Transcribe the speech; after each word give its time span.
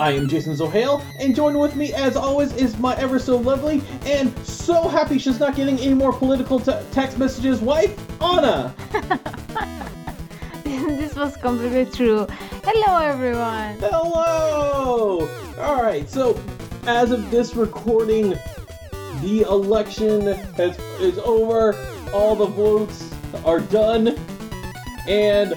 I 0.00 0.10
am 0.12 0.28
Jason 0.28 0.56
Zohale, 0.56 1.04
and 1.20 1.36
joining 1.36 1.60
with 1.60 1.76
me, 1.76 1.92
as 1.94 2.16
always, 2.16 2.52
is 2.56 2.76
my 2.78 2.96
ever 2.96 3.20
so 3.20 3.36
lovely 3.36 3.80
and 4.04 4.36
so 4.44 4.88
happy 4.88 5.18
she's 5.18 5.38
not 5.38 5.54
getting 5.54 5.78
any 5.78 5.94
more 5.94 6.12
political 6.12 6.58
t- 6.58 6.72
text 6.90 7.16
messages 7.16 7.60
wife, 7.60 7.96
Anna. 8.20 8.74
this 10.64 11.14
was 11.14 11.36
completely 11.36 11.84
true. 11.86 12.26
Hello, 12.64 12.98
everyone. 12.98 13.78
Hello! 13.78 15.28
Alright, 15.58 16.10
so 16.10 16.40
as 16.86 17.12
of 17.12 17.30
this 17.30 17.54
recording, 17.54 18.30
the 19.20 19.42
election 19.48 20.26
has, 20.56 20.76
is 20.98 21.18
over, 21.18 21.72
all 22.12 22.34
the 22.34 22.46
votes 22.46 23.14
are 23.44 23.60
done, 23.60 24.18
and, 25.06 25.54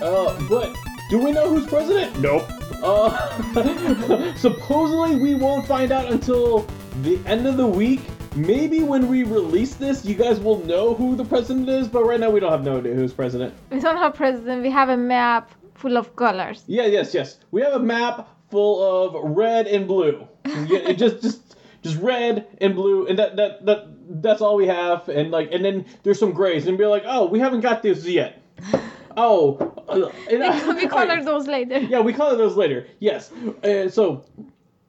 uh, 0.00 0.40
but 0.48 0.74
do 1.10 1.18
we 1.18 1.32
know 1.32 1.50
who's 1.50 1.66
president? 1.66 2.18
Nope. 2.18 2.50
Uh, 2.84 4.34
supposedly 4.36 5.16
we 5.16 5.34
won't 5.34 5.66
find 5.66 5.90
out 5.90 6.12
until 6.12 6.66
the 7.00 7.18
end 7.24 7.46
of 7.46 7.56
the 7.56 7.66
week. 7.66 8.02
Maybe 8.36 8.82
when 8.82 9.08
we 9.08 9.22
release 9.22 9.74
this, 9.74 10.04
you 10.04 10.14
guys 10.14 10.38
will 10.38 10.62
know 10.66 10.92
who 10.94 11.16
the 11.16 11.24
president 11.24 11.68
is, 11.70 11.88
but 11.88 12.04
right 12.04 12.20
now 12.20 12.28
we 12.28 12.40
don't 12.40 12.50
have 12.50 12.62
no 12.62 12.78
idea 12.78 12.94
who's 12.94 13.14
president. 13.14 13.54
We 13.70 13.80
don't 13.80 13.96
have 13.96 14.14
president, 14.14 14.62
we 14.62 14.70
have 14.70 14.90
a 14.90 14.98
map 14.98 15.50
full 15.74 15.96
of 15.96 16.14
colors. 16.14 16.62
Yeah, 16.66 16.84
yes, 16.84 17.14
yes. 17.14 17.38
We 17.52 17.62
have 17.62 17.72
a 17.72 17.78
map 17.78 18.28
full 18.50 18.82
of 18.82 19.36
red 19.36 19.66
and 19.66 19.86
blue. 19.86 20.28
Yeah, 20.44 20.90
it 20.90 20.98
just, 20.98 21.22
just, 21.22 21.56
just 21.82 21.96
red 22.02 22.46
and 22.58 22.74
blue, 22.74 23.06
and 23.06 23.18
that, 23.18 23.36
that, 23.36 23.64
that, 23.64 23.86
that's 24.22 24.42
all 24.42 24.56
we 24.56 24.66
have. 24.66 25.08
And 25.08 25.30
like, 25.30 25.52
and 25.52 25.64
then 25.64 25.86
there's 26.02 26.18
some 26.18 26.32
grays, 26.32 26.66
and 26.66 26.76
be 26.76 26.84
like, 26.84 27.04
oh, 27.06 27.26
we 27.26 27.38
haven't 27.38 27.62
got 27.62 27.82
this 27.82 28.04
yet. 28.04 28.42
Oh, 29.16 29.56
uh, 29.88 30.10
and 30.30 30.76
we 30.76 30.86
color 30.86 31.22
those 31.22 31.46
later. 31.46 31.78
yeah, 31.78 32.00
we 32.00 32.12
color 32.12 32.36
those 32.36 32.56
later. 32.56 32.86
Yes. 32.98 33.30
And 33.62 33.92
so, 33.92 34.24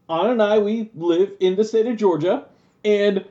Anna 0.10 0.32
and 0.32 0.42
I, 0.42 0.60
we 0.60 0.90
live 0.96 1.32
in 1.40 1.56
the 1.56 1.64
state 1.64 1.86
of 1.88 1.98
Georgia, 1.98 2.46
and 2.84 3.26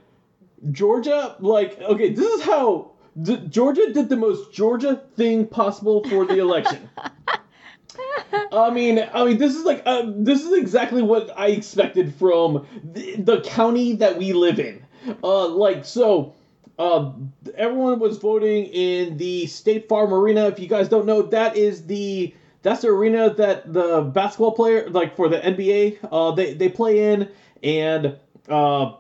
Georgia, 0.73 1.37
like, 1.41 1.81
okay, 1.81 2.13
this 2.13 2.27
is 2.27 2.43
how 2.45 2.93
d- 3.21 3.43
Georgia 3.49 3.93
did 3.93 4.09
the 4.09 4.17
most 4.17 4.53
Georgia 4.53 5.03
thing 5.17 5.47
possible 5.47 6.03
for 6.09 6.25
the 6.25 6.39
election. 6.39 6.89
I 8.53 8.71
mean, 8.71 9.05
I 9.13 9.25
mean, 9.25 9.39
this 9.39 9.55
is 9.55 9.65
like, 9.65 9.83
uh, 9.87 10.03
this 10.07 10.43
is 10.45 10.53
exactly 10.53 11.03
what 11.03 11.31
I 11.37 11.49
expected 11.49 12.15
from 12.15 12.67
the, 12.83 13.17
the 13.17 13.41
county 13.43 13.95
that 13.97 14.19
we 14.19 14.33
live 14.33 14.59
in. 14.59 14.85
Uh, 15.23 15.49
like, 15.49 15.85
so, 15.85 16.35
uh, 16.79 17.13
everyone 17.57 17.99
was 17.99 18.19
voting 18.19 18.67
in 18.67 19.17
the 19.17 19.47
State 19.47 19.89
Farm 19.89 20.13
Arena. 20.13 20.47
If 20.49 20.59
you 20.59 20.69
guys 20.69 20.89
don't 20.89 21.07
know, 21.07 21.23
that 21.23 21.57
is 21.57 21.87
the 21.87 22.35
that's 22.63 22.83
the 22.83 22.89
arena 22.89 23.33
that 23.35 23.73
the 23.73 24.03
basketball 24.03 24.53
player, 24.53 24.89
like 24.91 25.17
for 25.17 25.29
the 25.29 25.39
NBA, 25.39 25.99
uh, 26.11 26.33
they 26.33 26.55
they 26.55 26.69
play 26.69 27.13
in, 27.13 27.29
and 27.63 28.17
uh, 28.49 28.93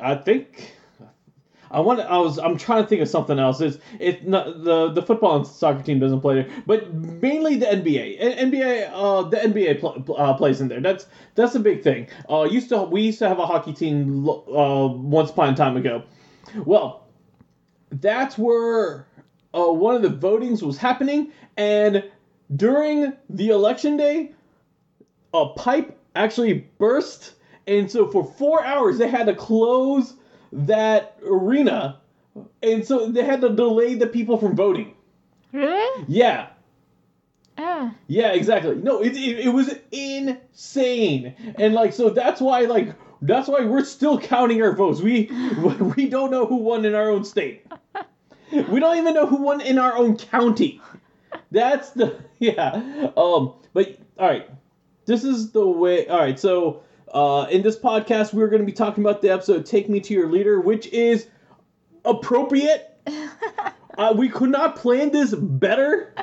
I 0.00 0.14
think 0.16 0.74
I 1.70 1.80
want. 1.80 2.00
I 2.00 2.18
was. 2.18 2.38
I'm 2.38 2.56
trying 2.56 2.82
to 2.84 2.88
think 2.88 3.02
of 3.02 3.08
something 3.08 3.38
else. 3.38 3.60
It's 3.60 3.78
not 4.24 4.62
the 4.64 4.90
the 4.90 5.02
football 5.02 5.36
and 5.36 5.46
soccer 5.46 5.82
team 5.82 5.98
doesn't 5.98 6.20
play 6.20 6.42
there, 6.42 6.62
but 6.66 6.92
mainly 6.94 7.56
the 7.56 7.66
NBA. 7.66 8.20
NBA. 8.20 8.90
Uh, 8.92 9.22
the 9.22 9.38
NBA 9.38 9.80
pl- 9.80 10.14
uh, 10.16 10.34
plays 10.34 10.60
in 10.60 10.68
there. 10.68 10.80
That's 10.80 11.06
that's 11.34 11.54
a 11.56 11.60
big 11.60 11.82
thing. 11.82 12.06
Uh, 12.30 12.46
used 12.48 12.68
to 12.68 12.82
we 12.84 13.02
used 13.02 13.18
to 13.18 13.28
have 13.28 13.38
a 13.40 13.46
hockey 13.46 13.72
team. 13.72 14.28
Uh, 14.28 14.86
once 14.86 15.30
upon 15.30 15.52
a 15.52 15.56
time 15.56 15.76
ago. 15.76 16.04
Well, 16.64 17.06
that's 17.90 18.38
where 18.38 19.06
uh, 19.52 19.66
one 19.66 19.94
of 19.94 20.02
the 20.02 20.08
votings 20.08 20.62
was 20.62 20.78
happening, 20.78 21.32
and 21.56 22.04
during 22.56 23.12
the 23.30 23.48
election 23.48 23.96
day, 23.96 24.32
a 25.32 25.46
pipe 25.48 25.98
actually 26.14 26.68
burst, 26.78 27.34
and 27.66 27.90
so 27.90 28.10
for 28.10 28.24
four 28.24 28.64
hours 28.64 28.98
they 28.98 29.08
had 29.08 29.26
to 29.26 29.34
close 29.34 30.14
that 30.52 31.18
arena, 31.26 32.00
and 32.62 32.84
so 32.84 33.08
they 33.08 33.24
had 33.24 33.40
to 33.40 33.50
delay 33.50 33.94
the 33.94 34.06
people 34.06 34.36
from 34.36 34.54
voting. 34.54 34.94
Really? 35.52 36.04
Yeah, 36.08 36.48
Ah. 37.56 37.94
yeah, 38.08 38.32
exactly. 38.32 38.74
No, 38.74 39.00
it, 39.00 39.14
it, 39.16 39.46
it 39.46 39.48
was 39.48 39.74
insane, 39.92 41.34
and 41.56 41.72
like 41.74 41.92
so 41.92 42.10
that's 42.10 42.40
why 42.40 42.62
like 42.62 42.94
that's 43.22 43.48
why 43.48 43.64
we're 43.64 43.84
still 43.84 44.18
counting 44.18 44.60
our 44.62 44.72
votes. 44.72 45.00
We 45.00 45.30
we 45.96 46.08
don't 46.08 46.30
know 46.30 46.46
who 46.46 46.56
won 46.56 46.84
in 46.84 46.94
our 46.94 47.10
own 47.10 47.24
state. 47.24 47.66
We 48.52 48.80
don't 48.80 48.98
even 48.98 49.14
know 49.14 49.26
who 49.26 49.36
won 49.36 49.60
in 49.60 49.78
our 49.78 49.96
own 49.96 50.16
county. 50.16 50.80
That's 51.50 51.90
the 51.90 52.18
yeah. 52.38 53.10
Um, 53.16 53.54
but 53.72 53.98
all 54.18 54.28
right, 54.28 54.48
this 55.06 55.24
is 55.24 55.52
the 55.52 55.66
way. 55.66 56.06
All 56.08 56.18
right, 56.18 56.38
so 56.38 56.82
uh, 57.12 57.46
in 57.50 57.62
this 57.62 57.78
podcast, 57.78 58.34
we're 58.34 58.48
going 58.48 58.62
to 58.62 58.66
be 58.66 58.72
talking 58.72 59.04
about 59.04 59.22
the 59.22 59.30
episode 59.30 59.64
"Take 59.66 59.88
Me 59.88 60.00
to 60.00 60.14
Your 60.14 60.30
Leader," 60.30 60.60
which 60.60 60.86
is 60.88 61.26
appropriate. 62.04 62.90
Uh, 63.96 64.14
we 64.16 64.28
could 64.28 64.50
not 64.50 64.76
plan 64.76 65.10
this 65.10 65.34
better 65.34 66.14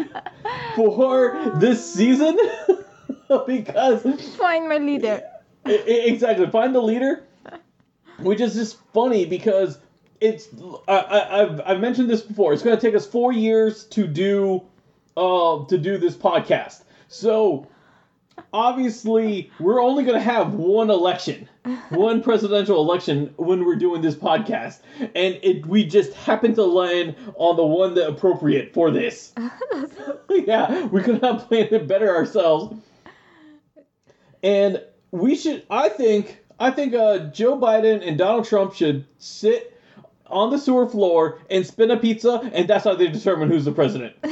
for 0.75 1.53
this 1.55 1.93
season 1.93 2.37
because 3.47 4.03
Find 4.35 4.67
my 4.67 4.77
leader. 4.77 5.21
Exactly 5.65 6.47
find 6.47 6.73
the 6.73 6.81
leader, 6.81 7.23
which 8.19 8.41
is 8.41 8.55
just 8.55 8.77
funny 8.93 9.25
because 9.25 9.77
it's 10.19 10.47
I, 10.87 10.97
I, 10.97 11.41
I've 11.41 11.61
I've 11.65 11.79
mentioned 11.79 12.09
this 12.09 12.21
before. 12.21 12.53
It's 12.53 12.63
going 12.63 12.75
to 12.77 12.81
take 12.81 12.95
us 12.95 13.05
four 13.05 13.31
years 13.31 13.85
to 13.85 14.07
do 14.07 14.63
uh 15.15 15.65
to 15.65 15.77
do 15.77 15.97
this 15.97 16.15
podcast. 16.15 16.83
So 17.07 17.67
obviously 18.53 19.51
we're 19.59 19.81
only 19.81 20.03
going 20.03 20.17
to 20.17 20.23
have 20.23 20.53
one 20.53 20.89
election 20.89 21.47
one 21.89 22.21
presidential 22.23 22.79
election 22.81 23.33
when 23.37 23.63
we're 23.65 23.75
doing 23.75 24.01
this 24.01 24.15
podcast. 24.15 24.79
And 24.99 25.39
it 25.43 25.65
we 25.65 25.85
just 25.85 26.13
happen 26.13 26.55
to 26.55 26.63
land 26.63 27.15
on 27.35 27.55
the 27.55 27.65
one 27.65 27.93
that 27.95 28.07
appropriate 28.07 28.73
for 28.73 28.91
this. 28.91 29.33
Yeah 30.29 30.85
we 30.85 31.01
could 31.01 31.21
have 31.21 31.47
planned 31.47 31.71
it 31.71 31.87
better 31.87 32.15
ourselves. 32.15 32.75
And 34.41 34.81
we 35.11 35.35
should 35.35 35.63
i 35.69 35.89
think 35.89 36.39
i 36.59 36.71
think 36.71 36.93
uh, 36.93 37.19
joe 37.31 37.57
biden 37.57 38.05
and 38.05 38.17
donald 38.17 38.45
trump 38.45 38.73
should 38.73 39.05
sit 39.19 39.77
on 40.27 40.49
the 40.49 40.57
sewer 40.57 40.87
floor 40.87 41.39
and 41.49 41.65
spin 41.65 41.91
a 41.91 41.97
pizza 41.97 42.49
and 42.53 42.67
that's 42.67 42.85
how 42.85 42.95
they 42.95 43.07
determine 43.07 43.49
who's 43.49 43.65
the 43.65 43.71
president 43.71 44.15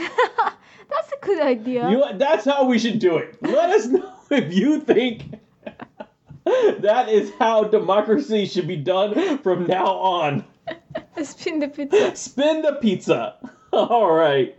good 1.29 1.41
idea. 1.45 1.90
you? 1.90 2.03
That's 2.16 2.45
how 2.45 2.66
we 2.66 2.79
should 2.79 3.00
do 3.00 3.17
it. 3.17 3.38
Let 3.41 3.69
us 3.69 3.85
know 3.88 4.12
if 4.31 4.53
you 4.53 4.81
think 4.81 5.23
that 6.45 7.09
is 7.09 7.31
how 7.40 7.66
democracy 7.66 8.45
should 8.45 8.67
be 8.67 8.78
done 8.78 9.38
from 9.39 9.68
now 9.68 9.85
on. 9.88 10.44
Spin 11.23 11.59
the 11.59 11.68
pizza. 11.68 12.16
Spin 12.16 12.62
the 12.62 12.73
pizza. 12.81 13.35
All 13.72 14.12
right. 14.12 14.56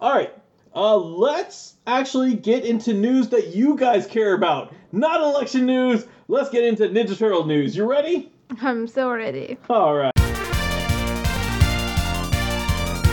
All 0.00 0.14
right. 0.14 0.32
Uh, 0.74 0.96
let's 0.96 1.74
actually 1.86 2.34
get 2.34 2.64
into 2.64 2.94
news 2.94 3.28
that 3.30 3.48
you 3.54 3.76
guys 3.76 4.06
care 4.06 4.34
about. 4.34 4.72
Not 4.92 5.20
election 5.20 5.66
news. 5.66 6.06
Let's 6.28 6.48
get 6.50 6.64
into 6.64 6.88
Ninja 6.88 7.18
Turtle 7.18 7.44
news. 7.44 7.76
You 7.76 7.84
ready? 7.84 8.32
I'm 8.60 8.86
so 8.86 9.10
ready. 9.10 9.58
All 9.68 9.94
right. 9.94 10.12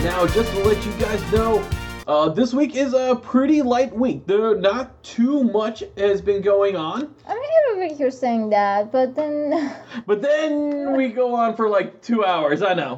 Now, 0.02 0.26
just 0.26 0.50
to 0.52 0.62
let 0.64 0.84
you 0.86 0.92
guys 0.92 1.32
know, 1.32 1.62
uh, 2.10 2.28
this 2.28 2.52
week 2.52 2.74
is 2.74 2.92
a 2.92 3.14
pretty 3.14 3.62
light 3.62 3.94
week. 3.94 4.26
There 4.26 4.56
not 4.56 5.00
too 5.04 5.44
much 5.44 5.84
has 5.96 6.20
been 6.20 6.42
going 6.42 6.74
on, 6.74 7.14
I 7.24 7.34
mean, 7.34 7.50
every 7.68 7.88
week 7.88 8.00
you're 8.00 8.10
saying 8.10 8.50
that, 8.50 8.90
but 8.90 9.14
then. 9.14 9.76
but 10.06 10.20
then 10.20 10.96
we 10.96 11.10
go 11.10 11.36
on 11.36 11.54
for 11.54 11.68
like 11.68 12.02
two 12.02 12.24
hours. 12.24 12.62
I 12.62 12.74
know. 12.74 12.96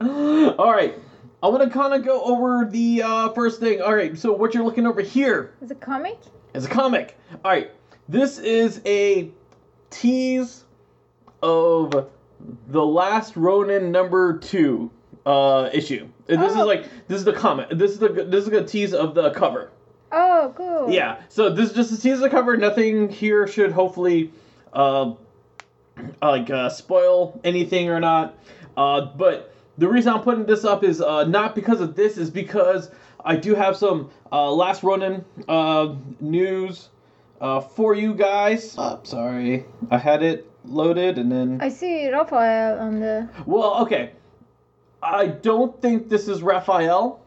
All 0.58 0.72
right. 0.72 0.98
I 1.44 1.48
want 1.48 1.62
to 1.62 1.70
kind 1.70 1.94
of 1.94 2.04
go 2.04 2.22
over 2.22 2.68
the 2.68 3.02
uh, 3.02 3.28
first 3.30 3.60
thing. 3.60 3.80
All 3.80 3.94
right. 3.94 4.18
So 4.18 4.32
what 4.32 4.52
you're 4.52 4.64
looking 4.64 4.86
over 4.86 5.00
here 5.00 5.54
Is 5.62 5.70
a 5.70 5.76
comic? 5.76 6.18
is 6.54 6.64
a 6.64 6.68
comic. 6.68 7.16
All 7.44 7.52
right. 7.52 7.70
This 8.08 8.38
is 8.38 8.80
a 8.84 9.30
tease 9.90 10.64
of 11.40 12.10
the 12.66 12.84
last 12.84 13.36
Ronin 13.36 13.92
number 13.92 14.38
two 14.38 14.90
uh, 15.26 15.70
issue. 15.72 16.08
And 16.28 16.42
this 16.42 16.52
is 16.52 16.58
Oh. 16.58 16.66
like 16.66 16.84
this 17.08 17.18
is 17.18 17.24
the 17.24 17.32
comic. 17.32 17.68
This 17.70 17.92
is 17.92 17.98
the 17.98 18.08
this 18.08 18.46
is 18.46 18.52
a 18.52 18.64
tease 18.64 18.92
of 18.94 19.14
the 19.14 19.30
cover. 19.30 19.70
Oh, 20.10 20.52
cool. 20.56 20.90
Yeah, 20.90 21.16
so 21.28 21.48
this 21.48 21.70
is 21.70 21.76
just 21.76 21.92
a 21.92 22.00
teaser 22.00 22.28
cover. 22.28 22.56
Nothing 22.56 23.08
here 23.08 23.46
should 23.46 23.72
hopefully, 23.72 24.30
uh, 24.74 25.12
like 26.22 26.50
uh, 26.50 26.68
spoil 26.68 27.40
anything 27.44 27.88
or 27.88 27.98
not. 28.00 28.34
Uh, 28.76 29.06
but 29.16 29.54
the 29.78 29.88
reason 29.88 30.12
I'm 30.12 30.20
putting 30.22 30.44
this 30.44 30.64
up 30.64 30.84
is 30.84 31.00
uh, 31.00 31.24
not 31.24 31.54
because 31.54 31.80
of 31.80 31.94
this, 31.96 32.18
is 32.18 32.28
because 32.30 32.90
I 33.24 33.36
do 33.36 33.54
have 33.54 33.76
some 33.76 34.10
uh, 34.30 34.50
Last 34.52 34.82
Ronin 34.82 35.24
uh, 35.48 35.94
news 36.20 36.88
uh, 37.40 37.60
for 37.60 37.94
you 37.94 38.14
guys. 38.14 38.76
Uh, 38.76 38.98
sorry, 39.04 39.64
I 39.90 39.96
had 39.98 40.22
it 40.22 40.46
loaded 40.64 41.16
and 41.18 41.32
then. 41.32 41.58
I 41.62 41.68
see 41.70 42.10
Raphael 42.10 42.78
on 42.78 43.00
the. 43.00 43.28
Well, 43.46 43.80
okay. 43.82 44.12
I 45.02 45.26
don't 45.26 45.80
think 45.82 46.08
this 46.08 46.28
is 46.28 46.42
Raphael. 46.42 47.18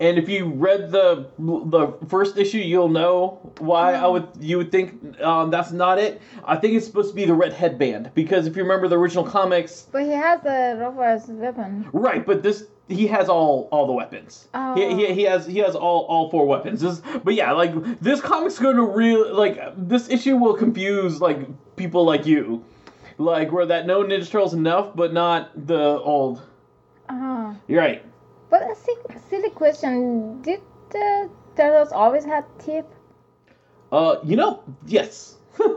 And 0.00 0.18
if 0.18 0.28
you 0.28 0.46
read 0.46 0.90
the 0.90 1.28
the 1.38 1.94
first 2.08 2.36
issue, 2.36 2.58
you'll 2.58 2.88
know 2.88 3.38
why 3.58 3.94
I 3.94 4.08
would 4.08 4.26
you 4.40 4.58
would 4.58 4.72
think 4.72 5.20
um, 5.20 5.50
that's 5.50 5.70
not 5.70 5.98
it. 5.98 6.20
I 6.44 6.56
think 6.56 6.74
it's 6.74 6.84
supposed 6.84 7.10
to 7.10 7.14
be 7.14 7.24
the 7.26 7.32
red 7.34 7.52
headband 7.52 8.10
because 8.12 8.48
if 8.48 8.56
you 8.56 8.62
remember 8.64 8.88
the 8.88 8.98
original 8.98 9.22
comics, 9.24 9.86
But 9.92 10.02
he 10.02 10.10
has 10.10 10.42
the 10.42 10.76
Raphael's 10.80 11.28
weapon. 11.28 11.88
right? 11.92 12.26
But 12.26 12.42
this 12.42 12.64
he 12.88 13.06
has 13.06 13.28
all 13.28 13.68
all 13.70 13.86
the 13.86 13.92
weapons. 13.92 14.48
Oh. 14.52 14.74
He, 14.74 15.06
he, 15.06 15.14
he 15.14 15.22
has 15.22 15.46
he 15.46 15.58
has 15.60 15.76
all 15.76 16.06
all 16.06 16.28
four 16.28 16.44
weapons. 16.44 16.80
This, 16.80 17.00
but 17.22 17.34
yeah, 17.34 17.52
like 17.52 17.72
this 18.00 18.20
comic's 18.20 18.58
going 18.58 18.76
to 18.76 18.82
really 18.84 19.30
like 19.30 19.60
this 19.76 20.08
issue 20.10 20.36
will 20.36 20.54
confuse 20.54 21.20
like 21.20 21.38
people 21.76 22.04
like 22.04 22.26
you, 22.26 22.64
like 23.16 23.52
where 23.52 23.64
that 23.66 23.86
no 23.86 24.02
Ninja 24.02 24.28
Turtles 24.28 24.54
enough, 24.54 24.90
but 24.96 25.12
not 25.12 25.66
the 25.68 26.00
old. 26.00 26.42
Uh-huh. 27.08 27.54
You're 27.68 27.80
right. 27.80 28.04
But 28.50 28.62
a 28.62 28.74
si- 28.74 29.18
silly 29.28 29.50
question: 29.50 30.40
Did 30.42 30.60
the 30.90 31.30
turtles 31.56 31.92
always 31.92 32.24
have 32.24 32.44
teeth? 32.58 32.84
Uh, 33.92 34.16
you 34.24 34.36
know, 34.36 34.62
yes, 34.86 35.36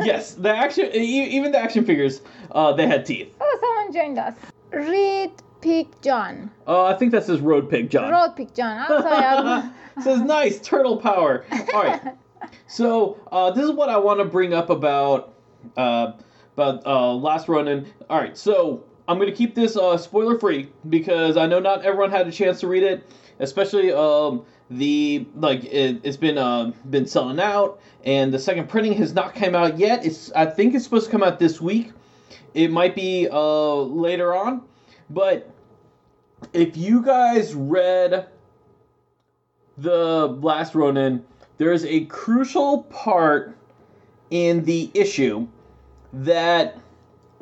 yes. 0.00 0.34
The 0.34 0.50
action, 0.50 0.90
even 0.94 1.52
the 1.52 1.58
action 1.58 1.84
figures, 1.84 2.20
uh, 2.52 2.72
they 2.72 2.86
had 2.86 3.04
teeth. 3.06 3.34
Oh, 3.40 3.58
someone 3.60 3.92
joined 3.92 4.18
us. 4.18 4.34
Reed 4.70 5.32
Pig 5.60 5.88
John. 6.02 6.50
Uh, 6.66 6.84
I 6.84 6.94
think 6.94 7.12
that 7.12 7.24
says 7.24 7.40
Road 7.40 7.70
Pig 7.70 7.90
John. 7.90 8.10
Road 8.12 8.36
Pig 8.36 8.54
John. 8.54 8.78
I'm 8.78 9.02
sorry. 9.02 9.24
I'm... 9.24 9.74
says 10.02 10.20
nice 10.20 10.60
turtle 10.60 10.96
power. 10.96 11.44
All 11.72 11.82
right. 11.82 12.00
So 12.66 13.18
uh, 13.30 13.50
this 13.52 13.64
is 13.64 13.70
what 13.70 13.88
I 13.88 13.96
want 13.96 14.20
to 14.20 14.24
bring 14.24 14.52
up 14.52 14.68
about 14.70 15.34
uh, 15.76 16.12
about 16.56 16.84
uh, 16.86 17.14
Last 17.14 17.48
Ronin. 17.48 17.86
All 18.10 18.18
right. 18.18 18.36
So 18.36 18.84
I'm 19.06 19.18
gonna 19.18 19.32
keep 19.32 19.54
this 19.54 19.76
uh, 19.76 19.96
spoiler 19.98 20.38
free 20.38 20.70
because 20.88 21.36
I 21.36 21.46
know 21.46 21.60
not 21.60 21.84
everyone 21.84 22.10
had 22.10 22.26
a 22.26 22.32
chance 22.32 22.60
to 22.60 22.68
read 22.68 22.82
it, 22.82 23.06
especially 23.38 23.92
um, 23.92 24.44
the 24.70 25.26
like 25.36 25.64
it, 25.64 26.00
it's 26.02 26.16
been 26.16 26.38
uh, 26.38 26.72
been 26.88 27.06
selling 27.06 27.40
out, 27.40 27.80
and 28.04 28.32
the 28.32 28.38
second 28.38 28.68
printing 28.68 28.94
has 28.94 29.12
not 29.12 29.34
come 29.34 29.54
out 29.54 29.78
yet. 29.78 30.04
It's 30.04 30.32
I 30.32 30.46
think 30.46 30.74
it's 30.74 30.84
supposed 30.84 31.06
to 31.06 31.10
come 31.10 31.22
out 31.22 31.38
this 31.38 31.60
week. 31.60 31.92
It 32.54 32.70
might 32.70 32.94
be 32.94 33.28
uh, 33.30 33.74
later 33.74 34.34
on, 34.34 34.62
but 35.10 35.50
if 36.52 36.76
you 36.76 37.02
guys 37.02 37.54
read 37.54 38.26
the 39.78 40.28
Last 40.40 40.74
Ronin, 40.74 41.24
there 41.58 41.72
is 41.72 41.84
a 41.84 42.04
crucial 42.06 42.84
part 42.84 43.56
in 44.30 44.64
the 44.64 44.90
issue 44.94 45.46
that, 46.12 46.78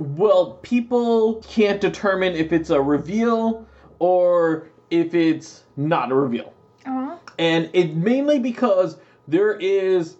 well, 0.02 0.54
people 0.62 1.43
can't 1.49 1.81
determine 1.81 2.34
if 2.34 2.52
it's 2.52 2.70
a 2.70 2.81
reveal 2.81 3.66
or 3.99 4.69
if 4.90 5.14
it's 5.14 5.64
not 5.76 6.12
a 6.12 6.14
reveal. 6.14 6.52
Uh-huh. 6.84 7.16
And 7.38 7.70
it 7.72 7.96
mainly 7.96 8.38
because 8.38 8.99
there 9.28 9.52
is 9.52 10.16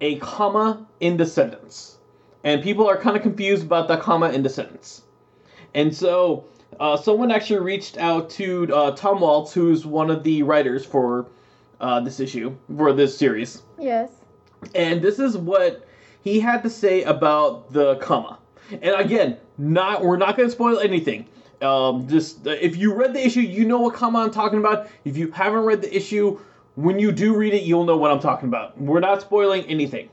a 0.00 0.18
comma 0.18 0.86
in 1.00 1.16
the 1.16 1.26
sentence. 1.26 1.98
And 2.44 2.62
people 2.62 2.88
are 2.88 2.96
kind 2.96 3.16
of 3.16 3.22
confused 3.22 3.64
about 3.64 3.88
the 3.88 3.96
comma 3.96 4.30
in 4.30 4.42
the 4.42 4.48
sentence. 4.48 5.02
And 5.74 5.94
so 5.94 6.44
uh, 6.80 6.96
someone 6.96 7.30
actually 7.30 7.60
reached 7.60 7.98
out 7.98 8.30
to 8.30 8.74
uh, 8.74 8.90
Tom 8.92 9.20
Waltz, 9.20 9.52
who's 9.52 9.84
one 9.84 10.10
of 10.10 10.22
the 10.22 10.42
writers 10.42 10.84
for 10.84 11.26
uh, 11.80 12.00
this 12.00 12.20
issue, 12.20 12.56
for 12.76 12.92
this 12.92 13.16
series. 13.16 13.62
Yes. 13.78 14.10
And 14.74 15.02
this 15.02 15.18
is 15.18 15.36
what 15.36 15.86
he 16.22 16.40
had 16.40 16.62
to 16.62 16.70
say 16.70 17.02
about 17.02 17.72
the 17.72 17.96
comma. 17.96 18.38
And 18.70 18.94
again, 18.96 19.38
not 19.56 20.04
we're 20.04 20.16
not 20.16 20.36
going 20.36 20.48
to 20.48 20.52
spoil 20.52 20.78
anything. 20.78 21.26
Um, 21.60 22.06
just 22.08 22.46
uh, 22.46 22.50
if 22.50 22.76
you 22.76 22.94
read 22.94 23.14
the 23.14 23.24
issue, 23.24 23.40
you 23.40 23.66
know 23.66 23.80
what 23.80 23.94
comma 23.94 24.20
I'm 24.20 24.30
talking 24.30 24.58
about. 24.58 24.88
If 25.04 25.16
you 25.16 25.30
haven't 25.32 25.64
read 25.64 25.82
the 25.82 25.94
issue, 25.94 26.38
when 26.76 26.98
you 26.98 27.10
do 27.10 27.36
read 27.36 27.54
it, 27.54 27.62
you'll 27.62 27.84
know 27.84 27.96
what 27.96 28.10
I'm 28.10 28.20
talking 28.20 28.48
about. 28.48 28.80
We're 28.80 29.00
not 29.00 29.20
spoiling 29.20 29.64
anything. 29.64 30.10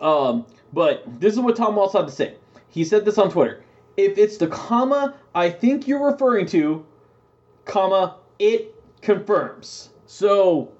Um, 0.00 0.46
but 0.72 1.04
this 1.20 1.34
is 1.34 1.40
what 1.40 1.56
Tom 1.56 1.76
Waltz 1.76 1.92
had 1.92 2.06
to 2.06 2.12
say. 2.12 2.34
He 2.68 2.84
said 2.84 3.04
this 3.04 3.18
on 3.18 3.30
Twitter. 3.30 3.62
If 3.96 4.18
it's 4.18 4.36
the 4.36 4.46
comma 4.46 5.14
I 5.34 5.50
think 5.50 5.86
you're 5.86 6.04
referring 6.04 6.46
to, 6.46 6.84
comma, 7.64 8.16
it 8.38 8.74
confirms. 9.02 9.90
So, 10.06 10.72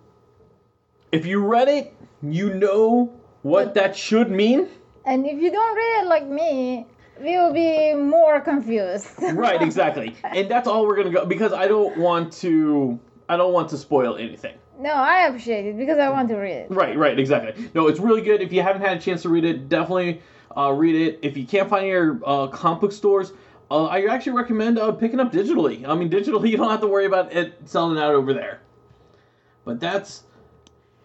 if 1.12 1.26
you 1.26 1.44
read 1.44 1.68
it, 1.68 1.94
you 2.22 2.54
know 2.54 3.12
what 3.42 3.74
that 3.74 3.96
should 3.96 4.30
mean. 4.30 4.68
And 5.08 5.24
if 5.24 5.40
you 5.40 5.50
don't 5.50 5.74
read 5.74 6.02
it 6.02 6.06
like 6.06 6.26
me, 6.26 6.86
we 7.18 7.38
will 7.38 7.54
be 7.54 7.94
more 7.94 8.42
confused. 8.42 9.08
Right, 9.32 9.60
exactly. 9.62 10.14
and 10.22 10.50
that's 10.50 10.68
all 10.68 10.86
we're 10.86 10.96
gonna 10.96 11.10
go 11.10 11.24
because 11.24 11.54
I 11.54 11.66
don't 11.66 11.96
want 11.96 12.30
to. 12.44 13.00
I 13.30 13.38
don't 13.38 13.54
want 13.54 13.70
to 13.70 13.78
spoil 13.78 14.16
anything. 14.16 14.56
no, 14.78 14.92
I 14.92 15.26
appreciate 15.26 15.64
it 15.64 15.78
because 15.78 15.98
I 15.98 16.10
want 16.10 16.28
to 16.28 16.36
read 16.36 16.58
it. 16.64 16.70
Right, 16.70 16.96
right, 16.96 17.18
exactly. 17.18 17.70
No, 17.74 17.88
it's 17.88 17.98
really 18.00 18.20
good. 18.20 18.42
If 18.42 18.52
you 18.52 18.62
haven't 18.62 18.82
had 18.82 18.98
a 18.98 19.00
chance 19.00 19.22
to 19.22 19.30
read 19.30 19.44
it, 19.46 19.70
definitely 19.70 20.20
uh, 20.54 20.72
read 20.72 20.94
it. 20.94 21.18
If 21.22 21.38
you 21.38 21.46
can't 21.46 21.70
find 21.70 21.86
your 21.86 22.20
uh, 22.26 22.46
comic 22.48 22.82
book 22.82 22.92
stores, 22.92 23.32
uh, 23.70 23.86
I 23.86 24.04
actually 24.06 24.32
recommend 24.32 24.78
uh, 24.78 24.92
picking 24.92 25.20
up 25.20 25.32
digitally. 25.32 25.88
I 25.88 25.94
mean, 25.94 26.10
digitally, 26.10 26.50
you 26.50 26.58
don't 26.58 26.70
have 26.70 26.82
to 26.82 26.86
worry 26.86 27.06
about 27.06 27.32
it 27.32 27.54
selling 27.64 27.98
out 27.98 28.14
over 28.14 28.34
there. 28.34 28.60
But 29.64 29.80
that's, 29.80 30.24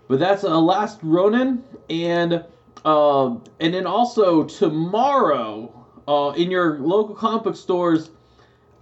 but 0.10 0.20
that's 0.20 0.44
uh, 0.44 0.60
Last 0.60 1.00
Ronin, 1.04 1.64
and 1.90 2.44
uh, 2.86 3.36
and 3.60 3.74
then 3.74 3.86
also 3.88 4.44
tomorrow 4.44 5.72
uh, 6.08 6.34
in 6.36 6.52
your 6.52 6.80
local 6.80 7.16
comic 7.16 7.44
book 7.44 7.56
stores, 7.56 8.10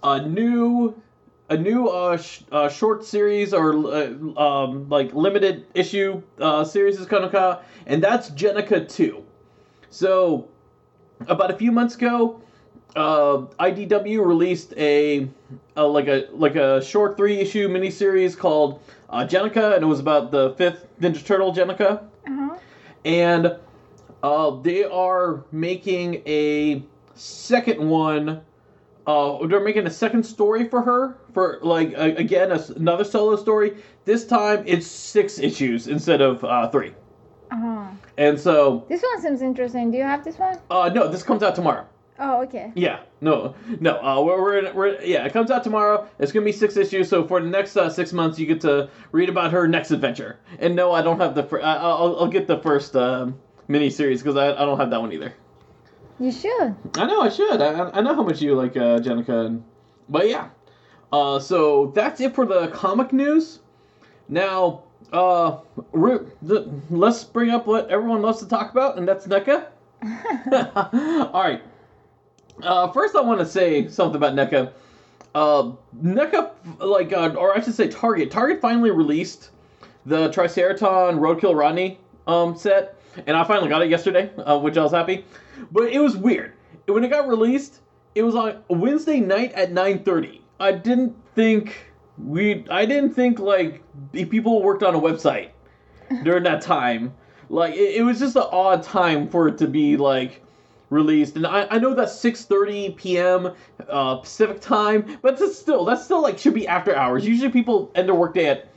a 0.03 0.25
new 0.27 0.95
a 1.49 1.57
new 1.57 1.87
uh, 1.87 2.15
sh- 2.17 2.43
uh, 2.51 2.69
short 2.69 3.03
series 3.03 3.53
or 3.53 3.73
uh, 3.93 4.07
um, 4.41 4.87
like 4.89 5.13
limited 5.13 5.65
issue 5.73 6.21
uh, 6.39 6.63
series 6.63 6.97
is 6.99 7.05
come 7.05 7.23
out, 7.35 7.63
and 7.85 8.01
that's 8.01 8.29
Jennika 8.31 8.87
2. 8.87 9.23
So, 9.89 10.47
about 11.27 11.51
a 11.51 11.57
few 11.57 11.71
months 11.73 11.95
ago, 11.95 12.41
uh, 12.95 13.45
IDW 13.59 14.25
released 14.25 14.73
a, 14.77 15.27
a 15.75 15.83
like 15.85 16.07
a 16.07 16.27
like 16.31 16.55
a 16.55 16.81
short 16.83 17.17
three 17.17 17.37
issue 17.39 17.67
miniseries 17.67 18.37
called 18.37 18.81
uh, 19.09 19.25
Jennika, 19.27 19.75
and 19.75 19.83
it 19.83 19.87
was 19.87 19.99
about 19.99 20.31
the 20.31 20.51
fifth 20.57 20.87
Ninja 21.01 21.23
Turtle 21.23 21.53
Jennika, 21.53 22.01
Uh-huh. 22.25 22.57
and 23.05 23.55
uh, 24.23 24.51
they 24.61 24.83
are 24.83 25.45
making 25.51 26.21
a 26.25 26.83
second 27.15 27.87
one. 27.89 28.41
Uh, 29.07 29.45
they're 29.47 29.59
making 29.63 29.87
a 29.87 29.91
second 29.91 30.23
story 30.23 30.67
for 30.69 30.81
her 30.81 31.17
for 31.33 31.59
like 31.63 31.91
a, 31.93 32.15
again 32.15 32.51
a 32.51 32.59
another 32.75 33.03
solo 33.03 33.35
story. 33.35 33.75
This 34.05 34.25
time 34.25 34.63
it's 34.67 34.85
six 34.87 35.39
issues 35.39 35.87
instead 35.87 36.21
of 36.21 36.43
uh, 36.43 36.69
three, 36.69 36.93
Uh-huh. 37.51 37.85
and 38.17 38.39
so 38.39 38.85
This 38.89 39.01
one 39.01 39.21
seems 39.21 39.41
interesting. 39.41 39.89
Do 39.91 39.97
you 39.97 40.03
have 40.03 40.23
this 40.23 40.37
one? 40.37 40.57
uh, 40.69 40.89
no, 40.93 41.07
this 41.07 41.23
comes 41.23 41.41
out 41.43 41.55
tomorrow. 41.55 41.85
Oh, 42.19 42.43
okay. 42.43 42.71
Yeah, 42.75 42.99
no, 43.21 43.55
no. 43.79 43.97
Uh, 43.99 44.21
we're, 44.23 44.39
we're, 44.39 44.73
we're 44.73 45.01
yeah. 45.01 45.25
It 45.25 45.33
comes 45.33 45.49
out 45.49 45.63
tomorrow. 45.63 46.07
It's 46.19 46.31
gonna 46.31 46.45
be 46.45 46.51
six 46.51 46.77
issues. 46.77 47.09
So 47.09 47.25
for 47.27 47.41
the 47.41 47.47
next 47.49 47.75
uh, 47.75 47.89
six 47.89 48.13
months, 48.13 48.37
you 48.37 48.45
get 48.45 48.61
to 48.61 48.87
read 49.11 49.29
about 49.29 49.51
her 49.51 49.67
next 49.67 49.89
adventure. 49.89 50.37
And 50.59 50.75
no, 50.75 50.91
I 50.91 51.01
don't 51.01 51.19
have 51.19 51.33
the. 51.33 51.41
Fir- 51.41 51.61
I, 51.63 51.77
I'll, 51.77 52.17
I'll 52.19 52.27
get 52.27 52.45
the 52.45 52.59
first 52.59 52.95
um, 52.95 53.39
mini 53.71 53.89
series 53.89 54.21
because 54.21 54.35
I, 54.35 54.51
I 54.51 54.65
don't 54.65 54.79
have 54.79 54.89
that 54.89 55.01
one 55.01 55.11
either. 55.11 55.33
You 56.19 56.31
should. 56.31 56.75
I 56.95 57.05
know 57.05 57.21
I 57.21 57.29
should. 57.29 57.61
I, 57.61 57.89
I 57.89 58.01
know 58.01 58.13
how 58.13 58.23
much 58.23 58.41
you 58.41 58.53
like 58.55 58.77
uh, 58.77 58.99
Jennika, 58.99 59.47
and, 59.47 59.63
but 60.09 60.29
yeah. 60.29 60.49
Uh, 61.11 61.39
so 61.39 61.91
that's 61.95 62.21
it 62.21 62.35
for 62.35 62.45
the 62.45 62.67
comic 62.67 63.11
news. 63.11 63.59
Now, 64.29 64.83
uh, 65.11 65.57
we're, 65.91 66.25
let's 66.89 67.23
bring 67.23 67.49
up 67.49 67.65
what 67.65 67.89
everyone 67.89 68.21
loves 68.21 68.39
to 68.39 68.47
talk 68.47 68.71
about, 68.71 68.97
and 68.97 69.07
that's 69.07 69.27
NECA. 69.27 69.67
All 71.33 71.43
right. 71.43 71.61
Uh, 72.61 72.91
first, 72.91 73.15
I 73.15 73.21
want 73.21 73.39
to 73.39 73.45
say 73.45 73.87
something 73.87 74.15
about 74.15 74.35
NECA. 74.35 74.71
Uh, 75.33 75.71
NECA, 76.01 76.51
like, 76.79 77.13
uh, 77.13 77.33
or 77.37 77.57
I 77.57 77.61
should 77.61 77.73
say 77.73 77.87
Target. 77.87 78.31
Target 78.31 78.61
finally 78.61 78.91
released 78.91 79.49
the 80.05 80.29
Triceraton 80.29 81.19
Roadkill 81.19 81.57
Rodney 81.57 81.99
um, 82.27 82.55
set, 82.55 83.00
and 83.27 83.35
I 83.35 83.43
finally 83.43 83.69
got 83.69 83.81
it 83.81 83.89
yesterday, 83.89 84.31
uh, 84.37 84.57
which 84.59 84.77
I 84.77 84.83
was 84.83 84.91
happy. 84.91 85.25
But 85.71 85.91
it 85.91 85.99
was 85.99 86.15
weird. 86.17 86.53
When 86.85 87.03
it 87.03 87.09
got 87.09 87.27
released, 87.27 87.79
it 88.15 88.23
was 88.23 88.35
on 88.35 88.63
Wednesday 88.69 89.19
night 89.19 89.53
at 89.53 89.71
9:30. 89.71 90.41
I 90.59 90.71
didn't 90.73 91.15
think 91.35 91.91
we. 92.17 92.65
I 92.69 92.85
didn't 92.85 93.13
think 93.13 93.39
like 93.39 93.83
people 94.11 94.61
worked 94.61 94.83
on 94.83 94.95
a 94.95 94.99
website 94.99 95.49
during 96.23 96.43
that 96.43 96.61
time. 96.61 97.13
Like 97.49 97.73
it, 97.73 97.95
it 97.97 98.03
was 98.03 98.19
just 98.19 98.35
an 98.35 98.45
odd 98.51 98.83
time 98.83 99.27
for 99.27 99.47
it 99.47 99.57
to 99.59 99.67
be 99.67 99.97
like 99.97 100.41
released, 100.89 101.35
and 101.35 101.47
I, 101.47 101.67
I 101.69 101.79
know 101.79 101.93
that's 101.93 102.17
six 102.17 102.45
thirty 102.45 102.91
p.m. 102.91 103.53
Uh, 103.89 104.17
Pacific 104.17 104.61
time, 104.61 105.19
but 105.21 105.37
that's 105.37 105.57
still 105.57 105.85
that's 105.85 106.03
still 106.03 106.21
like 106.21 106.37
should 106.37 106.53
be 106.53 106.67
after 106.67 106.95
hours. 106.95 107.25
Usually 107.25 107.51
people 107.51 107.91
end 107.95 108.07
their 108.07 108.15
workday 108.15 108.47
at 108.47 108.69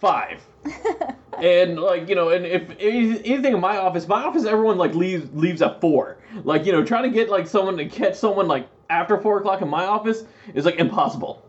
five. 0.00 0.40
and 1.42 1.78
like 1.78 2.08
you 2.08 2.14
know, 2.14 2.30
and 2.30 2.46
if 2.46 2.70
anything 2.78 3.54
in 3.54 3.60
my 3.60 3.76
office, 3.78 4.08
my 4.08 4.22
office, 4.22 4.44
everyone 4.44 4.78
like 4.78 4.94
leaves 4.94 5.28
leaves 5.34 5.62
at 5.62 5.80
four. 5.80 6.18
Like 6.44 6.64
you 6.64 6.72
know, 6.72 6.84
trying 6.84 7.04
to 7.04 7.10
get 7.10 7.28
like 7.28 7.46
someone 7.46 7.76
to 7.76 7.86
catch 7.86 8.14
someone 8.14 8.48
like 8.48 8.68
after 8.90 9.18
four 9.18 9.38
o'clock 9.38 9.62
in 9.62 9.68
my 9.68 9.84
office 9.84 10.24
is 10.54 10.64
like 10.64 10.76
impossible. 10.76 11.44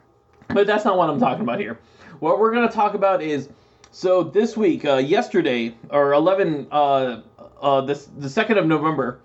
but 0.48 0.66
that's 0.66 0.84
not 0.84 0.96
what 0.96 1.10
I'm 1.10 1.20
talking 1.20 1.42
about 1.42 1.60
here. 1.60 1.78
What 2.20 2.38
we're 2.38 2.52
gonna 2.52 2.70
talk 2.70 2.94
about 2.94 3.22
is 3.22 3.48
so 3.90 4.22
this 4.22 4.56
week, 4.56 4.84
uh, 4.84 4.96
yesterday 4.96 5.74
or 5.90 6.12
eleven, 6.12 6.66
uh, 6.70 7.22
uh, 7.60 7.80
this 7.82 8.08
the 8.18 8.28
second 8.28 8.58
of 8.58 8.66
November, 8.66 9.20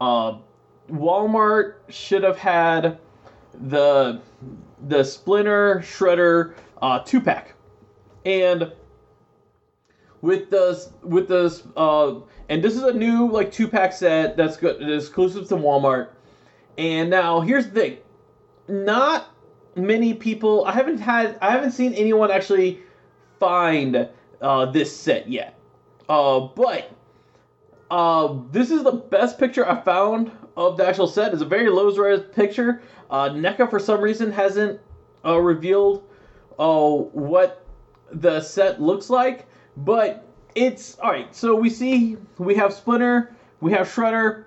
uh, 0.00 0.38
Walmart 0.90 1.74
should 1.88 2.22
have 2.22 2.38
had 2.38 2.98
the 3.68 4.20
the 4.88 5.04
Splinter 5.04 5.80
Shredder 5.80 6.54
uh, 6.80 7.00
two 7.00 7.20
pack, 7.20 7.54
and 8.24 8.72
with 10.22 10.50
the 10.50 10.88
with 11.02 11.28
the 11.28 11.62
uh, 11.76 12.20
and 12.48 12.62
this 12.62 12.76
is 12.76 12.82
a 12.82 12.92
new 12.92 13.30
like 13.30 13.52
two 13.52 13.68
pack 13.68 13.92
set 13.92 14.36
that's 14.36 14.56
good 14.56 14.82
exclusive 14.90 15.48
to 15.48 15.56
Walmart. 15.56 16.08
And 16.78 17.10
now 17.10 17.40
here's 17.40 17.66
the 17.66 17.80
thing, 17.80 17.98
not 18.68 19.28
many 19.76 20.14
people. 20.14 20.64
I 20.64 20.72
haven't 20.72 20.98
had 20.98 21.38
I 21.40 21.50
haven't 21.50 21.72
seen 21.72 21.94
anyone 21.94 22.30
actually 22.30 22.80
find 23.38 24.08
uh, 24.40 24.66
this 24.66 24.94
set 24.94 25.28
yet. 25.28 25.58
Uh, 26.08 26.40
but 26.40 26.90
uh, 27.90 28.36
this 28.50 28.70
is 28.70 28.82
the 28.84 28.92
best 28.92 29.38
picture 29.38 29.68
I 29.68 29.80
found 29.80 30.30
of 30.56 30.76
the 30.76 30.86
actual 30.86 31.06
set. 31.06 31.32
It's 31.32 31.42
a 31.42 31.46
very 31.46 31.70
low 31.70 31.90
res 31.96 32.20
picture. 32.32 32.82
Uh, 33.10 33.30
NECA 33.30 33.68
for 33.68 33.78
some 33.78 34.00
reason 34.00 34.30
hasn't 34.30 34.80
uh, 35.24 35.38
revealed 35.38 36.04
uh, 36.58 36.88
what 36.88 37.64
the 38.12 38.40
set 38.40 38.80
looks 38.80 39.10
like, 39.10 39.46
but 39.84 40.26
it's 40.54 40.98
all 40.98 41.10
right. 41.10 41.34
So 41.34 41.54
we 41.54 41.70
see 41.70 42.16
we 42.38 42.54
have 42.54 42.72
Splinter, 42.72 43.34
we 43.60 43.72
have 43.72 43.88
Shredder, 43.88 44.44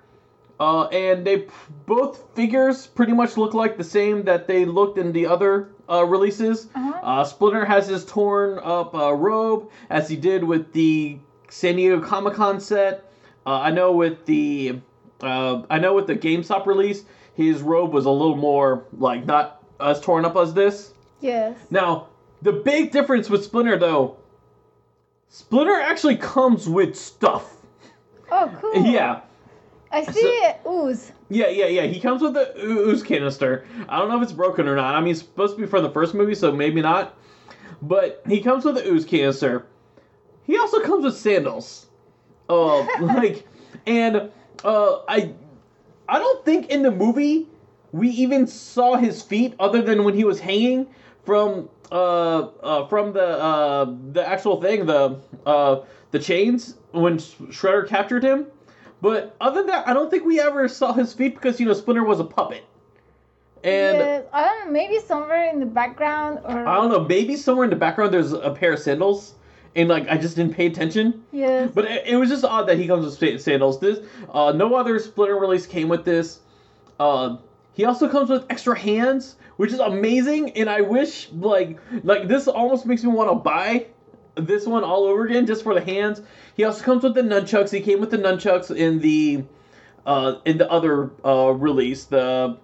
uh, 0.60 0.84
and 0.86 1.26
they 1.26 1.46
both 1.86 2.34
figures 2.34 2.86
pretty 2.86 3.12
much 3.12 3.36
look 3.36 3.54
like 3.54 3.76
the 3.76 3.84
same 3.84 4.24
that 4.24 4.46
they 4.46 4.64
looked 4.64 4.98
in 4.98 5.12
the 5.12 5.26
other 5.26 5.68
uh, 5.88 6.04
releases. 6.04 6.68
Uh-huh. 6.74 7.00
Uh, 7.02 7.24
Splinter 7.24 7.64
has 7.64 7.88
his 7.88 8.04
torn 8.04 8.60
up 8.62 8.94
uh, 8.94 9.12
robe, 9.12 9.70
as 9.90 10.08
he 10.08 10.16
did 10.16 10.44
with 10.44 10.72
the 10.72 11.18
San 11.48 11.76
Diego 11.76 12.00
Comic 12.00 12.34
Con 12.34 12.60
set. 12.60 13.10
Uh, 13.46 13.60
I 13.60 13.70
know 13.70 13.92
with 13.92 14.24
the 14.26 14.80
uh, 15.20 15.62
I 15.70 15.78
know 15.78 15.94
with 15.94 16.06
the 16.06 16.16
GameStop 16.16 16.66
release, 16.66 17.04
his 17.34 17.62
robe 17.62 17.92
was 17.92 18.06
a 18.06 18.10
little 18.10 18.36
more 18.36 18.84
like 18.98 19.26
not 19.26 19.62
as 19.80 20.00
torn 20.00 20.24
up 20.24 20.36
as 20.36 20.54
this. 20.54 20.92
Yes. 21.20 21.56
Now, 21.70 22.08
the 22.42 22.52
big 22.52 22.90
difference 22.90 23.28
with 23.30 23.44
Splinter 23.44 23.78
though, 23.78 24.16
Splinter 25.34 25.80
actually 25.80 26.14
comes 26.14 26.68
with 26.68 26.94
stuff. 26.94 27.56
Oh, 28.30 28.56
cool. 28.60 28.86
Yeah. 28.86 29.22
I 29.90 30.04
see 30.04 30.20
it 30.20 30.60
ooze. 30.64 31.10
Yeah, 31.28 31.48
yeah, 31.48 31.66
yeah. 31.66 31.82
He 31.86 31.98
comes 31.98 32.22
with 32.22 32.34
the 32.34 32.56
ooze 32.64 33.02
canister. 33.02 33.66
I 33.88 33.98
don't 33.98 34.08
know 34.10 34.16
if 34.18 34.22
it's 34.22 34.30
broken 34.30 34.68
or 34.68 34.76
not. 34.76 34.94
I 34.94 35.00
mean, 35.00 35.10
it's 35.10 35.22
supposed 35.22 35.56
to 35.56 35.60
be 35.60 35.66
from 35.66 35.82
the 35.82 35.90
first 35.90 36.14
movie, 36.14 36.36
so 36.36 36.52
maybe 36.52 36.80
not. 36.80 37.18
But 37.82 38.22
he 38.28 38.40
comes 38.42 38.64
with 38.64 38.76
the 38.76 38.86
ooze 38.86 39.04
canister. 39.04 39.66
He 40.44 40.56
also 40.56 40.78
comes 40.82 41.04
with 41.04 41.16
sandals. 41.16 41.86
Uh, 42.48 42.82
like, 43.00 43.44
and 43.86 44.30
uh, 44.62 44.98
I, 45.08 45.32
I 46.08 46.20
don't 46.20 46.44
think 46.44 46.68
in 46.68 46.82
the 46.82 46.92
movie 46.92 47.48
we 47.90 48.08
even 48.10 48.46
saw 48.46 48.94
his 48.94 49.20
feet, 49.20 49.54
other 49.58 49.82
than 49.82 50.04
when 50.04 50.14
he 50.14 50.22
was 50.22 50.38
hanging 50.38 50.86
from 51.24 51.68
uh, 51.94 52.48
uh 52.62 52.86
from 52.88 53.12
the 53.12 53.24
uh 53.24 53.94
the 54.12 54.28
actual 54.28 54.60
thing, 54.60 54.84
the 54.84 55.18
uh 55.46 55.80
the 56.10 56.18
chains 56.18 56.74
when 56.90 57.18
Shredder 57.18 57.88
captured 57.88 58.24
him. 58.24 58.46
But 59.00 59.36
other 59.40 59.60
than 59.60 59.66
that, 59.68 59.86
I 59.88 59.94
don't 59.94 60.10
think 60.10 60.24
we 60.24 60.40
ever 60.40 60.66
saw 60.68 60.92
his 60.92 61.12
feet 61.12 61.34
because 61.34 61.60
you 61.60 61.66
know 61.66 61.72
Splinter 61.72 62.04
was 62.04 62.20
a 62.20 62.24
puppet. 62.24 62.64
And 63.62 63.98
yes. 63.98 64.24
I 64.32 64.44
don't 64.44 64.66
know, 64.66 64.72
maybe 64.72 64.98
somewhere 64.98 65.48
in 65.50 65.58
the 65.60 65.66
background 65.66 66.40
or. 66.44 66.66
I 66.66 66.74
don't 66.74 66.90
know, 66.90 67.04
maybe 67.04 67.36
somewhere 67.36 67.64
in 67.64 67.70
the 67.70 67.76
background 67.76 68.12
there's 68.12 68.32
a 68.32 68.50
pair 68.50 68.74
of 68.74 68.78
sandals, 68.78 69.34
and 69.76 69.88
like 69.88 70.08
I 70.08 70.18
just 70.18 70.36
didn't 70.36 70.54
pay 70.54 70.66
attention. 70.66 71.24
Yes. 71.32 71.70
But 71.74 71.86
it, 71.86 72.06
it 72.06 72.16
was 72.16 72.28
just 72.28 72.44
odd 72.44 72.68
that 72.68 72.78
he 72.78 72.86
comes 72.86 73.18
with 73.18 73.40
sandals. 73.40 73.80
This 73.80 74.00
uh, 74.30 74.52
no 74.52 74.74
other 74.74 74.98
Splinter 74.98 75.38
release 75.38 75.66
came 75.66 75.88
with 75.88 76.04
this. 76.04 76.40
Uh, 76.98 77.36
he 77.72 77.84
also 77.84 78.08
comes 78.08 78.30
with 78.30 78.44
extra 78.50 78.78
hands, 78.78 79.36
which 79.56 79.72
is 79.72 79.78
amazing, 79.78 80.50
and 80.52 80.68
I 80.68 80.80
wish 80.80 81.30
like 81.32 81.78
like 82.02 82.28
this 82.28 82.48
almost 82.48 82.86
makes 82.86 83.02
me 83.02 83.10
want 83.10 83.30
to 83.30 83.36
buy 83.36 83.86
this 84.36 84.66
one 84.66 84.84
all 84.84 85.04
over 85.04 85.26
again 85.26 85.46
just 85.46 85.62
for 85.62 85.74
the 85.74 85.80
hands. 85.80 86.22
He 86.56 86.64
also 86.64 86.84
comes 86.84 87.02
with 87.02 87.14
the 87.14 87.22
nunchucks. 87.22 87.70
He 87.70 87.80
came 87.80 88.00
with 88.00 88.10
the 88.10 88.18
nunchucks 88.18 88.74
in 88.74 88.98
the 89.00 89.44
uh, 90.06 90.36
in 90.44 90.58
the 90.58 90.70
other 90.70 91.10
uh, 91.24 91.50
release, 91.50 92.04
the 92.04 92.58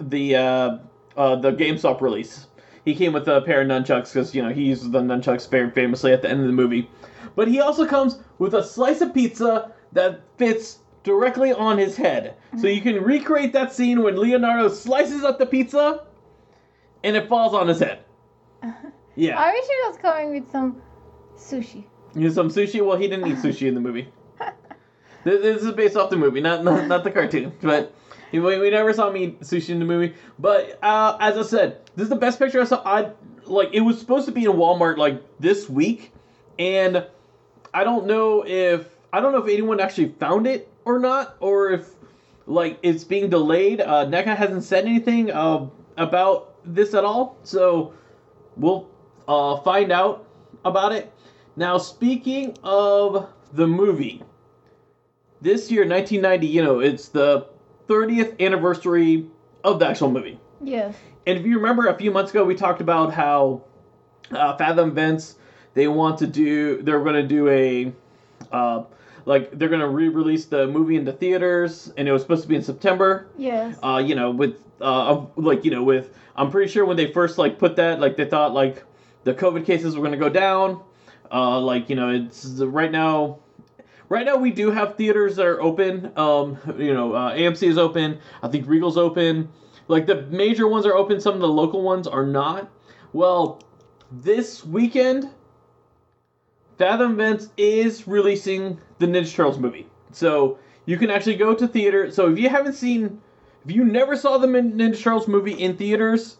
the 0.00 0.36
uh, 0.36 0.78
uh, 1.16 1.36
the 1.36 1.52
GameStop 1.52 2.00
release. 2.00 2.46
He 2.84 2.94
came 2.94 3.12
with 3.12 3.28
a 3.28 3.42
pair 3.42 3.60
of 3.62 3.68
nunchucks 3.68 4.12
because 4.12 4.34
you 4.34 4.42
know 4.42 4.50
he 4.50 4.64
uses 4.64 4.90
the 4.90 5.00
nunchucks 5.00 5.50
very 5.50 5.70
famously 5.70 6.12
at 6.12 6.22
the 6.22 6.30
end 6.30 6.40
of 6.40 6.46
the 6.46 6.52
movie. 6.52 6.88
But 7.34 7.48
he 7.48 7.60
also 7.60 7.86
comes 7.86 8.18
with 8.38 8.54
a 8.54 8.62
slice 8.62 9.00
of 9.00 9.12
pizza 9.14 9.72
that 9.92 10.20
fits 10.36 10.78
directly 11.04 11.52
on 11.52 11.78
his 11.78 11.96
head, 11.96 12.34
so 12.60 12.66
you 12.66 12.80
can 12.80 13.02
recreate 13.02 13.52
that 13.52 13.72
scene 13.72 14.02
when 14.02 14.16
Leonardo 14.16 14.68
slices 14.68 15.24
up 15.24 15.38
the 15.38 15.46
pizza, 15.46 16.02
and 17.04 17.16
it 17.16 17.28
falls 17.28 17.54
on 17.54 17.68
his 17.68 17.80
head. 17.80 18.04
Yeah. 19.18 19.36
I 19.36 19.50
wish 19.50 19.64
he 19.64 19.88
was 19.88 19.96
coming 20.00 20.30
with 20.30 20.48
some 20.52 20.80
sushi. 21.36 21.82
You 22.14 22.30
some 22.30 22.50
sushi? 22.50 22.86
Well, 22.86 22.96
he 22.96 23.08
didn't 23.08 23.26
eat 23.26 23.38
sushi 23.38 23.66
in 23.66 23.74
the 23.74 23.80
movie. 23.80 24.08
This, 25.24 25.42
this 25.42 25.62
is 25.64 25.72
based 25.72 25.96
off 25.96 26.10
the 26.10 26.16
movie, 26.16 26.40
not 26.40 26.62
not, 26.62 26.86
not 26.86 27.02
the 27.02 27.10
cartoon. 27.10 27.52
But 27.60 27.92
we, 28.30 28.38
we 28.38 28.70
never 28.70 28.92
saw 28.92 29.10
him 29.10 29.16
eat 29.16 29.40
sushi 29.40 29.70
in 29.70 29.80
the 29.80 29.84
movie. 29.84 30.14
But 30.38 30.78
uh, 30.80 31.16
as 31.18 31.36
I 31.36 31.42
said, 31.42 31.80
this 31.96 32.04
is 32.04 32.10
the 32.10 32.16
best 32.16 32.38
picture 32.38 32.60
I 32.60 32.64
saw. 32.64 32.80
I 32.84 33.10
like 33.44 33.70
it 33.72 33.80
was 33.80 33.98
supposed 33.98 34.26
to 34.26 34.32
be 34.32 34.44
in 34.44 34.52
Walmart 34.52 34.96
like 34.96 35.20
this 35.40 35.68
week, 35.68 36.12
and 36.60 37.04
I 37.74 37.82
don't 37.82 38.06
know 38.06 38.44
if 38.46 38.88
I 39.12 39.20
don't 39.20 39.32
know 39.32 39.42
if 39.42 39.52
anyone 39.52 39.80
actually 39.80 40.10
found 40.20 40.46
it 40.46 40.70
or 40.84 41.00
not, 41.00 41.36
or 41.40 41.70
if 41.72 41.90
like 42.46 42.78
it's 42.82 43.02
being 43.02 43.28
delayed. 43.28 43.80
Uh, 43.80 44.06
NECA 44.06 44.36
hasn't 44.36 44.62
said 44.62 44.84
anything 44.84 45.32
uh, 45.32 45.66
about 45.98 46.54
this 46.64 46.94
at 46.94 47.04
all, 47.04 47.36
so 47.42 47.92
we'll 48.56 48.88
uh, 49.26 49.58
find 49.60 49.92
out 49.92 50.26
about 50.64 50.92
it. 50.92 51.12
Now, 51.56 51.78
speaking 51.78 52.56
of 52.62 53.28
the 53.52 53.66
movie, 53.66 54.22
this 55.40 55.70
year, 55.70 55.86
1990, 55.86 56.46
you 56.46 56.62
know, 56.62 56.80
it's 56.80 57.08
the 57.08 57.46
30th 57.88 58.40
anniversary 58.40 59.26
of 59.64 59.78
the 59.78 59.86
actual 59.86 60.10
movie. 60.10 60.38
Yes. 60.62 60.94
And 61.26 61.38
if 61.38 61.46
you 61.46 61.56
remember 61.56 61.88
a 61.88 61.94
few 61.94 62.10
months 62.10 62.30
ago, 62.30 62.44
we 62.44 62.54
talked 62.54 62.80
about 62.80 63.12
how 63.12 63.62
uh, 64.30 64.56
Fathom 64.56 64.90
Events 64.90 65.36
they 65.74 65.88
want 65.88 66.18
to 66.18 66.26
do, 66.26 66.82
they're 66.82 67.02
going 67.02 67.14
to 67.14 67.26
do 67.26 67.48
a, 67.48 67.92
uh, 68.50 68.84
like, 69.28 69.56
they're 69.58 69.68
going 69.68 69.80
to 69.80 69.88
re 69.88 70.08
release 70.08 70.46
the 70.46 70.66
movie 70.66 70.96
into 70.96 71.12
theaters, 71.12 71.92
and 71.96 72.08
it 72.08 72.12
was 72.12 72.22
supposed 72.22 72.42
to 72.42 72.48
be 72.48 72.56
in 72.56 72.62
September 72.62 73.28
Yes. 73.36 73.78
uh, 73.82 74.02
you 74.04 74.14
know, 74.14 74.30
with 74.30 74.56
uh, 74.80 75.26
like 75.36 75.64
you 75.64 75.70
know, 75.70 75.82
with 75.82 76.14
I'm 76.36 76.50
pretty 76.50 76.70
sure 76.70 76.84
when 76.84 76.96
they 76.96 77.12
first 77.12 77.36
like 77.38 77.58
put 77.58 77.76
that, 77.76 78.00
like 78.00 78.16
they 78.16 78.24
thought 78.24 78.54
like 78.54 78.84
the 79.24 79.34
COVID 79.34 79.64
cases 79.66 79.96
were 79.96 80.02
gonna 80.04 80.16
go 80.16 80.28
down. 80.30 80.80
Uh, 81.30 81.60
like 81.60 81.90
you 81.90 81.96
know, 81.96 82.10
it's 82.10 82.46
right 82.80 82.90
now. 82.90 83.38
Right 84.08 84.24
now, 84.24 84.36
we 84.36 84.50
do 84.50 84.70
have 84.70 84.96
theaters 84.96 85.36
that 85.36 85.44
are 85.44 85.60
open. 85.60 86.10
Um, 86.16 86.56
you 86.78 86.94
know, 86.94 87.12
uh, 87.12 87.34
AMC 87.36 87.68
is 87.68 87.76
open. 87.76 88.18
I 88.42 88.48
think 88.48 88.66
Regal's 88.66 88.96
open. 88.96 89.50
Like 89.88 90.06
the 90.06 90.22
major 90.30 90.66
ones 90.68 90.86
are 90.86 90.94
open. 90.94 91.20
Some 91.20 91.34
of 91.34 91.40
the 91.40 91.48
local 91.48 91.82
ones 91.82 92.06
are 92.06 92.24
not. 92.24 92.70
Well, 93.12 93.60
this 94.10 94.64
weekend, 94.64 95.28
Fathom 96.78 97.12
Events 97.12 97.50
is 97.56 98.06
releasing 98.06 98.78
the 98.98 99.06
Ninja 99.06 99.34
Turtles 99.34 99.58
movie. 99.58 99.86
So 100.12 100.58
you 100.86 100.96
can 100.96 101.10
actually 101.10 101.36
go 101.36 101.54
to 101.54 101.66
theater. 101.68 102.10
So 102.10 102.30
if 102.30 102.38
you 102.38 102.48
haven't 102.48 102.74
seen, 102.74 103.20
if 103.64 103.72
you 103.74 103.84
never 103.84 104.16
saw 104.16 104.38
the 104.38 104.46
Ninja 104.46 105.00
Turtles 105.00 105.28
movie 105.28 105.52
in 105.52 105.76
theaters, 105.76 106.38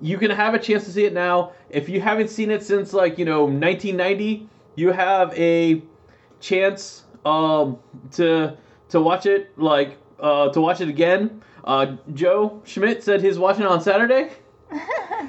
you 0.00 0.18
can 0.18 0.30
have 0.30 0.54
a 0.54 0.58
chance 0.58 0.84
to 0.84 0.92
see 0.92 1.04
it 1.04 1.12
now. 1.12 1.52
If 1.70 1.88
you 1.88 2.00
haven't 2.00 2.28
seen 2.28 2.50
it 2.50 2.62
since 2.62 2.92
like 2.92 3.18
you 3.18 3.24
know 3.24 3.44
1990, 3.44 4.48
you 4.76 4.92
have 4.92 5.32
a 5.38 5.82
chance 6.40 7.04
um, 7.24 7.78
to 8.12 8.56
to 8.90 9.00
watch 9.00 9.26
it 9.26 9.58
like 9.58 9.96
uh, 10.20 10.50
to 10.50 10.60
watch 10.60 10.80
it 10.80 10.88
again. 10.88 11.42
Uh, 11.64 11.96
Joe 12.14 12.62
Schmidt 12.64 13.02
said 13.02 13.20
he's 13.20 13.38
watching 13.38 13.62
it 13.62 13.68
on 13.68 13.80
Saturday. 13.80 14.30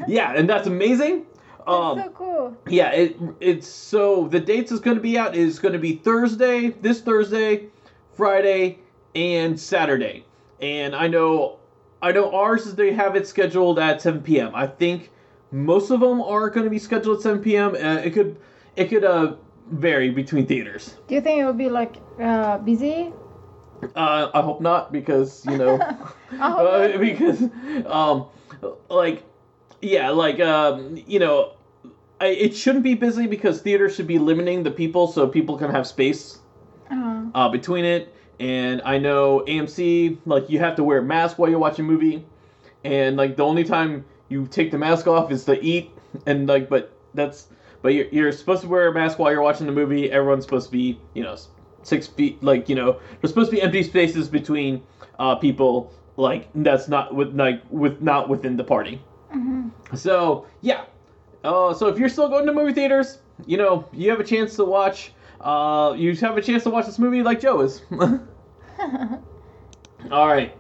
Yeah, 0.08 0.34
and 0.36 0.48
that's 0.50 0.67
amazing. 0.67 1.25
Um, 1.67 2.00
so 2.00 2.09
cool. 2.12 2.57
yeah, 2.69 2.91
it 2.91 3.17
it's 3.41 3.67
so 3.67 4.27
the 4.27 4.39
dates 4.39 4.71
is 4.71 4.79
going 4.79 4.95
to 4.95 5.01
be 5.01 5.17
out 5.17 5.36
is 5.36 5.59
going 5.59 5.74
to 5.74 5.79
be 5.79 5.97
Thursday, 5.97 6.69
this 6.69 7.01
Thursday, 7.01 7.67
Friday, 8.13 8.79
and 9.15 9.59
Saturday. 9.59 10.24
And 10.62 10.95
I 10.95 11.07
know, 11.07 11.57
I 12.01 12.12
know 12.12 12.31
ours 12.31 12.65
is 12.65 12.75
they 12.75 12.93
have 12.93 13.15
it 13.15 13.27
scheduled 13.27 13.79
at 13.79 14.01
7 14.01 14.21
p.m. 14.21 14.55
I 14.55 14.65
think 14.65 15.12
most 15.51 15.91
of 15.91 16.00
them 16.00 16.21
are 16.21 16.50
going 16.50 16.63
to 16.63 16.69
be 16.69 16.79
scheduled 16.79 17.17
at 17.17 17.24
7 17.24 17.43
p.m. 17.43 17.75
Uh, 17.75 18.01
it 18.03 18.13
could, 18.13 18.38
it 18.75 18.86
could 18.86 19.03
uh 19.03 19.36
vary 19.69 20.09
between 20.09 20.47
theaters. 20.47 20.95
Do 21.07 21.15
you 21.15 21.21
think 21.21 21.41
it 21.41 21.45
will 21.45 21.53
be 21.53 21.69
like 21.69 21.97
uh, 22.19 22.57
busy? 22.59 23.12
Uh, 23.95 24.31
I 24.33 24.41
hope 24.41 24.62
not 24.62 24.91
because 24.91 25.45
you 25.45 25.57
know. 25.57 25.79
Uh, 26.39 26.97
because 26.97 27.41
um 27.86 28.25
like 28.89 29.24
yeah 29.81 30.09
like 30.09 30.41
um 30.41 31.01
you 31.07 31.19
know 31.19 31.53
I, 32.19 32.27
it 32.27 32.55
shouldn't 32.55 32.83
be 32.83 32.93
busy 32.95 33.27
because 33.27 33.62
theaters 33.62 33.95
should 33.95 34.07
be 34.07 34.17
limiting 34.19 34.63
the 34.63 34.71
people 34.71 35.07
so 35.07 35.27
people 35.27 35.57
can 35.57 35.69
have 35.71 35.86
space 35.88 36.39
Uh-huh. 36.89 37.21
uh, 37.36 37.50
between 37.50 37.86
it. 37.86 38.13
And 38.39 38.81
i 38.86 38.97
know 39.00 39.43
amc 39.47 40.17
like 40.25 40.47
you 40.50 40.59
have 40.59 40.75
to 40.75 40.83
wear 40.83 41.00
a 41.00 41.03
mask 41.03 41.39
while 41.39 41.50
you're 41.50 41.59
watching 41.59 41.86
a 41.86 41.88
movie. 41.88 42.25
And 42.83 43.17
like 43.17 43.36
the 43.36 43.43
only 43.43 43.63
time 43.63 44.05
you 44.29 44.47
take 44.47 44.69
the 44.71 44.77
mask 44.77 45.07
off 45.07 45.31
is 45.31 45.45
to 45.45 45.55
eat. 45.63 45.91
And 46.25 46.47
like 46.47 46.69
but 46.69 46.93
that's 47.13 47.47
but 47.81 47.93
you're, 47.93 48.07
you're 48.12 48.31
supposed 48.31 48.62
to 48.62 48.67
wear 48.67 48.88
a 48.88 48.93
mask 48.93 49.17
while 49.19 49.31
you're 49.31 49.41
watching 49.41 49.65
the 49.65 49.74
movie. 49.74 50.12
Everyone's 50.12 50.43
supposed 50.45 50.67
to 50.67 50.71
be 50.71 51.00
you 51.13 51.24
know 51.24 51.36
six 51.83 52.07
feet 52.07 52.41
like 52.43 52.69
you 52.69 52.75
know 52.75 53.00
there's 53.21 53.31
supposed 53.31 53.50
to 53.50 53.55
be 53.55 53.62
empty 53.62 53.81
spaces 53.83 54.27
between 54.29 54.81
uh, 55.19 55.36
people 55.36 55.91
like 56.17 56.50
that's 56.55 56.88
not 56.88 57.13
with 57.15 57.36
like 57.36 57.62
with 57.69 58.01
not 58.01 58.29
within 58.29 58.55
the 58.57 58.63
party. 58.63 59.01
Mhm. 59.36 59.71
so 59.95 60.45
yeah 60.62 60.86
uh, 61.44 61.74
so 61.74 61.88
if 61.88 61.98
you're 61.98 62.10
still 62.10 62.29
going 62.29 62.46
to 62.46 62.53
movie 62.53 62.74
theaters 62.74 63.20
you 63.46 63.58
know 63.58 63.86
you 63.94 64.10
have 64.10 64.20
a 64.20 64.24
chance 64.24 64.56
to 64.56 64.65
watch 64.65 65.12
uh, 65.41 65.94
you 65.98 66.15
have 66.15 66.38
a 66.38 66.41
chance 66.41 66.63
to 66.63 66.70
watch 66.70 66.86
this 66.86 67.00
movie 67.00 67.22
like 67.24 67.39
joe 67.39 67.62
is 67.62 67.82
all 70.12 70.27
right 70.27 70.56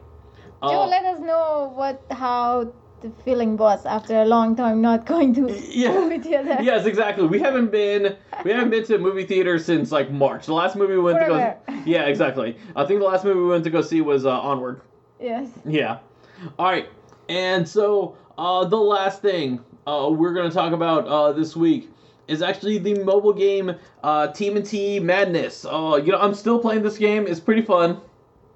Joe, 0.61 0.81
Uh, 0.81 0.87
let 0.87 1.05
us 1.05 1.19
know 1.19 1.71
what 1.75 2.01
how 2.11 2.71
the 3.01 3.11
feeling 3.23 3.57
was 3.57 3.85
after 3.85 4.15
a 4.21 4.25
long 4.25 4.55
time 4.55 4.81
not 4.81 5.05
going 5.05 5.33
to 5.35 5.41
yeah. 5.69 5.91
movie 5.93 6.17
theater. 6.17 6.57
yes 6.61 6.85
exactly 6.85 7.27
we 7.27 7.39
haven't 7.39 7.71
been 7.71 8.15
we 8.43 8.51
haven't 8.51 8.71
been 8.71 8.83
to 8.85 8.95
a 8.95 8.97
movie 8.97 9.23
theater 9.25 9.59
since 9.59 9.91
like 9.91 10.09
march 10.11 10.47
the 10.47 10.53
last 10.53 10.75
movie 10.75 10.93
we 10.93 10.99
went 10.99 11.19
to 11.19 11.25
Forever. 11.25 11.57
go 11.67 11.73
yeah 11.85 12.05
exactly 12.05 12.57
i 12.75 12.83
think 12.85 12.99
the 12.99 13.05
last 13.05 13.23
movie 13.23 13.39
we 13.39 13.47
went 13.47 13.63
to 13.63 13.69
go 13.69 13.81
see 13.81 14.01
was 14.01 14.25
uh, 14.25 14.31
onward 14.31 14.81
Yes. 15.19 15.47
Yeah. 15.65 15.97
All 16.59 16.67
right. 16.67 16.87
And 17.27 17.67
so 17.67 18.15
uh, 18.37 18.65
the 18.65 18.77
last 18.77 19.19
thing 19.23 19.59
uh, 19.87 20.09
we're 20.11 20.33
going 20.33 20.49
to 20.49 20.53
talk 20.53 20.73
about 20.73 21.07
uh, 21.07 21.31
this 21.31 21.55
week 21.55 21.89
is 22.27 22.41
actually 22.41 22.77
the 22.77 22.93
mobile 23.03 23.33
game 23.33 23.73
uh, 24.03 24.27
TMNT 24.27 25.01
Madness. 25.01 25.65
Uh, 25.65 25.99
you 26.03 26.11
know, 26.11 26.19
I'm 26.19 26.33
still 26.33 26.59
playing 26.59 26.83
this 26.83 26.97
game. 26.97 27.25
It's 27.25 27.39
pretty 27.39 27.61
fun. 27.61 28.01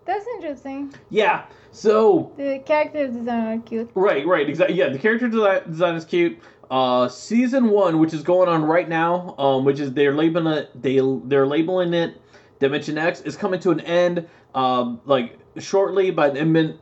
That's 0.05 0.25
interesting. 0.35 0.93
Yeah. 1.09 1.45
So 1.71 2.33
The 2.35 2.61
character 2.65 3.07
design 3.07 3.59
are 3.59 3.61
cute. 3.61 3.89
right, 3.95 4.27
right, 4.27 4.49
exactly. 4.49 4.75
Yeah, 4.75 4.89
the 4.89 4.99
character 4.99 5.29
design, 5.29 5.61
design 5.69 5.95
is 5.95 6.03
cute. 6.03 6.37
Uh, 6.69 7.07
season 7.07 7.69
one, 7.69 7.99
which 7.99 8.13
is 8.13 8.23
going 8.23 8.49
on 8.49 8.63
right 8.63 8.87
now, 8.87 9.35
um, 9.37 9.63
which 9.65 9.79
is 9.79 9.93
they're 9.93 10.15
labeling 10.15 10.47
it 10.57 10.81
they 10.81 10.99
they're 11.25 11.47
labeling 11.47 11.93
it 11.93 12.21
Dimension 12.59 12.97
X 12.97 13.21
is 13.21 13.35
coming 13.35 13.59
to 13.61 13.71
an 13.71 13.81
end. 13.81 14.27
Um, 14.53 15.01
like 15.05 15.37
shortly 15.59 16.11
by 16.11 16.29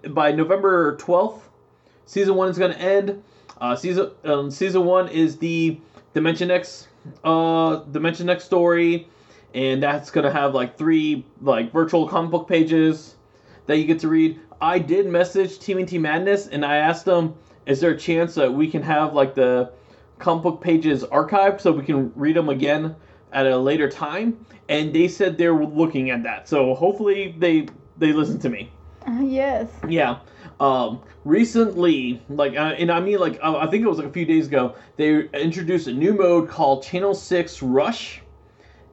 by 0.09 0.31
November 0.31 0.95
twelfth, 0.97 1.49
season 2.05 2.35
one 2.35 2.49
is 2.49 2.57
going 2.57 2.71
to 2.73 2.79
end. 2.79 3.23
Uh, 3.59 3.75
season 3.75 4.11
um, 4.23 4.49
season 4.49 4.85
one 4.85 5.07
is 5.09 5.37
the 5.37 5.79
Dimension 6.13 6.49
X 6.49 6.87
uh 7.23 7.77
Dimension 7.77 8.29
X 8.29 8.43
story, 8.43 9.07
and 9.53 9.83
that's 9.83 10.11
going 10.11 10.25
to 10.25 10.31
have 10.31 10.53
like 10.53 10.77
three 10.77 11.25
like 11.41 11.71
virtual 11.71 12.07
comic 12.07 12.31
book 12.31 12.47
pages 12.47 13.15
that 13.65 13.77
you 13.77 13.85
get 13.85 13.99
to 13.99 14.07
read. 14.07 14.39
I 14.61 14.79
did 14.79 15.07
message 15.07 15.59
TMNT 15.59 15.99
Madness 15.99 16.47
and 16.47 16.65
I 16.65 16.77
asked 16.77 17.05
them, 17.05 17.35
is 17.65 17.79
there 17.79 17.91
a 17.91 17.97
chance 17.97 18.35
that 18.35 18.51
we 18.51 18.69
can 18.69 18.81
have 18.81 19.13
like 19.13 19.35
the 19.35 19.71
comic 20.17 20.43
book 20.43 20.61
pages 20.61 21.03
archived 21.03 21.61
so 21.61 21.71
we 21.71 21.85
can 21.85 22.11
read 22.15 22.35
them 22.35 22.49
again 22.49 22.95
at 23.31 23.45
a 23.45 23.57
later 23.57 23.89
time? 23.89 24.45
And 24.67 24.93
they 24.93 25.07
said 25.07 25.37
they're 25.37 25.53
looking 25.53 26.09
at 26.09 26.23
that. 26.23 26.47
So 26.49 26.75
hopefully 26.75 27.35
they 27.37 27.67
they 27.97 28.11
listen 28.13 28.39
to 28.39 28.49
me. 28.49 28.71
Uh, 29.07 29.19
yes. 29.23 29.69
Yeah. 29.87 30.19
Um, 30.59 31.01
recently, 31.23 32.21
like, 32.29 32.53
uh, 32.55 32.75
and 32.77 32.91
I 32.91 32.99
mean, 32.99 33.19
like, 33.19 33.39
uh, 33.41 33.57
I 33.57 33.67
think 33.67 33.83
it 33.83 33.87
was 33.87 33.97
like 33.97 34.07
a 34.07 34.11
few 34.11 34.25
days 34.25 34.47
ago, 34.47 34.75
they 34.97 35.21
introduced 35.29 35.87
a 35.87 35.93
new 35.93 36.13
mode 36.13 36.49
called 36.49 36.83
Channel 36.83 37.13
6 37.15 37.61
Rush. 37.61 38.21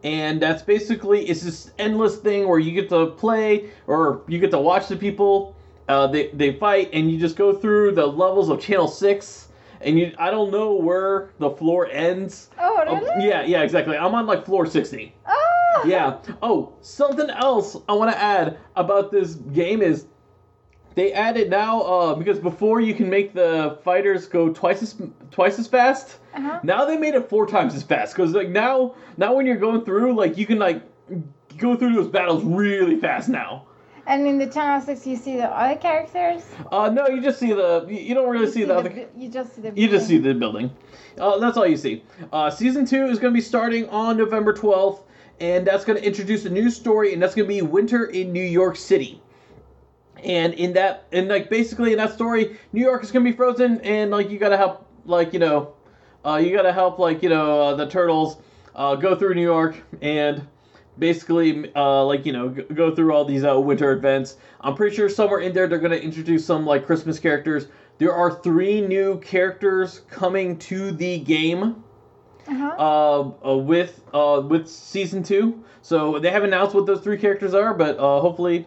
And 0.05 0.41
that's 0.41 0.63
basically, 0.63 1.25
it's 1.29 1.43
this 1.43 1.73
endless 1.79 2.17
thing 2.19 2.47
where 2.47 2.61
you 2.61 2.71
get 2.73 2.89
to 2.91 3.07
play 3.09 3.71
or 3.89 4.23
you 4.29 4.39
get 4.39 4.53
to 4.53 4.59
watch 4.61 4.87
the 4.87 4.97
people, 4.97 5.57
uh, 5.89 6.07
they, 6.07 6.29
they 6.29 6.53
fight, 6.53 6.91
and 6.93 7.11
you 7.11 7.19
just 7.19 7.37
go 7.37 7.53
through 7.53 7.93
the 7.93 8.07
levels 8.07 8.49
of 8.49 8.61
Channel 8.61 8.87
6. 8.89 9.49
And 9.81 9.99
you, 9.99 10.13
I 10.19 10.31
don't 10.31 10.51
know 10.53 10.75
where 10.75 11.31
the 11.39 11.51
floor 11.51 11.89
ends. 11.91 12.49
Oh, 12.59 12.77
Uh, 12.79 12.95
really? 13.01 13.29
yeah, 13.29 13.43
yeah, 13.43 13.63
exactly. 13.63 13.97
I'm 13.97 14.15
on 14.15 14.27
like 14.27 14.45
floor 14.45 14.67
60 14.67 15.13
Oh. 15.29 15.83
yeah. 15.87 16.19
Oh, 16.43 16.73
something 16.81 17.29
else 17.29 17.77
I 17.89 17.93
want 17.93 18.11
to 18.13 18.19
add 18.19 18.57
about 18.77 19.11
this 19.11 19.35
game 19.35 19.83
is 19.83 20.07
they 20.97 21.13
added 21.13 21.49
now 21.51 21.83
uh, 21.83 22.15
because 22.17 22.39
before 22.41 22.81
you 22.81 22.95
can 22.95 23.09
make 23.09 23.33
the 23.33 23.79
fighters 23.85 24.27
go 24.27 24.49
twice 24.53 24.83
as 24.83 24.97
twice 25.31 25.59
as 25.61 25.69
fast. 25.69 26.19
Uh-huh. 26.35 26.59
Now 26.65 26.85
they 26.85 26.97
made 26.97 27.15
it 27.15 27.29
four 27.29 27.47
times 27.47 27.75
as 27.75 27.83
fast 27.85 28.17
because 28.17 28.33
like 28.33 28.49
now 28.49 28.95
now 29.17 29.35
when 29.35 29.47
you're 29.47 29.57
going 29.57 29.85
through 29.85 30.15
like 30.17 30.37
you 30.37 30.47
can 30.47 30.59
like 30.59 30.83
go 31.59 31.77
through 31.77 31.95
those 31.95 32.09
battles 32.09 32.43
really 32.45 32.99
fast 32.99 33.29
now. 33.29 33.67
And 34.09 34.25
in 34.27 34.39
the 34.39 34.47
channel 34.47 34.81
six, 34.81 35.05
you 35.07 35.17
see 35.17 35.37
the 35.37 35.49
other 35.49 35.75
characters. 35.81 36.45
Uh, 36.71 36.89
no, 36.91 37.09
you 37.09 37.21
just 37.21 37.39
see 37.41 37.53
the 37.53 37.85
you 37.89 37.97
you 37.99 38.15
don't 38.15 38.29
really 38.29 38.51
see, 38.51 38.65
the 38.65 38.77
other. 38.77 38.89
bu- 38.91 39.07
You 39.17 39.29
just 39.29 39.55
see 39.57 39.63
the. 39.63 39.73
You 39.81 39.89
just 39.89 40.07
see 40.07 40.19
building. 40.19 40.35
the 40.35 40.69
building. 40.69 40.77
Uh, 41.19 41.39
that's 41.39 41.57
all 41.57 41.67
you 41.67 41.77
see. 41.77 42.05
Uh, 42.33 42.49
season 42.51 42.87
two 42.87 43.07
is 43.07 43.19
going 43.19 43.33
to 43.33 43.37
be 43.37 43.41
starting 43.43 43.89
on 43.89 44.17
November 44.17 44.53
12th, 44.53 45.01
and 45.41 45.67
that's 45.67 45.85
going 45.85 45.99
to 45.99 46.07
introduce 46.07 46.45
a 46.45 46.51
new 46.51 46.71
story, 46.71 47.13
and 47.15 47.23
that's 47.23 47.35
going 47.35 47.49
to 47.49 47.53
be 47.55 47.63
Winter 47.63 48.07
in 48.07 48.33
New 48.33 48.45
York 48.45 48.77
City. 48.77 49.21
And 50.27 50.55
in 50.55 50.73
that, 50.75 51.05
and 51.13 51.29
like 51.29 51.49
basically 51.49 51.93
in 51.93 51.99
that 51.99 52.13
story, 52.13 52.59
New 52.73 52.83
York 52.83 53.03
is 53.05 53.13
going 53.13 53.25
to 53.25 53.31
be 53.31 53.37
frozen, 53.37 53.81
and 53.83 54.11
like 54.11 54.29
you 54.31 54.39
got 54.39 54.51
to 54.51 54.57
help, 54.57 54.87
like 55.07 55.33
you 55.33 55.39
know, 55.39 55.73
uh, 56.25 56.37
you 56.37 56.55
got 56.55 56.63
to 56.63 56.73
help 56.73 56.99
like 56.99 57.23
you 57.23 57.29
know 57.29 57.63
uh, 57.63 57.75
the 57.77 57.87
turtles 57.89 58.39
uh, 58.75 58.97
go 58.97 59.15
through 59.17 59.35
New 59.35 59.43
York 59.43 59.77
and 60.03 60.47
basically 60.99 61.73
uh, 61.77 62.05
like 62.05 62.27
you 62.27 62.33
know 62.33 62.49
go 62.49 62.95
through 62.95 63.13
all 63.15 63.25
these 63.25 63.45
uh, 63.45 63.59
winter 63.61 63.93
events. 63.93 64.37
I'm 64.61 64.75
pretty 64.75 64.97
sure 64.97 65.09
somewhere 65.09 65.41
in 65.41 65.53
there 65.53 65.69
they're 65.69 65.79
going 65.79 65.93
to 65.93 66.03
introduce 66.03 66.45
some 66.45 66.67
like 66.67 66.87
Christmas 66.87 67.19
characters. 67.21 67.69
There 67.99 68.13
are 68.13 68.31
three 68.43 68.81
new 68.81 69.21
characters 69.21 70.01
coming 70.11 70.59
to 70.59 70.91
the 70.93 71.19
game 71.21 71.83
Uh-huh. 72.49 72.75
uh, 72.79 73.49
uh, 73.51 73.57
with 73.57 74.03
uh, 74.13 74.43
with 74.49 74.69
season 74.69 75.23
two. 75.23 75.63
So 75.83 76.19
they 76.19 76.31
haven't 76.31 76.51
announced 76.53 76.75
what 76.75 76.87
those 76.87 77.01
three 77.01 77.17
characters 77.19 77.55
are, 77.55 77.73
but 77.75 77.97
uh, 77.99 78.21
hopefully 78.21 78.67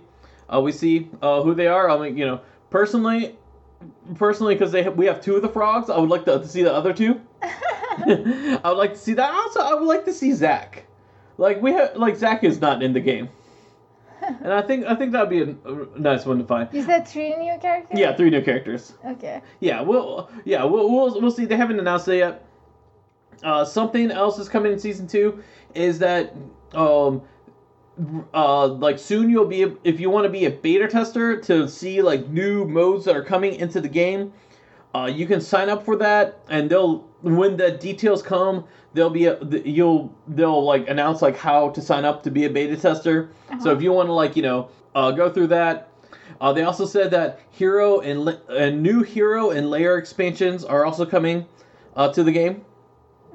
uh, 0.53 0.59
we 0.61 0.71
see 0.71 1.09
uh, 1.21 1.41
who 1.41 1.53
they 1.53 1.67
are. 1.67 1.89
I 1.89 1.97
mean, 1.97 2.17
you 2.17 2.25
know, 2.25 2.41
personally, 2.69 3.37
personally, 4.15 4.55
because 4.55 4.71
they 4.71 4.87
we 4.89 5.05
have 5.05 5.21
two 5.21 5.35
of 5.35 5.41
the 5.41 5.49
frogs, 5.49 5.89
I 5.89 5.97
would 5.97 6.09
like 6.09 6.25
to, 6.25 6.39
to 6.39 6.47
see 6.47 6.63
the 6.63 6.73
other 6.73 6.93
two. 6.93 7.21
I 8.05 8.61
would 8.65 8.77
like 8.77 8.93
to 8.93 8.99
see 8.99 9.13
that. 9.13 9.33
Also, 9.33 9.59
I 9.59 9.73
would 9.73 9.87
like 9.87 10.05
to 10.05 10.13
see 10.13 10.31
Zach. 10.33 10.85
Like 11.37 11.61
we 11.61 11.71
have, 11.73 11.95
like 11.95 12.15
Zach 12.15 12.43
is 12.43 12.59
not 12.59 12.83
in 12.83 12.93
the 12.93 12.99
game, 12.99 13.29
and 14.21 14.53
I 14.53 14.61
think 14.61 14.85
I 14.85 14.95
think 14.95 15.11
that'd 15.11 15.29
be 15.29 15.41
a, 15.41 15.55
a 15.69 15.99
nice 15.99 16.25
one 16.25 16.37
to 16.37 16.43
find. 16.43 16.69
you 16.73 16.83
said 16.83 17.07
three 17.07 17.35
new 17.35 17.57
characters. 17.59 17.97
Yeah, 17.97 18.15
three 18.15 18.29
new 18.29 18.41
characters. 18.41 18.93
Okay. 19.05 19.41
Yeah, 19.59 19.81
we'll 19.81 20.29
yeah 20.45 20.63
we'll 20.63 20.89
we'll, 20.89 21.21
we'll 21.21 21.31
see. 21.31 21.45
They 21.45 21.57
haven't 21.57 21.79
announced 21.79 22.07
it 22.07 22.17
yet. 22.17 22.45
Uh, 23.43 23.63
something 23.63 24.11
else 24.11 24.37
is 24.37 24.49
coming 24.49 24.73
in 24.73 24.79
season 24.79 25.07
two 25.07 25.41
is 25.73 25.99
that 25.99 26.33
um 26.73 27.21
uh 28.33 28.67
like 28.67 28.97
soon 28.97 29.29
you'll 29.29 29.45
be 29.45 29.65
if 29.83 29.99
you 29.99 30.09
want 30.09 30.23
to 30.23 30.29
be 30.29 30.45
a 30.45 30.51
beta 30.51 30.87
tester 30.87 31.39
to 31.41 31.67
see 31.67 32.01
like 32.01 32.27
new 32.29 32.65
modes 32.65 33.05
that 33.05 33.15
are 33.15 33.23
coming 33.23 33.55
into 33.55 33.81
the 33.81 33.89
game. 33.89 34.31
Uh, 34.95 35.05
you 35.05 35.27
can 35.27 35.39
sign 35.39 35.69
up 35.69 35.85
for 35.85 35.95
that, 35.97 36.39
and 36.49 36.67
they'll 36.67 37.05
when 37.21 37.55
the 37.57 37.69
details 37.71 38.23
come, 38.23 38.63
they'll 38.95 39.09
be 39.11 39.25
a, 39.25 39.37
you'll 39.63 40.11
they'll 40.29 40.63
like 40.63 40.89
announce 40.89 41.21
like 41.21 41.37
how 41.37 41.69
to 41.69 41.81
sign 41.81 42.05
up 42.05 42.23
to 42.23 42.31
be 42.31 42.45
a 42.45 42.49
beta 42.49 42.75
tester. 42.75 43.29
So 43.59 43.71
if 43.71 43.83
you 43.83 43.91
want 43.91 44.07
to 44.07 44.13
like 44.13 44.35
you 44.35 44.41
know 44.41 44.69
uh, 44.95 45.11
go 45.11 45.29
through 45.29 45.47
that, 45.47 45.89
uh, 46.41 46.53
they 46.53 46.63
also 46.63 46.87
said 46.87 47.11
that 47.11 47.39
hero 47.51 47.99
and 47.99 48.25
la- 48.25 48.41
and 48.49 48.81
new 48.81 49.03
hero 49.03 49.51
and 49.51 49.69
lair 49.69 49.97
expansions 49.99 50.65
are 50.65 50.85
also 50.85 51.05
coming 51.05 51.45
uh, 51.95 52.11
to 52.13 52.23
the 52.23 52.31
game. 52.31 52.65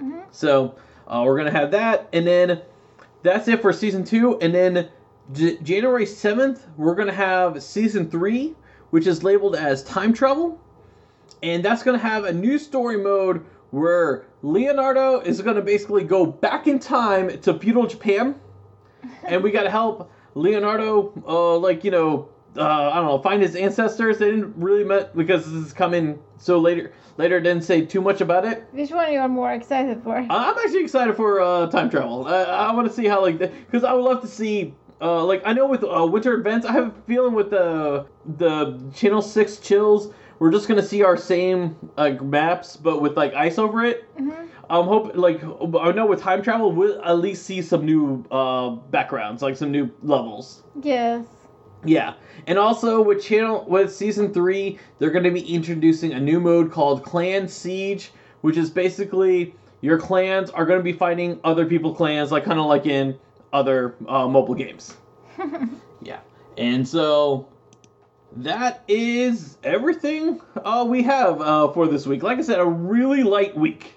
Mhm. 0.03 0.25
So 0.33 0.75
uh, 1.07 1.23
we're 1.25 1.37
gonna 1.37 1.53
have 1.53 1.71
that, 1.71 2.09
and 2.13 2.27
then 2.27 2.63
that's 3.25 3.49
it 3.49 3.61
for 3.61 3.73
season 3.73 4.05
two. 4.05 4.39
And 4.39 4.55
then 4.55 4.89
J- 5.33 5.57
January 5.63 6.07
seventh, 6.07 6.65
we're 6.77 6.95
gonna 6.95 7.13
have 7.13 7.61
season 7.61 8.09
three, 8.09 8.55
which 8.91 9.09
is 9.09 9.25
labeled 9.25 9.57
as 9.57 9.83
time 9.83 10.13
travel, 10.13 10.61
and 11.43 11.65
that's 11.65 11.83
gonna 11.83 11.99
have 11.99 12.25
a 12.25 12.33
new 12.33 12.59
story 12.59 12.99
mode 12.99 13.45
where 13.75 14.27
Leonardo 14.43 15.19
is 15.19 15.41
going 15.43 15.57
to 15.57 15.63
basically 15.63 16.05
go 16.05 16.25
back 16.25 16.69
in 16.69 16.79
time 16.79 17.41
to 17.41 17.59
feudal 17.59 17.89
Japan, 17.89 18.37
and 19.25 19.43
we 19.43 19.51
got 19.51 19.65
to 19.65 19.71
help 19.71 20.13
Leonardo, 20.37 21.13
uh, 21.27 21.59
like 21.59 21.83
you 21.83 21.91
know, 21.91 22.29
uh, 22.57 22.91
I 22.93 22.95
don't 22.97 23.07
know, 23.07 23.19
find 23.19 23.43
his 23.43 23.57
ancestors. 23.57 24.19
They 24.19 24.31
didn't 24.31 24.55
really 24.57 24.85
met 24.85 25.17
because 25.17 25.45
this 25.45 25.67
is 25.67 25.73
coming 25.73 26.19
so 26.39 26.59
later. 26.59 26.93
Later, 27.17 27.41
didn't 27.41 27.63
say 27.63 27.85
too 27.87 28.01
much 28.01 28.21
about 28.21 28.45
it. 28.45 28.65
Which 28.73 28.91
one 28.91 29.07
are 29.07 29.11
you 29.11 29.21
are 29.21 29.29
more 29.29 29.53
excited 29.53 30.03
for? 30.03 30.17
I'm 30.17 30.29
actually 30.59 30.83
excited 30.83 31.15
for 31.15 31.41
uh, 31.41 31.67
time 31.69 31.89
travel. 31.89 32.27
I, 32.27 32.43
I 32.43 32.73
want 32.73 32.89
to 32.89 32.93
see 32.93 33.07
how 33.07 33.23
like 33.23 33.39
because 33.39 33.85
I 33.85 33.93
would 33.93 34.03
love 34.05 34.21
to 34.23 34.29
see. 34.29 34.75
Uh, 35.01 35.25
like 35.25 35.43
I 35.45 35.53
know 35.53 35.67
with 35.67 35.85
uh, 35.85 36.07
winter 36.07 36.35
events, 36.35 36.67
I 36.67 36.73
have 36.73 36.87
a 36.89 37.03
feeling 37.07 37.35
with 37.35 37.51
the 37.51 38.07
the 38.39 38.81
Channel 38.95 39.23
Six 39.23 39.59
chills, 39.59 40.13
we're 40.39 40.51
just 40.51 40.67
gonna 40.69 40.83
see 40.83 41.03
our 41.03 41.17
same 41.17 41.77
like 41.97 42.23
maps, 42.23 42.77
but 42.77 43.01
with 43.01 43.17
like 43.17 43.35
ice 43.35 43.59
over 43.59 43.85
it. 43.85 44.05
Mhm. 44.17 44.49
I'm 44.71 44.85
hoping 44.87 45.17
like 45.21 45.43
I 45.45 45.93
know 45.93 46.07
with 46.07 46.21
time 46.21 46.43
travel, 46.43 46.73
we'll 46.73 47.01
at 47.03 47.19
least 47.19 47.45
see 47.45 47.63
some 47.63 47.85
new 47.85 48.25
uh, 48.31 48.71
backgrounds, 48.71 49.43
like 49.43 49.57
some 49.57 49.71
new 49.71 49.91
levels. 50.03 50.63
Yes. 50.83 51.27
Yeah, 51.85 52.15
and 52.47 52.59
also 52.59 53.03
with 53.03 53.23
channel 53.23 53.65
with 53.69 53.93
season 53.93 54.33
three, 54.33 54.79
they're 54.99 55.11
going 55.11 55.25
to 55.25 55.31
be 55.31 55.55
introducing 55.55 56.13
a 56.13 56.21
new 56.21 56.41
mode 56.41 56.71
called 56.73 57.05
Clan 57.05 57.49
Siege, 57.49 58.13
which 58.41 58.57
is 58.57 58.71
basically 58.71 59.55
your 59.81 59.99
clans 59.99 60.51
are 60.51 60.65
going 60.67 60.79
to 60.79 60.85
be 60.85 60.93
fighting 60.93 61.41
other 61.45 61.67
people's 61.67 61.97
clans, 61.97 62.33
like 62.33 62.45
kind 62.45 62.59
of 62.59 62.67
like 62.67 62.87
in 62.87 63.19
other 63.53 63.95
uh, 64.09 64.27
mobile 64.27 64.55
games. 64.55 64.97
yeah, 66.03 66.21
and 66.57 66.87
so 66.87 67.49
that 68.37 68.83
is 68.89 69.59
everything 69.63 70.41
uh, 70.65 70.85
we 70.89 71.03
have 71.03 71.41
uh, 71.41 71.69
for 71.73 71.87
this 71.87 72.07
week. 72.07 72.23
Like 72.23 72.39
I 72.39 72.43
said, 72.43 72.61
a 72.61 72.67
really 72.67 73.23
light 73.23 73.57
week. 73.57 73.95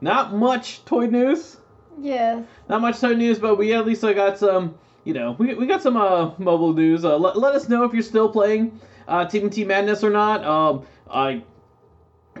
Not 0.00 0.34
much 0.34 0.84
toy 0.84 1.06
news 1.06 1.56
Yes. 2.00 2.44
not 2.68 2.80
much 2.80 3.00
toy 3.00 3.14
news, 3.14 3.38
but 3.38 3.56
we 3.56 3.72
at 3.72 3.86
least 3.86 4.04
uh, 4.04 4.12
got 4.12 4.38
some, 4.38 4.76
you 5.08 5.14
know, 5.14 5.34
we, 5.38 5.54
we 5.54 5.64
got 5.64 5.82
some 5.82 5.96
uh, 5.96 6.32
mobile 6.36 6.74
news. 6.74 7.02
Uh, 7.02 7.16
let, 7.16 7.34
let 7.38 7.54
us 7.54 7.66
know 7.66 7.82
if 7.84 7.94
you're 7.94 8.02
still 8.02 8.28
playing 8.28 8.78
uh, 9.08 9.24
TMNT 9.24 9.66
Madness 9.66 10.04
or 10.04 10.10
not. 10.10 10.44
Um, 10.44 10.86
I 11.10 11.42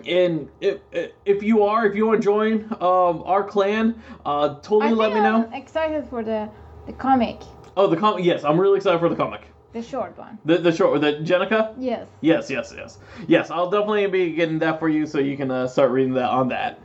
and 0.06 0.50
if 0.60 0.78
if 1.24 1.42
you 1.42 1.62
are, 1.62 1.86
if 1.86 1.96
you 1.96 2.06
want 2.06 2.20
to 2.20 2.24
join 2.24 2.64
um, 2.72 3.22
our 3.24 3.42
clan, 3.42 4.00
uh, 4.26 4.56
totally 4.56 4.88
I 4.88 4.90
let 4.90 5.14
me 5.14 5.20
know. 5.20 5.46
I'm 5.46 5.54
excited 5.54 6.06
for 6.10 6.22
the 6.22 6.50
the 6.86 6.92
comic, 6.92 7.40
Oh, 7.74 7.86
the 7.86 7.96
comic. 7.96 8.22
Yes, 8.26 8.44
I'm 8.44 8.60
really 8.60 8.76
excited 8.76 8.98
for 8.98 9.08
the 9.08 9.16
comic. 9.16 9.40
the 9.72 9.82
short 9.82 10.18
one. 10.18 10.38
The 10.44 10.58
the 10.58 10.70
short, 10.70 11.00
the 11.00 11.14
Jennika. 11.14 11.74
Yes. 11.78 12.06
Yes, 12.20 12.50
yes, 12.50 12.74
yes, 12.76 12.98
yes. 13.26 13.50
I'll 13.50 13.70
definitely 13.70 14.08
be 14.08 14.32
getting 14.32 14.58
that 14.58 14.78
for 14.78 14.90
you, 14.90 15.06
so 15.06 15.18
you 15.18 15.38
can 15.38 15.50
uh, 15.50 15.66
start 15.68 15.90
reading 15.90 16.12
that 16.14 16.28
on 16.28 16.48
that. 16.48 16.78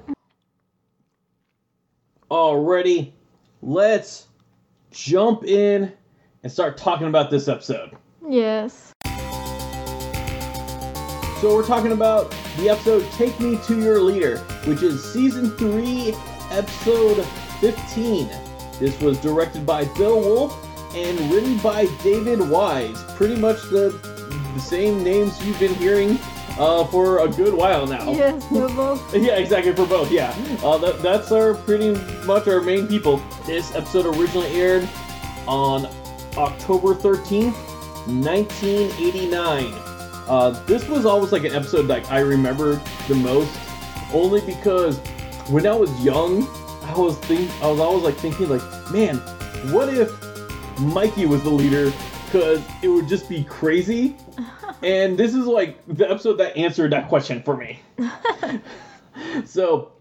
Alrighty, 2.31 3.11
let's 3.61 4.27
jump 4.93 5.43
in 5.43 5.91
and 6.43 6.51
start 6.51 6.77
talking 6.77 7.08
about 7.08 7.29
this 7.29 7.47
episode. 7.47 7.97
Yes. 8.29 8.93
So 11.41 11.53
we're 11.56 11.65
talking 11.67 11.91
about 11.91 12.32
the 12.58 12.69
episode 12.69 13.06
"Take 13.13 13.38
Me 13.39 13.58
to 13.65 13.82
Your 13.82 13.99
Leader," 13.99 14.38
which 14.65 14.82
is 14.82 15.03
season 15.03 15.51
three, 15.58 16.13
episode 16.51 17.25
fifteen. 17.60 18.29
This 18.79 18.99
was 19.01 19.19
directed 19.19 19.65
by 19.65 19.86
Bill 19.97 20.19
Wolf 20.19 20.56
and 20.95 21.19
written 21.32 21.58
by 21.58 21.88
David 22.01 22.39
Wise. 22.49 23.03
Pretty 23.15 23.36
much 23.36 23.62
the 23.63 23.89
the 24.53 24.62
same 24.62 25.03
names 25.03 25.43
you've 25.45 25.60
been 25.60 25.73
hearing 25.75 26.17
uh, 26.57 26.85
for 26.85 27.19
a 27.19 27.27
good 27.27 27.53
while 27.53 27.87
now. 27.87 28.11
Yes, 28.11 28.49
we 28.51 28.59
both. 28.75 29.15
Yeah, 29.15 29.37
exactly 29.37 29.73
for 29.73 29.85
both. 29.85 30.11
Yeah, 30.11 30.29
uh, 30.63 30.77
that, 30.79 31.01
that's 31.01 31.31
our 31.31 31.53
pretty 31.53 31.91
much 32.25 32.47
our 32.47 32.61
main 32.61 32.87
people. 32.87 33.21
This 33.45 33.73
episode 33.75 34.05
originally 34.17 34.49
aired 34.49 34.87
on 35.47 35.87
October 36.37 36.93
thirteenth, 36.95 37.57
nineteen 38.07 38.91
eighty 38.99 39.27
nine. 39.27 39.73
Uh, 40.27 40.51
this 40.67 40.87
was 40.87 41.05
always 41.05 41.31
like 41.31 41.43
an 41.43 41.53
episode 41.53 41.83
that 41.83 42.09
I 42.11 42.19
remember 42.19 42.81
the 43.07 43.15
most, 43.15 43.59
only 44.13 44.41
because 44.41 44.97
when 45.49 45.67
I 45.67 45.73
was 45.75 45.91
young, 46.03 46.47
I 46.83 46.97
was 46.97 47.17
think 47.19 47.51
I 47.61 47.69
was 47.69 47.79
always 47.79 48.03
like 48.03 48.15
thinking 48.15 48.47
like, 48.49 48.61
man, 48.91 49.17
what 49.73 49.93
if 49.93 50.09
Mikey 50.79 51.25
was 51.25 51.43
the 51.43 51.49
leader? 51.49 51.91
Because 52.25 52.63
it 52.81 52.87
would 52.87 53.07
just 53.07 53.27
be 53.27 53.43
crazy. 53.43 54.15
And 54.83 55.17
this 55.17 55.33
is 55.33 55.45
like 55.45 55.77
the 55.87 56.09
episode 56.09 56.37
that 56.39 56.57
answered 56.57 56.91
that 56.91 57.09
question 57.09 57.41
for 57.41 57.55
me. 57.57 57.79
So 59.45 59.91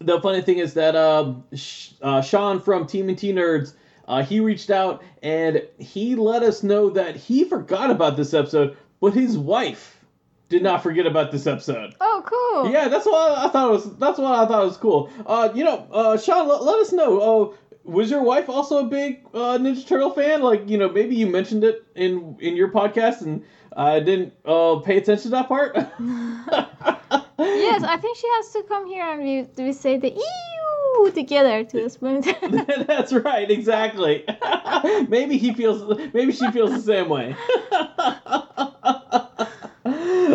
the 0.00 0.20
funny 0.20 0.40
thing 0.40 0.58
is 0.58 0.74
that 0.74 0.94
um, 0.96 1.44
Sh- 1.54 1.92
uh, 2.00 2.20
Sean 2.20 2.60
from 2.60 2.86
Team 2.86 3.08
and 3.08 3.18
T 3.18 3.32
Nerds, 3.32 3.74
uh, 4.06 4.22
he 4.22 4.40
reached 4.40 4.70
out 4.70 5.02
and 5.22 5.62
he 5.78 6.14
let 6.14 6.42
us 6.42 6.62
know 6.62 6.90
that 6.90 7.16
he 7.16 7.44
forgot 7.44 7.90
about 7.90 8.16
this 8.16 8.34
episode, 8.34 8.76
but 9.00 9.12
his 9.14 9.36
wife 9.36 10.04
did 10.48 10.62
not 10.62 10.82
forget 10.82 11.06
about 11.06 11.30
this 11.30 11.46
episode. 11.46 11.94
Oh, 12.00 12.22
cool. 12.24 12.70
Yeah, 12.72 12.88
that's 12.88 13.04
what 13.04 13.38
I 13.38 13.48
thought 13.48 13.70
was. 13.70 13.96
That's 13.96 14.18
what 14.18 14.32
I 14.32 14.46
thought 14.46 14.64
was 14.64 14.76
cool. 14.76 15.10
Uh, 15.26 15.50
you 15.54 15.64
know, 15.64 15.86
uh, 15.92 16.16
Sean, 16.16 16.48
let, 16.48 16.62
let 16.62 16.78
us 16.78 16.92
know. 16.92 17.20
Uh, 17.52 17.56
was 17.84 18.10
your 18.10 18.22
wife 18.22 18.48
also 18.48 18.78
a 18.78 18.84
big 18.84 19.24
uh, 19.34 19.58
Ninja 19.58 19.86
Turtle 19.86 20.10
fan? 20.10 20.42
Like, 20.42 20.68
you 20.68 20.78
know, 20.78 20.88
maybe 20.88 21.16
you 21.16 21.26
mentioned 21.26 21.64
it 21.64 21.84
in 21.94 22.36
in 22.40 22.56
your 22.56 22.68
podcast, 22.68 23.22
and 23.22 23.44
I 23.76 24.00
didn't 24.00 24.34
uh, 24.44 24.76
pay 24.76 24.98
attention 24.98 25.24
to 25.24 25.28
that 25.30 25.48
part. 25.48 25.76
Yes, 27.38 27.84
I 27.84 27.96
think 27.98 28.16
she 28.16 28.26
has 28.26 28.50
to 28.52 28.62
come 28.64 28.86
here 28.86 29.04
and 29.04 29.22
we 29.22 29.64
we 29.64 29.72
say 29.72 29.96
the 29.96 30.10
ew 30.10 31.10
together 31.14 31.62
to 31.64 31.82
the 31.82 31.90
spoon. 31.90 32.20
That's 32.86 33.12
right, 33.12 33.48
exactly. 33.48 34.24
maybe 35.08 35.38
he 35.38 35.54
feels. 35.54 36.00
Maybe 36.12 36.32
she 36.32 36.50
feels 36.50 36.72
the 36.72 36.80
same 36.80 37.08
way. 37.08 37.36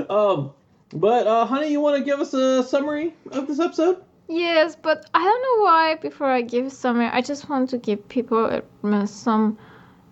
um, 0.10 0.54
but 0.94 1.28
uh, 1.28 1.46
honey, 1.46 1.72
you 1.72 1.82
want 1.82 1.98
to 1.98 2.04
give 2.06 2.20
us 2.20 2.34
a 2.34 2.64
summary 2.64 3.14
of 3.32 3.48
this 3.48 3.60
episode? 3.60 4.04
yes, 4.30 4.78
but 4.82 5.06
I 5.14 5.24
don't 5.24 5.42
know 5.42 5.66
why. 5.66 5.96
Before 5.96 6.28
I 6.28 6.42
give 6.42 6.72
summary, 6.72 7.08
I 7.08 7.22
just 7.22 7.50
want 7.50 7.70
to 7.72 7.78
give 7.78 8.08
people 8.08 8.62
uh, 8.84 9.06
some 9.06 9.58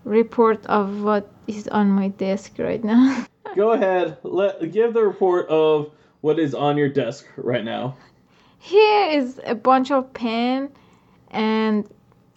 report 0.04 0.66
of 0.66 1.02
what 1.02 1.32
is 1.48 1.68
on 1.68 1.90
my 1.90 2.10
desk 2.10 2.54
right 2.58 2.84
now. 2.84 3.26
Go 3.56 3.72
ahead. 3.72 4.18
Let 4.24 4.72
give 4.72 4.94
the 4.94 5.04
report 5.04 5.48
of 5.50 5.92
what 6.22 6.40
is 6.40 6.56
on 6.56 6.78
your 6.78 6.90
desk 6.90 7.26
right 7.36 7.64
now. 7.64 7.98
Here 8.60 9.10
is 9.10 9.40
a 9.46 9.56
bunch 9.56 9.92
of 9.92 10.14
pen 10.14 10.70
and 11.32 11.90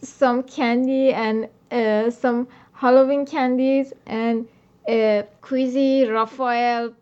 some 0.03 0.43
candy 0.43 1.13
and 1.13 1.49
uh, 1.71 2.11
some 2.11 2.49
Halloween 2.73 3.27
candies 3.27 3.93
and 4.07 4.49
uh, 4.89 5.23
Quizzy, 5.43 6.11
Raphael. 6.11 6.95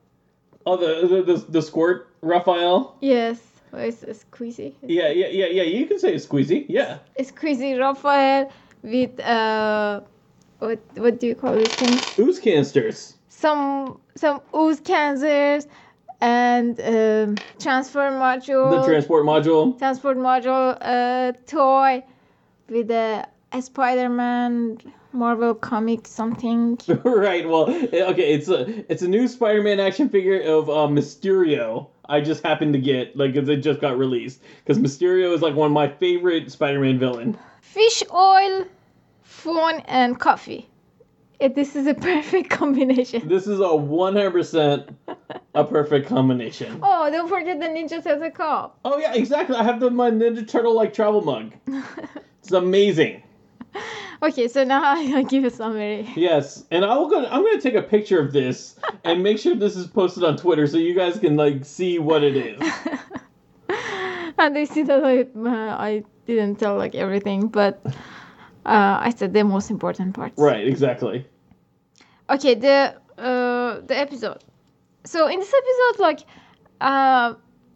Oh, 0.66 0.76
the 0.76 1.06
the 1.06 1.22
the, 1.22 1.44
the 1.50 1.62
squirt, 1.62 2.08
Raphael. 2.20 2.96
Yes, 3.00 3.40
what 3.70 3.84
is 3.84 4.00
this? 4.00 4.24
Quizzy? 4.30 4.74
Yeah, 4.82 5.08
yeah, 5.08 5.28
yeah, 5.28 5.46
yeah. 5.46 5.62
You 5.62 5.86
can 5.86 5.98
say 5.98 6.14
squeezy. 6.16 6.66
Yeah. 6.68 6.98
It's 7.16 7.30
Quizzy 7.30 7.78
Raphael 7.78 8.52
with 8.82 9.18
uh, 9.20 10.02
what 10.62 10.78
what 10.96 11.20
do 11.20 11.26
you 11.26 11.34
call 11.34 11.54
this 11.54 11.74
thing? 11.74 11.98
Ooze 12.24 12.38
canisters. 12.38 13.16
Some 13.28 14.00
some 14.14 14.40
ooze 14.54 14.80
cancers 14.80 15.66
and 16.20 16.80
um, 16.80 17.36
transfer 17.58 18.10
module. 18.10 18.80
The 18.80 18.86
transport 18.86 19.24
module. 19.26 19.78
transport 19.78 20.16
module 20.18 20.78
uh, 20.80 21.32
toy 21.46 22.04
with 22.68 22.90
a, 22.90 23.26
a 23.52 23.60
Spider-Man 23.60 24.78
Marvel 25.12 25.54
comic 25.54 26.06
something. 26.06 26.78
right. 27.04 27.46
Well, 27.48 27.68
eh, 27.68 28.04
okay. 28.12 28.32
It's 28.32 28.48
a 28.48 28.90
it's 28.90 29.02
a 29.02 29.08
new 29.08 29.26
Spider-Man 29.26 29.80
action 29.80 30.08
figure 30.08 30.40
of 30.40 30.70
uh, 30.70 30.86
Mysterio. 30.86 31.88
I 32.08 32.20
just 32.20 32.42
happened 32.44 32.72
to 32.74 32.80
get 32.80 33.16
like 33.16 33.34
'cause 33.34 33.48
it 33.48 33.56
just 33.56 33.80
got 33.80 33.98
released 33.98 34.42
because 34.64 34.78
Mysterio 34.78 35.34
is 35.34 35.42
like 35.42 35.54
one 35.54 35.66
of 35.66 35.72
my 35.72 35.88
favorite 35.88 36.50
Spider-Man 36.52 36.98
villain. 36.98 37.36
Fish 37.60 38.02
oil, 38.12 38.64
phone, 39.42 39.80
and 39.86 40.18
coffee. 40.18 40.68
It, 41.40 41.54
this 41.56 41.74
is 41.74 41.86
a 41.86 41.94
perfect 42.10 42.50
combination. 42.50 43.26
This 43.28 43.46
is 43.46 43.58
a 43.58 43.64
100% 43.64 44.94
a 45.54 45.64
perfect 45.64 46.08
combination. 46.08 46.78
Oh, 46.82 47.10
don't 47.10 47.28
forget 47.28 47.58
the 47.58 47.66
Ninja 47.66 48.02
Turtle 48.02 48.30
cup. 48.30 48.78
Oh 48.84 48.98
yeah, 48.98 49.14
exactly. 49.14 49.56
I 49.56 49.64
have 49.64 49.80
the 49.80 49.90
my 49.90 50.10
Ninja 50.10 50.46
Turtle 50.46 50.74
like 50.74 50.94
travel 50.94 51.20
mug. 51.22 51.52
It's 52.42 52.50
amazing. 52.50 53.22
okay, 54.20 54.48
so 54.48 54.64
now 54.64 54.82
I 54.96 55.22
give 55.22 55.44
a 55.44 55.50
summary. 55.50 56.08
Yes, 56.16 56.64
and 56.72 56.84
I 56.84 56.96
will 56.96 57.08
go. 57.08 57.24
I'm 57.24 57.42
going 57.42 57.56
to 57.56 57.62
take 57.62 57.76
a 57.76 57.82
picture 57.82 58.20
of 58.20 58.32
this 58.32 58.74
and 59.04 59.22
make 59.22 59.38
sure 59.38 59.54
this 59.54 59.76
is 59.76 59.86
posted 59.86 60.24
on 60.24 60.36
Twitter 60.36 60.66
so 60.66 60.76
you 60.76 60.92
guys 60.92 61.20
can 61.20 61.36
like 61.36 61.64
see 61.64 62.00
what 62.00 62.24
it 62.24 62.36
is. 62.36 62.60
and 64.38 64.56
they 64.56 64.64
see 64.64 64.82
that 64.82 65.04
I, 65.04 65.20
uh, 65.20 65.76
I 65.76 66.02
didn't 66.26 66.56
tell 66.58 66.76
like 66.76 66.96
everything, 66.96 67.46
but 67.46 67.80
uh, 68.66 68.98
I 69.00 69.10
said 69.16 69.32
the 69.32 69.44
most 69.44 69.70
important 69.70 70.14
parts. 70.14 70.34
Right, 70.38 70.66
exactly. 70.66 71.26
okay 72.30 72.54
the 72.54 72.94
uh 73.18 73.80
the 73.88 73.96
episode 73.98 74.42
so 75.04 75.26
in 75.28 75.38
this 75.40 75.52
episode 75.62 76.02
like 76.02 76.20
uh 76.80 77.34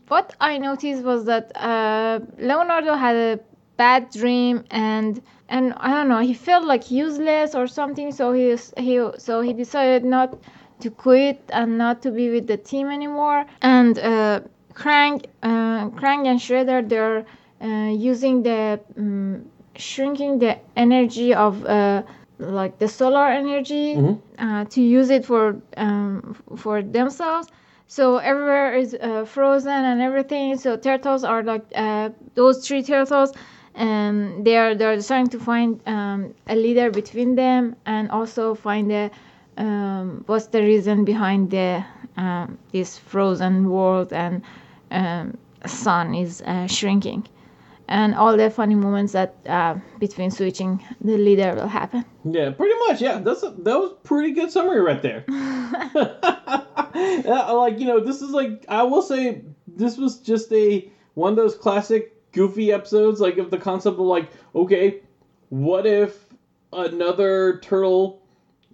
what 0.08 0.34
I 0.40 0.58
noticed 0.58 1.02
was 1.02 1.24
that 1.24 1.50
uh, 1.56 2.20
Leonardo 2.38 2.94
had 2.94 3.16
a 3.16 3.40
bad 3.76 4.10
dream 4.10 4.64
and 4.70 5.20
and 5.48 5.74
I 5.76 5.90
don't 5.90 6.08
know 6.08 6.20
he 6.20 6.32
felt 6.34 6.64
like 6.64 6.90
useless 6.90 7.54
or 7.54 7.66
something 7.66 8.12
so 8.12 8.32
he 8.32 8.56
he 8.78 8.94
so 9.18 9.40
he 9.40 9.52
decided 9.52 10.04
not 10.04 10.38
to 10.80 10.90
quit 10.90 11.42
and 11.52 11.76
not 11.78 12.02
to 12.02 12.10
be 12.10 12.30
with 12.30 12.46
the 12.46 12.56
team 12.56 12.88
anymore 12.88 13.46
and 13.62 13.98
uh, 13.98 14.40
Krang 14.74 15.24
uh, 15.42 15.88
Krang 15.98 16.26
and 16.28 16.38
Shredder 16.38 16.88
they're 16.88 17.26
uh, 17.60 17.90
using 17.90 18.42
the 18.42 18.80
um, 18.96 19.44
shrinking 19.78 20.38
the 20.38 20.58
energy 20.76 21.34
of 21.34 21.64
uh, 21.66 22.02
like 22.38 22.78
the 22.78 22.88
solar 22.88 23.28
energy 23.28 23.96
Mhm. 23.96 24.18
uh, 24.38 24.64
to 24.66 24.80
use 24.82 25.10
it 25.10 25.24
for 25.24 25.56
um, 25.76 26.34
for 26.56 26.82
themselves. 26.82 27.48
So 27.88 28.16
everywhere 28.18 28.74
is 28.74 28.94
uh, 28.94 29.24
frozen 29.24 29.72
and 29.90 30.00
everything. 30.00 30.56
So 30.58 30.76
turtles 30.76 31.24
are 31.24 31.42
like 31.42 31.64
uh, 31.74 32.10
those 32.34 32.66
three 32.66 32.82
turtles 32.82 33.32
and 33.74 34.44
they're 34.44 34.74
they're 34.74 35.00
trying 35.02 35.28
to 35.28 35.38
find 35.38 35.80
um, 35.86 36.34
a 36.48 36.56
leader 36.56 36.90
between 36.90 37.34
them 37.36 37.76
and 37.86 38.10
also 38.10 38.54
find 38.54 38.90
the 38.90 39.10
um, 39.58 40.24
what's 40.26 40.46
the 40.48 40.62
reason 40.62 41.04
behind 41.04 41.50
the 41.50 41.84
um, 42.16 42.58
this 42.72 42.98
frozen 42.98 43.70
world 43.70 44.12
and 44.12 44.42
um, 44.90 45.36
sun 45.66 46.14
is 46.14 46.42
uh, 46.42 46.66
shrinking 46.66 47.26
and 47.88 48.14
all 48.14 48.36
the 48.36 48.50
funny 48.50 48.74
moments 48.74 49.12
that 49.12 49.34
uh, 49.46 49.74
between 49.98 50.30
switching 50.30 50.82
the 51.00 51.16
leader 51.16 51.54
will 51.54 51.68
happen 51.68 52.04
Yeah, 52.24 52.50
pretty 52.50 52.74
much. 52.88 53.00
Yeah, 53.00 53.18
that's 53.18 53.42
a, 53.42 53.50
that 53.50 53.78
was 53.78 53.92
pretty 54.02 54.32
good 54.32 54.50
summary 54.50 54.80
right 54.80 55.02
there. 55.02 55.24
Yeah, 56.96 57.50
like 57.50 57.78
you 57.78 57.86
know, 57.86 58.00
this 58.00 58.22
is 58.22 58.30
like 58.30 58.64
I 58.68 58.82
will 58.82 59.02
say 59.02 59.42
this 59.66 59.98
was 59.98 60.18
just 60.18 60.52
a 60.52 60.90
one 61.14 61.32
of 61.32 61.36
those 61.36 61.54
classic 61.54 62.32
goofy 62.32 62.72
episodes. 62.72 63.20
Like 63.20 63.38
of 63.38 63.50
the 63.50 63.58
concept 63.58 63.94
of 63.94 64.06
like, 64.06 64.30
okay, 64.54 65.00
what 65.50 65.86
if 65.86 66.16
another 66.72 67.58
turtle 67.62 68.22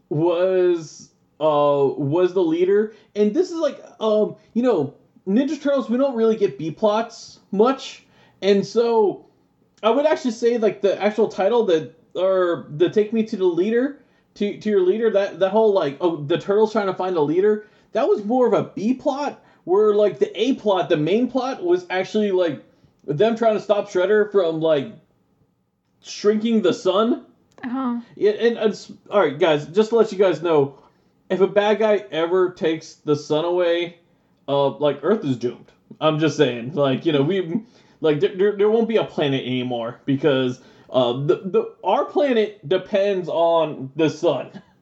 was 0.08 1.10
uh 1.40 1.88
was 1.96 2.32
the 2.34 2.42
leader? 2.42 2.94
And 3.16 3.34
this 3.34 3.50
is 3.50 3.58
like 3.58 3.82
um 4.00 4.36
you 4.54 4.62
know 4.62 4.94
Ninja 5.26 5.60
Turtles. 5.60 5.90
We 5.90 5.96
don't 5.98 6.14
really 6.14 6.36
get 6.36 6.58
B 6.58 6.70
plots 6.70 7.40
much, 7.50 8.01
and 8.42 8.66
so 8.66 9.26
I 9.82 9.90
would 9.90 10.06
actually 10.06 10.32
say 10.32 10.58
like 10.58 10.82
the 10.82 11.00
actual 11.00 11.28
title 11.28 11.64
that 11.66 11.94
or 12.14 12.66
the 12.70 12.90
take 12.90 13.12
me 13.12 13.24
to 13.24 13.36
the 13.36 13.44
leader 13.44 14.00
to 14.34 14.58
to 14.58 14.68
your 14.68 14.82
leader 14.82 15.10
that 15.10 15.38
that 15.40 15.50
whole 15.50 15.72
like 15.72 15.96
oh 16.00 16.16
the 16.16 16.38
turtles 16.38 16.72
trying 16.72 16.86
to 16.86 16.94
find 16.94 17.16
a 17.16 17.20
leader 17.20 17.66
that 17.92 18.06
was 18.06 18.24
more 18.24 18.46
of 18.46 18.52
a 18.52 18.70
B 18.74 18.94
plot 18.94 19.42
where 19.64 19.94
like 19.94 20.18
the 20.18 20.38
A 20.40 20.54
plot 20.54 20.88
the 20.88 20.96
main 20.96 21.28
plot 21.28 21.64
was 21.64 21.86
actually 21.88 22.32
like 22.32 22.62
them 23.04 23.36
trying 23.36 23.54
to 23.54 23.60
stop 23.60 23.88
Shredder 23.88 24.30
from 24.30 24.60
like 24.60 24.92
shrinking 26.02 26.62
the 26.62 26.72
sun. 26.72 27.26
uh-huh. 27.62 28.00
Yeah, 28.16 28.32
and, 28.32 28.56
and 28.58 28.96
all 29.10 29.20
right, 29.20 29.38
guys, 29.38 29.66
just 29.66 29.90
to 29.90 29.96
let 29.96 30.12
you 30.12 30.18
guys 30.18 30.42
know, 30.42 30.78
if 31.30 31.40
a 31.40 31.46
bad 31.46 31.78
guy 31.78 32.04
ever 32.10 32.50
takes 32.50 32.94
the 32.94 33.16
sun 33.16 33.44
away, 33.44 33.98
uh, 34.48 34.70
like 34.78 35.00
Earth 35.02 35.24
is 35.24 35.36
doomed. 35.36 35.70
I'm 36.00 36.18
just 36.18 36.36
saying, 36.36 36.74
like 36.74 37.06
you 37.06 37.12
know, 37.12 37.22
we 37.22 37.62
like 38.02 38.20
there, 38.20 38.36
there, 38.36 38.56
there 38.56 38.70
won't 38.70 38.88
be 38.88 38.96
a 38.96 39.04
planet 39.04 39.46
anymore 39.46 40.00
because 40.04 40.60
uh, 40.90 41.12
the 41.12 41.36
the 41.44 41.74
our 41.82 42.04
planet 42.04 42.68
depends 42.68 43.28
on 43.28 43.90
the 43.96 44.10
sun. 44.10 44.62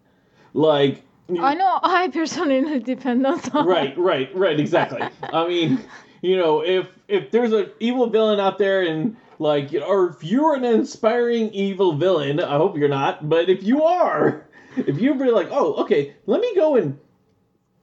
Like 0.52 1.04
i 1.38 1.54
know 1.54 1.78
i 1.84 2.08
personally 2.08 2.80
depend 2.94 3.24
on 3.24 3.40
sun 3.40 3.64
right, 3.64 3.96
right, 3.96 4.34
right, 4.34 4.58
exactly. 4.58 5.00
I 5.32 5.46
mean, 5.46 5.78
you 6.22 6.36
know, 6.36 6.64
if 6.64 6.88
if 7.06 7.30
there's 7.30 7.52
an 7.52 7.70
evil 7.78 8.08
villain 8.10 8.40
out 8.40 8.58
there 8.58 8.82
and 8.82 9.16
like, 9.38 9.72
or 9.72 10.10
if 10.10 10.24
you're 10.24 10.54
an 10.54 10.64
inspiring 10.64 11.50
evil 11.50 11.92
villain, 11.92 12.40
I 12.40 12.56
hope 12.56 12.76
you're 12.76 12.88
not, 12.88 13.28
but 13.28 13.48
if 13.48 13.62
you 13.62 13.84
are, 13.84 14.44
if 14.76 14.98
you're 14.98 15.14
really 15.14 15.32
like, 15.32 15.48
oh, 15.50 15.74
okay, 15.84 16.14
let 16.26 16.40
me 16.40 16.52
go 16.54 16.74
and 16.74 16.98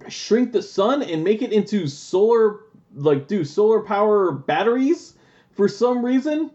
shrink 0.07 0.51
the 0.51 0.61
sun 0.61 1.01
and 1.01 1.23
make 1.23 1.41
it 1.41 1.51
into 1.51 1.87
solar, 1.87 2.59
like, 2.93 3.27
do 3.27 3.43
solar 3.43 3.81
power 3.81 4.31
batteries 4.31 5.16
for 5.57 5.67
some 5.67 6.05
reason, 6.05 6.51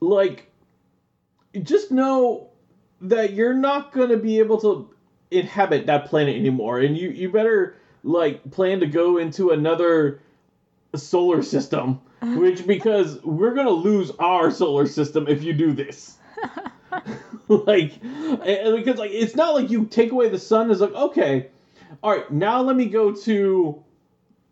like, 0.00 0.50
just 1.62 1.90
know 1.92 2.48
that 3.00 3.32
you're 3.32 3.54
not 3.54 3.92
gonna 3.92 4.16
be 4.16 4.40
able 4.40 4.60
to 4.60 4.90
inhabit 5.30 5.86
that 5.86 6.06
planet 6.06 6.34
anymore, 6.36 6.80
and 6.80 6.98
you 6.98 7.08
you 7.10 7.30
better 7.30 7.76
like 8.02 8.50
plan 8.50 8.80
to 8.80 8.86
go 8.86 9.16
into 9.18 9.50
another 9.50 10.20
solar 10.96 11.42
system, 11.42 12.00
which 12.22 12.66
because 12.66 13.22
we're 13.24 13.54
gonna 13.54 13.70
lose 13.70 14.10
our 14.18 14.50
solar 14.50 14.86
system 14.86 15.26
if 15.28 15.42
you 15.44 15.52
do 15.52 15.72
this. 15.72 16.16
like, 17.48 17.92
and- 18.02 18.76
because 18.76 18.98
like 18.98 19.12
it's 19.12 19.36
not 19.36 19.54
like 19.54 19.70
you 19.70 19.84
take 19.86 20.10
away 20.12 20.28
the 20.28 20.38
sun. 20.38 20.70
It's 20.70 20.80
like 20.80 20.92
okay, 20.92 21.48
all 22.02 22.10
right, 22.10 22.30
now 22.32 22.62
let 22.62 22.74
me 22.74 22.86
go 22.86 23.12
to. 23.12 23.83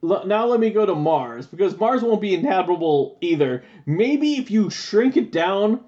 Now 0.02 0.46
let 0.46 0.58
me 0.58 0.70
go 0.70 0.84
to 0.84 0.96
Mars 0.96 1.46
because 1.46 1.78
Mars 1.78 2.02
won't 2.02 2.20
be 2.20 2.34
inhabitable 2.34 3.18
either. 3.20 3.62
Maybe 3.86 4.34
if 4.34 4.50
you 4.50 4.68
shrink 4.68 5.16
it 5.16 5.30
down, 5.30 5.80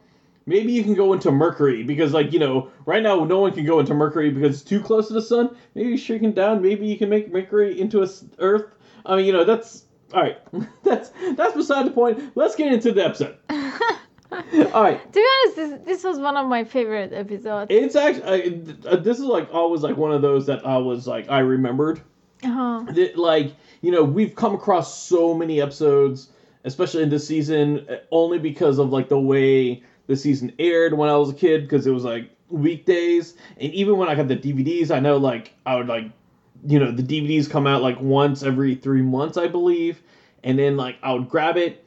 maybe 0.46 0.72
you 0.72 0.84
can 0.84 0.94
go 0.94 1.12
into 1.12 1.32
Mercury 1.32 1.82
because 1.82 2.12
like 2.12 2.32
you 2.32 2.38
know 2.38 2.70
right 2.86 3.02
now 3.02 3.24
no 3.24 3.40
one 3.40 3.50
can 3.50 3.66
go 3.66 3.80
into 3.80 3.92
Mercury 3.92 4.30
because 4.30 4.60
it's 4.60 4.68
too 4.68 4.80
close 4.80 5.08
to 5.08 5.14
the 5.14 5.22
sun. 5.22 5.56
Maybe 5.74 5.90
you 5.90 5.96
shrink 5.96 6.22
it 6.22 6.36
down. 6.36 6.62
Maybe 6.62 6.86
you 6.86 6.96
can 6.96 7.08
make 7.08 7.32
Mercury 7.32 7.80
into 7.80 8.04
a 8.04 8.08
Earth. 8.38 8.66
I 9.04 9.16
mean 9.16 9.26
you 9.26 9.32
know 9.32 9.44
that's 9.44 9.84
all 10.12 10.22
right. 10.22 10.38
that's 10.84 11.10
that's 11.32 11.56
beside 11.56 11.86
the 11.86 11.90
point. 11.90 12.36
Let's 12.36 12.54
get 12.54 12.72
into 12.72 12.92
the 12.92 13.04
episode. 13.04 13.36
all 13.50 14.82
right. 14.82 15.12
to 15.12 15.18
be 15.18 15.26
honest 15.42 15.56
this, 15.56 15.80
this 15.84 16.04
was 16.04 16.20
one 16.20 16.36
of 16.36 16.46
my 16.46 16.62
favorite 16.62 17.12
episodes 17.12 17.66
It's 17.70 17.96
actually 17.96 18.76
uh, 18.86 18.96
this 18.96 19.18
is 19.18 19.24
like 19.24 19.52
always 19.52 19.82
like 19.82 19.96
one 19.96 20.12
of 20.12 20.22
those 20.22 20.46
that 20.46 20.64
I 20.64 20.76
was 20.78 21.08
like 21.08 21.28
I 21.28 21.40
remembered 21.40 22.00
uh-huh. 22.44 22.84
that 22.92 23.16
like 23.16 23.52
you 23.80 23.90
know 23.90 24.04
we've 24.04 24.34
come 24.34 24.54
across 24.54 25.02
so 25.02 25.34
many 25.34 25.60
episodes 25.60 26.28
especially 26.64 27.02
in 27.02 27.10
this 27.10 27.26
season 27.26 27.86
uh, 27.90 27.96
only 28.10 28.38
because 28.38 28.78
of 28.78 28.90
like 28.90 29.08
the 29.08 29.18
way 29.18 29.82
the 30.06 30.16
season 30.16 30.52
aired 30.58 30.94
when 30.94 31.08
i 31.08 31.16
was 31.16 31.30
a 31.30 31.34
kid 31.34 31.62
because 31.62 31.86
it 31.86 31.90
was 31.90 32.04
like 32.04 32.30
weekdays. 32.54 33.34
And 33.58 33.72
even 33.72 33.96
when 33.96 34.08
i 34.08 34.14
got 34.14 34.28
the 34.28 34.36
dvds 34.36 34.90
i 34.90 35.00
know 35.00 35.16
like 35.16 35.52
i 35.66 35.76
would 35.76 35.88
like 35.88 36.04
you 36.66 36.78
know 36.78 36.90
the 36.90 37.02
dvds 37.02 37.50
come 37.50 37.66
out 37.66 37.82
like 37.82 38.00
once 38.00 38.42
every 38.42 38.74
three 38.74 39.02
months 39.02 39.36
i 39.36 39.46
believe. 39.46 40.02
And 40.42 40.58
then 40.58 40.76
like 40.76 40.96
i 41.02 41.12
would 41.12 41.28
grab 41.28 41.56
it. 41.56 41.84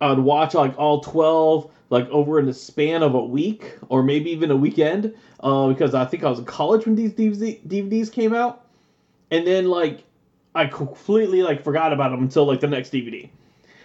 I 0.00 0.10
would 0.10 0.18
watch 0.18 0.54
like 0.54 0.76
all 0.78 1.00
12 1.00 1.70
like 1.90 2.08
over 2.08 2.38
in 2.38 2.46
the 2.46 2.54
span 2.54 3.02
of 3.02 3.14
a 3.14 3.24
week 3.24 3.76
or 3.88 4.02
maybe 4.02 4.30
even 4.30 4.50
a 4.50 4.56
weekend 4.56 5.14
uh, 5.40 5.68
because 5.68 5.94
i 5.94 6.04
think 6.04 6.24
i 6.24 6.28
was 6.28 6.40
in 6.40 6.44
college 6.44 6.84
when 6.84 6.94
these 6.96 7.12
DVD, 7.12 7.60
dvds 7.66 8.10
came 8.10 8.34
out 8.34 8.63
and 9.34 9.46
then 9.46 9.66
like 9.66 10.04
I 10.54 10.66
completely 10.66 11.42
like 11.42 11.62
forgot 11.64 11.92
about 11.92 12.10
them 12.10 12.22
until 12.22 12.46
like 12.46 12.60
the 12.60 12.68
next 12.68 12.92
DVD. 12.92 13.28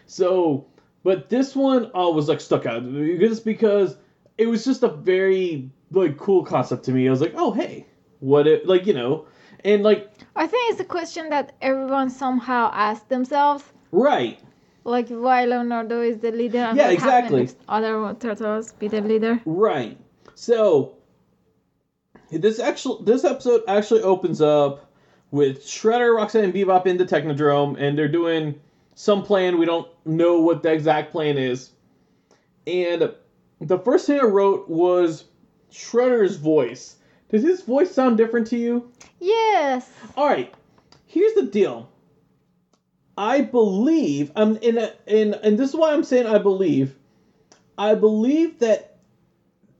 So, 0.06 0.66
but 1.04 1.30
this 1.30 1.56
one 1.56 1.86
uh, 1.96 2.10
was 2.10 2.28
like 2.30 2.40
stuck 2.42 2.66
out 2.66 2.84
just 2.84 3.44
because 3.44 3.98
it 4.38 4.46
was 4.48 4.64
just 4.64 4.84
a 4.84 4.90
very 4.90 5.70
like 5.92 6.18
cool 6.18 6.46
concept 6.46 6.86
to 6.86 6.92
me. 6.92 7.08
I 7.08 7.12
was 7.12 7.22
like, 7.22 7.34
oh 7.36 7.52
hey, 7.52 7.88
what 8.20 8.46
it 8.48 8.68
like 8.68 8.86
you 8.86 8.94
know, 8.94 9.26
and 9.66 9.84
like 9.84 10.12
i 10.36 10.46
think 10.48 10.72
it's 10.72 10.80
a 10.80 10.86
question 10.86 11.30
that 11.30 11.54
everyone 11.62 12.10
somehow 12.10 12.70
asked 12.74 13.10
themselves 13.10 13.64
right, 13.92 14.40
like 14.84 15.10
why 15.10 15.46
leonardo 15.46 16.02
is 16.02 16.20
the 16.20 16.32
leader 16.32 16.60
and 16.60 16.78
Yeah, 16.78 16.90
exactly. 16.90 17.50
other 17.68 18.16
turtles 18.20 18.72
be 18.74 18.88
the 18.88 19.02
leader 19.02 19.42
right. 19.46 19.98
So 20.36 20.96
this 22.32 22.60
actual 22.60 23.02
this 23.04 23.24
episode 23.24 23.64
actually 23.68 24.02
opens 24.04 24.40
up 24.42 24.89
with 25.32 25.64
Shredder, 25.64 26.16
Roxanne, 26.16 26.46
and 26.46 26.54
Bebop 26.54 26.86
in 26.88 26.98
the 26.98 27.06
Technodrome, 27.06 27.76
and 27.80 27.98
they're 27.98 28.08
doing 28.08 28.60
some 28.96 29.24
plan. 29.24 29.58
We 29.58 29.66
don't 29.66 29.88
know 30.06 30.42
what 30.42 30.64
the 30.64 30.72
exact 30.72 31.12
plan 31.12 31.38
is. 31.38 31.72
And 32.66 33.14
the 33.62 33.80
first 33.80 34.08
thing 34.08 34.20
I 34.20 34.24
wrote 34.24 34.70
was 34.70 35.26
Shredder's 35.72 36.36
voice. 36.36 36.98
Does 37.30 37.44
his 37.44 37.62
voice 37.62 37.92
sound 37.92 38.18
different 38.18 38.48
to 38.48 38.58
you? 38.58 38.90
yes 39.20 39.90
All 40.18 40.28
right. 40.28 40.54
Here's 41.06 41.34
the 41.34 41.44
deal. 41.44 41.90
I 43.18 43.42
believe 43.42 44.32
I'm 44.36 44.56
in 44.58 44.78
a, 44.78 44.94
in 45.06 45.34
and 45.34 45.58
this 45.58 45.70
is 45.70 45.76
why 45.76 45.92
I'm 45.92 46.04
saying 46.04 46.26
I 46.26 46.38
believe. 46.38 46.96
I 47.78 47.96
believe 47.96 48.60
that 48.60 48.98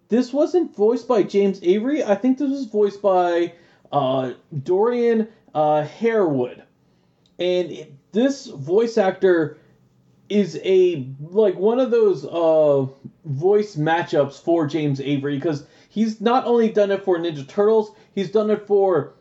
this 0.10 0.34
wasn't 0.34 0.76
voiced 0.76 1.08
by 1.08 1.24
James 1.24 1.60
Avery. 1.64 2.04
I 2.04 2.16
think 2.16 2.38
this 2.38 2.50
was 2.50 2.66
voiced 2.66 3.02
by 3.02 3.54
uh, 3.92 4.34
Dorian 4.64 5.28
uh, 5.54 5.84
Harewood, 5.84 6.64
and 7.38 7.72
it, 7.72 8.12
this 8.12 8.48
voice 8.48 8.98
actor 8.98 9.58
is 10.30 10.60
a 10.64 11.08
like 11.20 11.56
one 11.56 11.80
of 11.80 11.92
those 11.92 12.26
uh, 12.26 12.88
voice 13.26 13.76
matchups 13.76 14.42
for 14.42 14.68
James 14.68 15.02
Avery 15.02 15.36
because 15.36 15.66
he's 15.90 16.22
not 16.22 16.46
only 16.46 16.70
done 16.70 16.92
it 16.92 17.04
for 17.04 17.18
Ninja 17.18 17.48
Turtles, 17.48 17.92
he's 18.14 18.32
done 18.32 18.50
it 18.52 18.68
for 18.68 19.14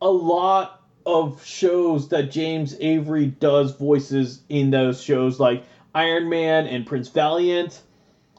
a 0.00 0.08
lot 0.08 0.82
of 1.04 1.44
shows 1.44 2.08
that 2.08 2.30
James 2.30 2.76
Avery 2.80 3.26
does 3.26 3.76
voices 3.76 4.42
in 4.48 4.70
those 4.70 5.00
shows, 5.00 5.38
like 5.38 5.64
Iron 5.94 6.28
Man 6.28 6.66
and 6.66 6.86
Prince 6.86 7.08
Valiant. 7.08 7.80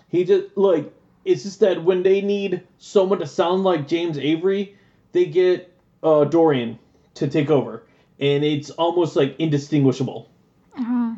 He 0.10 0.24
just 0.24 0.58
like 0.58 0.92
it's 1.24 1.44
just 1.44 1.60
that 1.60 1.84
when 1.84 2.04
they 2.04 2.22
need 2.22 2.64
someone 2.78 3.20
to 3.20 3.28
sound 3.28 3.64
like 3.64 3.88
James 3.88 4.18
Avery, 4.18 4.76
they 5.12 5.26
get 5.26 5.74
uh, 6.02 6.24
Dorian 6.24 6.80
to 7.18 7.28
take 7.28 7.50
over, 7.50 7.84
and 8.20 8.44
it's 8.44 8.70
almost 8.72 9.16
like 9.16 9.36
indistinguishable. 9.40 10.30
Uh-huh. 10.78 11.16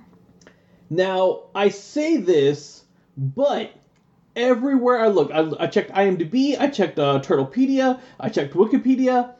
Now 0.89 1.43
I 1.53 1.69
say 1.69 2.17
this, 2.17 2.83
but 3.17 3.71
everywhere 4.35 4.99
I 4.99 5.07
look, 5.07 5.31
I, 5.31 5.51
I 5.59 5.67
checked 5.67 5.91
IMDb, 5.91 6.59
I 6.59 6.67
checked 6.67 6.99
uh, 6.99 7.19
Turtlepedia, 7.19 7.99
I 8.19 8.29
checked 8.29 8.53
Wikipedia. 8.53 9.33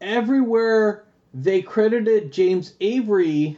Everywhere 0.00 1.04
they 1.34 1.62
credited 1.62 2.32
James 2.32 2.74
Avery 2.80 3.56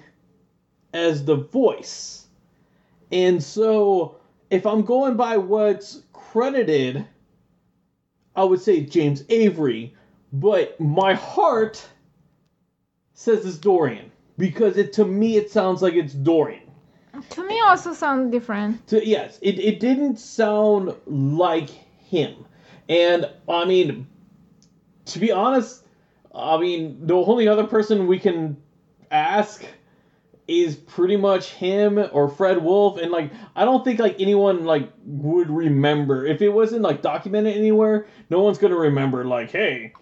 as 0.93 1.25
the 1.25 1.37
voice, 1.37 2.27
and 3.11 3.43
so 3.43 4.17
if 4.51 4.67
I'm 4.67 4.83
going 4.83 5.17
by 5.17 5.37
what's 5.37 6.03
credited, 6.13 7.05
I 8.37 8.45
would 8.45 8.61
say 8.61 8.83
James 8.83 9.25
Avery, 9.29 9.95
but 10.33 10.79
my 10.81 11.15
heart 11.15 11.89
says 13.15 13.47
it's 13.47 13.57
Dorian 13.59 14.11
because 14.37 14.77
it 14.77 14.93
to 14.95 15.05
me 15.05 15.37
it 15.37 15.51
sounds 15.51 15.83
like 15.83 15.95
it's 15.95 16.13
Dorian. 16.13 16.61
To 17.31 17.47
me, 17.47 17.61
also 17.61 17.93
sound 17.93 18.33
different. 18.33 18.87
To, 18.89 19.07
yes, 19.07 19.39
it, 19.41 19.59
it 19.61 19.79
didn't 19.79 20.19
sound 20.19 20.95
like 21.07 21.71
him. 21.71 22.45
And 22.89 23.31
I 23.49 23.65
mean, 23.65 24.09
to 25.07 25.19
be 25.21 25.31
honest, 25.31 25.85
I 26.35 26.59
mean, 26.59 27.07
the 27.07 27.15
only 27.15 27.47
other 27.47 27.65
person 27.65 28.09
we 28.09 28.19
can 28.19 28.57
ask 29.11 29.65
is 30.47 30.77
pretty 30.77 31.17
much 31.17 31.53
him 31.53 31.99
or 32.13 32.29
Fred 32.29 32.63
Wolf 32.63 32.99
and 32.99 33.11
like 33.11 33.31
I 33.57 33.65
don't 33.65 33.83
think 33.83 33.99
like 33.99 34.21
anyone 34.21 34.65
like 34.65 34.91
would 35.07 35.49
remember 35.49 36.27
if 36.27 36.43
it 36.43 36.51
wasn't 36.51 36.83
like 36.83 37.01
documented 37.01 37.57
anywhere 37.57 38.07
no 38.29 38.43
one's 38.43 38.59
gonna 38.59 38.77
remember 38.77 39.25
like 39.25 39.51
hey 39.51 39.95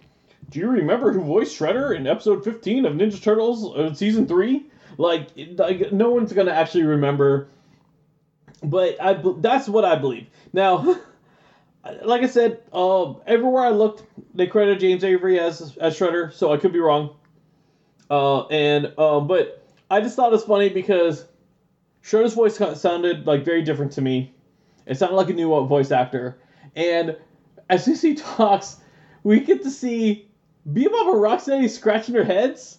do 0.53 0.59
you 0.59 0.69
remember 0.69 1.11
who 1.11 1.21
voiced 1.21 1.59
Shredder 1.59 1.95
in 1.95 2.05
episode 2.05 2.43
15 2.43 2.85
of 2.85 2.93
Ninja 2.93 3.19
Turtles 3.19 3.75
uh, 3.75 3.91
season 3.91 4.27
3 4.27 4.63
like 4.99 5.29
like 5.55 5.91
no 5.91 6.11
one's 6.11 6.31
gonna 6.31 6.51
actually 6.51 6.83
remember. 6.83 7.47
But 8.61 9.01
I 9.01 9.13
that's 9.37 9.67
what 9.67 9.83
I 9.83 9.95
believe. 9.95 10.27
Now 10.53 10.99
like 12.03 12.21
I 12.21 12.27
said 12.27 12.61
uh, 12.71 13.13
everywhere 13.25 13.63
I 13.63 13.69
looked 13.69 14.03
they 14.35 14.45
credited 14.45 14.79
James 14.79 15.03
Avery 15.03 15.39
as 15.39 15.75
as 15.77 15.97
Shredder 15.97 16.31
so 16.31 16.53
I 16.53 16.57
could 16.57 16.71
be 16.71 16.79
wrong. 16.79 17.15
Uh, 18.11 18.45
and 18.47 18.93
uh, 18.95 19.21
but 19.21 19.65
I 19.89 20.01
just 20.01 20.15
thought 20.15 20.27
it 20.27 20.33
was 20.33 20.43
funny 20.43 20.69
because 20.69 21.25
Shredder's 22.03 22.35
voice 22.35 22.61
sounded 22.79 23.25
like 23.25 23.43
very 23.43 23.63
different 23.63 23.91
to 23.93 24.01
me. 24.01 24.35
It 24.85 24.99
sounded 24.99 25.15
like 25.15 25.29
a 25.31 25.33
new 25.33 25.49
voice 25.65 25.89
actor, 25.89 26.37
and 26.75 27.17
as 27.69 27.85
he 28.01 28.13
talks, 28.13 28.77
we 29.23 29.39
get 29.39 29.63
to 29.63 29.71
see 29.71 30.29
Bebop 30.67 31.13
and 31.13 31.21
Rocksteady 31.21 31.69
scratching 31.69 32.13
their 32.13 32.23
heads. 32.23 32.77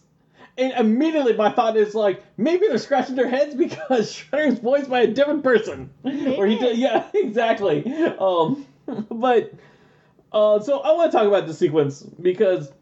And 0.57 0.73
immediately 0.75 1.33
my 1.33 1.51
thought 1.51 1.77
is 1.77 1.95
like, 1.95 2.23
maybe 2.37 2.69
they're 2.69 2.79
scratching 2.79 3.17
their 3.17 3.29
heads 3.29 3.55
because 3.55 4.13
Shredder's 4.33 4.61
voiced 4.61 4.89
by 4.89 5.01
a 5.01 5.07
different 5.09 5.43
person. 5.43 5.91
Or 6.05 6.47
he 6.47 6.57
did, 6.59 6.79
yeah, 6.79 7.09
exactly. 7.15 7.85
Um, 8.19 8.65
but 9.11 9.53
uh, 10.33 10.61
so 10.61 10.81
I 10.81 10.93
want 10.93 11.11
to 11.11 11.17
talk 11.19 11.27
about 11.27 11.47
the 11.47 11.55
sequence 11.55 12.03
because 12.03 12.73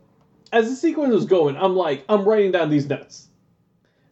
as 0.53 0.69
the 0.69 0.77
sequence 0.77 1.15
was 1.15 1.25
going, 1.25 1.57
I'm 1.57 1.75
like, 1.75 2.05
I'm 2.09 2.25
writing 2.25 2.53
down 2.53 2.69
these 2.69 2.87
notes. 2.89 3.29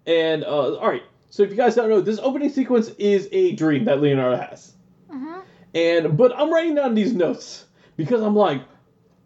And 0.07 0.43
uh, 0.43 0.77
all 0.77 0.89
right, 0.89 1.03
so 1.29 1.43
if 1.43 1.51
you 1.51 1.57
guys 1.57 1.75
don't 1.75 1.89
know, 1.91 2.01
this 2.01 2.19
opening 2.19 2.49
sequence 2.49 2.89
is 2.99 3.29
a 3.31 3.53
dream 3.53 3.85
that 3.85 4.01
Leonardo 4.01 4.37
has. 4.37 4.73
Mhm. 5.13 5.43
And 5.75 6.17
but 6.17 6.33
I'm 6.37 6.53
writing 6.53 6.75
down 6.75 6.95
these 6.95 7.13
notes 7.13 7.67
because 7.97 8.23
I'm 8.23 8.35
like, 8.35 8.63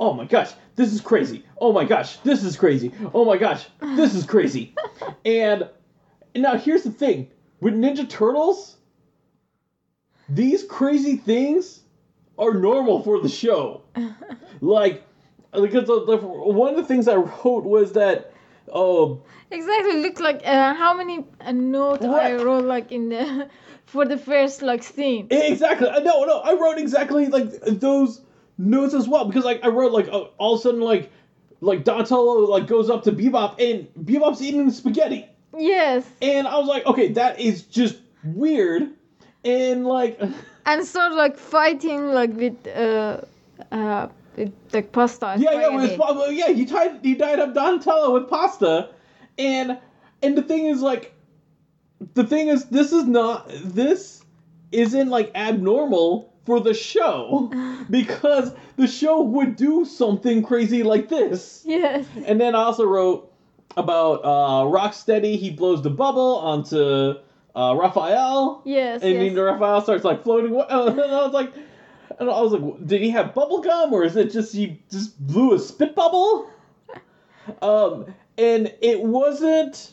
oh 0.01 0.13
my 0.13 0.25
gosh, 0.25 0.53
this 0.77 0.93
is 0.93 1.01
crazy. 1.01 1.45
Oh 1.61 1.73
my 1.73 1.85
gosh, 1.85 2.17
this 2.19 2.43
is 2.43 2.57
crazy. 2.57 2.93
Oh 3.13 3.25
my 3.25 3.37
gosh, 3.37 3.67
this 3.81 4.15
is 4.15 4.27
crazy. 4.27 4.75
and, 5.25 5.69
and 6.35 6.43
now 6.43 6.57
here's 6.57 6.83
the 6.83 6.91
thing 6.91 7.29
with 7.61 7.75
Ninja 7.75 8.09
Turtles, 8.09 8.77
these 10.29 10.65
crazy 10.65 11.17
things 11.17 11.81
are 12.39 12.55
normal 12.55 13.03
for 13.03 13.21
the 13.21 13.29
show. 13.29 13.83
like, 14.61 15.03
because 15.53 15.89
one 15.89 16.71
of 16.71 16.77
the 16.77 16.85
things 16.85 17.09
I 17.09 17.17
wrote 17.17 17.65
was 17.65 17.93
that, 17.93 18.33
oh, 18.73 19.23
Exactly. 19.55 20.03
Look 20.03 20.21
like 20.21 20.43
uh, 20.45 20.75
how 20.75 20.95
many 20.95 21.25
uh, 21.41 21.53
note 21.53 22.03
I 22.03 22.35
wrote 22.35 22.65
like 22.65 22.91
in 22.91 23.09
the 23.09 23.49
for 23.87 24.05
the 24.05 24.19
first 24.19 24.63
like 24.63 24.83
scene. 24.83 25.29
Exactly. 25.31 25.89
Uh, 25.89 26.01
No, 26.01 26.25
no. 26.25 26.41
I 26.41 26.55
wrote 26.55 26.79
exactly 26.79 27.29
like 27.29 27.51
those 27.63 28.21
notes 28.59 28.95
as 28.95 29.09
well 29.09 29.25
because 29.25 29.45
like 29.45 29.65
I 29.65 29.69
wrote 29.69 29.93
like 29.93 30.09
uh, 30.09 30.25
all 30.39 30.55
of 30.55 30.61
a 30.61 30.63
sudden 30.63 30.81
like 30.81 31.11
like 31.61 31.85
Donatello 31.85 32.47
like 32.47 32.67
goes 32.67 32.91
up 32.91 33.03
to 33.05 33.13
Bebop 33.13 33.61
and 33.61 33.89
Bebop's 34.07 34.43
eating 34.43 34.71
spaghetti. 34.71 35.27
Yes. 35.57 36.05
and 36.21 36.49
I 36.49 36.59
was 36.59 36.67
like, 36.67 36.85
okay, 36.85 37.13
that 37.13 37.39
is 37.39 37.63
just 37.63 37.97
weird, 38.25 38.91
and 39.45 39.87
like 39.87 40.21
And 40.67 40.85
sort 40.87 41.13
of 41.13 41.19
like 41.19 41.37
fighting 41.37 42.07
like 42.07 42.33
with 42.33 42.67
uh 42.67 43.21
uh 43.71 44.09
with 44.37 44.53
like 44.73 44.93
pasta. 44.93 45.37
yeah, 45.39 45.53
yeah, 45.53 45.69
with, 45.69 45.99
well, 45.99 46.33
yeah, 46.33 46.49
he 46.49 46.65
tied 46.65 47.01
he 47.03 47.15
tied 47.15 47.39
up 47.39 47.55
Donatello 47.55 48.15
with 48.15 48.29
pasta, 48.29 48.91
and 49.39 49.79
and 50.23 50.37
the 50.39 50.43
thing 50.43 50.67
is 50.67 50.81
like, 50.81 51.15
the 52.15 52.25
thing 52.25 52.49
is 52.49 52.65
this 52.67 52.93
is 52.93 53.05
not 53.05 53.49
this 53.49 54.25
isn't 54.73 55.09
like 55.09 55.31
abnormal 55.35 56.34
for 56.47 56.61
the 56.61 56.75
show 56.75 57.51
because 57.91 58.53
the 58.77 58.87
show 58.87 59.23
would 59.23 59.57
do 59.57 59.85
something 59.85 60.43
crazy 60.43 60.83
like 60.83 61.09
this. 61.09 61.63
Yes. 61.65 62.07
And 62.27 62.41
then 62.41 62.55
I 62.55 62.63
also 62.65 62.85
wrote 62.85 63.33
about 63.77 64.21
uh, 64.25 64.65
Rocksteady. 64.71 65.37
He 65.39 65.51
blows 65.51 65.83
the 65.83 65.91
bubble 65.91 66.37
onto 66.39 67.15
uh, 67.57 67.75
Raphael, 67.77 68.63
Yes. 68.65 69.03
and 69.03 69.13
yes. 69.15 69.35
then 69.35 69.45
Raphael 69.45 69.81
starts 69.81 70.05
like 70.05 70.23
floating. 70.25 70.53
away. 70.53 70.65
And 70.71 71.01
I 71.01 71.23
was 71.25 71.33
like, 71.33 71.53
and 72.19 72.29
I 72.31 72.41
was 72.41 72.53
like, 72.53 72.87
did 72.87 73.01
he 73.01 73.11
have 73.11 73.35
bubble 73.35 73.61
gum 73.61 73.93
or 73.93 74.05
is 74.05 74.17
it 74.17 74.31
just 74.33 74.53
he 74.55 74.81
just 74.91 75.19
blew 75.25 75.55
a 75.55 75.59
spit 75.59 75.95
bubble? 75.95 76.51
Um, 77.61 78.07
and 78.39 78.73
it 78.81 79.03
wasn't. 79.03 79.93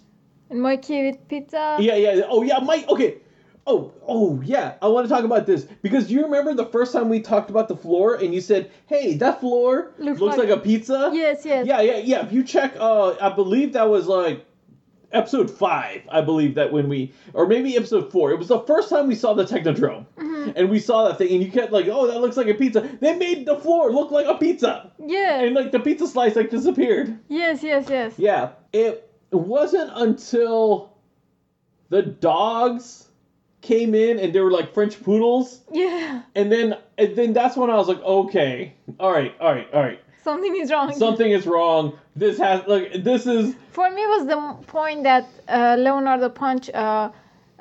And 0.49 0.61
Mikey 0.61 1.07
with 1.07 1.27
pizza. 1.27 1.75
Yeah, 1.79 1.95
yeah. 1.95 2.21
Oh, 2.29 2.43
yeah, 2.43 2.59
Mike. 2.59 2.87
Okay. 2.87 3.17
Oh, 3.67 3.93
oh, 4.07 4.41
yeah. 4.43 4.73
I 4.81 4.87
want 4.87 5.07
to 5.07 5.13
talk 5.13 5.23
about 5.23 5.45
this 5.45 5.65
because 5.83 6.11
you 6.11 6.23
remember 6.23 6.53
the 6.53 6.65
first 6.65 6.93
time 6.93 7.09
we 7.09 7.19
talked 7.19 7.49
about 7.51 7.67
the 7.67 7.75
floor, 7.77 8.15
and 8.15 8.33
you 8.33 8.41
said, 8.41 8.71
"Hey, 8.87 9.15
that 9.17 9.39
floor 9.39 9.91
Looks 9.99 10.19
looks, 10.19 10.37
like- 10.37 10.49
like, 10.49 10.57
a 10.57 10.61
pizza." 10.61 11.11
Yes. 11.13 11.45
Yes. 11.45 11.67
Yeah, 11.67 11.79
yeah, 11.81 11.97
yeah. 11.97 12.25
If 12.25 12.33
you 12.33 12.43
check, 12.43 12.73
uh, 12.79 13.13
I 13.21 13.29
believe 13.29 13.73
that 13.73 13.87
was 13.87 14.07
like 14.07 14.45
episode 15.11 15.51
five. 15.51 16.01
I 16.09 16.21
believe 16.21 16.55
that 16.55 16.71
when 16.73 16.89
we, 16.89 17.13
or 17.33 17.45
maybe 17.45 17.75
episode 17.77 18.11
four. 18.11 18.31
It 18.31 18.39
was 18.39 18.47
the 18.47 18.61
first 18.61 18.89
time 18.89 19.07
we 19.07 19.13
saw 19.15 19.33
the 19.33 19.43
Technodrome, 19.43 20.05
Mhm. 20.17 20.53
and 20.55 20.69
we 20.69 20.79
saw 20.79 21.07
that 21.07 21.17
thing, 21.19 21.31
and 21.31 21.43
you 21.43 21.51
kept 21.51 21.71
like, 21.71 21.87
"Oh, 21.87 22.07
that 22.07 22.19
looks 22.21 22.37
like 22.37 22.47
a 22.47 22.53
pizza." 22.55 22.87
They 22.99 23.15
made 23.15 23.45
the 23.45 23.57
floor 23.57 23.91
look 23.91 24.09
like 24.09 24.25
a 24.25 24.35
pizza, 24.35 24.89
Yeah. 25.05 25.41
and 25.41 25.53
like 25.53 25.71
the 25.71 25.79
pizza 25.81 26.07
slice 26.07 26.35
like 26.35 26.49
disappeared. 26.49 27.15
Yes. 27.27 27.61
Yes. 27.61 27.87
Yes. 27.89 28.13
Yeah, 28.17 28.49
it 28.73 29.07
wasn't 29.31 29.91
until 29.95 30.93
the 31.89 32.01
dogs 32.01 33.09
came 33.61 33.93
in 33.95 34.19
and 34.19 34.33
they 34.33 34.39
were 34.39 34.51
like 34.51 34.73
French 34.73 35.01
poodles, 35.03 35.61
Yeah. 35.71 36.21
and 36.35 36.51
then 36.51 36.77
and 36.97 37.15
then 37.15 37.33
that's 37.33 37.55
when 37.55 37.69
I 37.69 37.75
was 37.75 37.87
like, 37.87 38.01
okay, 38.01 38.73
all 38.99 39.11
right, 39.11 39.33
all 39.39 39.53
right, 39.53 39.67
all 39.73 39.81
right, 39.81 39.99
Something 40.23 40.55
is 40.55 40.71
wrong. 40.71 40.93
something 40.93 41.31
is 41.31 41.45
wrong. 41.47 41.93
This 42.15 42.37
has 42.39 42.65
like 42.67 43.03
this 43.03 43.25
is 43.27 43.55
For 43.71 43.89
me, 43.89 44.01
was 44.07 44.27
the 44.27 44.65
point 44.67 45.03
that 45.03 45.25
uh, 45.47 45.75
Leonardo 45.79 46.29
punch 46.29 46.69
uh, 46.73 47.11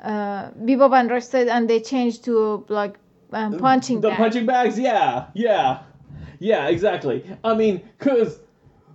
uh, 0.03 0.49
Bebop 0.51 0.93
and 0.99 1.09
Rocksteady, 1.09 1.49
and 1.49 1.69
they 1.69 1.79
changed 1.79 2.23
to 2.25 2.65
like 2.67 2.95
um, 3.33 3.57
punching 3.59 4.01
the 4.01 4.09
bag. 4.09 4.17
punching 4.17 4.45
bags. 4.45 4.77
Yeah, 4.77 5.27
yeah, 5.33 5.83
yeah, 6.39 6.67
exactly. 6.67 7.23
I 7.43 7.53
mean, 7.55 7.81
cause 7.99 8.39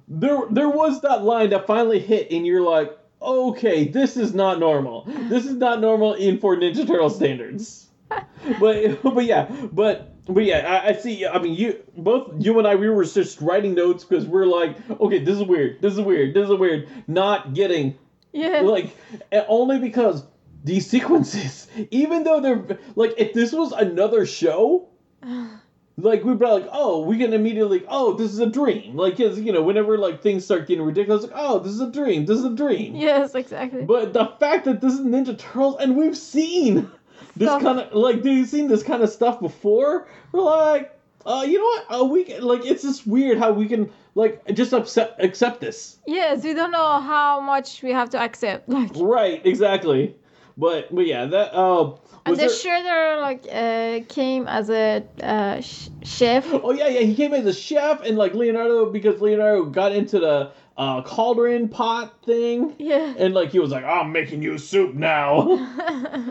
there 0.09 0.39
there 0.51 0.69
was 0.69 1.01
that 1.03 1.25
line 1.25 1.51
that 1.51 1.67
finally 1.67 1.99
hit, 2.01 2.31
and 2.31 2.47
you're 2.47 2.63
like, 2.63 2.97
okay, 3.27 3.89
this 3.89 4.17
is 4.17 4.35
not 4.35 4.59
normal. 4.59 5.05
This 5.29 5.45
is 5.47 5.55
not 5.55 5.81
normal 5.81 6.15
in 6.15 6.39
for 6.39 6.57
Ninja 6.57 6.87
Turtle 6.87 7.11
standards. 7.11 7.89
but 8.61 9.03
but 9.03 9.25
yeah, 9.25 9.51
but 9.73 10.13
but 10.33 10.45
yeah, 10.45 10.81
I, 10.85 10.89
I 10.91 10.93
see. 10.95 11.27
I 11.27 11.39
mean, 11.41 11.55
you 11.55 11.83
both 11.97 12.33
you 12.39 12.57
and 12.59 12.67
I 12.67 12.77
we 12.77 12.89
were 12.89 13.05
just 13.05 13.41
writing 13.41 13.75
notes 13.75 14.05
because 14.05 14.27
we're 14.27 14.47
like, 14.47 14.77
okay, 15.01 15.19
this 15.25 15.37
is 15.37 15.43
weird. 15.43 15.83
This 15.83 15.93
is 15.95 16.01
weird. 16.01 16.35
This 16.35 16.49
is 16.49 16.55
weird. 16.57 16.89
Not 17.09 17.55
getting 17.55 17.99
Yeah. 18.33 18.61
like 18.61 18.97
eh, 19.33 19.45
only 19.49 19.79
because 19.81 20.25
these 20.63 20.89
sequences, 20.89 21.67
even 21.91 22.23
though 22.25 22.41
they're 22.41 22.79
like, 22.95 23.15
if 23.19 23.33
this 23.35 23.53
was 23.53 23.73
another 23.73 24.25
show, 24.27 24.89
like 25.99 26.25
we'd 26.25 26.39
be 26.39 26.47
like, 26.47 26.69
oh, 26.73 27.01
we 27.01 27.17
can 27.19 27.33
immediately, 27.33 27.85
oh, 27.89 28.13
this 28.15 28.33
is 28.33 28.39
a 28.39 28.47
dream. 28.47 28.97
Like, 28.97 29.17
cause 29.17 29.39
you 29.39 29.53
know, 29.53 29.63
whenever 29.63 29.97
like 29.97 30.23
things 30.23 30.45
start 30.45 30.67
getting 30.69 30.85
ridiculous, 30.85 31.23
like, 31.23 31.33
oh, 31.35 31.59
this 31.59 31.73
is 31.73 31.81
a 31.81 31.91
dream. 31.91 32.27
This 32.27 32.39
is 32.39 32.45
a 32.45 32.55
dream. 32.55 32.95
Yes, 33.07 33.35
exactly. 33.35 33.85
But 33.85 34.13
the 34.13 34.27
fact 34.39 34.65
that 34.67 34.81
this 34.81 34.95
is 34.95 35.01
Ninja 35.01 35.39
Turtles 35.39 35.77
and 35.81 35.97
we've 35.97 36.17
seen 36.17 36.91
this 37.37 37.49
kind 37.49 37.81
of 37.81 37.95
like, 37.95 38.23
do 38.23 38.31
you 38.31 38.45
seen 38.45 38.69
this 38.69 38.83
kind 38.83 39.03
of 39.03 39.11
stuff 39.11 39.41
before? 39.41 40.07
We're 40.33 40.43
like, 40.43 40.93
uh, 41.25 41.45
you 41.47 41.59
know 41.59 41.65
what? 41.65 42.01
Uh, 42.01 42.05
we 42.05 42.25
can, 42.25 42.43
like, 42.43 42.65
it's 42.65 42.83
just 42.83 43.07
weird 43.07 43.39
how 43.39 43.53
we 43.53 43.67
can 43.67 43.91
like 44.15 44.47
just 44.55 44.73
accept 44.73 45.23
accept 45.23 45.61
this. 45.61 45.99
yes, 46.07 46.43
we 46.43 46.55
don't 46.55 46.71
know 46.71 47.01
how 47.01 47.41
much 47.41 47.83
we 47.83 47.93
have 47.93 48.11
to 48.11 48.19
accept. 48.19 48.69
Like, 48.77 48.91
Right, 48.95 49.45
exactly. 49.45 50.15
But 50.57 50.95
but 50.95 51.07
yeah, 51.07 51.27
that 51.27 51.55
uh, 51.55 51.97
and 52.27 52.37
the 52.37 52.41
there- 52.41 52.49
Shredder 52.49 53.21
like 53.23 53.47
uh, 53.51 54.05
came 54.13 54.47
as 54.49 54.69
a 54.71 55.03
uh, 55.23 55.61
sh- 55.61 55.89
chef. 56.03 56.47
Oh 56.53 56.73
yeah, 56.73 56.89
yeah. 56.89 57.01
He 57.01 57.15
came 57.15 57.33
as 57.35 57.47
a 57.47 57.53
chef, 57.55 58.03
and 58.03 58.17
like 58.19 58.35
Leonardo, 58.35 58.91
because 58.91 59.21
Leonardo 59.21 59.65
got 59.67 59.93
into 59.93 60.19
the 60.19 60.53
uh, 60.77 61.01
cauldron 61.03 61.69
pot 61.69 62.23
thing, 62.25 62.75
Yeah. 62.79 63.15
and 63.17 63.33
like 63.33 63.51
he 63.51 63.59
was 63.59 63.71
like, 63.71 63.85
"I'm 63.85 64.13
making 64.13 64.43
you 64.43 64.59
soup 64.59 64.95
now." 64.95 65.49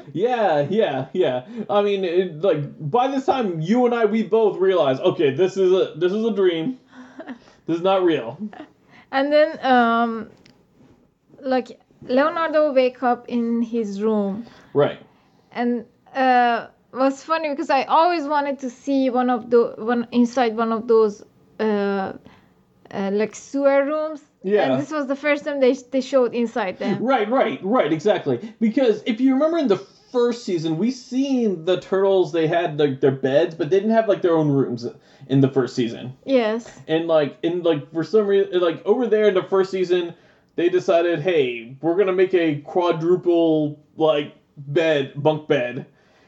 yeah, 0.13 0.67
yeah, 0.69 1.07
yeah. 1.13 1.45
I 1.69 1.81
mean, 1.81 2.03
it, 2.03 2.41
like 2.41 2.61
by 2.91 3.07
this 3.07 3.25
time, 3.25 3.59
you 3.59 3.85
and 3.85 3.95
I, 3.95 4.05
we 4.05 4.21
both 4.23 4.57
realized, 4.59 5.01
okay, 5.01 5.31
this 5.33 5.57
is 5.57 5.71
a 5.71 5.93
this 5.97 6.11
is 6.11 6.23
a 6.23 6.31
dream. 6.31 6.77
This 7.65 7.77
is 7.77 7.81
not 7.81 8.03
real. 8.03 8.37
and 9.11 9.33
then 9.33 9.57
um, 9.65 10.29
like 11.41 11.79
Leonardo 12.03 12.71
wake 12.73 13.01
up 13.01 13.25
in 13.27 13.61
his 13.63 14.01
room, 14.01 14.45
Right. 14.73 14.99
And 15.55 15.85
uh, 16.13 16.67
was 16.93 17.23
funny 17.23 17.49
because 17.49 17.69
I 17.69 17.83
always 17.83 18.25
wanted 18.25 18.59
to 18.59 18.69
see 18.69 19.09
one 19.09 19.29
of 19.29 19.49
the 19.49 19.73
one 19.77 20.07
inside 20.11 20.55
one 20.55 20.71
of 20.71 20.87
those 20.87 21.23
uh, 21.59 22.13
uh, 22.91 23.11
like 23.11 23.35
sewer 23.35 23.85
rooms. 23.85 24.21
Yeah. 24.43 24.71
And 24.71 24.81
this 24.81 24.91
was 24.91 25.07
the 25.07 25.15
first 25.15 25.45
time 25.45 25.59
they 25.59 25.73
they 25.73 26.01
showed 26.01 26.35
inside 26.35 26.77
them. 26.77 27.03
Right, 27.03 27.29
right, 27.29 27.59
right, 27.63 27.91
exactly. 27.91 28.53
Because 28.59 29.01
if 29.05 29.19
you 29.19 29.33
remember 29.33 29.57
in 29.57 29.67
the 29.67 29.77
first 30.11 30.45
season, 30.45 30.77
we 30.77 30.91
seen 30.91 31.65
the 31.65 31.79
turtles. 31.79 32.31
They 32.31 32.47
had 32.47 32.79
like 32.79 33.01
their 33.01 33.11
beds, 33.11 33.55
but 33.55 33.69
they 33.69 33.77
didn't 33.77 33.95
have 33.95 34.07
like 34.07 34.21
their 34.21 34.37
own 34.37 34.49
rooms 34.49 34.85
in 35.27 35.41
the 35.41 35.49
first 35.49 35.75
season. 35.75 36.13
Yes. 36.25 36.71
And 36.87 37.07
like, 37.07 37.37
in 37.43 37.63
like 37.63 37.91
for 37.91 38.03
some 38.03 38.27
reason, 38.27 38.59
like 38.61 38.85
over 38.85 39.07
there 39.07 39.27
in 39.27 39.33
the 39.33 39.43
first 39.43 39.71
season, 39.71 40.13
they 40.55 40.69
decided, 40.69 41.19
hey, 41.19 41.75
we're 41.81 41.97
gonna 41.97 42.13
make 42.13 42.33
a 42.33 42.61
quadruple 42.61 43.83
like 43.97 44.35
bed, 44.57 45.13
bunk 45.15 45.47
bed, 45.47 45.85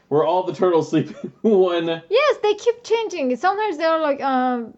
where 0.08 0.24
all 0.24 0.42
the 0.42 0.52
turtles 0.54 0.90
sleep 0.90 1.14
in 1.42 1.50
one. 1.50 1.86
Yes, 2.08 2.36
they 2.42 2.54
keep 2.54 2.82
changing. 2.84 3.34
Sometimes 3.36 3.76
they're 3.78 3.98
like 3.98 4.20
um, 4.20 4.74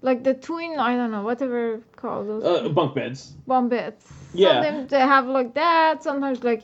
like 0.00 0.24
the 0.24 0.34
twin. 0.34 0.78
I 0.78 0.96
don't 0.96 1.10
know 1.10 1.22
whatever 1.22 1.80
called 1.96 2.28
those 2.28 2.44
Uh, 2.44 2.68
bunk 2.68 2.94
beds. 2.94 3.32
bunk 3.46 3.70
beds. 3.70 4.06
Yeah. 4.34 4.62
Sometimes 4.62 4.90
they 4.90 5.00
have 5.00 5.26
like 5.26 5.54
that. 5.54 6.02
Sometimes 6.02 6.42
like, 6.42 6.62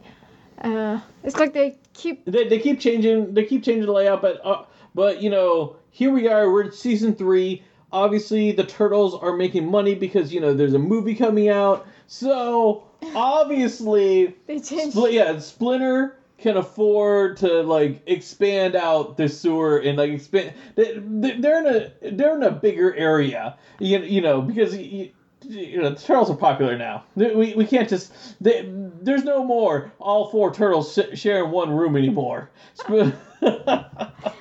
uh, 0.63 1.01
it's 1.23 1.37
like 1.37 1.53
they 1.53 1.79
keep. 1.93 2.25
They, 2.25 2.49
they 2.49 2.59
keep 2.59 2.81
changing. 2.81 3.35
They 3.35 3.45
keep 3.45 3.63
changing 3.63 3.87
the 3.87 3.93
layout, 3.93 4.23
but 4.23 4.41
uh, 4.45 4.65
but 4.95 5.23
you 5.23 5.31
know, 5.31 5.77
here 5.91 6.11
we 6.13 6.29
are. 6.29 6.51
We're 6.51 6.63
in 6.65 6.73
season 6.73 7.15
three. 7.15 7.63
Obviously, 7.93 8.53
the 8.53 8.65
turtles 8.65 9.15
are 9.15 9.35
making 9.37 9.71
money 9.71 9.95
because 9.95 10.33
you 10.33 10.41
know 10.41 10.53
there's 10.55 10.75
a 10.75 10.79
movie 10.79 11.15
coming 11.15 11.49
out. 11.49 11.87
So 12.07 12.88
obviously, 13.15 14.35
They. 14.47 14.57
Spl- 14.57 15.13
yeah, 15.13 15.39
Splinter 15.39 16.17
can 16.39 16.57
afford 16.57 17.37
to 17.39 17.63
like 17.63 18.03
expand 18.07 18.77
out 18.77 19.17
the 19.17 19.29
sewer 19.29 19.79
and 19.79 19.99
like 19.99 20.11
expand. 20.11 20.53
They, 20.77 20.99
they- 20.99 21.39
they're 21.41 21.67
in 21.67 21.67
a 22.03 22.11
they're 22.13 22.37
in 22.37 22.43
a 22.43 22.51
bigger 22.51 22.95
area. 22.95 23.57
You, 23.79 23.99
you 24.01 24.21
know 24.21 24.43
because. 24.43 24.77
You, 24.77 25.11
you 25.49 25.81
know, 25.81 25.91
the 25.91 25.97
turtles 26.01 26.29
are 26.31 26.37
popular 26.37 26.77
now. 26.77 27.05
We, 27.15 27.55
we 27.55 27.65
can't 27.65 27.89
just. 27.89 28.13
They, 28.43 28.69
there's 28.69 29.23
no 29.23 29.45
more 29.45 29.93
all 30.01 30.29
four 30.31 30.53
turtles 30.53 30.93
sh- 30.93 31.17
sharing 31.17 31.53
one 31.53 31.71
room 31.71 31.97
anymore. 31.97 32.51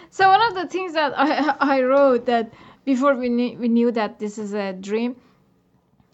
So 0.09 0.27
one 0.27 0.41
of 0.41 0.55
the 0.55 0.67
things 0.67 0.93
that 0.93 1.13
I 1.17 1.55
I 1.59 1.81
wrote 1.83 2.25
that 2.25 2.51
before 2.85 3.15
we 3.15 3.29
knew, 3.29 3.57
we 3.57 3.67
knew 3.67 3.91
that 3.91 4.17
this 4.19 4.37
is 4.39 4.53
a 4.53 4.73
dream, 4.73 5.15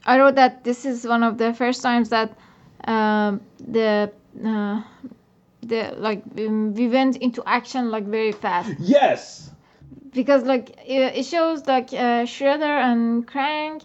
I 0.06 0.20
wrote 0.20 0.36
that 0.36 0.64
this 0.64 0.86
is 0.86 1.06
one 1.08 1.24
of 1.24 1.38
the 1.38 1.54
first 1.54 1.82
times 1.82 2.10
that 2.10 2.38
um, 2.86 3.42
the 3.60 4.12
uh, 4.46 4.82
the 5.62 5.94
like 5.98 6.24
um, 6.38 6.74
we 6.74 6.88
went 6.88 7.18
into 7.18 7.44
action 7.46 7.92
like 7.92 8.06
very 8.06 8.32
fast 8.32 8.74
yes. 8.80 9.50
because 10.14 10.44
like 10.44 10.72
it, 10.86 11.18
it 11.18 11.26
shows 11.26 11.66
like 11.66 11.94
uh, 11.94 12.26
Shredder 12.26 12.64
and 12.64 13.26
Krang, 13.28 13.82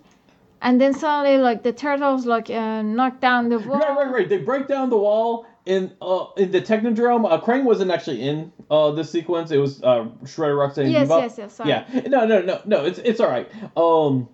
and 0.60 0.80
then 0.80 0.94
suddenly 0.94 1.38
like 1.38 1.62
the 1.62 1.72
turtles 1.72 2.26
like 2.26 2.50
uh, 2.50 2.82
knock 2.82 3.20
down 3.20 3.48
the 3.48 3.58
wall. 3.58 3.78
Right, 3.78 3.96
right, 3.96 4.12
right. 4.12 4.28
They 4.28 4.38
break 4.38 4.66
down 4.66 4.90
the 4.90 4.98
wall 4.98 5.46
in 5.66 5.92
uh 6.00 6.26
in 6.36 6.50
the 6.50 6.60
Technodrome. 6.60 7.30
Uh, 7.30 7.40
Krang 7.40 7.64
wasn't 7.64 7.90
actually 7.90 8.22
in 8.22 8.52
uh 8.70 8.90
this 8.92 9.10
sequence. 9.10 9.50
It 9.50 9.58
was 9.58 9.82
uh 9.82 10.08
Shredder, 10.24 10.58
Roxanne, 10.58 10.84
and 10.86 10.92
Yes, 10.92 11.08
Bebop. 11.08 11.20
yes, 11.22 11.38
yes. 11.38 11.54
Sorry. 11.54 11.70
Yeah. 11.70 11.86
No, 12.08 12.26
no, 12.26 12.42
no, 12.42 12.60
no. 12.64 12.84
It's 12.84 12.98
it's 12.98 13.20
all 13.20 13.30
right. 13.30 13.48
Um, 13.76 14.28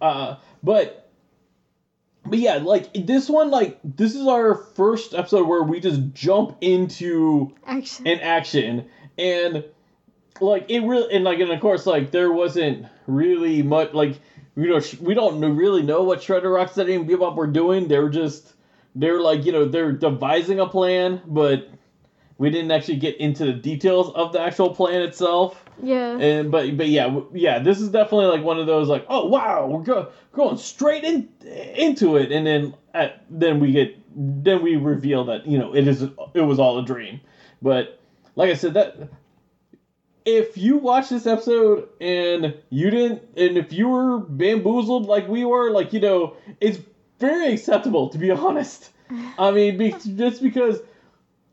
uh, 0.00 0.36
but. 0.62 0.98
But 2.32 2.38
yeah, 2.38 2.54
like 2.56 2.94
this 2.94 3.28
one, 3.28 3.50
like 3.50 3.78
this 3.84 4.14
is 4.14 4.26
our 4.26 4.54
first 4.54 5.12
episode 5.12 5.46
where 5.46 5.62
we 5.62 5.80
just 5.80 6.14
jump 6.14 6.56
into 6.62 7.52
Action. 7.66 8.06
in 8.06 8.20
action, 8.20 8.86
and 9.18 9.64
like 10.40 10.70
it 10.70 10.80
really, 10.80 11.14
and 11.14 11.24
like, 11.24 11.40
and 11.40 11.52
of 11.52 11.60
course, 11.60 11.84
like 11.84 12.10
there 12.10 12.32
wasn't 12.32 12.86
really 13.06 13.62
much, 13.62 13.92
like 13.92 14.18
you 14.56 14.66
know, 14.66 14.80
sh- 14.80 14.98
we 14.98 15.12
don't 15.12 15.42
really 15.42 15.82
know 15.82 16.04
what 16.04 16.20
Shredder, 16.20 16.44
Rocksteady, 16.44 16.96
and 16.96 17.06
Bebop 17.06 17.36
were 17.36 17.46
doing. 17.48 17.86
They 17.88 17.98
were 17.98 18.08
just, 18.08 18.54
they're 18.94 19.20
like, 19.20 19.44
you 19.44 19.52
know, 19.52 19.66
they're 19.66 19.92
devising 19.92 20.58
a 20.58 20.66
plan, 20.66 21.20
but 21.26 21.68
we 22.38 22.50
didn't 22.50 22.70
actually 22.70 22.96
get 22.96 23.16
into 23.18 23.44
the 23.44 23.52
details 23.52 24.10
of 24.14 24.32
the 24.32 24.40
actual 24.40 24.74
plan 24.74 25.02
itself. 25.02 25.64
yeah. 25.82 26.18
And 26.18 26.50
but 26.50 26.76
but 26.76 26.88
yeah 26.88 27.20
yeah 27.32 27.58
this 27.58 27.80
is 27.80 27.88
definitely 27.90 28.26
like 28.26 28.42
one 28.42 28.58
of 28.58 28.66
those 28.66 28.88
like 28.88 29.06
oh 29.08 29.26
wow 29.26 29.66
we're 29.66 29.82
go- 29.82 30.08
going 30.32 30.56
straight 30.56 31.04
in 31.04 31.28
into 31.76 32.16
it 32.16 32.32
and 32.32 32.46
then 32.46 32.74
at, 32.94 33.24
then 33.30 33.60
we 33.60 33.72
get 33.72 33.96
then 34.14 34.62
we 34.62 34.76
reveal 34.76 35.24
that 35.24 35.46
you 35.46 35.58
know 35.58 35.74
it 35.74 35.86
is 35.88 36.02
it 36.34 36.40
was 36.40 36.58
all 36.58 36.78
a 36.78 36.84
dream 36.84 37.20
but 37.60 37.98
like 38.36 38.50
I 38.50 38.54
said 38.54 38.74
that 38.74 39.08
if 40.24 40.56
you 40.56 40.76
watch 40.76 41.08
this 41.08 41.26
episode 41.26 41.88
and 42.00 42.54
you 42.70 42.90
didn't 42.90 43.22
and 43.36 43.56
if 43.56 43.72
you 43.72 43.88
were 43.88 44.18
bamboozled 44.18 45.06
like 45.06 45.26
we 45.28 45.44
were 45.44 45.70
like 45.70 45.92
you 45.92 46.00
know 46.00 46.34
it's 46.60 46.78
very 47.18 47.52
acceptable 47.52 48.08
to 48.10 48.18
be 48.18 48.30
honest 48.46 48.90
I 49.38 49.50
mean 49.50 49.76
be, 49.78 49.94
just 50.16 50.42
because 50.42 50.80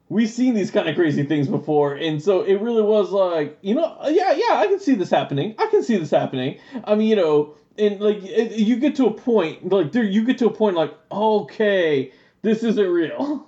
we've 0.09 0.29
seen 0.29 0.55
these 0.55 0.71
kind 0.71 0.89
of 0.89 0.95
crazy 0.95 1.23
things 1.23 1.47
before 1.47 1.93
and 1.93 2.21
so 2.21 2.41
it 2.41 2.55
really 2.55 2.81
was 2.81 3.11
like 3.11 3.57
you 3.61 3.75
know 3.75 3.95
yeah 4.07 4.31
yeah 4.31 4.55
i 4.55 4.65
can 4.67 4.79
see 4.79 4.95
this 4.95 5.09
happening. 5.09 5.55
I 5.57 5.67
can 5.67 5.83
see 5.83 5.97
this 5.97 6.11
happening. 6.11 6.59
I 6.83 6.95
mean 6.95 7.07
you 7.07 7.15
know 7.15 7.53
and 7.77 8.01
like 8.01 8.23
it, 8.23 8.53
you 8.53 8.77
get 8.77 8.95
to 8.97 9.05
a 9.05 9.13
point 9.13 9.69
like 9.69 9.91
there 9.91 10.03
you 10.03 10.25
get 10.25 10.39
to 10.39 10.47
a 10.47 10.53
point 10.53 10.75
like 10.75 10.93
okay 11.11 12.11
this 12.41 12.63
isn't 12.63 12.87
real. 12.89 13.45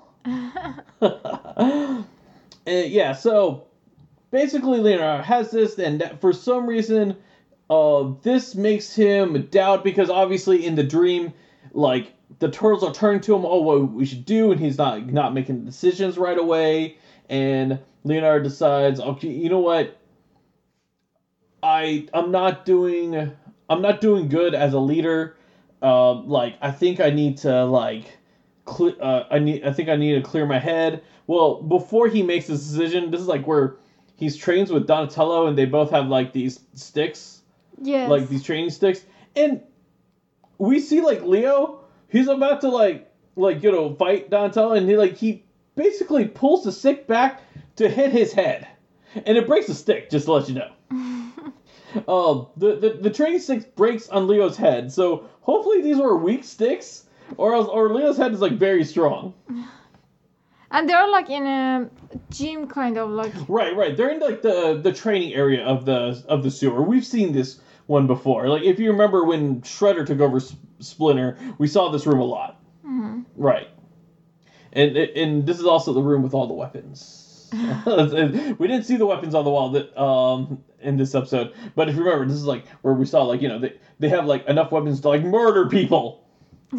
And 1.03 2.05
yeah 2.65 3.13
so 3.13 3.65
basically 4.29 4.79
leonardo 4.79 5.23
has 5.23 5.51
this 5.51 5.77
and 5.79 6.17
for 6.21 6.31
some 6.31 6.67
reason 6.67 7.17
uh 7.69 8.11
this 8.21 8.55
makes 8.55 8.93
him 8.93 9.47
doubt 9.47 9.83
because 9.83 10.09
obviously 10.09 10.65
in 10.65 10.75
the 10.75 10.83
dream 10.83 11.33
like 11.73 12.13
the 12.39 12.49
turtles 12.49 12.83
are 12.83 12.91
turning 12.91 13.21
to 13.21 13.35
him 13.35 13.45
oh 13.45 13.61
what 13.61 13.91
we 13.91 14.05
should 14.05 14.25
do 14.25 14.51
and 14.51 14.59
he's 14.59 14.77
not 14.77 15.05
not 15.07 15.33
making 15.33 15.65
decisions 15.65 16.17
right 16.17 16.37
away. 16.37 16.95
And 17.29 17.79
leonardo 18.03 18.43
decides 18.43 18.99
okay 18.99 19.29
you 19.29 19.49
know 19.49 19.59
what? 19.59 19.97
I 21.63 22.07
i'm 22.13 22.31
not 22.31 22.65
doing 22.65 23.31
i'm 23.69 23.81
not 23.81 24.01
doing 24.01 24.29
good 24.29 24.55
as 24.55 24.73
a 24.73 24.79
leader. 24.79 25.35
Uh, 25.81 26.13
like 26.13 26.55
i 26.61 26.69
think 26.71 26.99
i 26.99 27.09
need 27.09 27.37
to 27.37 27.65
like 27.65 28.19
cle 28.65 28.93
uh, 28.99 29.23
i 29.31 29.39
need 29.39 29.63
i 29.63 29.71
think 29.71 29.89
i 29.89 29.95
need 29.95 30.13
to 30.13 30.21
clear 30.21 30.45
my 30.45 30.59
head. 30.59 31.01
Well 31.27 31.61
before 31.61 32.07
he 32.07 32.23
makes 32.23 32.47
this 32.47 32.67
decision 32.67 33.11
this 33.11 33.21
is 33.21 33.27
like 33.27 33.47
where 33.47 33.75
he's 34.15 34.35
trains 34.35 34.71
with 34.71 34.85
donatello 34.87 35.47
and 35.47 35.57
they 35.57 35.65
both 35.65 35.89
have 35.89 36.07
like 36.07 36.33
these 36.33 36.59
sticks. 36.73 37.41
Yeah, 37.83 38.07
like 38.07 38.27
these 38.27 38.43
training 38.43 38.69
sticks. 38.69 39.03
And 39.35 39.61
we 40.59 40.79
see 40.79 41.01
like 41.01 41.23
leo 41.23 41.80
he's 42.11 42.27
about 42.27 42.61
to 42.61 42.69
like 42.69 43.11
like 43.35 43.63
you 43.63 43.71
know 43.71 43.95
fight 43.95 44.29
donatello 44.29 44.73
and 44.73 44.87
he 44.87 44.97
like 44.97 45.15
he 45.17 45.43
basically 45.75 46.25
pulls 46.25 46.63
the 46.63 46.71
stick 46.71 47.07
back 47.07 47.41
to 47.75 47.89
hit 47.89 48.11
his 48.11 48.33
head 48.33 48.67
and 49.25 49.37
it 49.37 49.47
breaks 49.47 49.67
the 49.67 49.73
stick 49.73 50.09
just 50.09 50.25
to 50.25 50.33
let 50.33 50.49
you 50.49 50.55
know 50.55 50.71
um 52.07 52.47
the, 52.57 52.75
the 52.75 52.89
the 53.01 53.09
training 53.09 53.39
stick 53.39 53.75
breaks 53.75 54.09
on 54.09 54.27
leo's 54.27 54.57
head 54.57 54.91
so 54.91 55.25
hopefully 55.41 55.81
these 55.81 55.97
were 55.97 56.17
weak 56.17 56.43
sticks 56.43 57.05
or 57.37 57.55
else 57.55 57.67
or 57.67 57.93
leo's 57.93 58.17
head 58.17 58.33
is 58.33 58.41
like 58.41 58.53
very 58.53 58.83
strong 58.83 59.33
And 60.73 60.89
they're 60.89 61.09
like 61.09 61.29
in 61.29 61.45
a 61.45 61.89
gym 62.29 62.67
kind 62.67 62.97
of 62.97 63.09
like 63.09 63.33
Right, 63.47 63.75
right. 63.75 63.95
They're 63.95 64.09
in 64.09 64.19
like 64.19 64.41
the 64.41 64.79
the 64.81 64.93
training 64.93 65.33
area 65.33 65.65
of 65.65 65.85
the 65.85 66.23
of 66.29 66.43
the 66.43 66.51
sewer. 66.51 66.81
We've 66.81 67.05
seen 67.05 67.33
this 67.33 67.59
one 67.87 68.07
before. 68.07 68.47
Like 68.47 68.63
if 68.63 68.79
you 68.79 68.91
remember 68.91 69.25
when 69.25 69.61
Shredder 69.61 70.05
took 70.05 70.21
over 70.21 70.39
Splinter, 70.81 71.37
we 71.57 71.67
saw 71.67 71.89
this 71.89 72.05
room 72.05 72.19
a 72.19 72.25
lot. 72.25 72.59
Mhm. 72.85 73.25
Right. 73.35 73.67
And 74.73 74.95
and 74.97 75.45
this 75.45 75.59
is 75.59 75.65
also 75.65 75.93
the 75.93 76.01
room 76.01 76.23
with 76.23 76.33
all 76.33 76.47
the 76.47 76.53
weapons. 76.53 77.49
we 77.85 78.67
didn't 78.67 78.83
see 78.83 78.95
the 78.95 79.05
weapons 79.05 79.35
on 79.35 79.43
the 79.43 79.51
wall 79.51 79.69
that 79.71 79.95
um 80.01 80.63
in 80.79 80.97
this 80.97 81.13
episode, 81.13 81.53
but 81.75 81.89
if 81.89 81.95
you 81.95 82.03
remember, 82.03 82.25
this 82.25 82.37
is 82.37 82.45
like 82.45 82.67
where 82.81 82.93
we 82.93 83.05
saw 83.05 83.23
like 83.23 83.41
you 83.41 83.49
know 83.49 83.59
they 83.59 83.77
they 83.99 84.09
have 84.09 84.25
like 84.25 84.47
enough 84.47 84.71
weapons 84.71 85.01
to 85.01 85.09
like 85.09 85.23
murder 85.23 85.67
people. 85.67 86.23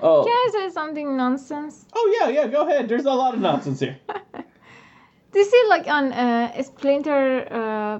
oh. 0.00 0.24
Can 0.24 0.32
I 0.32 0.48
say 0.52 0.70
something 0.70 1.16
nonsense? 1.16 1.86
Oh 1.94 2.18
yeah, 2.20 2.28
yeah. 2.28 2.46
Go 2.46 2.66
ahead. 2.66 2.88
There's 2.88 3.04
a 3.04 3.12
lot 3.12 3.34
of 3.34 3.40
nonsense 3.40 3.80
here. 3.80 3.98
Do 5.32 5.38
you 5.38 5.44
see 5.44 5.64
like 5.68 5.86
on 5.88 6.12
uh, 6.12 6.62
Splinter 6.62 7.48
uh, 7.50 7.98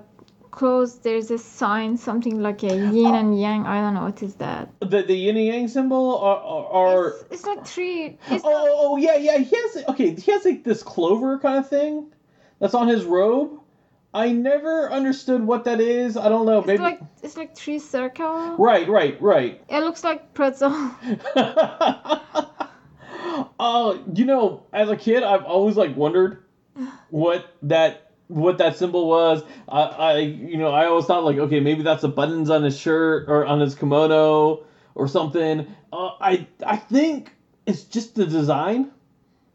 clothes 0.53 0.98
there's 1.00 1.30
a 1.32 1.38
sign 1.38 1.96
something 1.96 2.40
like 2.40 2.62
a 2.62 2.76
yin 2.76 3.14
and 3.14 3.40
yang. 3.40 3.66
I 3.66 3.80
don't 3.80 3.94
know 3.94 4.05
what 4.05 4.22
is 4.22 4.36
that. 4.36 4.70
The 4.80 5.03
the 5.03 5.14
yin 5.14 5.36
and 5.36 5.46
yang 5.46 5.68
symbol 5.68 6.18
are 6.18 6.38
are. 6.70 7.09
It's, 7.09 7.24
it's 7.32 7.46
like 7.46 7.66
three. 7.66 8.18
It's 8.30 8.44
Oh, 8.44 8.50
not, 8.50 8.68
oh, 8.68 8.76
oh, 8.92 8.96
yeah, 8.96 9.16
yeah. 9.16 9.38
He 9.38 9.57
has 9.57 9.84
okay. 9.88 10.14
He 10.14 10.30
has 10.30 10.44
like 10.44 10.62
this 10.62 10.82
clover 10.84 11.38
kind 11.40 11.59
of 11.59 11.68
thing 11.68 12.12
that's 12.61 12.74
on 12.74 12.86
his 12.86 13.05
robe. 13.05 13.59
I 14.14 14.30
never 14.30 14.92
understood 14.92 15.42
what 15.42 15.64
that 15.64 15.80
is. 15.80 16.18
I 16.18 16.28
don't 16.28 16.44
know. 16.44 16.59
it's 16.59 16.66
Maybe 16.66 16.82
like 16.82 17.00
it's 17.22 17.36
like 17.36 17.57
three 17.57 17.78
circle. 17.78 18.57
right, 18.59 18.86
right, 18.88 19.20
right. 19.22 19.61
It 19.68 19.80
looks 19.80 20.05
like 20.05 20.34
pretzel. 20.34 20.70
Oh, 23.59 23.98
you 24.14 24.24
know, 24.26 24.66
as 24.72 24.90
a 24.90 24.96
kid, 24.96 25.22
I've 25.22 25.44
always 25.44 25.76
like 25.76 25.96
wondered 25.96 26.44
what 27.11 27.46
that 27.62 28.11
what 28.33 28.59
that 28.59 28.76
symbol 28.76 29.09
was. 29.09 29.43
I, 29.68 29.83
I, 29.83 30.18
you 30.18 30.57
know, 30.57 30.70
I 30.70 30.87
always 30.87 31.07
thought 31.07 31.24
like, 31.24 31.39
okay, 31.39 31.61
maybe 31.61 31.83
that's 31.83 32.03
the 32.03 32.09
buttons 32.09 32.51
on 32.51 32.62
his 32.62 32.78
shirt 32.78 33.28
or 33.28 33.45
on 33.45 33.61
his 33.61 33.74
kimono 33.74 34.64
or 34.95 35.09
something. 35.09 35.66
Uh, 35.93 36.11
I, 36.20 36.47
I 36.66 36.76
think 36.76 37.33
it's 37.66 37.85
just 37.85 38.14
the 38.14 38.26
design, 38.26 38.91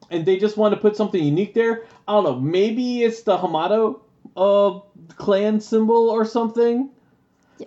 and 0.10 0.26
they 0.26 0.38
just 0.38 0.58
want 0.58 0.74
to 0.74 0.80
put 0.80 0.96
something 0.96 1.22
unique 1.22 1.54
there. 1.54 1.86
I 2.08 2.14
don't 2.14 2.24
know. 2.24 2.40
Maybe 2.40 3.04
it's 3.04 3.24
the 3.24 3.38
Hamato 3.38 4.02
uh 4.36 4.80
clan 5.16 5.60
symbol 5.60 6.10
or 6.10 6.24
something. 6.26 6.90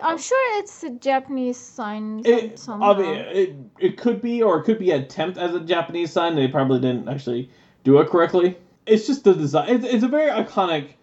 I'm 0.01 0.17
sure 0.17 0.59
it's 0.59 0.83
a 0.83 0.91
Japanese 0.91 1.57
sign 1.57 2.21
It, 2.23 2.57
somehow. 2.57 2.93
I 2.93 2.97
mean, 2.97 3.15
it, 3.15 3.55
it 3.79 3.97
could 3.97 4.21
be, 4.21 4.41
or 4.41 4.59
it 4.59 4.63
could 4.63 4.79
be 4.79 4.91
an 4.91 5.01
attempt 5.01 5.37
as 5.37 5.53
a 5.53 5.59
Japanese 5.59 6.13
sign. 6.13 6.35
They 6.35 6.47
probably 6.47 6.79
didn't 6.79 7.09
actually 7.09 7.49
do 7.83 7.99
it 7.99 8.09
correctly. 8.09 8.57
It's 8.85 9.05
just 9.05 9.25
the 9.25 9.33
design. 9.33 9.69
It's, 9.69 9.85
it's 9.85 10.03
a 10.03 10.07
very 10.07 10.29
iconic 10.29 10.93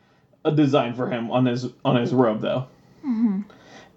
uh, 0.49 0.51
design 0.51 0.95
for 0.95 1.09
him 1.09 1.31
on 1.31 1.47
his 1.47 1.69
on 1.85 1.97
his 1.97 2.13
robe, 2.13 2.41
though. 2.41 2.67
Mhm. 3.05 3.45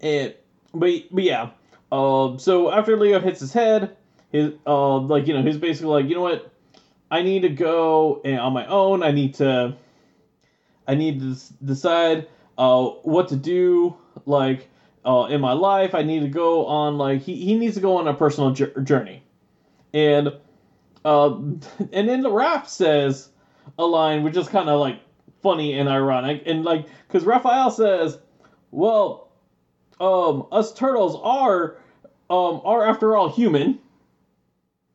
It, 0.00 0.44
but 0.74 0.90
but 1.10 1.24
yeah. 1.24 1.50
Uh, 1.90 2.38
so 2.38 2.70
after 2.70 2.96
Leo 2.96 3.20
hits 3.20 3.40
his 3.40 3.52
head, 3.52 3.96
his 4.30 4.52
uh 4.66 4.98
like 4.98 5.26
you 5.26 5.34
know 5.34 5.42
he's 5.42 5.58
basically 5.58 5.90
like 5.90 6.08
you 6.08 6.14
know 6.14 6.22
what, 6.22 6.50
I 7.10 7.22
need 7.22 7.42
to 7.42 7.50
go 7.50 8.20
and 8.24 8.38
on 8.38 8.52
my 8.52 8.66
own. 8.66 9.02
I 9.02 9.10
need 9.10 9.34
to, 9.34 9.76
I 10.88 10.94
need 10.94 11.20
to 11.20 11.36
decide 11.64 12.28
uh 12.58 12.86
what 13.02 13.28
to 13.28 13.36
do 13.36 13.94
like 14.26 14.68
uh 15.04 15.26
in 15.30 15.40
my 15.40 15.52
life. 15.52 15.94
I 15.94 16.02
need 16.02 16.20
to 16.20 16.28
go 16.28 16.66
on 16.66 16.98
like 16.98 17.20
he 17.22 17.36
he 17.36 17.54
needs 17.54 17.74
to 17.74 17.80
go 17.80 17.96
on 17.96 18.08
a 18.08 18.14
personal 18.14 18.52
jour- 18.52 18.80
journey, 18.82 19.22
and 19.92 20.32
uh 21.04 21.28
and 21.92 22.08
then 22.08 22.22
the 22.22 22.30
Raph 22.30 22.66
says 22.66 23.28
a 23.78 23.84
line 23.84 24.22
which 24.22 24.36
is 24.36 24.48
kind 24.48 24.68
of 24.68 24.80
like 24.80 25.00
funny 25.42 25.78
and 25.78 25.88
ironic 25.88 26.42
and 26.46 26.64
like 26.64 26.86
because 27.06 27.24
Raphael 27.24 27.70
says, 27.70 28.18
well 28.70 29.28
um 30.00 30.46
us 30.52 30.72
turtles 30.72 31.16
are 31.22 31.76
um 32.30 32.60
are 32.64 32.84
after 32.88 33.16
all 33.16 33.28
human 33.28 33.78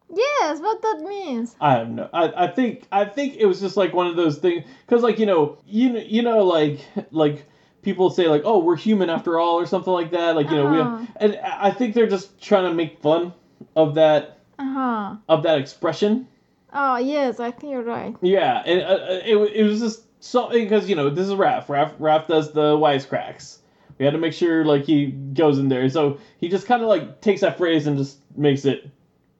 Yes, 0.09 0.59
what 0.61 0.81
that 0.81 0.99
means. 1.01 1.55
i 1.59 1.73
have 1.73 1.89
no 1.89 2.09
i, 2.13 2.45
I 2.45 2.47
think 2.47 2.87
i 2.91 3.03
think 3.05 3.35
it 3.35 3.45
was 3.45 3.59
just 3.59 3.75
like 3.75 3.93
one 3.93 4.07
of 4.07 4.15
those 4.15 4.37
things 4.37 4.65
because 4.85 5.03
like 5.03 5.19
you 5.19 5.25
know 5.25 5.57
you 5.67 5.91
know 5.91 5.99
you 5.99 6.21
know 6.23 6.45
like 6.45 6.79
like 7.11 7.45
people 7.81 8.09
say 8.09 8.27
like 8.29 8.41
oh 8.45 8.59
we're 8.59 8.77
human 8.77 9.09
after 9.09 9.37
all 9.37 9.59
or 9.59 9.65
something 9.65 9.91
like 9.93 10.11
that 10.11 10.35
like 10.35 10.49
you 10.49 10.55
know 10.55 10.67
Uh-huh. 10.67 10.97
we 10.97 11.07
and 11.17 11.39
i 11.43 11.71
think 11.71 11.93
they're 11.93 12.07
just 12.07 12.41
trying 12.41 12.63
to 12.69 12.73
make 12.73 12.99
fun 13.01 13.33
of 13.75 13.95
that 13.95 14.39
Uh 14.57 14.73
huh. 14.73 15.15
of 15.29 15.43
that 15.43 15.57
expression 15.59 16.27
Oh 16.73 16.97
yes, 16.97 17.39
I 17.39 17.51
think 17.51 17.71
you're 17.71 17.81
right. 17.83 18.15
yeah 18.21 18.61
and 18.65 18.81
uh, 18.81 18.85
uh, 18.85 19.21
it, 19.25 19.35
it 19.55 19.63
was 19.63 19.79
just 19.79 20.03
something 20.19 20.63
because 20.63 20.89
you 20.89 20.95
know 20.95 21.09
this 21.09 21.27
is 21.27 21.33
Raph. 21.33 21.67
Raph 21.67 21.95
Raph 21.97 22.27
does 22.27 22.51
the 22.53 22.75
wisecracks. 22.77 23.59
We 23.97 24.05
had 24.05 24.11
to 24.11 24.19
make 24.19 24.33
sure 24.33 24.63
like 24.65 24.85
he 24.85 25.07
goes 25.07 25.57
in 25.57 25.69
there. 25.69 25.89
So 25.89 26.19
he 26.39 26.49
just 26.49 26.67
kind 26.67 26.81
of 26.81 26.87
like 26.87 27.21
takes 27.21 27.41
that 27.41 27.57
phrase 27.57 27.87
and 27.87 27.97
just 27.97 28.19
makes 28.35 28.65
it 28.65 28.89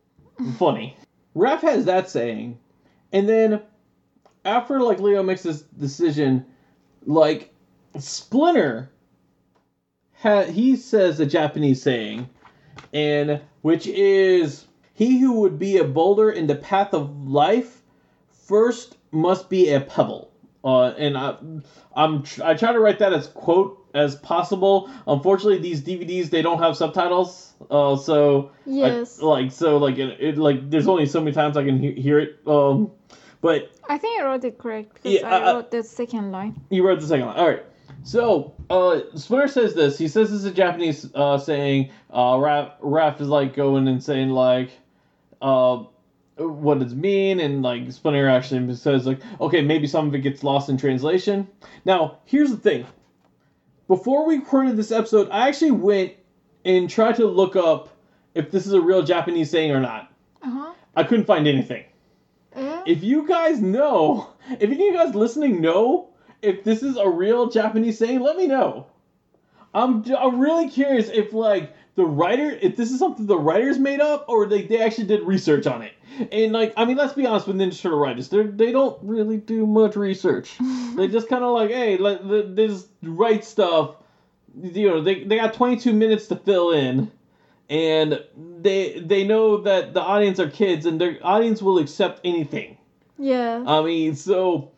funny. 0.58 0.98
Raph 1.36 1.62
has 1.62 1.86
that 1.86 2.10
saying. 2.10 2.58
And 3.12 3.30
then 3.30 3.62
after 4.48 4.80
like 4.80 5.00
leo 5.00 5.22
makes 5.22 5.44
this 5.44 5.62
decision 5.62 6.46
like 7.06 7.54
splinter 8.00 8.90
ha- 10.14 10.44
he 10.44 10.76
says 10.76 11.20
a 11.20 11.26
japanese 11.26 11.82
saying 11.82 12.28
and 12.94 13.42
which 13.62 13.88
is 13.88 14.66
he 14.94 15.20
who 15.20 15.42
would 15.42 15.60
be 15.60 15.78
a 15.78 15.84
boulder 15.84 16.32
in 16.32 16.48
the 16.48 16.56
path 16.56 16.94
of 16.94 17.28
life 17.28 17.82
first 18.30 18.98
must 19.12 19.50
be 19.50 19.70
a 19.70 19.82
pebble 19.82 20.27
uh, 20.68 20.90
and 20.98 21.18
I, 21.18 21.38
I'm 21.96 22.24
tr- 22.24 22.44
I 22.44 22.54
try 22.54 22.74
to 22.74 22.80
write 22.80 23.00
that 23.00 23.14
as 23.14 23.28
quote 23.28 23.86
as 23.94 24.16
possible. 24.18 24.90
Unfortunately, 25.08 25.60
these 25.60 25.82
DVDs 25.82 26.30
they 26.30 26.42
don't 26.42 26.60
have 26.60 26.76
subtitles, 26.76 27.54
uh, 27.72 27.96
so 27.96 28.52
I- 28.66 28.70
Yes. 28.70 29.22
like 29.22 29.52
so 29.52 29.78
like 29.78 29.98
it, 29.98 30.20
it 30.20 30.38
like 30.38 30.70
there's 30.70 30.88
only 30.88 31.06
so 31.06 31.20
many 31.22 31.32
times 31.32 31.56
I 31.56 31.64
can 31.64 31.80
he- 31.80 31.94
hear 32.02 32.20
it. 32.20 32.40
Um, 32.46 32.92
but 33.40 33.72
I 33.88 33.98
think 33.98 34.20
I 34.22 34.26
wrote 34.26 34.44
it 34.44 34.58
correct 34.58 34.94
because 34.96 35.14
Yeah, 35.14 35.28
I 35.30 35.38
I- 35.38 35.52
I- 35.52 35.54
wrote 35.54 35.72
the 35.72 35.84
second 35.84 36.32
line. 36.34 36.60
you 36.70 36.86
wrote 36.86 37.00
the 37.00 37.08
second 37.08 37.28
line. 37.28 37.38
All 37.40 37.48
right. 37.48 37.64
So, 38.04 38.54
uh, 38.70 39.00
Splinter 39.16 39.48
says 39.48 39.74
this. 39.74 39.98
He 39.98 40.08
says 40.10 40.30
this 40.30 40.40
is 40.40 40.46
a 40.46 40.52
Japanese 40.52 41.10
uh, 41.16 41.38
saying. 41.38 41.90
Uh, 42.12 42.36
Raph, 42.36 42.72
Raph 42.82 43.20
is 43.22 43.28
like 43.30 43.56
going 43.56 43.88
and 43.88 44.04
saying 44.04 44.30
like, 44.30 44.72
uh, 45.42 45.84
what 46.38 46.80
does 46.80 46.94
it 46.94 46.98
mean? 46.98 47.40
And 47.40 47.62
like 47.62 47.92
Splinter 47.92 48.30
actually 48.30 48.74
says 48.76 49.06
like, 49.06 49.20
okay, 49.42 49.62
maybe 49.62 49.88
some 49.88 50.08
of 50.08 50.16
it 50.16 50.20
gets 50.20 50.44
lost 50.44 50.70
in 50.70 50.78
translation. 50.78 51.48
Now, 51.86 52.20
here's 52.26 52.52
the 52.52 52.58
thing. 52.58 52.86
Before 53.88 54.26
we 54.26 54.38
recorded 54.38 54.76
this 54.76 54.92
episode, 54.92 55.30
I 55.32 55.48
actually 55.48 55.72
went 55.72 56.14
and 56.66 56.90
tried 56.90 57.16
to 57.16 57.26
look 57.26 57.56
up 57.56 57.90
if 58.36 58.52
this 58.52 58.68
is 58.68 58.74
a 58.74 58.82
real 58.82 59.02
Japanese 59.04 59.50
saying 59.50 59.72
or 59.72 59.80
not. 59.80 60.12
Uh 60.42 60.50
huh. 60.50 60.74
I 60.96 61.04
couldn't 61.04 61.26
find 61.26 61.48
anything 61.48 61.86
Eh? 62.58 62.84
if 62.88 63.04
you 63.04 63.28
guys 63.28 63.62
know, 63.62 64.30
if 64.50 64.64
any 64.64 64.74
of 64.74 64.80
you 64.80 64.94
guys 64.94 65.14
listening 65.14 65.62
know 65.62 66.10
if 66.42 66.64
this 66.64 66.82
is 66.82 66.98
a 66.98 67.08
real 67.08 67.50
Japanese 67.50 67.98
saying, 67.98 68.20
let 68.20 68.36
me 68.36 68.48
know. 68.48 68.88
I'm, 69.74 70.04
I'm 70.16 70.40
really 70.40 70.70
curious 70.70 71.10
if 71.10 71.34
like 71.34 71.74
the 71.98 72.06
writer, 72.06 72.52
if 72.62 72.78
this 72.78 72.92
is 72.92 73.00
something 73.00 73.26
the 73.26 73.38
writers 73.38 73.80
made 73.80 74.00
up 74.00 74.30
or 74.30 74.46
they, 74.46 74.62
they 74.62 74.80
actually 74.80 75.08
did 75.08 75.24
research 75.24 75.66
on 75.66 75.82
it. 75.82 75.94
And 76.32 76.54
like, 76.54 76.74
I 76.78 76.86
mean, 76.86 76.96
let's 76.96 77.14
be 77.14 77.26
honest 77.26 77.48
with 77.48 77.58
Ninja 77.58 77.82
Turtle 77.82 77.98
writers, 77.98 78.30
they 78.30 78.44
they 78.44 78.72
don't 78.72 78.98
really 79.02 79.38
do 79.38 79.66
much 79.66 79.96
research. 79.96 80.56
they 80.96 81.08
just 81.08 81.28
kind 81.28 81.44
of 81.44 81.54
like, 81.54 81.72
hey, 81.72 81.98
let, 81.98 82.56
they 82.56 82.68
just 82.68 82.88
write 83.02 83.44
stuff. 83.44 83.96
You 84.62 84.90
know, 84.90 85.02
they, 85.02 85.24
they 85.24 85.38
got 85.38 85.56
22 85.56 85.92
minutes 85.92 86.28
to 86.28 86.36
fill 86.36 86.72
in 86.72 87.12
and 87.70 88.24
they 88.62 89.00
they 89.00 89.24
know 89.24 89.58
that 89.62 89.94
the 89.94 90.02
audience 90.02 90.40
are 90.40 90.50
kids 90.50 90.86
and 90.86 91.02
their 91.02 91.18
audience 91.24 91.64
will 91.64 91.80
accept 91.80 92.22
anything. 92.24 92.78
Yeah. 93.18 93.64
I 93.66 93.82
mean, 93.82 94.16
so, 94.16 94.72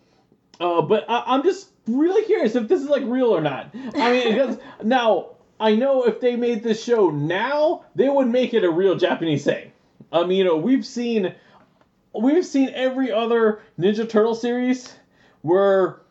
uh, 0.61 0.81
but 0.81 1.05
I, 1.09 1.23
I'm 1.27 1.43
just 1.43 1.69
really 1.85 2.25
curious 2.25 2.55
if 2.55 2.69
this 2.69 2.81
is 2.81 2.87
like 2.87 3.03
real 3.05 3.27
or 3.27 3.41
not. 3.41 3.75
I 3.93 4.11
mean, 4.11 4.29
because 4.33 4.57
now 4.83 5.31
I 5.59 5.75
know 5.75 6.03
if 6.03 6.19
they 6.19 6.35
made 6.35 6.63
this 6.63 6.83
show 6.83 7.09
now, 7.09 7.83
they 7.95 8.07
would 8.09 8.27
make 8.27 8.53
it 8.53 8.63
a 8.63 8.69
real 8.71 8.95
Japanese 8.95 9.43
thing. 9.43 9.71
I 10.11 10.25
mean, 10.25 10.37
you 10.37 10.43
know, 10.43 10.57
we've 10.57 10.85
seen 10.85 11.33
we've 12.13 12.45
seen 12.45 12.69
every 12.73 13.11
other 13.11 13.61
Ninja 13.79 14.07
Turtle 14.09 14.35
series 14.35 14.93
where 15.41 16.01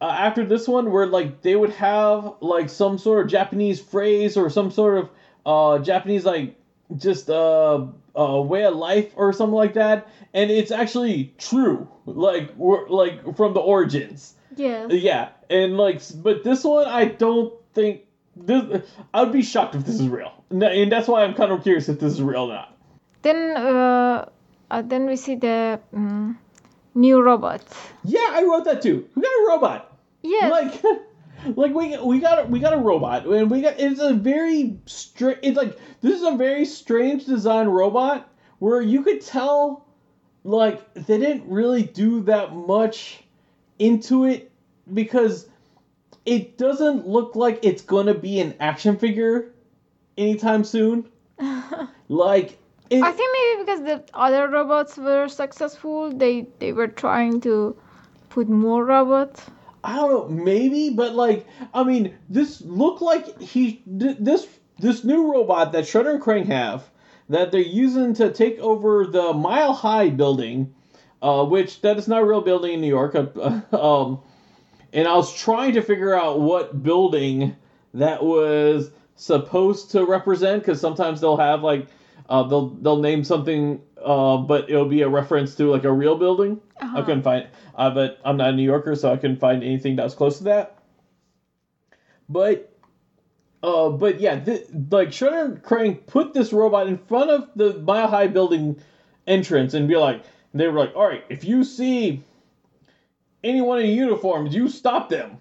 uh, 0.00 0.04
after 0.06 0.44
this 0.44 0.68
one 0.68 0.90
where 0.90 1.06
like 1.06 1.42
they 1.42 1.56
would 1.56 1.70
have 1.70 2.34
like 2.40 2.68
some 2.68 2.98
sort 2.98 3.24
of 3.24 3.30
Japanese 3.30 3.80
phrase 3.80 4.36
or 4.36 4.50
some 4.50 4.70
sort 4.70 4.98
of 4.98 5.10
uh 5.44 5.78
Japanese 5.82 6.24
like 6.24 6.56
just 6.96 7.30
uh, 7.30 7.86
uh 8.16 8.40
way 8.40 8.64
of 8.64 8.74
life 8.76 9.12
or 9.16 9.32
something 9.32 9.54
like 9.54 9.74
that 9.74 10.08
and 10.34 10.50
it's 10.50 10.70
actually 10.70 11.32
true 11.38 11.88
like 12.06 12.54
we're 12.56 12.86
like 12.88 13.36
from 13.36 13.54
the 13.54 13.60
origins 13.60 14.34
Yeah. 14.56 14.86
yeah 14.88 15.30
and 15.50 15.76
like 15.76 16.00
but 16.22 16.44
this 16.44 16.62
one 16.64 16.86
I 16.86 17.06
don't 17.06 17.52
think 17.74 18.02
this 18.36 18.82
I 19.12 19.22
would 19.22 19.32
be 19.32 19.42
shocked 19.42 19.74
if 19.74 19.84
this 19.84 20.00
is 20.00 20.08
real 20.08 20.32
and 20.50 20.90
that's 20.90 21.08
why 21.08 21.22
I'm 21.22 21.34
kind 21.34 21.52
of 21.52 21.62
curious 21.62 21.88
if 21.88 22.00
this 22.00 22.12
is 22.12 22.22
real 22.22 22.50
or 22.50 22.54
not 22.54 22.76
Then 23.22 23.56
uh, 23.56 24.28
uh, 24.70 24.82
then 24.82 25.06
we 25.06 25.16
see 25.16 25.36
the 25.36 25.80
mm 25.94 26.36
new 26.94 27.22
robot. 27.22 27.62
Yeah, 28.04 28.26
I 28.30 28.42
wrote 28.42 28.64
that 28.64 28.82
too. 28.82 29.08
We 29.14 29.22
got 29.22 29.28
a 29.28 29.46
robot. 29.48 29.98
Yeah. 30.22 30.48
Like, 30.48 30.82
like 31.56 31.74
we 31.74 31.96
we 31.98 32.20
got 32.20 32.40
a, 32.40 32.44
we 32.44 32.60
got 32.60 32.72
a 32.72 32.78
robot, 32.78 33.26
and 33.26 33.50
we 33.50 33.62
got 33.62 33.78
it's 33.78 34.00
a 34.00 34.14
very 34.14 34.78
str- 34.86 35.40
It's 35.42 35.56
like 35.56 35.78
this 36.00 36.14
is 36.14 36.22
a 36.22 36.36
very 36.36 36.64
strange 36.64 37.24
design 37.26 37.68
robot 37.68 38.28
where 38.58 38.80
you 38.80 39.02
could 39.02 39.20
tell, 39.20 39.86
like 40.44 40.94
they 40.94 41.18
didn't 41.18 41.48
really 41.48 41.82
do 41.82 42.22
that 42.24 42.54
much 42.54 43.24
into 43.78 44.24
it 44.24 44.50
because 44.92 45.48
it 46.24 46.58
doesn't 46.58 47.06
look 47.06 47.36
like 47.36 47.60
it's 47.62 47.82
gonna 47.82 48.14
be 48.14 48.40
an 48.40 48.54
action 48.60 48.96
figure 48.96 49.52
anytime 50.16 50.64
soon. 50.64 51.08
like 52.08 52.58
it, 52.90 53.02
I 53.02 53.12
think 53.12 53.30
maybe 53.32 53.64
because 53.64 53.80
the 53.82 54.04
other 54.14 54.48
robots 54.48 54.96
were 54.96 55.28
successful, 55.28 56.12
they 56.12 56.46
they 56.58 56.72
were 56.72 56.88
trying 56.88 57.40
to 57.42 57.76
put 58.28 58.48
more 58.48 58.84
robots. 58.84 59.42
I 59.84 59.96
don't 59.96 60.10
know, 60.10 60.44
maybe, 60.44 60.90
but 60.90 61.14
like, 61.14 61.46
I 61.74 61.82
mean, 61.82 62.14
this 62.28 62.60
looked 62.60 63.02
like 63.02 63.40
he 63.40 63.82
this 63.86 64.46
this 64.78 65.04
new 65.04 65.32
robot 65.32 65.72
that 65.72 65.84
Shredder 65.84 66.14
and 66.14 66.22
Krang 66.22 66.46
have 66.46 66.88
that 67.28 67.50
they're 67.50 67.60
using 67.60 68.14
to 68.14 68.32
take 68.32 68.58
over 68.58 69.06
the 69.06 69.32
Mile 69.32 69.72
High 69.72 70.10
building, 70.10 70.74
uh, 71.22 71.44
which 71.44 71.80
that 71.80 71.98
is 71.98 72.08
not 72.08 72.22
a 72.22 72.24
real 72.24 72.42
building 72.42 72.74
in 72.74 72.80
New 72.80 72.88
York. 72.88 73.14
Uh, 73.14 73.60
um, 73.76 74.20
and 74.92 75.08
I 75.08 75.14
was 75.16 75.34
trying 75.34 75.74
to 75.74 75.82
figure 75.82 76.14
out 76.14 76.40
what 76.40 76.82
building 76.82 77.56
that 77.94 78.22
was 78.24 78.90
supposed 79.16 79.90
to 79.92 80.04
represent 80.04 80.62
because 80.62 80.80
sometimes 80.80 81.20
they'll 81.20 81.36
have 81.36 81.62
like 81.62 81.86
uh, 82.28 82.42
they'll 82.44 82.68
they'll 82.68 83.00
name 83.00 83.24
something, 83.24 83.80
uh, 84.02 84.36
but 84.38 84.70
it'll 84.70 84.88
be 84.88 85.02
a 85.02 85.08
reference 85.08 85.54
to 85.56 85.70
like 85.70 85.84
a 85.84 85.92
real 85.92 86.16
building. 86.16 86.60
I 86.80 86.84
Uh-huh. 86.84 87.02
couldn't 87.02 87.22
find, 87.22 87.46
uh, 87.74 87.90
but 87.90 88.18
I'm 88.24 88.36
not 88.36 88.50
a 88.50 88.52
New 88.52 88.62
Yorker, 88.64 88.94
so 88.96 89.12
I 89.12 89.16
couldn't 89.16 89.38
find 89.38 89.62
anything 89.62 89.96
that 89.96 90.04
was 90.04 90.14
close 90.14 90.38
to 90.38 90.44
that. 90.44 90.78
But, 92.28 92.72
uh, 93.62 93.90
but 93.90 94.20
yeah, 94.20 94.38
th- 94.40 94.66
like 94.90 95.08
Shredder 95.08 95.44
and 95.44 95.62
Krang 95.62 96.06
put 96.06 96.32
this 96.32 96.52
robot 96.52 96.86
in 96.86 96.96
front 96.96 97.30
of 97.30 97.48
the 97.54 97.74
Mile 97.80 98.08
High 98.08 98.28
building 98.28 98.80
entrance 99.26 99.74
and 99.74 99.86
be 99.88 99.96
like, 99.96 100.22
they 100.54 100.66
were 100.68 100.78
like, 100.78 100.94
all 100.96 101.06
right, 101.06 101.24
if 101.28 101.44
you 101.44 101.64
see 101.64 102.22
anyone 103.44 103.80
in 103.80 103.90
uniform, 103.90 104.46
you 104.46 104.68
stop 104.68 105.08
them. 105.08 105.38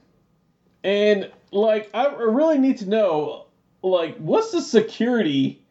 And 0.84 1.32
like, 1.52 1.90
I 1.94 2.08
really 2.08 2.58
need 2.58 2.78
to 2.80 2.90
know, 2.90 3.46
like, 3.82 4.18
what's 4.18 4.52
the 4.52 4.62
security 4.62 5.62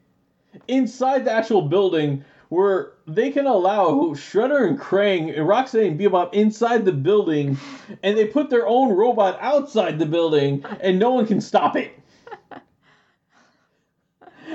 inside 0.68 1.24
the 1.24 1.32
actual 1.32 1.62
building 1.62 2.24
where 2.48 2.92
they 3.06 3.30
can 3.30 3.46
allow 3.46 4.12
Shredder 4.14 4.66
and 4.66 4.78
Krang 4.78 5.28
and 5.28 5.48
Rocksteady 5.48 5.86
and 5.86 6.00
Bebop 6.00 6.34
inside 6.34 6.84
the 6.84 6.92
building, 6.92 7.56
and 8.02 8.18
they 8.18 8.26
put 8.26 8.50
their 8.50 8.66
own 8.66 8.92
robot 8.92 9.38
outside 9.40 9.98
the 9.98 10.06
building, 10.06 10.64
and 10.80 10.98
no 10.98 11.10
one 11.10 11.26
can 11.26 11.40
stop 11.40 11.76
it. 11.76 11.96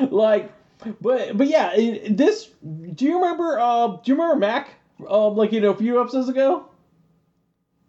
like, 0.12 0.52
but 1.02 1.38
but 1.38 1.48
yeah, 1.48 1.74
this. 2.10 2.50
Do 2.94 3.06
you 3.06 3.16
remember? 3.16 3.58
Uh, 3.60 3.88
do 3.88 4.12
you 4.12 4.16
remember 4.16 4.36
Mac? 4.36 4.70
Uh, 5.10 5.30
like 5.30 5.54
you 5.54 5.62
know, 5.62 5.72
a 5.72 5.76
few 5.76 6.00
episodes 6.02 6.28
ago. 6.28 6.68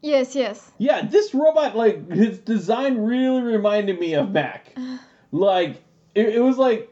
Yes, 0.02 0.34
yes. 0.34 0.70
Yeah, 0.78 1.02
this 1.06 1.34
robot, 1.34 1.76
like, 1.76 2.10
his 2.10 2.38
design 2.38 2.98
really 2.98 3.42
reminded 3.42 3.98
me 3.98 4.14
of 4.14 4.30
Mac. 4.30 4.76
Like, 5.32 5.82
it, 6.14 6.36
it 6.36 6.40
was 6.40 6.56
like, 6.56 6.88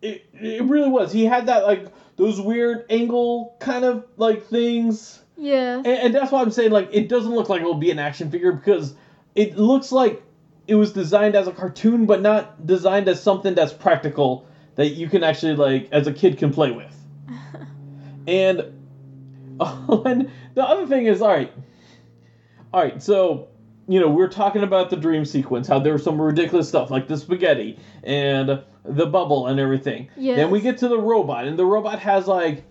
it, 0.00 0.26
it 0.32 0.64
really 0.64 0.88
was. 0.88 1.12
He 1.12 1.24
had 1.26 1.46
that, 1.46 1.62
like, 1.62 1.86
those 2.16 2.40
weird 2.40 2.86
angle 2.88 3.54
kind 3.60 3.84
of, 3.84 4.06
like, 4.16 4.46
things. 4.46 5.22
Yeah. 5.36 5.76
And, 5.76 5.86
and 5.86 6.14
that's 6.14 6.32
why 6.32 6.40
I'm 6.40 6.50
saying, 6.50 6.70
like, 6.72 6.88
it 6.90 7.08
doesn't 7.08 7.30
look 7.30 7.50
like 7.50 7.60
it 7.60 7.64
will 7.64 7.74
be 7.74 7.90
an 7.90 7.98
action 7.98 8.30
figure 8.30 8.50
because 8.52 8.94
it 9.34 9.56
looks 9.58 9.92
like 9.92 10.22
it 10.66 10.74
was 10.74 10.92
designed 10.92 11.36
as 11.36 11.46
a 11.46 11.52
cartoon, 11.52 12.06
but 12.06 12.22
not 12.22 12.66
designed 12.66 13.08
as 13.08 13.22
something 13.22 13.54
that's 13.54 13.74
practical 13.74 14.46
that 14.76 14.88
you 14.88 15.08
can 15.08 15.22
actually, 15.22 15.54
like, 15.54 15.88
as 15.92 16.06
a 16.06 16.12
kid 16.12 16.38
can 16.38 16.50
play 16.50 16.70
with. 16.70 16.96
and, 18.26 18.62
oh, 19.60 20.02
and 20.06 20.30
the 20.54 20.64
other 20.64 20.86
thing 20.86 21.04
is, 21.06 21.20
all 21.20 21.28
right, 21.28 21.52
all 22.72 22.82
right, 22.82 23.02
so 23.02 23.48
you 23.88 23.98
know 23.98 24.08
we're 24.08 24.28
talking 24.28 24.62
about 24.62 24.90
the 24.90 24.96
dream 24.96 25.24
sequence, 25.24 25.66
how 25.66 25.78
there 25.78 25.92
was 25.92 26.04
some 26.04 26.20
ridiculous 26.20 26.68
stuff 26.68 26.90
like 26.90 27.08
the 27.08 27.16
spaghetti 27.16 27.78
and 28.04 28.62
the 28.84 29.06
bubble 29.06 29.48
and 29.48 29.58
everything. 29.58 30.08
Yes. 30.16 30.36
Then 30.36 30.50
we 30.50 30.60
get 30.60 30.78
to 30.78 30.88
the 30.88 30.98
robot, 30.98 31.46
and 31.46 31.58
the 31.58 31.66
robot 31.66 31.98
has 31.98 32.26
like, 32.26 32.64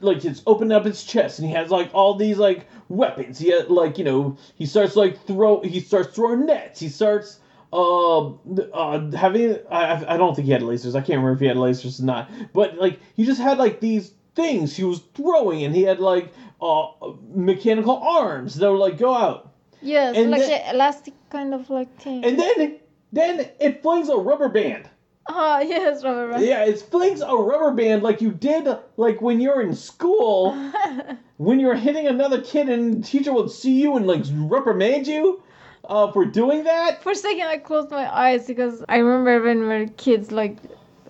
like 0.00 0.24
it's 0.24 0.42
opened 0.46 0.72
up 0.72 0.86
its 0.86 1.04
chest, 1.04 1.38
and 1.38 1.48
he 1.48 1.54
has 1.54 1.70
like 1.70 1.90
all 1.92 2.14
these 2.14 2.38
like 2.38 2.66
weapons. 2.88 3.38
He 3.38 3.48
had 3.48 3.70
like 3.70 3.98
you 3.98 4.04
know 4.04 4.38
he 4.54 4.66
starts 4.66 4.96
like 4.96 5.22
throw 5.26 5.60
he 5.60 5.80
starts 5.80 6.14
throwing 6.14 6.46
nets. 6.46 6.80
He 6.80 6.88
starts 6.88 7.38
uh, 7.72 8.30
uh 8.30 9.10
having 9.12 9.58
I 9.70 10.14
I 10.14 10.16
don't 10.16 10.34
think 10.34 10.46
he 10.46 10.52
had 10.52 10.62
lasers. 10.62 10.94
I 10.94 11.00
can't 11.00 11.18
remember 11.18 11.32
if 11.32 11.40
he 11.40 11.46
had 11.46 11.56
lasers 11.56 12.00
or 12.00 12.04
not. 12.04 12.30
But 12.52 12.78
like 12.78 12.98
he 13.14 13.24
just 13.24 13.40
had 13.40 13.58
like 13.58 13.80
these 13.80 14.12
things 14.34 14.74
he 14.74 14.84
was 14.84 15.00
throwing, 15.14 15.64
and 15.64 15.74
he 15.74 15.82
had 15.82 16.00
like 16.00 16.32
uh 16.62 17.12
mechanical 17.34 17.96
arms 17.96 18.54
that 18.56 18.70
would 18.70 18.78
like 18.78 18.98
go 18.98 19.14
out. 19.14 19.52
Yes, 19.82 20.16
And 20.16 20.30
like 20.30 20.40
then- 20.42 20.50
the 20.50 20.74
elastic 20.74 21.14
kind 21.30 21.54
of 21.54 21.70
like 21.70 21.94
thing. 22.00 22.24
And 22.24 22.38
then 22.38 22.78
then 23.12 23.48
it 23.60 23.82
flings 23.82 24.08
a 24.08 24.16
rubber 24.16 24.48
band. 24.48 24.88
Ah, 25.28 25.60
yes, 25.74 26.02
rubber 26.04 26.30
band. 26.32 26.44
Yeah, 26.44 26.64
it 26.64 26.78
flings 26.80 27.20
a 27.22 27.34
rubber 27.34 27.72
band 27.72 28.02
like 28.02 28.20
you 28.20 28.30
did 28.30 28.68
like 28.96 29.20
when 29.22 29.40
you're 29.40 29.62
in 29.62 29.74
school 29.74 30.52
when 31.38 31.60
you're 31.60 31.74
hitting 31.76 32.06
another 32.06 32.40
kid 32.42 32.68
and 32.68 33.02
the 33.02 33.06
teacher 33.06 33.32
would 33.32 33.50
see 33.50 33.80
you 33.80 33.96
and 33.96 34.06
like 34.06 34.24
reprimand 34.32 35.06
you 35.06 35.42
uh, 35.88 36.10
for 36.12 36.24
doing 36.26 36.64
that. 36.64 37.02
For 37.02 37.12
a 37.12 37.14
second, 37.14 37.46
I 37.46 37.56
closed 37.56 37.90
my 37.90 38.06
eyes 38.14 38.46
because 38.46 38.84
I 38.88 38.98
remember 38.98 39.42
when 39.42 39.60
we 39.60 39.66
were 39.66 39.86
kids, 39.96 40.30
like, 40.30 40.58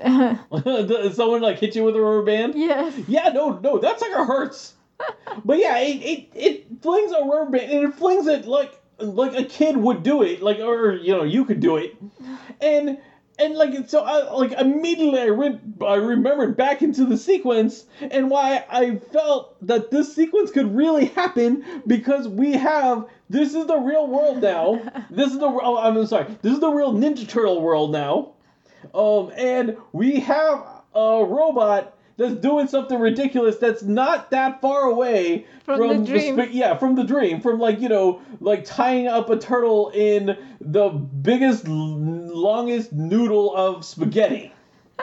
Someone 1.12 1.42
like 1.42 1.58
hit 1.58 1.74
you 1.76 1.84
with 1.84 1.96
a 1.96 2.00
rubber 2.00 2.22
band. 2.22 2.54
yes. 2.54 2.94
Yeah, 3.08 3.28
no, 3.30 3.58
no, 3.58 3.78
that 3.78 3.98
sucker 4.00 4.24
hurts. 4.24 4.74
But 5.44 5.58
yeah, 5.58 5.78
it, 5.78 6.02
it 6.02 6.28
it 6.34 6.66
flings 6.82 7.12
a 7.12 7.24
rubber 7.24 7.50
band 7.50 7.70
and 7.70 7.84
it 7.84 7.94
flings 7.94 8.26
it 8.26 8.46
like 8.46 8.80
like 8.98 9.38
a 9.38 9.44
kid 9.44 9.76
would 9.76 10.02
do 10.02 10.22
it, 10.22 10.42
like 10.42 10.58
or 10.58 10.94
you 10.94 11.12
know 11.12 11.24
you 11.24 11.44
could 11.44 11.60
do 11.60 11.76
it, 11.76 11.96
and 12.60 12.98
and 13.38 13.54
like 13.54 13.88
so 13.88 14.04
I 14.04 14.32
like 14.32 14.52
immediately 14.52 15.20
I 15.20 15.30
went 15.30 15.60
I 15.84 15.94
remembered 15.94 16.56
back 16.56 16.82
into 16.82 17.06
the 17.06 17.16
sequence 17.16 17.86
and 18.00 18.30
why 18.30 18.64
I 18.68 18.96
felt 18.96 19.56
that 19.66 19.90
this 19.90 20.14
sequence 20.14 20.50
could 20.50 20.74
really 20.76 21.06
happen 21.06 21.82
because 21.86 22.28
we 22.28 22.52
have 22.52 23.06
this 23.28 23.54
is 23.54 23.66
the 23.66 23.78
real 23.78 24.06
world 24.06 24.42
now. 24.42 24.80
This 25.10 25.32
is 25.32 25.38
the 25.38 25.46
oh, 25.46 25.78
I'm 25.78 26.06
sorry. 26.06 26.26
This 26.42 26.54
is 26.54 26.60
the 26.60 26.70
real 26.70 26.92
Ninja 26.92 27.28
Turtle 27.28 27.60
world 27.62 27.92
now. 27.92 28.32
Um, 28.94 29.30
and 29.36 29.76
we 29.92 30.20
have 30.20 30.66
a 30.94 31.24
robot 31.24 31.96
that's 32.20 32.34
doing 32.34 32.68
something 32.68 32.98
ridiculous 32.98 33.56
that's 33.56 33.82
not 33.82 34.30
that 34.30 34.60
far 34.60 34.82
away 34.82 35.46
From 35.64 35.88
the 35.88 36.04
dream. 36.04 36.36
sp- 36.36 36.52
yeah, 36.52 36.76
from 36.76 36.94
the 36.94 37.02
dream, 37.02 37.40
from 37.40 37.58
like 37.58 37.80
you 37.80 37.88
know, 37.88 38.20
like 38.40 38.66
tying 38.66 39.06
up 39.06 39.30
a 39.30 39.38
turtle 39.38 39.88
in 39.88 40.36
the 40.60 40.90
biggest, 40.90 41.66
longest 41.66 42.92
noodle 42.92 43.56
of 43.56 43.84
spaghetti. 43.84 44.52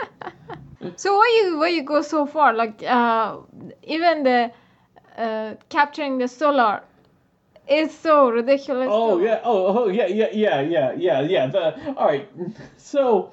So 0.95 1.17
why 1.17 1.41
you 1.43 1.57
why 1.57 1.69
you 1.69 1.81
go 1.81 2.03
so 2.03 2.27
far? 2.27 2.53
Like, 2.53 2.83
uh, 2.83 3.37
even 3.81 4.21
the 4.21 4.51
uh, 5.17 5.55
capturing 5.69 6.19
the 6.19 6.27
solar 6.27 6.83
is 7.67 7.97
so 7.97 8.29
ridiculous. 8.29 8.87
Oh 8.89 9.19
yeah, 9.19 9.41
oh, 9.43 9.85
oh 9.85 9.89
yeah, 9.89 10.05
yeah, 10.05 10.29
yeah, 10.31 10.61
yeah, 10.61 10.93
yeah, 10.93 11.21
yeah. 11.21 11.47
The 11.47 11.95
all 11.97 12.05
right, 12.05 12.29
so 12.77 13.31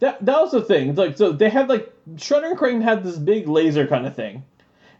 that 0.00 0.22
that 0.24 0.38
was 0.38 0.52
the 0.52 0.62
thing. 0.62 0.94
Like, 0.94 1.16
so 1.16 1.32
they 1.32 1.48
had 1.48 1.68
like 1.70 1.90
Shredder 2.16 2.50
and 2.50 2.58
Krang 2.58 2.82
had 2.82 3.04
this 3.04 3.16
big 3.16 3.48
laser 3.48 3.86
kind 3.86 4.06
of 4.06 4.14
thing 4.14 4.44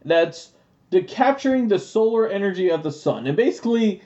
that's 0.04 0.52
the 0.90 1.02
capturing 1.02 1.68
the 1.68 1.78
solar 1.78 2.28
energy 2.28 2.70
of 2.70 2.82
the 2.82 2.92
sun, 2.92 3.26
and 3.26 3.36
basically, 3.36 4.02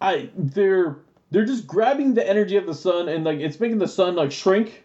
I 0.00 0.30
they're 0.36 0.96
they're 1.30 1.44
just 1.44 1.66
grabbing 1.66 2.14
the 2.14 2.28
energy 2.28 2.56
of 2.56 2.66
the 2.66 2.74
sun 2.74 3.08
and 3.08 3.24
like 3.24 3.38
it's 3.40 3.60
making 3.60 3.78
the 3.78 3.88
sun 3.88 4.14
like 4.16 4.32
shrink. 4.32 4.82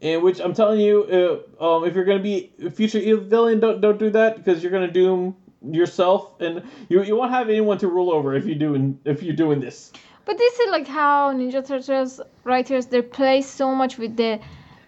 And 0.00 0.20
which 0.20 0.40
I'm 0.40 0.52
telling 0.52 0.80
you, 0.80 1.44
uh, 1.60 1.76
um, 1.76 1.84
if 1.84 1.94
you're 1.94 2.04
gonna 2.04 2.18
be 2.18 2.50
future 2.74 2.98
evil 2.98 3.24
villain, 3.24 3.60
don't 3.60 3.80
don't 3.80 3.98
do 3.98 4.10
that 4.10 4.36
because 4.36 4.62
you're 4.62 4.72
gonna 4.72 4.90
doom 4.90 5.36
yourself, 5.70 6.40
and 6.40 6.62
you 6.88 7.02
you 7.04 7.16
won't 7.16 7.30
have 7.30 7.48
anyone 7.48 7.78
to 7.78 7.88
rule 7.88 8.10
over 8.10 8.34
if 8.34 8.44
you 8.44 8.56
doing 8.56 8.98
if 9.04 9.22
you're 9.22 9.36
doing 9.36 9.60
this. 9.60 9.92
But 10.24 10.38
this 10.38 10.58
is 10.58 10.70
like 10.70 10.88
how 10.88 11.32
Ninja 11.32 11.66
Turtles 11.66 12.20
writers 12.44 12.86
they 12.86 13.02
play 13.02 13.42
so 13.42 13.74
much 13.74 13.98
with 13.98 14.16
the 14.16 14.40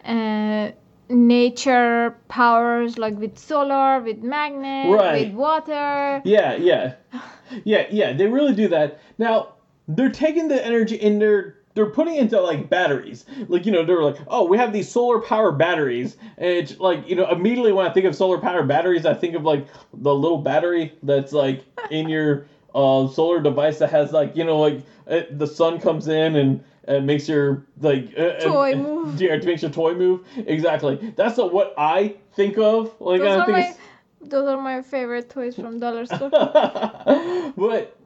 uh, 0.05 0.72
nature 1.09 2.16
powers, 2.28 2.98
like 2.98 3.18
with 3.18 3.38
solar, 3.38 4.00
with 4.00 4.22
magnet, 4.22 4.92
Right. 4.92 5.26
with 5.28 5.34
water. 5.34 6.22
Yeah, 6.24 6.55
yeah, 6.57 6.94
yeah, 7.64 7.86
yeah. 7.90 8.12
They 8.12 8.26
really 8.26 8.55
do 8.55 8.68
that. 8.68 8.98
Now 9.18 9.55
they're 9.88 10.11
taking 10.11 10.48
the 10.48 10.64
energy 10.64 11.00
and 11.00 11.20
they're 11.20 11.57
they're 11.74 11.90
putting 11.90 12.14
into 12.14 12.40
like 12.40 12.70
batteries. 12.70 13.24
Like 13.48 13.66
you 13.66 13.72
know 13.72 13.84
they're 13.84 14.02
like, 14.02 14.16
oh, 14.28 14.46
we 14.46 14.57
have 14.59 14.72
these 14.72 14.90
solar 14.90 15.20
power 15.20 15.52
batteries, 15.52 16.16
and 16.38 16.48
it's 16.48 16.78
like 16.78 17.09
you 17.09 17.16
know 17.16 17.28
immediately 17.30 17.72
when 17.72 17.86
I 17.86 17.92
think 17.92 18.07
of 18.07 18.14
solar 18.14 18.38
power 18.38 18.62
batteries, 18.62 19.05
I 19.07 19.14
think 19.14 19.34
of 19.34 19.42
like 19.44 19.66
the 19.92 20.14
little 20.14 20.38
battery 20.38 20.94
that's 21.02 21.32
like 21.32 21.64
in 21.90 22.09
your 22.09 22.46
uh, 22.74 23.09
solar 23.09 23.40
device 23.40 23.78
that 23.78 23.90
has 23.90 24.12
like 24.12 24.36
you 24.36 24.44
know 24.44 24.59
like 24.59 24.82
it, 25.07 25.38
the 25.38 25.46
sun 25.46 25.80
comes 25.80 26.09
in 26.09 26.36
and. 26.36 26.64
It 26.87 27.03
makes 27.03 27.28
your 27.28 27.66
like 27.80 28.12
uh, 28.18 28.39
Toy 28.41 28.72
uh, 28.72 28.76
move. 28.76 29.20
Yeah, 29.20 29.35
it 29.35 29.45
makes 29.45 29.62
your 29.62 29.70
toy 29.70 29.95
move. 29.95 30.20
Exactly. 30.37 31.14
That's 31.16 31.37
the, 31.37 31.47
what 31.47 31.74
I 31.78 32.16
think 32.35 32.59
of. 32.59 32.95
Like 33.01 33.20
Those 33.20 33.28
I 33.28 33.41
are 33.41 33.47
think 33.47 33.59
my 33.59 33.74
those 34.28 34.49
are 34.49 34.61
my 34.61 34.82
favorite 34.82 35.30
toys 35.30 35.55
from 35.55 35.80
dollar 35.80 36.07
store. 36.07 36.30
but 36.30 37.97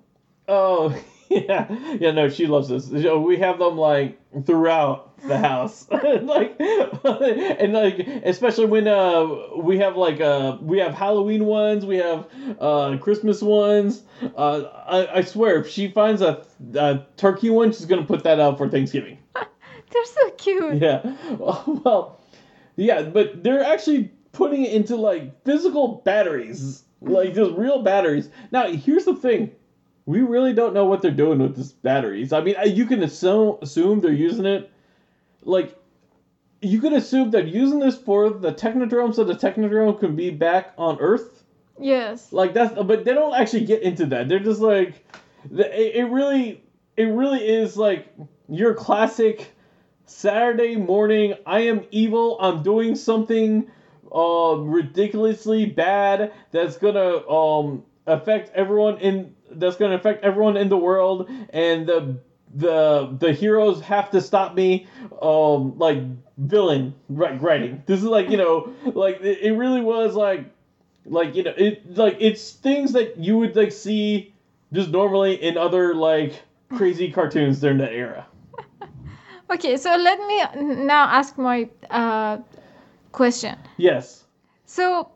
oh 0.49 0.97
yeah 1.29 1.95
yeah 2.01 2.11
no 2.11 2.29
she 2.29 2.47
loves 2.47 2.69
this 2.69 2.89
we 2.89 3.37
have 3.37 3.59
them 3.59 3.77
like 3.77 4.18
throughout 4.45 5.19
the 5.27 5.39
house 5.49 5.87
like 5.91 6.55
and 6.61 7.73
like 7.73 7.99
especially 8.25 8.67
when 8.67 8.87
uh 8.87 9.27
we 9.57 9.79
have 9.79 9.97
like 9.97 10.21
uh 10.21 10.57
we 10.61 10.79
have 10.79 10.95
halloween 10.95 11.47
ones 11.47 11.85
we 11.87 11.97
have 11.97 12.27
uh 12.61 12.97
christmas 12.99 13.41
ones 13.43 14.03
uh 14.37 14.63
i, 14.87 15.19
I 15.19 15.21
swear 15.23 15.59
if 15.59 15.69
she 15.69 15.91
finds 15.91 16.21
a, 16.23 16.45
a 16.75 17.07
turkey 17.17 17.51
one 17.51 17.73
she's 17.73 17.87
gonna 17.87 18.05
put 18.05 18.23
that 18.25 18.39
out 18.39 18.59
for 18.59 18.69
thanksgiving 18.69 19.19
They're 19.91 20.05
so 20.05 20.31
cute. 20.33 20.83
yeah. 20.83 21.17
Well, 21.39 22.21
yeah, 22.77 23.03
but 23.03 23.43
they're 23.43 23.65
actually 23.65 24.13
putting 24.33 24.65
it 24.65 24.73
into 24.73 24.97
like 24.97 25.45
physical 25.45 26.03
batteries, 26.05 26.85
like 27.01 27.35
just 27.35 27.53
real 27.53 27.83
batteries. 27.83 28.29
Now, 28.53 28.71
here's 28.71 29.05
the 29.05 29.15
thing. 29.15 29.53
We 30.09 30.23
really 30.23 30.55
don't 30.55 30.73
know 30.73 30.87
what 30.87 31.03
they're 31.03 31.11
doing 31.11 31.39
with 31.39 31.55
these 31.55 31.71
batteries. 31.71 32.33
I 32.33 32.41
mean, 32.41 32.57
uh, 32.59 32.65
you 32.65 32.87
can 32.87 33.03
assume 33.03 33.59
assume 33.61 34.01
they're 34.01 34.11
using 34.11 34.47
it 34.47 34.71
like 35.43 35.79
you 36.63 36.81
could 36.81 36.95
assume 36.95 37.31
they're 37.31 37.45
using 37.45 37.79
this 37.79 37.99
for 37.99 38.31
the 38.31 38.51
technodrome 38.51 39.15
so 39.15 39.23
the 39.23 39.35
technodrome 39.35 40.01
can 40.01 40.17
be 40.17 40.31
back 40.31 40.73
on 40.79 40.97
Earth. 40.99 41.45
Yes. 41.79 42.33
Like 42.33 42.55
that's 42.55 42.73
but 42.83 43.05
they 43.05 43.13
don't 43.13 43.35
actually 43.35 43.67
get 43.67 43.83
into 43.83 44.07
that. 44.07 44.31
They're 44.31 44.39
just 44.39 44.63
like 44.63 45.05
it, 45.55 45.97
it 45.97 46.05
really 46.05 46.65
it 46.97 47.05
really 47.05 47.47
is 47.47 47.77
like 47.77 48.09
your 48.49 48.73
classic 48.73 49.53
Saturday 50.07 50.77
morning 50.77 51.35
I 51.45 51.61
am 51.61 51.85
evil, 51.91 52.39
I'm 52.41 52.63
doing 52.63 52.95
something 52.97 53.71
uh 54.11 54.57
ridiculously 54.57 55.67
bad 55.67 56.33
that's 56.51 56.79
going 56.79 56.95
to 56.95 57.29
um 57.29 57.85
affect 58.07 58.51
everyone 58.55 58.97
in 59.01 59.35
that's 59.53 59.77
going 59.77 59.91
to 59.91 59.97
affect 59.97 60.25
everyone 60.25 60.57
in 60.57 60.69
the 60.69 60.77
world 60.77 61.31
and 61.51 61.87
the 61.87 62.19
the 62.55 63.17
the 63.21 63.33
heroes 63.33 63.81
have 63.83 64.11
to 64.11 64.21
stop 64.23 64.55
me 64.55 64.87
um 65.21 65.79
like 65.79 65.99
villain 66.39 66.95
right 67.09 67.41
writing. 67.43 67.83
This 67.87 67.99
is 67.99 68.07
like 68.07 68.31
you 68.31 68.37
know 68.37 68.73
like 68.95 69.21
it, 69.21 69.39
it 69.43 69.53
really 69.53 69.81
was 69.83 70.15
like 70.15 70.47
like 71.05 71.35
you 71.35 71.43
know 71.43 71.55
it 71.57 71.97
like 71.97 72.17
it's 72.21 72.53
things 72.53 72.93
that 72.93 73.19
you 73.19 73.37
would 73.39 73.55
like 73.57 73.73
see 73.73 74.33
just 74.73 74.91
normally 74.91 75.43
in 75.43 75.57
other 75.59 75.95
like 75.95 76.43
crazy 76.71 77.11
cartoons 77.11 77.61
during 77.61 77.79
that 77.79 77.93
era. 77.93 78.27
Okay, 79.51 79.79
so 79.79 79.97
let 79.97 80.19
me 80.27 80.85
now 80.85 81.05
ask 81.05 81.39
my 81.39 81.69
uh, 81.91 82.37
question. 83.13 83.57
yes. 83.79 84.25
So, 84.67 85.11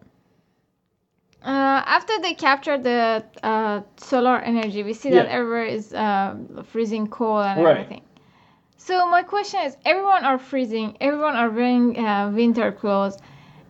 uh, 1.44 1.82
after 1.86 2.18
they 2.20 2.34
capture 2.34 2.78
the 2.78 3.24
uh, 3.42 3.82
solar 3.96 4.38
energy, 4.38 4.82
we 4.82 4.92
see 4.94 5.10
that 5.10 5.26
everywhere 5.26 5.64
is 5.64 5.92
uh, 5.92 6.36
freezing 6.64 7.08
cold 7.08 7.44
and 7.44 7.60
Right. 7.60 7.70
everything. 7.70 8.02
So 8.76 9.06
my 9.08 9.22
question 9.22 9.60
is: 9.64 9.76
Everyone 9.84 10.24
are 10.24 10.38
freezing. 10.38 10.96
Everyone 11.00 11.36
are 11.36 11.50
wearing 11.50 11.98
uh, 11.98 12.30
winter 12.34 12.72
clothes. 12.72 13.18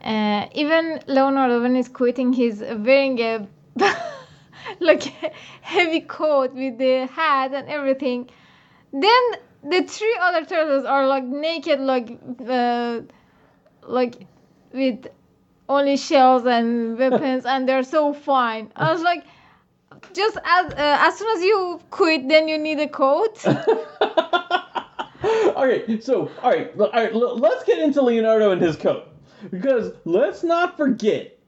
Uh, 0.03 0.47
even 0.55 1.01
Leonardo, 1.07 1.63
when 1.63 1.75
he's 1.75 1.89
quitting, 1.89 2.33
he's 2.33 2.61
wearing 2.61 3.19
a 3.21 3.47
like 4.81 5.03
heavy 5.63 6.01
coat 6.01 6.53
with 6.55 6.79
the 6.79 7.07
hat 7.07 7.53
and 7.55 7.69
everything. 7.69 8.29
Then 8.93 9.23
the 9.63 9.83
three 9.83 10.17
other 10.21 10.45
turtles 10.45 10.85
are 10.85 11.07
like 11.07 11.25
naked, 11.25 11.81
like 11.81 12.19
uh, 12.47 13.01
like 13.87 14.27
with 14.73 15.07
only 15.73 15.97
shells 15.97 16.45
and 16.47 16.99
weapons, 16.99 17.45
and 17.45 17.69
they're 17.69 17.83
so 17.83 18.13
fine. 18.13 18.73
I 18.77 18.93
was 18.93 19.03
like, 19.03 19.25
just 20.13 20.37
as 20.45 20.73
uh, 20.73 20.99
as 21.01 21.19
soon 21.19 21.37
as 21.37 21.43
you 21.43 21.81
quit, 21.91 22.29
then 22.29 22.49
you 22.49 22.59
need 22.59 22.81
a 22.81 22.89
coat. 22.89 23.45
okay, 25.25 26.01
so 26.01 26.31
all 26.43 26.51
right 26.51 26.73
all 26.79 26.91
right 26.93 27.15
Let's 27.15 27.65
get 27.65 27.79
into 27.79 28.03
Leonardo 28.03 28.51
and 28.51 28.61
his 28.61 28.77
coat 28.77 29.09
because 29.51 29.93
let's 30.05 30.43
not 30.43 30.77
forget 30.77 31.39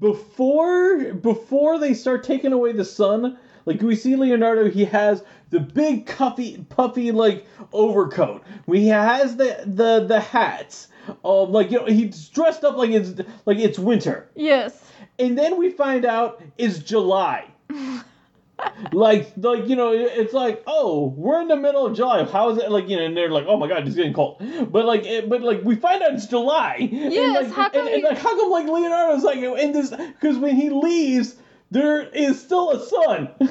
before 0.00 1.14
before 1.14 1.78
they 1.78 1.94
start 1.94 2.24
taking 2.24 2.52
away 2.52 2.72
the 2.72 2.84
sun. 2.84 3.38
Like 3.66 3.80
we 3.80 3.96
see 3.96 4.16
Leonardo, 4.16 4.70
he 4.70 4.84
has 4.84 5.24
the 5.50 5.60
big 5.60 6.06
puffy 6.06 6.64
puffy 6.68 7.12
like 7.12 7.46
overcoat. 7.72 8.42
He 8.70 8.88
has 8.88 9.36
the 9.36 9.62
the 9.66 10.04
the 10.06 10.20
hats. 10.20 10.88
Um, 11.24 11.52
like 11.52 11.70
you 11.70 11.78
know, 11.80 11.86
he's 11.86 12.28
dressed 12.28 12.64
up 12.64 12.76
like 12.76 12.90
it's 12.90 13.20
like 13.46 13.58
it's 13.58 13.78
winter. 13.78 14.28
yes. 14.34 14.82
and 15.18 15.36
then 15.38 15.58
we 15.58 15.70
find 15.70 16.04
out 16.04 16.42
it's 16.58 16.78
July. 16.78 17.48
like, 18.92 19.32
like 19.36 19.68
you 19.68 19.76
know, 19.76 19.90
it's 19.92 20.32
like, 20.32 20.62
oh, 20.66 21.12
we're 21.16 21.40
in 21.42 21.48
the 21.48 21.56
middle 21.56 21.86
of 21.86 21.96
July. 21.96 22.24
How 22.24 22.50
is 22.50 22.58
it? 22.58 22.70
Like, 22.70 22.88
you 22.88 22.96
know, 22.96 23.04
and 23.04 23.16
they're 23.16 23.30
like, 23.30 23.44
oh 23.48 23.56
my 23.56 23.66
god, 23.68 23.86
it's 23.86 23.96
getting 23.96 24.12
cold. 24.14 24.36
But 24.70 24.84
like, 24.86 25.04
it, 25.04 25.28
but 25.28 25.42
like, 25.42 25.62
we 25.64 25.74
find 25.76 26.02
out 26.02 26.14
it's 26.14 26.26
July. 26.26 26.76
and 26.80 27.12
Yes, 27.12 27.44
like, 27.46 27.52
how 27.52 27.68
come 27.68 27.80
and, 27.86 27.88
and 27.94 28.02
you- 28.02 28.08
like, 28.08 28.18
how 28.18 28.36
come 28.36 28.50
like 28.50 28.66
Leonardo's 28.66 29.24
like 29.24 29.38
in 29.38 29.72
this? 29.72 29.90
Because 29.90 30.38
when 30.38 30.54
he 30.56 30.70
leaves, 30.70 31.34
there 31.70 32.02
is 32.02 32.40
still 32.40 32.70
a 32.70 32.86
sun. 32.86 33.28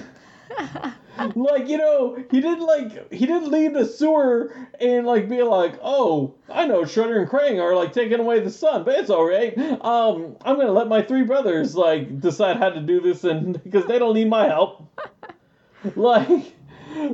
like 1.35 1.67
you 1.67 1.77
know 1.77 2.15
he 2.31 2.41
didn't 2.41 2.65
like 2.65 3.13
he 3.13 3.25
didn't 3.25 3.49
leave 3.51 3.73
the 3.73 3.85
sewer 3.85 4.55
and 4.79 5.05
like 5.05 5.29
be 5.29 5.43
like 5.43 5.79
oh 5.83 6.33
i 6.49 6.65
know 6.65 6.81
shredder 6.81 7.19
and 7.19 7.29
krang 7.29 7.61
are 7.61 7.75
like 7.75 7.93
taking 7.93 8.19
away 8.19 8.39
the 8.39 8.49
sun 8.49 8.83
but 8.83 8.95
it's 8.95 9.09
all 9.09 9.25
right. 9.25 9.57
Um 9.57 10.37
i'm 10.41 10.57
gonna 10.57 10.71
let 10.71 10.87
my 10.87 11.01
three 11.01 11.23
brothers 11.23 11.75
like 11.75 12.19
decide 12.19 12.57
how 12.57 12.69
to 12.69 12.81
do 12.81 13.01
this 13.01 13.23
and 13.23 13.61
because 13.63 13.85
they 13.85 13.99
don't 13.99 14.15
need 14.15 14.29
my 14.29 14.47
help. 14.47 14.87
Like 15.97 16.55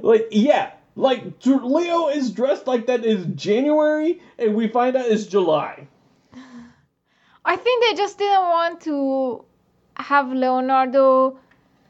like 0.04 0.28
yeah 0.30 0.74
like 0.96 1.24
leo 1.44 2.10
is 2.10 2.30
dressed 2.30 2.68
like 2.68 2.86
that 2.86 3.04
is 3.04 3.26
january 3.34 4.22
and 4.38 4.54
we 4.54 4.68
find 4.68 4.96
out 4.96 5.08
it's 5.08 5.26
july. 5.26 5.88
I 7.44 7.56
think 7.56 7.84
they 7.84 7.96
just 7.96 8.20
didn't 8.20 8.44
want 8.44 8.82
to 8.82 9.44
have 9.96 10.32
Leonardo 10.32 11.40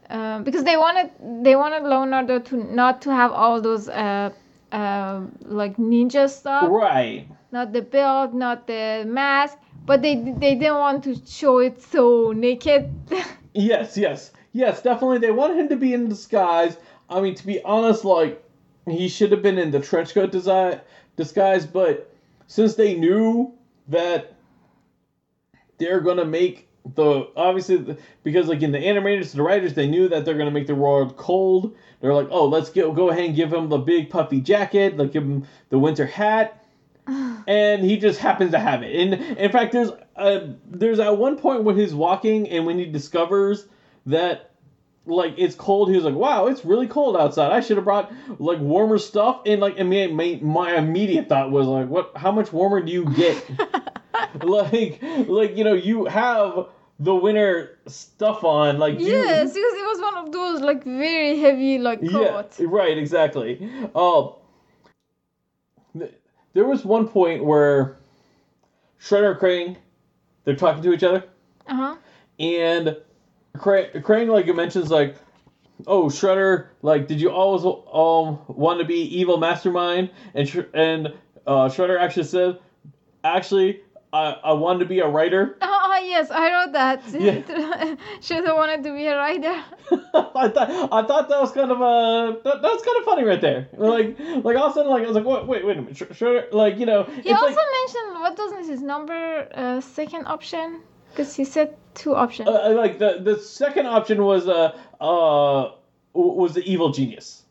uh, 0.09 0.39
because 0.39 0.63
they 0.63 0.77
wanted 0.77 1.11
they 1.43 1.55
wanted 1.55 1.83
Leonardo 1.83 2.39
to 2.39 2.57
not 2.57 3.01
to 3.03 3.13
have 3.13 3.31
all 3.31 3.61
those 3.61 3.89
uh, 3.89 4.31
uh, 4.71 5.21
like 5.41 5.77
ninja 5.77 6.29
stuff, 6.29 6.69
right 6.69 7.27
not 7.51 7.73
the 7.73 7.81
belt, 7.81 8.33
not 8.33 8.67
the 8.67 9.03
mask, 9.07 9.57
but 9.85 10.01
they 10.01 10.15
they 10.15 10.55
didn't 10.55 10.77
want 10.77 11.03
to 11.03 11.15
show 11.25 11.59
it 11.59 11.81
so 11.81 12.31
naked. 12.31 12.89
Yes, 13.55 13.97
yes, 13.97 14.31
yes, 14.53 14.83
definitely. 14.83 15.17
They 15.17 15.31
wanted 15.31 15.57
him 15.57 15.69
to 15.69 15.75
be 15.75 15.93
in 15.95 16.07
disguise. 16.07 16.77
I 17.09 17.19
mean, 17.19 17.33
to 17.33 17.45
be 17.45 17.61
honest, 17.63 18.05
like 18.05 18.41
he 18.87 19.07
should 19.07 19.31
have 19.31 19.41
been 19.41 19.57
in 19.57 19.71
the 19.71 19.79
trench 19.79 20.13
coat 20.13 20.31
design 20.31 20.79
disguise, 21.15 21.65
but 21.65 22.13
since 22.45 22.75
they 22.75 22.93
knew 22.93 23.51
that 23.87 24.35
they're 25.79 25.99
gonna 25.99 26.25
make 26.25 26.68
the 26.95 27.27
obviously 27.35 27.77
the- 27.77 27.97
because 28.23 28.47
like 28.47 28.61
in 28.61 28.71
the 28.71 28.79
animators, 28.79 29.33
the 29.33 29.41
writers, 29.43 29.73
they 29.73 29.87
knew 29.87 30.07
that 30.09 30.25
they're 30.25 30.37
gonna 30.37 30.51
make 30.51 30.67
the 30.67 30.75
world 30.75 31.17
cold. 31.17 31.75
They're 32.01 32.13
like, 32.13 32.27
oh, 32.31 32.47
let's 32.47 32.69
go 32.69 32.91
go 32.93 33.09
ahead 33.09 33.25
and 33.25 33.35
give 33.35 33.51
him 33.53 33.69
the 33.69 33.77
big 33.77 34.09
puffy 34.09 34.41
jacket, 34.41 34.97
like 34.97 35.11
give 35.11 35.23
him 35.23 35.45
the 35.69 35.79
winter 35.79 36.05
hat 36.05 36.63
and 37.07 37.83
he 37.83 37.97
just 37.97 38.19
happens 38.19 38.51
to 38.51 38.59
have 38.59 38.83
it. 38.83 38.95
And 38.95 39.13
in 39.37 39.51
fact, 39.51 39.71
there's 39.71 39.91
a, 40.15 40.53
there's 40.69 40.99
at 40.99 41.17
one 41.17 41.37
point 41.37 41.63
when 41.63 41.77
he's 41.77 41.93
walking 41.93 42.49
and 42.49 42.65
when 42.65 42.77
he 42.77 42.85
discovers 42.85 43.65
that 44.05 44.51
like 45.05 45.33
it's 45.37 45.55
cold, 45.55 45.89
he's 45.89 46.03
like, 46.03 46.13
"Wow, 46.13 46.47
it's 46.47 46.63
really 46.63 46.85
cold 46.85 47.17
outside. 47.17 47.51
I 47.51 47.61
should 47.61 47.77
have 47.77 47.83
brought 47.83 48.11
like 48.37 48.59
warmer 48.59 48.99
stuff." 48.99 49.41
And 49.45 49.59
like, 49.59 49.79
and 49.79 49.89
my, 49.89 50.07
my 50.07 50.39
my 50.41 50.77
immediate 50.77 51.27
thought 51.29 51.49
was 51.51 51.65
like, 51.67 51.87
"What? 51.87 52.11
How 52.15 52.31
much 52.31 52.53
warmer 52.53 52.81
do 52.81 52.91
you 52.91 53.05
get?" 53.05 53.43
like, 54.43 55.01
like 55.27 55.55
you 55.57 55.63
know, 55.63 55.73
you 55.73 56.05
have 56.05 56.67
the 56.99 57.15
winter 57.15 57.77
stuff 57.87 58.43
on, 58.43 58.77
like 58.77 58.99
you- 58.99 59.07
yes, 59.07 59.53
because 59.53 59.73
it 59.73 59.87
was 59.87 60.01
one 60.01 60.17
of 60.25 60.31
those 60.31 60.61
like 60.61 60.83
very 60.83 61.39
heavy 61.39 61.77
like 61.79 61.99
coat. 62.09 62.55
yeah, 62.59 62.65
right, 62.69 62.97
exactly. 62.97 63.69
Um, 63.95 64.33
th- 65.97 66.13
there 66.53 66.65
was 66.65 66.83
one 66.85 67.07
point 67.07 67.43
where 67.43 67.95
Shredder 68.99 69.31
and 69.31 69.39
Krang, 69.39 69.77
they're 70.43 70.55
talking 70.55 70.83
to 70.83 70.93
each 70.93 71.03
other, 71.03 71.23
Uh 71.67 71.75
huh. 71.75 71.95
and 72.39 72.97
Krang, 73.55 73.91
Krang 74.03 74.27
like 74.29 74.53
mentions 74.53 74.89
like, 74.91 75.15
oh 75.87 76.05
Shredder, 76.07 76.67
like 76.81 77.07
did 77.07 77.21
you 77.21 77.31
always 77.31 77.63
um 77.63 78.39
want 78.47 78.79
to 78.79 78.85
be 78.85 79.01
evil 79.19 79.37
mastermind? 79.37 80.09
And 80.33 80.47
Sh- 80.47 80.67
and 80.73 81.13
uh, 81.47 81.69
Shredder 81.69 81.99
actually 81.99 82.25
said, 82.25 82.59
actually 83.23 83.81
I 84.11 84.31
I 84.43 84.53
wanted 84.53 84.79
to 84.79 84.85
be 84.85 84.99
a 84.99 85.07
writer. 85.07 85.57
Oh 85.91 86.01
yes, 86.05 86.31
I 86.31 86.51
wrote 86.53 86.73
that. 86.73 87.01
Yeah. 87.13 87.95
Should 88.21 88.45
wanted 88.45 88.83
to 88.83 88.93
be 88.93 89.05
a 89.07 89.17
writer. 89.17 89.55
I 89.91 90.47
thought 90.49 90.69
I 90.91 91.01
thought 91.03 91.29
that 91.29 91.41
was 91.41 91.51
kind 91.51 91.71
of 91.71 91.81
a 91.81 92.39
that, 92.43 92.61
that 92.61 92.71
was 92.75 92.81
kind 92.83 92.97
of 92.99 93.03
funny 93.05 93.23
right 93.23 93.41
there. 93.41 93.67
Like 93.73 94.17
like 94.45 94.55
all 94.55 94.67
of 94.67 94.71
a 94.71 94.75
sudden 94.75 94.91
like 94.91 95.03
I 95.03 95.07
was 95.07 95.15
like 95.15 95.25
wait 95.25 95.45
wait 95.47 95.65
wait 95.65 95.77
a 95.77 95.81
minute 95.81 95.97
Sh- 95.97 96.03
Shredder 96.17 96.51
like 96.53 96.77
you 96.77 96.85
know 96.85 97.03
He 97.03 97.33
also 97.33 97.45
like 97.47 97.55
mentioned 97.81 98.21
what 98.21 98.37
was 98.37 98.67
his 98.67 98.81
number 98.81 99.47
uh, 99.53 99.81
second 99.81 100.25
option 100.27 100.81
because 101.09 101.35
he 101.35 101.43
said 101.43 101.75
two 101.95 102.15
options. 102.15 102.47
uh, 102.49 102.69
uh, 102.69 102.73
like 102.75 102.99
the 102.99 103.19
the 103.21 103.37
second 103.39 103.87
option 103.87 104.23
was 104.23 104.47
uh 104.47 104.77
uh 105.01 105.71
was 106.13 106.53
the 106.53 106.63
evil 106.71 106.91
genius. 106.91 107.43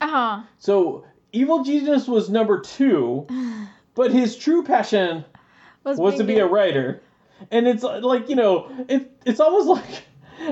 Uh 0.00 0.08
huh. 0.08 0.42
So 0.58 1.04
evil 1.32 1.62
genius 1.64 2.06
was 2.08 2.28
number 2.28 2.60
two, 2.60 3.26
but 3.94 4.10
his 4.12 4.36
true 4.36 4.62
passion 4.64 5.24
was 5.94 6.16
to 6.16 6.24
be 6.24 6.38
a 6.38 6.46
writer, 6.46 7.02
and 7.50 7.66
it's 7.66 7.84
uh, 7.84 8.00
like 8.00 8.28
you 8.28 8.36
know 8.36 8.68
it 8.88 9.10
it's 9.24 9.40
almost 9.40 9.68
like. 9.84 10.02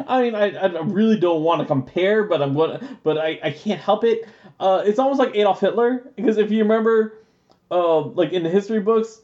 I 0.09 0.22
mean, 0.22 0.35
I, 0.35 0.51
I 0.57 0.80
really 0.80 1.20
don't 1.20 1.43
want 1.43 1.61
to 1.61 1.66
compare, 1.66 2.24
but 2.24 2.41
I'm 2.41 2.55
gonna, 2.55 2.80
but 3.03 3.18
I, 3.18 3.39
I 3.43 3.51
can't 3.51 3.78
help 3.78 4.03
it. 4.03 4.26
Uh, 4.59 4.82
it's 4.85 4.99
almost 4.99 5.18
like 5.20 5.37
Adolf 5.37 5.61
Hitler 5.61 6.11
because 6.16 6.39
if 6.39 6.51
you 6.51 6.61
remember, 6.62 7.18
uh, 7.70 8.01
like 8.01 8.32
in 8.32 8.43
the 8.45 8.49
history 8.49 8.80
books, 8.80 9.20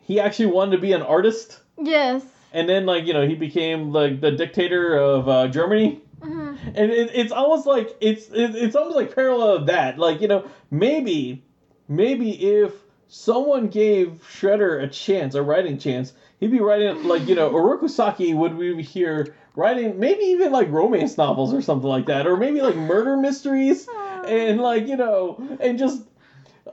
he 0.00 0.18
actually 0.18 0.46
wanted 0.46 0.72
to 0.72 0.78
be 0.78 0.92
an 0.92 1.02
artist, 1.02 1.60
Yes. 1.80 2.24
and 2.52 2.68
then 2.68 2.86
like 2.86 3.06
you 3.06 3.12
know 3.14 3.24
he 3.24 3.36
became 3.36 3.92
like 3.92 4.20
the 4.20 4.32
dictator 4.32 4.96
of 4.98 5.28
uh, 5.28 5.46
Germany, 5.46 6.00
hmm 6.20 6.56
and 6.74 6.90
it, 6.90 7.10
it's 7.14 7.30
almost 7.30 7.64
like 7.64 7.96
it's 8.00 8.28
it, 8.30 8.56
it's 8.56 8.74
almost 8.74 8.96
like 8.96 9.14
parallel 9.14 9.50
of 9.50 9.66
that. 9.66 9.96
Like 9.96 10.20
you 10.20 10.26
know 10.26 10.44
maybe 10.72 11.44
maybe 11.86 12.32
if 12.32 12.72
someone 13.08 13.68
gave 13.68 14.20
Shredder 14.30 14.82
a 14.82 14.88
chance, 14.88 15.34
a 15.34 15.42
writing 15.42 15.78
chance, 15.78 16.12
he'd 16.40 16.50
be 16.50 16.60
writing 16.60 17.04
like 17.04 17.26
you 17.26 17.34
know 17.34 17.50
Oroku 17.50 17.88
Saki 17.88 18.34
would 18.34 18.58
be 18.58 18.82
here 18.82 19.34
writing 19.56 19.98
maybe 19.98 20.24
even 20.24 20.52
like 20.52 20.70
romance 20.70 21.18
novels 21.18 21.52
or 21.52 21.62
something 21.62 21.88
like 21.88 22.06
that, 22.06 22.26
or 22.26 22.36
maybe 22.36 22.60
like 22.60 22.76
murder 22.76 23.16
mysteries 23.16 23.88
and 24.26 24.60
like 24.60 24.86
you 24.86 24.96
know 24.96 25.58
and 25.60 25.78
just 25.78 26.02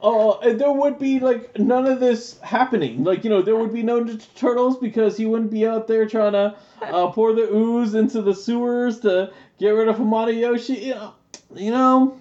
uh 0.03 0.37
and 0.39 0.59
there 0.59 0.71
would 0.71 0.99
be 0.99 1.19
like 1.19 1.57
none 1.57 1.85
of 1.85 1.99
this 1.99 2.39
happening. 2.41 3.03
Like 3.03 3.23
you 3.23 3.29
know 3.29 3.41
there 3.41 3.55
would 3.55 3.73
be 3.73 3.83
no 3.83 4.05
turtles 4.35 4.77
because 4.77 5.17
he 5.17 5.25
wouldn't 5.25 5.51
be 5.51 5.65
out 5.65 5.87
there 5.87 6.05
trying 6.05 6.33
to 6.33 6.55
uh, 6.81 7.07
pour 7.11 7.33
the 7.33 7.49
ooze 7.53 7.95
into 7.95 8.21
the 8.21 8.35
sewers 8.35 8.99
to 9.01 9.31
get 9.57 9.69
rid 9.69 9.87
of 9.87 9.95
Hamato 9.95 10.37
Yoshi 10.37 10.73
you 10.75 10.93
know 10.95 11.13
you 11.55 11.71
know 11.71 12.19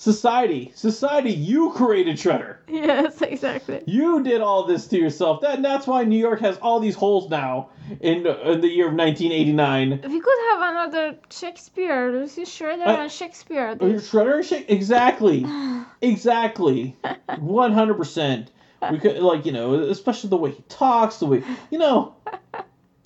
society 0.00 0.72
society 0.74 1.30
you 1.30 1.70
created 1.72 2.16
Shredder 2.16 2.56
Yes, 2.68 3.20
exactly. 3.20 3.82
you 3.86 4.22
did 4.22 4.40
all 4.40 4.64
this 4.64 4.86
to 4.86 4.96
yourself 4.98 5.42
that 5.42 5.60
that's 5.60 5.86
why 5.86 6.04
New 6.04 6.16
York 6.18 6.40
has 6.40 6.56
all 6.62 6.80
these 6.80 6.94
holes 6.94 7.28
now 7.28 7.68
in, 8.00 8.26
in 8.26 8.60
the 8.62 8.68
year 8.68 8.86
of 8.88 8.94
1989 8.94 9.90
We 10.10 10.20
could 10.20 10.38
have 10.52 10.60
another 10.70 11.18
Shakespeare. 11.30 12.10
Lucy 12.12 12.44
Shredder 12.44 12.86
I- 12.86 13.02
and 13.02 13.12
Shakespeare. 13.12 13.76
Oh, 13.78 13.86
you're 13.86 14.00
Shredder 14.00 14.36
and 14.36 14.44
shit? 14.46 14.70
Exactly. 14.70 15.44
Exactly. 16.02 16.96
100%. 17.28 18.46
We 18.90 18.98
could, 18.98 19.18
like, 19.18 19.44
you 19.44 19.52
know, 19.52 19.74
especially 19.74 20.30
the 20.30 20.38
way 20.38 20.52
he 20.52 20.62
talks, 20.70 21.18
the 21.18 21.26
way, 21.26 21.42
you 21.70 21.78
know, 21.78 22.14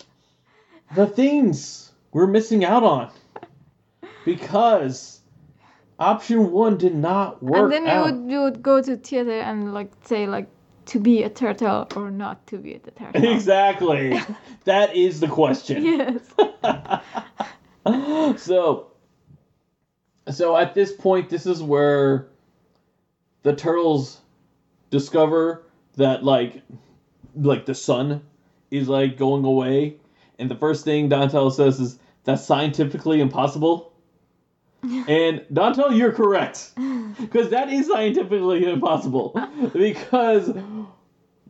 the 0.95 1.07
things 1.09 1.91
we're 2.13 2.29
missing 2.29 2.65
out 2.65 2.85
on. 2.85 3.11
Because 4.25 5.21
option 5.99 6.51
one 6.51 6.77
did 6.77 6.95
not 6.95 7.43
work 7.43 7.73
and 7.73 7.73
then 7.73 7.87
you 7.87 8.03
would 8.03 8.33
you 8.33 8.43
would 8.43 8.63
go 8.63 8.83
to 8.83 8.97
theater 8.97 9.41
and 9.41 9.73
like 9.73 9.91
say 10.05 10.27
like 10.27 10.49
to 10.87 10.99
be 10.99 11.23
a 11.23 11.31
turtle 11.31 11.87
or 11.97 12.11
not 12.11 12.47
to 12.47 12.59
be 12.59 12.75
a 12.75 12.79
turtle. 12.79 13.25
Exactly. 13.33 14.21
that 14.65 14.95
is 14.95 15.21
the 15.21 15.29
question. 15.29 15.85
yes. 15.85 16.21
so 18.43 18.91
so 20.31 20.57
at 20.57 20.75
this 20.75 20.93
point 20.93 21.29
this 21.29 21.47
is 21.47 21.63
where 21.63 22.29
the 23.43 23.55
turtles 23.55 24.21
discover 24.91 25.65
that 25.97 26.25
like 26.25 26.63
like 27.37 27.67
the 27.67 27.75
sun 27.75 28.23
is 28.71 28.89
like 28.89 29.17
going 29.17 29.45
away 29.45 29.97
and 30.39 30.51
the 30.51 30.57
first 30.57 30.85
thing 30.85 31.09
Donatello 31.09 31.51
says 31.51 31.79
is 31.79 31.99
that's 32.25 32.45
scientifically 32.45 33.21
impossible 33.21 33.94
and 35.09 35.45
Donatello 35.53 35.91
you're 35.91 36.13
correct 36.13 36.73
because 37.21 37.51
that 37.51 37.71
is 37.71 37.87
scientifically 37.87 38.71
impossible 38.71 39.41
because 39.73 40.53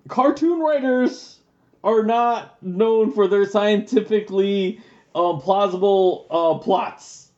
cartoon 0.09 0.61
writers 0.61 1.41
are 1.83 2.03
not 2.03 2.63
known 2.63 3.13
for 3.13 3.27
their 3.27 3.47
scientifically 3.47 4.81
um, 5.15 5.41
plausible 5.41 6.27
uh, 6.31 6.63
plots. 6.63 7.31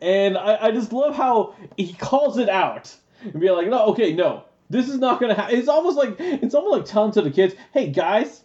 And 0.00 0.36
I, 0.36 0.66
I 0.66 0.70
just 0.70 0.92
love 0.92 1.14
how 1.14 1.54
he 1.76 1.92
calls 1.94 2.38
it 2.38 2.48
out 2.48 2.94
and 3.22 3.40
be 3.40 3.50
like, 3.50 3.68
no, 3.68 3.86
okay, 3.86 4.12
no, 4.12 4.44
this 4.70 4.88
is 4.88 4.98
not 4.98 5.20
gonna 5.20 5.34
happen. 5.34 5.56
It's 5.56 5.68
almost 5.68 5.96
like 5.96 6.16
it's 6.18 6.54
almost 6.54 6.78
like 6.78 6.86
telling 6.86 7.12
to 7.12 7.22
the 7.22 7.30
kids, 7.30 7.54
hey 7.72 7.88
guys, 7.88 8.42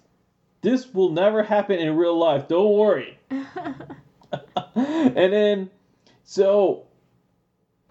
this 0.61 0.93
will 0.93 1.11
never 1.11 1.43
happen 1.43 1.79
in 1.79 1.95
real 1.95 2.17
life. 2.17 2.47
Don't 2.47 2.73
worry. 2.73 3.17
and 3.29 5.33
then 5.33 5.69
so 6.23 6.85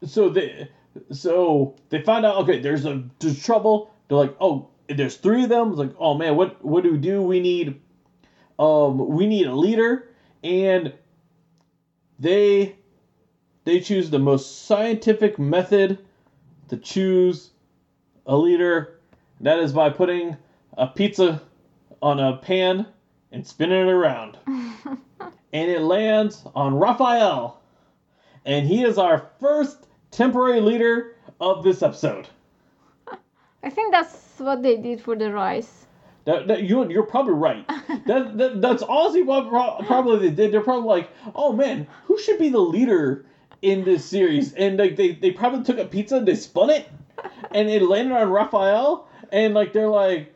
so 0.04 0.28
they 0.28 0.68
so 1.10 1.76
they 1.90 2.02
find 2.02 2.24
out 2.26 2.42
okay 2.42 2.60
there's 2.60 2.84
a 2.84 3.04
there's 3.18 3.42
trouble. 3.42 3.90
They're 4.08 4.18
like 4.18 4.36
oh 4.40 4.68
there's 4.88 5.16
three 5.16 5.44
of 5.44 5.48
them. 5.48 5.70
It's 5.70 5.78
like 5.78 5.94
oh 5.98 6.14
man 6.14 6.36
what 6.36 6.64
what 6.64 6.82
do 6.82 6.92
we 6.92 6.98
do? 6.98 7.22
We 7.22 7.40
need 7.40 7.80
um 8.58 9.08
we 9.08 9.26
need 9.26 9.46
a 9.46 9.54
leader. 9.54 10.08
And 10.42 10.92
they 12.18 12.76
they 13.64 13.80
choose 13.80 14.10
the 14.10 14.18
most 14.18 14.66
scientific 14.66 15.38
method 15.38 15.98
to 16.68 16.76
choose 16.76 17.50
a 18.26 18.36
leader. 18.36 18.98
That 19.40 19.58
is 19.58 19.72
by 19.72 19.90
putting 19.90 20.36
a 20.76 20.86
pizza 20.86 21.42
on 22.00 22.18
a 22.18 22.36
pan 22.36 22.86
and 23.30 23.46
spinning 23.46 23.88
it 23.88 23.90
around. 23.90 24.38
And 25.54 25.70
it 25.70 25.82
lands 25.82 26.42
on 26.54 26.74
Raphael 26.74 27.61
and 28.44 28.66
he 28.66 28.82
is 28.82 28.98
our 28.98 29.30
first 29.40 29.86
temporary 30.10 30.60
leader 30.60 31.16
of 31.40 31.64
this 31.64 31.82
episode. 31.82 32.28
I 33.62 33.70
think 33.70 33.92
that's 33.92 34.34
what 34.38 34.62
they 34.62 34.76
did 34.76 35.00
for 35.00 35.16
the 35.16 35.32
Rise. 35.32 35.86
That, 36.24 36.46
that 36.48 36.62
you 36.62 36.88
you're 36.88 37.02
probably 37.02 37.34
right. 37.34 37.66
that, 38.06 38.36
that 38.38 38.60
that's 38.60 38.82
honestly 38.82 39.22
what 39.22 39.48
pro- 39.48 39.78
probably 39.86 40.28
they 40.28 40.34
did. 40.34 40.52
They're 40.52 40.60
probably 40.60 40.88
like, 40.88 41.10
oh 41.34 41.52
man, 41.52 41.86
who 42.04 42.18
should 42.18 42.38
be 42.38 42.48
the 42.48 42.60
leader 42.60 43.26
in 43.60 43.84
this 43.84 44.04
series? 44.04 44.52
And 44.54 44.78
like 44.78 44.96
they 44.96 45.12
they 45.12 45.32
probably 45.32 45.64
took 45.64 45.78
a 45.78 45.84
pizza, 45.84 46.20
they 46.20 46.36
spun 46.36 46.70
it, 46.70 46.88
and 47.50 47.68
it 47.68 47.82
landed 47.82 48.14
on 48.14 48.30
Raphael. 48.30 49.08
And 49.32 49.54
like 49.54 49.72
they're 49.72 49.88
like, 49.88 50.32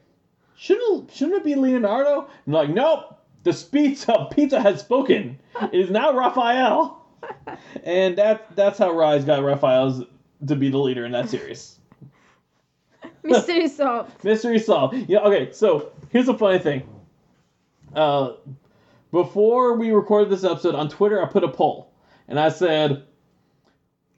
shouldn't 0.56 1.12
shouldn't 1.12 1.38
it 1.38 1.44
be 1.44 1.54
Leonardo? 1.54 2.28
And 2.46 2.54
like, 2.54 2.70
nope, 2.70 3.20
the 3.44 3.52
pizza 3.70 4.26
pizza 4.32 4.60
has 4.60 4.80
spoken. 4.80 5.38
It 5.72 5.80
is 5.80 5.90
now 5.90 6.16
Raphael. 6.16 7.05
And 7.84 8.18
that 8.18 8.54
that's 8.56 8.78
how 8.78 8.92
Rise 8.92 9.24
got 9.24 9.42
Raphael's 9.42 10.02
to 10.46 10.56
be 10.56 10.70
the 10.70 10.78
leader 10.78 11.04
in 11.04 11.12
that 11.12 11.30
series. 11.30 11.78
Mystery 13.22 13.68
solved. 13.68 14.12
Mystery 14.24 14.58
solved. 14.58 14.96
Yeah, 15.08 15.20
okay, 15.20 15.52
so 15.52 15.92
here's 16.10 16.28
a 16.28 16.36
funny 16.36 16.58
thing. 16.58 16.88
Uh, 17.94 18.32
before 19.12 19.74
we 19.74 19.90
recorded 19.90 20.30
this 20.30 20.44
episode 20.44 20.74
on 20.74 20.88
Twitter, 20.88 21.22
I 21.22 21.26
put 21.26 21.44
a 21.44 21.48
poll. 21.48 21.92
And 22.28 22.38
I 22.40 22.48
said, 22.48 23.04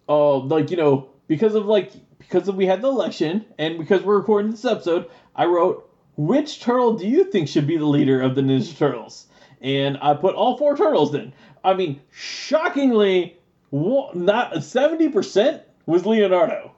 oh, 0.08 0.38
like, 0.38 0.70
you 0.70 0.76
know, 0.76 1.10
because 1.26 1.54
of 1.54 1.66
like 1.66 1.92
because 2.18 2.48
of 2.48 2.56
we 2.56 2.66
had 2.66 2.82
the 2.82 2.88
election 2.88 3.44
and 3.58 3.78
because 3.78 4.02
we're 4.02 4.18
recording 4.18 4.50
this 4.50 4.64
episode, 4.64 5.10
I 5.36 5.44
wrote, 5.44 5.88
which 6.16 6.60
turtle 6.60 6.94
do 6.94 7.06
you 7.06 7.24
think 7.24 7.48
should 7.48 7.66
be 7.66 7.76
the 7.76 7.86
leader 7.86 8.20
of 8.20 8.34
the 8.34 8.40
Ninja 8.42 8.76
Turtles? 8.76 9.26
And 9.60 9.98
I 10.00 10.14
put 10.14 10.34
all 10.34 10.56
four 10.56 10.76
turtles 10.76 11.14
in. 11.14 11.32
I 11.68 11.74
mean, 11.74 12.00
shockingly, 12.10 13.36
not 13.70 14.54
70% 14.54 15.60
was 15.86 16.06
Leonardo. 16.06 16.72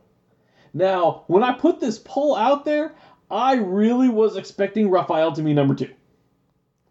Now, 0.75 1.25
when 1.29 1.45
I 1.45 1.53
put 1.53 1.79
this 1.79 1.99
poll 1.99 2.35
out 2.35 2.65
there, 2.65 2.93
I 3.31 3.55
really 3.55 4.09
was 4.09 4.37
expecting 4.37 4.91
Raphael 4.91 5.33
to 5.33 5.43
be 5.43 5.55
number 5.55 5.75
two. 5.75 5.91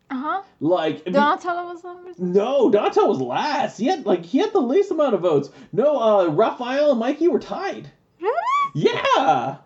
Uh 0.10 0.16
huh. 0.16 0.42
Like, 0.60 1.04
Donatello 1.06 1.74
was 1.74 1.84
number 1.84 2.14
two. 2.14 2.24
no, 2.24 2.72
Donnie 2.72 3.06
was 3.06 3.20
last. 3.22 3.78
He 3.78 3.86
had 3.86 4.06
like 4.06 4.26
he 4.26 4.40
had 4.40 4.54
the 4.54 4.60
least 4.62 4.92
amount 4.92 5.14
of 5.14 5.22
votes. 5.22 5.50
No, 5.72 6.02
uh, 6.02 6.28
Raphael 6.30 6.92
and 6.92 7.00
Mikey 7.00 7.28
were 7.28 7.40
tied. 7.40 7.92
Really? 8.20 8.34
Yeah, 8.74 9.58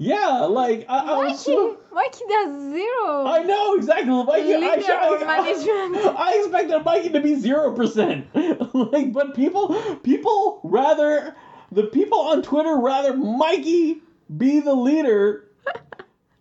Yeah, 0.00 0.46
like 0.46 0.86
I, 0.88 0.98
I 0.98 1.16
was 1.18 1.32
Mikey, 1.32 1.42
so. 1.42 1.78
Mikey 1.92 2.24
does 2.26 2.72
zero. 2.72 3.26
I 3.26 3.42
know 3.44 3.74
exactly. 3.74 4.24
Mikey, 4.24 4.54
I, 4.54 4.78
I. 4.88 6.14
I 6.18 6.38
expected 6.38 6.82
Mikey 6.86 7.10
to 7.10 7.20
be 7.20 7.34
zero 7.34 7.76
percent. 7.76 8.26
like, 8.34 9.12
but 9.12 9.34
people, 9.36 9.74
people 10.02 10.62
rather 10.64 11.36
the 11.70 11.82
people 11.82 12.18
on 12.18 12.40
Twitter 12.40 12.78
rather 12.78 13.14
Mikey 13.14 14.00
be 14.38 14.60
the 14.60 14.74
leader 14.74 15.50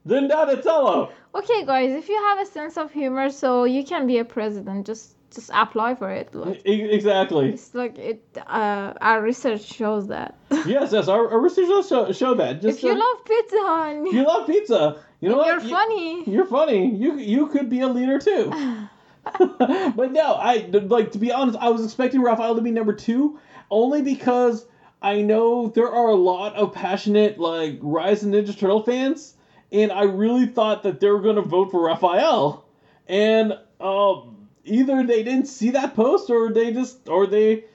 than 0.06 0.30
Donatello. 0.30 1.12
Okay, 1.36 1.66
guys, 1.66 1.92
if 1.92 2.08
you 2.08 2.16
have 2.16 2.40
a 2.40 2.46
sense 2.46 2.78
of 2.78 2.94
humor, 2.94 3.30
so 3.30 3.66
you 3.66 3.84
can 3.84 4.08
be 4.08 4.20
a 4.20 4.26
president, 4.26 4.86
just 4.86 5.18
just 5.34 5.50
apply 5.54 5.96
for 5.96 6.12
it. 6.12 6.34
Like, 6.34 6.62
exactly. 6.66 7.50
it's 7.50 7.74
like 7.76 7.98
it. 7.98 8.24
Uh, 8.36 8.94
our 9.02 9.22
research 9.22 9.64
shows 9.64 10.08
that. 10.08 10.38
Yes, 10.66 10.92
yes. 10.92 11.08
Our, 11.08 11.32
our 11.32 11.40
research 11.40 11.68
does 11.68 11.88
show, 11.88 12.12
show 12.12 12.34
that. 12.36 12.62
Just 12.62 12.80
if 12.80 12.84
you 12.84 12.92
uh, 12.92 12.96
love 12.96 13.26
pizza, 13.26 13.58
and 13.58 14.08
you 14.08 14.26
love 14.26 14.48
pizza, 14.48 15.04
you 15.22 15.30
know 15.30 15.38
what? 15.38 15.48
you're 15.48 15.62
You- 15.62 15.70
funny. 15.70 16.24
You're 16.30 16.46
funny. 16.46 16.96
You 16.96 17.18
you 17.18 17.48
could 17.48 17.70
be 17.70 17.80
a 17.82 17.88
leader 17.88 18.20
too. 18.20 18.52
but 19.38 20.12
no, 20.12 20.34
I 20.34 20.68
like 20.72 21.12
to 21.12 21.20
be 21.20 21.32
honest. 21.32 21.58
I 21.60 21.70
was 21.70 21.84
expecting 21.84 22.22
Raphael 22.22 22.56
to 22.56 22.62
be 22.62 22.72
number 22.72 22.94
two, 22.94 23.40
only 23.70 24.02
because 24.02 24.66
I 25.02 25.22
know 25.22 25.68
there 25.70 25.92
are 25.92 26.10
a 26.10 26.16
lot 26.16 26.56
of 26.56 26.74
passionate 26.74 27.40
like 27.40 27.80
Rise 27.82 28.24
of 28.24 28.30
Ninja 28.30 28.58
Turtle 28.58 28.84
fans, 28.84 29.36
and 29.72 29.92
I 29.92 30.04
really 30.04 30.48
thought 30.48 30.84
that 30.84 31.00
they 31.00 31.10
were 31.10 31.22
going 31.22 31.36
to 31.36 31.42
vote 31.42 31.72
for 31.72 31.86
Raphael, 31.86 32.66
and 33.08 33.54
um, 33.80 34.39
either 34.66 35.04
they 35.04 35.24
didn't 35.24 35.48
see 35.48 35.72
that 35.72 35.96
post 35.96 36.30
or 36.30 36.52
they 36.52 36.74
just 36.74 37.08
or 37.10 37.28
they 37.28 37.66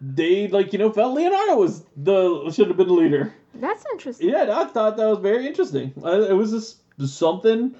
they 0.00 0.48
like 0.48 0.72
you 0.72 0.78
know 0.78 0.90
felt 0.92 1.14
Leonardo 1.14 1.56
was 1.56 1.84
the 1.96 2.50
should 2.50 2.68
have 2.68 2.76
been 2.76 2.88
the 2.88 2.92
leader. 2.92 3.32
That's 3.54 3.84
interesting. 3.92 4.28
Yeah, 4.28 4.58
I 4.58 4.64
thought 4.66 4.96
that 4.98 5.06
was 5.06 5.18
very 5.18 5.46
interesting. 5.46 5.92
It 5.96 6.36
was 6.36 6.50
just 6.50 6.78
something. 7.18 7.74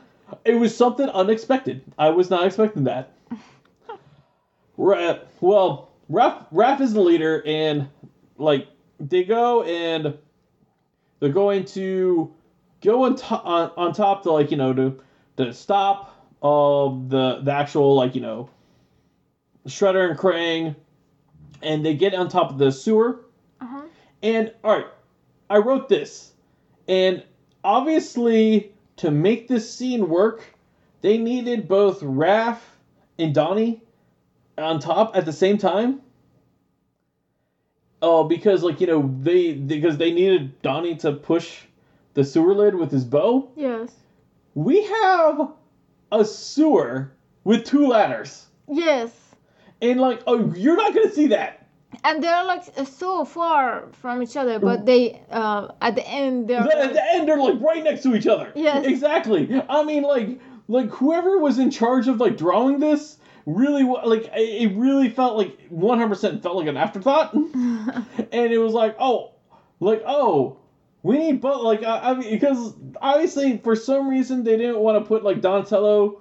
It 0.44 0.54
was 0.54 0.76
something 0.76 1.08
unexpected. 1.08 1.82
I 1.98 2.10
was 2.10 2.30
not 2.30 2.46
expecting 2.46 2.84
that. 2.84 3.12
Ra- 4.76 5.18
well, 5.40 5.90
Raph, 6.10 6.46
Raph 6.52 6.80
is 6.80 6.92
the 6.92 7.00
leader, 7.00 7.42
and 7.46 7.88
like 8.38 8.66
they 8.98 9.24
go 9.24 9.62
and 9.62 10.16
they're 11.20 11.28
going 11.30 11.64
to 11.66 12.32
go 12.82 13.04
on, 13.04 13.16
to- 13.16 13.40
on, 13.40 13.70
on 13.76 13.92
top 13.92 14.22
to 14.24 14.32
like 14.32 14.50
you 14.50 14.56
know 14.56 14.72
to 14.72 15.00
to 15.36 15.52
stop 15.52 16.15
um 16.42 17.08
the 17.08 17.40
the 17.42 17.52
actual 17.52 17.94
like 17.94 18.14
you 18.14 18.20
know 18.20 18.50
Shredder 19.66 20.10
and 20.10 20.18
Krang, 20.18 20.76
and 21.62 21.84
they 21.84 21.94
get 21.94 22.14
on 22.14 22.28
top 22.28 22.50
of 22.50 22.58
the 22.58 22.70
sewer. 22.70 23.24
Uh-huh. 23.60 23.82
And 24.22 24.52
all 24.62 24.76
right, 24.76 24.86
I 25.50 25.58
wrote 25.58 25.88
this, 25.88 26.32
and 26.88 27.22
obviously 27.64 28.72
to 28.96 29.10
make 29.10 29.48
this 29.48 29.70
scene 29.70 30.08
work, 30.08 30.42
they 31.02 31.18
needed 31.18 31.68
both 31.68 32.00
Raph 32.00 32.58
and 33.18 33.34
Donnie 33.34 33.82
on 34.56 34.78
top 34.78 35.16
at 35.16 35.24
the 35.24 35.32
same 35.32 35.58
time. 35.58 36.00
Oh, 38.02 38.24
because 38.24 38.62
like 38.62 38.80
you 38.80 38.86
know 38.86 39.14
they 39.22 39.52
because 39.52 39.96
they 39.96 40.12
needed 40.12 40.60
Donnie 40.62 40.96
to 40.96 41.12
push 41.12 41.62
the 42.14 42.24
sewer 42.24 42.54
lid 42.54 42.74
with 42.74 42.90
his 42.90 43.04
bo. 43.04 43.50
Yes. 43.56 43.92
We 44.54 44.84
have 44.84 45.50
a 46.12 46.24
sewer 46.24 47.12
with 47.44 47.64
two 47.64 47.86
ladders, 47.88 48.46
Yes. 48.68 49.12
and 49.82 50.00
like 50.00 50.22
oh, 50.26 50.52
you're 50.54 50.76
not 50.76 50.94
gonna 50.94 51.10
see 51.12 51.28
that. 51.28 51.66
And 52.04 52.22
they're 52.22 52.44
like 52.44 52.64
so 52.86 53.24
far 53.24 53.84
from 53.92 54.22
each 54.22 54.36
other, 54.36 54.58
but 54.58 54.84
they 54.86 55.20
uh 55.30 55.68
at 55.80 55.94
the 55.94 56.06
end 56.06 56.48
they're 56.48 56.62
The- 56.62 56.78
at 56.78 56.92
the 56.92 57.14
end 57.14 57.28
they're 57.28 57.38
like 57.38 57.60
right 57.60 57.82
next 57.82 58.02
to 58.02 58.14
each 58.14 58.26
other. 58.26 58.52
Yes. 58.54 58.84
Exactly. 58.86 59.62
I 59.68 59.82
mean, 59.84 60.02
like, 60.02 60.40
like 60.68 60.90
whoever 60.90 61.38
was 61.38 61.58
in 61.58 61.70
charge 61.70 62.08
of 62.08 62.20
like 62.20 62.36
drawing 62.36 62.80
this 62.80 63.18
really 63.46 63.84
like 63.84 64.28
it 64.34 64.76
really 64.76 65.08
felt 65.08 65.36
like 65.36 65.70
100% 65.70 66.42
felt 66.42 66.56
like 66.56 66.66
an 66.66 66.76
afterthought, 66.76 67.32
and 67.34 67.96
it 68.32 68.58
was 68.58 68.72
like 68.72 68.96
oh, 68.98 69.32
like 69.80 70.02
oh. 70.06 70.58
We 71.06 71.18
need 71.18 71.40
both, 71.40 71.62
like 71.62 71.84
I, 71.84 72.10
I 72.10 72.14
mean, 72.14 72.32
because 72.32 72.74
obviously 73.00 73.58
for 73.58 73.76
some 73.76 74.08
reason 74.08 74.42
they 74.42 74.56
didn't 74.56 74.80
want 74.80 75.00
to 75.00 75.06
put 75.06 75.22
like 75.22 75.40
Donatello 75.40 76.20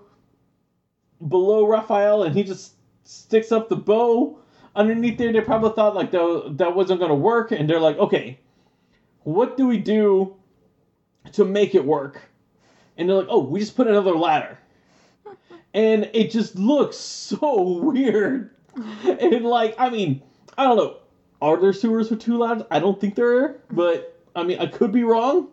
below 1.27 1.65
Raphael, 1.65 2.21
and 2.21 2.35
he 2.35 2.43
just 2.43 2.75
sticks 3.03 3.51
up 3.51 3.67
the 3.67 3.77
bo 3.77 4.37
underneath 4.75 5.17
there. 5.17 5.33
They 5.33 5.41
probably 5.41 5.71
thought 5.71 5.95
like 5.95 6.11
that 6.11 6.57
that 6.59 6.75
wasn't 6.75 6.99
gonna 6.99 7.15
work, 7.15 7.51
and 7.51 7.67
they're 7.67 7.79
like, 7.79 7.97
okay, 7.97 8.39
what 9.23 9.57
do 9.57 9.65
we 9.65 9.79
do 9.79 10.35
to 11.31 11.45
make 11.45 11.73
it 11.73 11.83
work? 11.83 12.21
And 12.95 13.09
they're 13.09 13.17
like, 13.17 13.27
oh, 13.27 13.39
we 13.39 13.61
just 13.61 13.75
put 13.75 13.87
another 13.87 14.13
ladder. 14.13 14.59
And 15.73 16.09
it 16.13 16.31
just 16.31 16.55
looks 16.55 16.95
so 16.95 17.61
weird. 17.79 18.51
And 19.03 19.43
like, 19.43 19.75
I 19.77 19.89
mean, 19.89 20.21
I 20.57 20.63
don't 20.63 20.77
know. 20.77 20.97
Are 21.41 21.59
there 21.59 21.73
sewers 21.73 22.09
with 22.09 22.21
two 22.21 22.37
ladders? 22.37 22.63
I 22.71 22.79
don't 22.79 23.01
think 23.01 23.15
there 23.15 23.39
are, 23.39 23.61
but 23.71 24.14
I 24.35 24.43
mean, 24.43 24.59
I 24.59 24.67
could 24.67 24.91
be 24.91 25.03
wrong. 25.03 25.49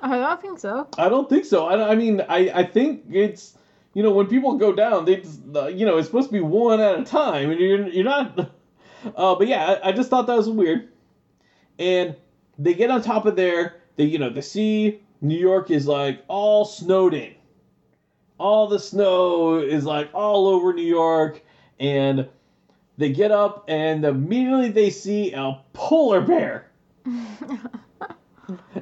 I 0.00 0.18
don't 0.18 0.40
think 0.40 0.58
so. 0.58 0.88
I 0.98 1.08
don't 1.08 1.28
think 1.28 1.44
so. 1.44 1.66
I, 1.66 1.92
I 1.92 1.94
mean, 1.94 2.20
I, 2.28 2.50
I 2.54 2.64
think 2.64 3.04
it's, 3.10 3.56
you 3.94 4.02
know, 4.02 4.10
when 4.10 4.26
people 4.26 4.56
go 4.56 4.72
down, 4.74 5.04
they, 5.04 5.16
just, 5.16 5.40
you 5.44 5.86
know, 5.86 5.96
it's 5.98 6.08
supposed 6.08 6.28
to 6.28 6.32
be 6.32 6.40
one 6.40 6.80
at 6.80 6.98
a 6.98 7.04
time, 7.04 7.50
and 7.50 7.60
you're, 7.60 7.88
you're 7.88 8.04
not. 8.04 8.50
Uh, 9.16 9.34
but 9.34 9.46
yeah, 9.46 9.78
I, 9.84 9.90
I 9.90 9.92
just 9.92 10.08
thought 10.08 10.26
that 10.28 10.34
was 10.34 10.48
weird. 10.48 10.88
And 11.78 12.16
they 12.58 12.72
get 12.72 12.90
on 12.90 13.02
top 13.02 13.26
of 13.26 13.36
there. 13.36 13.82
They, 13.96 14.04
you 14.04 14.18
know, 14.18 14.30
they 14.30 14.40
see 14.40 15.02
New 15.20 15.36
York 15.36 15.70
is 15.70 15.86
like 15.86 16.22
all 16.26 16.64
snowed 16.64 17.12
in. 17.12 17.34
All 18.38 18.66
the 18.66 18.78
snow 18.78 19.56
is 19.56 19.84
like 19.84 20.08
all 20.14 20.46
over 20.48 20.72
New 20.72 20.80
York, 20.86 21.42
and 21.78 22.28
they 22.96 23.12
get 23.12 23.30
up, 23.30 23.64
and 23.68 24.06
immediately 24.06 24.70
they 24.70 24.88
see 24.88 25.32
a 25.34 25.60
polar 25.74 26.22
bear. 26.22 26.70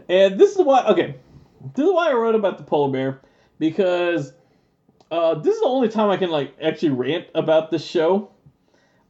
And 0.08 0.38
this 0.38 0.56
is 0.56 0.64
why, 0.64 0.84
okay, 0.86 1.16
this 1.74 1.86
is 1.86 1.92
why 1.92 2.10
I 2.10 2.14
wrote 2.14 2.34
about 2.34 2.58
the 2.58 2.64
polar 2.64 2.90
bear 2.90 3.20
because 3.58 4.32
uh, 5.10 5.36
this 5.36 5.54
is 5.56 5.60
the 5.62 5.68
only 5.68 5.88
time 5.88 6.10
I 6.10 6.16
can 6.16 6.30
like 6.30 6.54
actually 6.62 6.90
rant 6.90 7.26
about 7.34 7.70
this 7.70 7.84
show, 7.84 8.30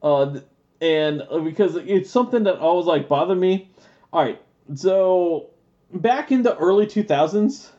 uh, 0.03 0.41
and 0.81 1.23
uh, 1.31 1.41
because 1.41 1.77
it's 1.77 2.11
something 2.11 2.45
that 2.45 2.59
always 2.59 2.87
like 2.87 3.09
bothered 3.09 3.39
me. 3.39 3.71
All 4.13 4.23
right, 4.23 4.41
so 4.75 5.51
back 5.95 6.33
in 6.33 6.43
the 6.43 6.57
early 6.59 6.87
two 6.87 7.03
thousands, 7.05 7.73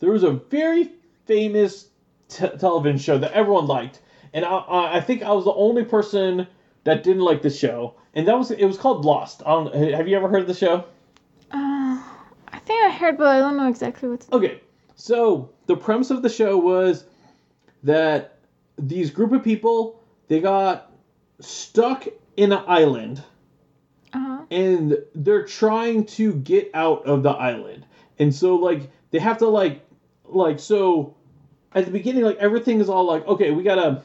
there 0.00 0.10
was 0.12 0.24
a 0.24 0.32
very 0.32 0.92
famous 1.26 1.88
t- 2.28 2.48
television 2.58 2.98
show 2.98 3.18
that 3.18 3.32
everyone 3.32 3.66
liked, 3.66 4.00
and 4.34 4.44
I, 4.44 4.50
I 4.58 4.96
I 4.98 5.00
think 5.00 5.22
I 5.22 5.32
was 5.32 5.44
the 5.44 5.54
only 5.54 5.84
person 5.84 6.46
that 6.84 7.02
didn't 7.02 7.22
like 7.22 7.42
the 7.42 7.50
show, 7.50 7.94
and 8.14 8.26
that 8.28 8.36
was 8.38 8.50
it 8.50 8.64
was 8.64 8.78
called 8.78 9.04
Lost. 9.04 9.42
I 9.44 9.50
don't, 9.50 9.74
have 9.94 10.06
you 10.08 10.16
ever 10.16 10.28
heard 10.28 10.42
of 10.42 10.46
the 10.48 10.54
show? 10.54 10.84
Uh, 11.50 11.98
I 12.48 12.58
think 12.64 12.82
I 12.84 12.90
heard, 12.90 13.18
but 13.18 13.26
I 13.28 13.38
don't 13.38 13.56
know 13.56 13.68
exactly 13.68 14.08
what's. 14.08 14.30
Okay, 14.32 14.60
so 14.96 15.50
the 15.66 15.76
premise 15.76 16.10
of 16.10 16.22
the 16.22 16.28
show 16.28 16.56
was 16.58 17.04
that 17.82 18.38
these 18.78 19.10
group 19.10 19.32
of 19.32 19.42
people 19.44 20.00
they 20.28 20.40
got 20.40 20.90
stuck 21.40 22.06
in 22.36 22.52
an 22.52 22.62
island 22.66 23.22
Uh-huh. 24.12 24.44
and 24.50 24.96
they're 25.14 25.44
trying 25.44 26.06
to 26.06 26.32
get 26.34 26.70
out 26.74 27.04
of 27.06 27.22
the 27.22 27.30
island. 27.30 27.84
And 28.18 28.34
so 28.34 28.56
like 28.56 28.90
they 29.10 29.18
have 29.18 29.38
to 29.38 29.48
like 29.48 29.82
like 30.24 30.58
so 30.58 31.14
at 31.74 31.84
the 31.84 31.90
beginning 31.90 32.24
like 32.24 32.38
everything 32.38 32.80
is 32.80 32.88
all 32.88 33.04
like 33.04 33.26
okay, 33.26 33.50
we 33.52 33.62
got 33.62 33.76
to 33.76 34.02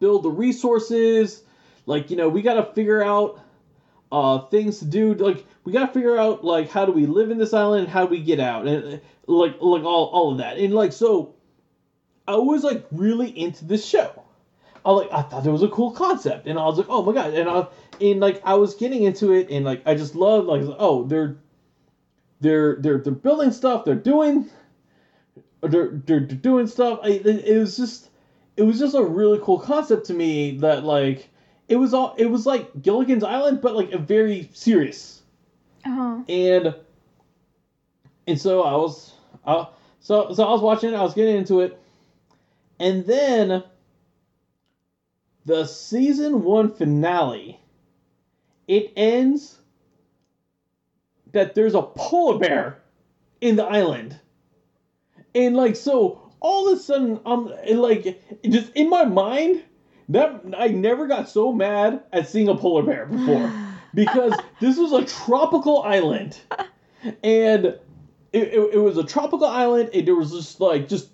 build 0.00 0.22
the 0.24 0.30
resources, 0.30 1.42
like 1.86 2.10
you 2.10 2.16
know, 2.16 2.28
we 2.28 2.42
got 2.42 2.54
to 2.54 2.72
figure 2.74 3.02
out 3.02 3.40
uh 4.12 4.38
things 4.46 4.78
to 4.78 4.84
do 4.84 5.14
like 5.14 5.44
we 5.64 5.72
got 5.72 5.86
to 5.86 5.92
figure 5.92 6.16
out 6.16 6.44
like 6.44 6.68
how 6.68 6.84
do 6.84 6.92
we 6.92 7.06
live 7.06 7.30
in 7.30 7.38
this 7.38 7.54
island 7.54 7.84
and 7.84 7.92
how 7.92 8.04
do 8.04 8.10
we 8.10 8.20
get 8.20 8.38
out 8.38 8.66
and 8.66 8.94
uh, 8.94 8.98
like 9.26 9.56
like 9.60 9.82
all 9.82 10.06
all 10.06 10.32
of 10.32 10.38
that. 10.38 10.58
And 10.58 10.74
like 10.74 10.92
so 10.92 11.34
I 12.26 12.36
was 12.36 12.62
like 12.64 12.84
really 12.90 13.28
into 13.28 13.64
this 13.64 13.84
show. 13.84 14.22
I 14.84 14.92
like 14.92 15.12
I 15.12 15.22
thought 15.22 15.46
it 15.46 15.50
was 15.50 15.62
a 15.62 15.68
cool 15.68 15.90
concept, 15.90 16.46
and 16.46 16.58
I 16.58 16.64
was 16.66 16.76
like, 16.76 16.86
oh 16.90 17.02
my 17.02 17.12
god, 17.12 17.34
and 17.34 17.48
I 17.48 17.66
and 18.00 18.20
like 18.20 18.42
I 18.44 18.54
was 18.54 18.74
getting 18.74 19.02
into 19.02 19.32
it, 19.32 19.50
and 19.50 19.64
like 19.64 19.82
I 19.86 19.94
just 19.94 20.14
loved 20.14 20.46
like 20.46 20.62
oh 20.78 21.04
they're 21.04 21.36
they're 22.40 22.76
they're 22.76 22.98
they're 22.98 23.12
building 23.12 23.50
stuff, 23.50 23.84
they're 23.84 23.94
doing 23.94 24.50
they're 25.62 25.88
they're, 25.88 26.20
they're 26.20 26.20
doing 26.20 26.66
stuff. 26.66 27.00
I, 27.02 27.08
it 27.08 27.58
was 27.58 27.76
just 27.76 28.10
it 28.56 28.62
was 28.62 28.78
just 28.78 28.94
a 28.94 29.02
really 29.02 29.38
cool 29.42 29.58
concept 29.58 30.06
to 30.06 30.14
me 30.14 30.58
that 30.58 30.84
like 30.84 31.30
it 31.68 31.76
was 31.76 31.94
all 31.94 32.14
it 32.18 32.26
was 32.26 32.46
like 32.46 32.82
Gilligan's 32.82 33.24
Island, 33.24 33.60
but 33.60 33.74
like 33.74 33.92
a 33.92 33.98
very 33.98 34.48
serious 34.52 35.22
Uh-huh. 35.84 36.22
and 36.28 36.74
and 38.26 38.40
so 38.40 38.62
I 38.62 38.76
was 38.76 39.12
I, 39.46 39.66
so 40.00 40.32
so 40.32 40.44
I 40.44 40.50
was 40.52 40.60
watching 40.60 40.90
it, 40.90 40.96
I 40.96 41.02
was 41.02 41.14
getting 41.14 41.36
into 41.36 41.60
it, 41.60 41.78
and 42.78 43.04
then 43.06 43.62
the 45.46 45.64
season 45.66 46.42
one 46.42 46.70
finale, 46.72 47.60
it 48.66 48.92
ends 48.96 49.58
that 51.32 51.54
there's 51.54 51.74
a 51.74 51.82
polar 51.82 52.38
bear 52.38 52.82
in 53.40 53.56
the 53.56 53.64
island. 53.64 54.18
And 55.34 55.56
like 55.56 55.76
so 55.76 56.20
all 56.40 56.68
of 56.68 56.78
a 56.78 56.80
sudden 56.80 57.20
I'm 57.26 57.50
like 57.76 58.22
just 58.44 58.72
in 58.74 58.88
my 58.88 59.04
mind 59.04 59.62
that 60.08 60.42
I 60.56 60.68
never 60.68 61.06
got 61.06 61.28
so 61.28 61.52
mad 61.52 62.02
at 62.12 62.28
seeing 62.28 62.48
a 62.48 62.56
polar 62.56 62.82
bear 62.82 63.06
before. 63.06 63.52
Because 63.94 64.34
this 64.58 64.76
was 64.76 64.92
a 64.92 65.04
tropical 65.04 65.82
island. 65.82 66.36
And 67.22 67.66
it, 67.66 67.78
it, 68.32 68.74
it 68.74 68.78
was 68.78 68.98
a 68.98 69.04
tropical 69.04 69.46
island 69.46 69.90
and 69.94 70.08
there 70.08 70.16
was 70.16 70.32
just 70.32 70.60
like 70.60 70.88
just 70.88 71.10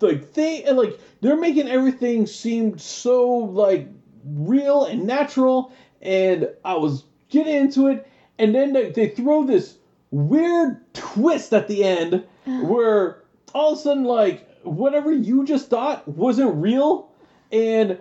like 0.00 0.28
thing 0.30 0.64
and 0.64 0.76
like 0.76 1.00
they're 1.20 1.36
making 1.36 1.66
everything 1.66 2.28
seem 2.28 2.78
so 2.78 3.26
like 3.28 3.88
real 4.24 4.84
and 4.84 5.08
natural 5.08 5.72
and 6.00 6.48
I 6.64 6.74
was 6.74 7.02
getting 7.30 7.54
into 7.54 7.88
it. 7.88 8.08
And 8.38 8.54
then 8.54 8.74
they, 8.74 8.90
they 8.90 9.08
throw 9.08 9.44
this 9.44 9.76
weird 10.12 10.80
twist 10.94 11.52
at 11.52 11.66
the 11.66 11.82
end 11.82 12.24
where 12.46 13.24
all 13.54 13.72
of 13.72 13.78
a 13.78 13.82
sudden 13.82 14.04
like 14.04 14.46
whatever 14.62 15.10
you 15.10 15.44
just 15.44 15.68
thought 15.68 16.06
wasn't 16.06 16.54
real 16.54 17.10
and 17.50 17.98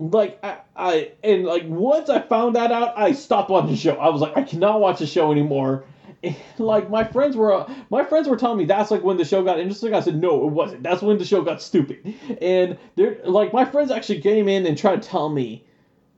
like 0.00 0.38
I, 0.42 0.58
I 0.74 1.12
and 1.22 1.44
like 1.44 1.64
once 1.66 2.08
I 2.08 2.20
found 2.20 2.56
that 2.56 2.72
out, 2.72 2.94
I 2.96 3.12
stopped 3.12 3.50
watching 3.50 3.70
the 3.70 3.76
show. 3.76 3.94
I 3.96 4.08
was 4.08 4.22
like, 4.22 4.36
I 4.36 4.42
cannot 4.42 4.80
watch 4.80 4.98
the 4.98 5.06
show 5.06 5.30
anymore. 5.30 5.84
And, 6.22 6.34
like 6.58 6.90
my 6.90 7.04
friends 7.04 7.36
were, 7.36 7.66
my 7.90 8.04
friends 8.04 8.28
were 8.28 8.36
telling 8.36 8.58
me 8.58 8.64
that's 8.64 8.90
like 8.90 9.02
when 9.02 9.18
the 9.18 9.24
show 9.24 9.44
got 9.44 9.60
interesting. 9.60 9.94
I 9.94 10.00
said 10.00 10.16
no, 10.16 10.46
it 10.46 10.52
wasn't. 10.52 10.82
That's 10.82 11.02
when 11.02 11.18
the 11.18 11.24
show 11.24 11.42
got 11.42 11.60
stupid. 11.60 12.14
And 12.40 12.78
they're 12.96 13.18
like 13.24 13.52
my 13.52 13.66
friends 13.66 13.90
actually 13.90 14.22
came 14.22 14.48
in 14.48 14.66
and 14.66 14.76
tried 14.76 15.02
to 15.02 15.08
tell 15.08 15.28
me 15.28 15.66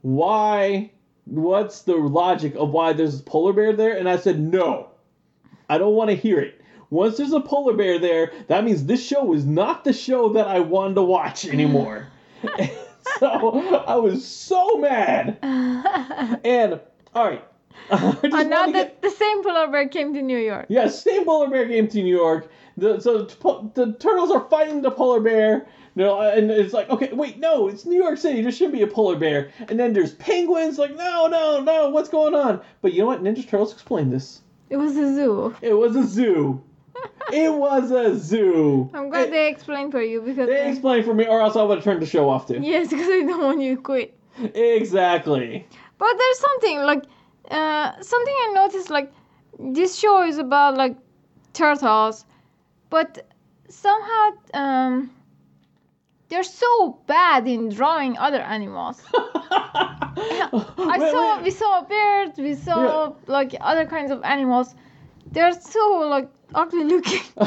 why, 0.01 0.91
what's 1.25 1.81
the 1.81 1.95
logic 1.95 2.55
of 2.55 2.71
why 2.71 2.93
there's 2.93 3.19
a 3.19 3.23
polar 3.23 3.53
bear 3.53 3.73
there, 3.73 3.97
and 3.97 4.07
I 4.07 4.17
said 4.17 4.39
no, 4.39 4.91
I 5.69 5.77
don't 5.77 5.95
want 5.95 6.09
to 6.09 6.15
hear 6.15 6.39
it. 6.39 6.61
Once 6.89 7.17
there's 7.17 7.33
a 7.33 7.39
polar 7.39 7.73
bear 7.73 7.99
there, 7.99 8.31
that 8.47 8.63
means 8.63 8.85
this 8.85 9.03
show 9.03 9.33
is 9.33 9.45
not 9.45 9.83
the 9.83 9.93
show 9.93 10.29
that 10.33 10.47
I 10.47 10.59
wanted 10.59 10.95
to 10.95 11.03
watch 11.03 11.45
anymore. 11.45 12.07
so 13.19 13.83
I 13.87 13.95
was 13.95 14.25
so 14.25 14.77
mad. 14.77 15.37
And 16.43 16.79
all 17.15 17.25
right, 17.25 17.43
wanna 17.91 18.43
now 18.45 18.65
get- 18.67 18.73
that 18.73 19.01
the 19.01 19.09
same 19.11 19.43
polar 19.43 19.67
bear 19.67 19.87
came 19.87 20.13
to 20.13 20.21
New 20.21 20.37
York. 20.37 20.65
yeah, 20.69 20.87
same 20.87 21.25
polar 21.25 21.49
bear 21.49 21.67
came 21.67 21.87
to 21.87 22.01
New 22.01 22.15
York. 22.15 22.51
The, 22.77 22.99
so 22.99 23.23
the, 23.23 23.69
the 23.75 23.93
turtles 23.93 24.31
are 24.31 24.47
fighting 24.49 24.81
the 24.81 24.91
polar 24.91 25.19
bear. 25.19 25.67
Know, 25.95 26.19
and 26.21 26.49
it's 26.49 26.73
like, 26.73 26.89
okay, 26.89 27.13
wait, 27.13 27.37
no, 27.37 27.67
it's 27.67 27.85
New 27.85 28.01
York 28.01 28.17
City. 28.17 28.41
There 28.41 28.51
shouldn't 28.51 28.73
be 28.73 28.81
a 28.81 28.87
polar 28.87 29.15
bear. 29.15 29.51
And 29.67 29.79
then 29.79 29.93
there's 29.93 30.15
penguins. 30.15 30.79
Like, 30.79 30.95
no, 30.95 31.27
no, 31.27 31.61
no, 31.61 31.89
what's 31.89 32.09
going 32.09 32.33
on? 32.33 32.61
But 32.81 32.93
you 32.93 33.01
know 33.01 33.05
what? 33.05 33.21
Ninja 33.21 33.47
Turtles 33.47 33.71
explained 33.73 34.11
this. 34.11 34.41
It 34.71 34.77
was 34.77 34.97
a 34.97 35.13
zoo. 35.13 35.55
It 35.61 35.75
was 35.75 35.95
a 35.95 36.03
zoo. 36.03 36.63
It 37.31 37.53
was 37.53 37.91
a 37.91 38.17
zoo. 38.17 38.89
I'm 38.93 39.09
glad 39.09 39.27
It- 39.27 39.31
they 39.31 39.47
explained 39.49 39.91
for 39.91 40.01
you 40.01 40.21
because 40.21 40.47
they 40.47 40.69
explained 40.69 41.05
for 41.05 41.13
me, 41.13 41.25
or 41.27 41.41
else 41.41 41.55
I 41.55 41.63
would 41.63 41.77
have 41.77 41.83
turned 41.83 42.01
the 42.01 42.05
show 42.05 42.29
off 42.29 42.47
too. 42.47 42.59
yes, 42.61 42.89
because 42.91 43.07
I 43.07 43.21
don't 43.21 43.41
want 43.43 43.61
you 43.61 43.75
to 43.75 43.81
quit. 43.81 44.17
Exactly. 44.55 45.67
But 45.97 46.13
there's 46.17 46.39
something 46.39 46.79
like 46.81 47.03
uh, 47.51 47.91
something 48.01 48.35
I 48.45 48.51
noticed 48.53 48.89
like 48.89 49.11
this 49.59 49.97
show 49.97 50.23
is 50.23 50.37
about 50.37 50.75
like 50.77 50.95
turtles, 51.53 52.25
but 52.89 53.25
somehow 53.69 54.29
um, 54.53 55.11
they're 56.29 56.43
so 56.43 56.99
bad 57.07 57.47
in 57.47 57.69
drawing 57.69 58.17
other 58.17 58.41
animals. 58.41 59.01
I 59.13 60.97
Wait, 60.99 61.11
saw 61.11 61.35
wait. 61.37 61.43
we 61.43 61.51
saw 61.51 61.81
birds, 61.83 62.37
we 62.39 62.55
saw 62.55 63.13
like 63.27 63.55
other 63.61 63.85
kinds 63.85 64.11
of 64.11 64.21
animals. 64.23 64.75
They're 65.33 65.59
so 65.59 66.07
like 66.09 66.29
ugly 66.53 66.83
looking. 66.83 67.21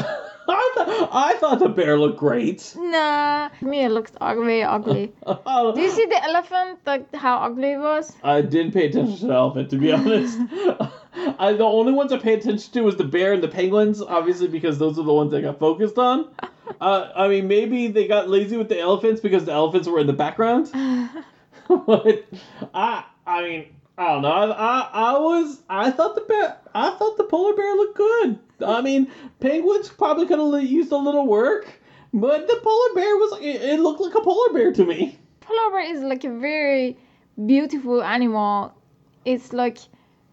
I, 0.49 0.71
th- 0.75 1.09
I 1.11 1.37
thought 1.39 1.59
the 1.59 1.67
bear 1.67 1.97
looked 1.99 2.19
great. 2.19 2.73
nah, 2.77 3.49
to 3.49 3.65
me 3.65 3.83
it 3.83 3.89
looks 3.89 4.11
ugly, 4.21 4.63
ugly. 4.63 5.11
Do 5.25 5.81
you 5.81 5.89
see 5.91 6.05
the 6.05 6.23
elephant? 6.23 6.79
Like 6.85 7.13
how 7.15 7.37
ugly 7.39 7.71
it 7.73 7.79
was? 7.79 8.13
I 8.23 8.41
didn't 8.41 8.71
pay 8.71 8.87
attention 8.87 9.17
to 9.17 9.25
the 9.27 9.33
elephant, 9.33 9.69
to 9.71 9.77
be 9.77 9.91
honest. 9.91 10.37
I, 11.39 11.51
the 11.53 11.63
only 11.65 11.91
ones 11.93 12.13
I 12.13 12.17
paid 12.19 12.39
attention 12.39 12.71
to 12.73 12.81
was 12.81 12.95
the 12.95 13.03
bear 13.03 13.33
and 13.33 13.41
the 13.43 13.47
penguins, 13.47 14.01
obviously 14.01 14.47
because 14.47 14.77
those 14.77 14.97
are 14.99 15.03
the 15.03 15.13
ones 15.13 15.33
I 15.33 15.41
got 15.41 15.59
focused 15.59 15.97
on. 15.97 16.29
Uh, 16.79 17.09
I 17.15 17.27
mean, 17.27 17.47
maybe 17.47 17.87
they 17.87 18.07
got 18.07 18.29
lazy 18.29 18.55
with 18.55 18.69
the 18.69 18.79
elephants 18.79 19.19
because 19.19 19.45
the 19.45 19.51
elephants 19.51 19.87
were 19.87 19.99
in 19.99 20.07
the 20.07 20.13
background. 20.13 20.69
but 21.67 22.25
I, 22.73 23.03
I 23.25 23.41
mean, 23.43 23.65
I 23.97 24.05
don't 24.13 24.21
know. 24.21 24.29
I, 24.29 24.45
I, 24.51 24.89
I 24.93 25.17
was, 25.17 25.61
I 25.69 25.91
thought 25.91 26.15
the 26.15 26.21
bear, 26.21 26.57
I 26.75 26.91
thought 26.91 27.17
the 27.17 27.23
polar 27.23 27.55
bear 27.55 27.75
looked 27.75 27.97
good. 27.97 28.39
I 28.65 28.81
mean, 28.81 29.11
penguins 29.39 29.89
probably 29.89 30.27
could 30.27 30.39
have 30.39 30.63
used 30.63 30.91
a 30.91 30.97
little 30.97 31.25
work, 31.25 31.67
but 32.13 32.47
the 32.47 32.59
polar 32.61 32.93
bear 32.93 33.15
was, 33.17 33.39
it, 33.41 33.61
it 33.61 33.79
looked 33.79 33.99
like 33.99 34.13
a 34.13 34.21
polar 34.21 34.53
bear 34.53 34.71
to 34.73 34.85
me. 34.85 35.17
polar 35.41 35.71
bear 35.71 35.95
is 35.95 36.01
like 36.01 36.23
a 36.23 36.29
very 36.37 36.97
beautiful 37.45 38.03
animal. 38.03 38.73
It's 39.25 39.51
like 39.51 39.79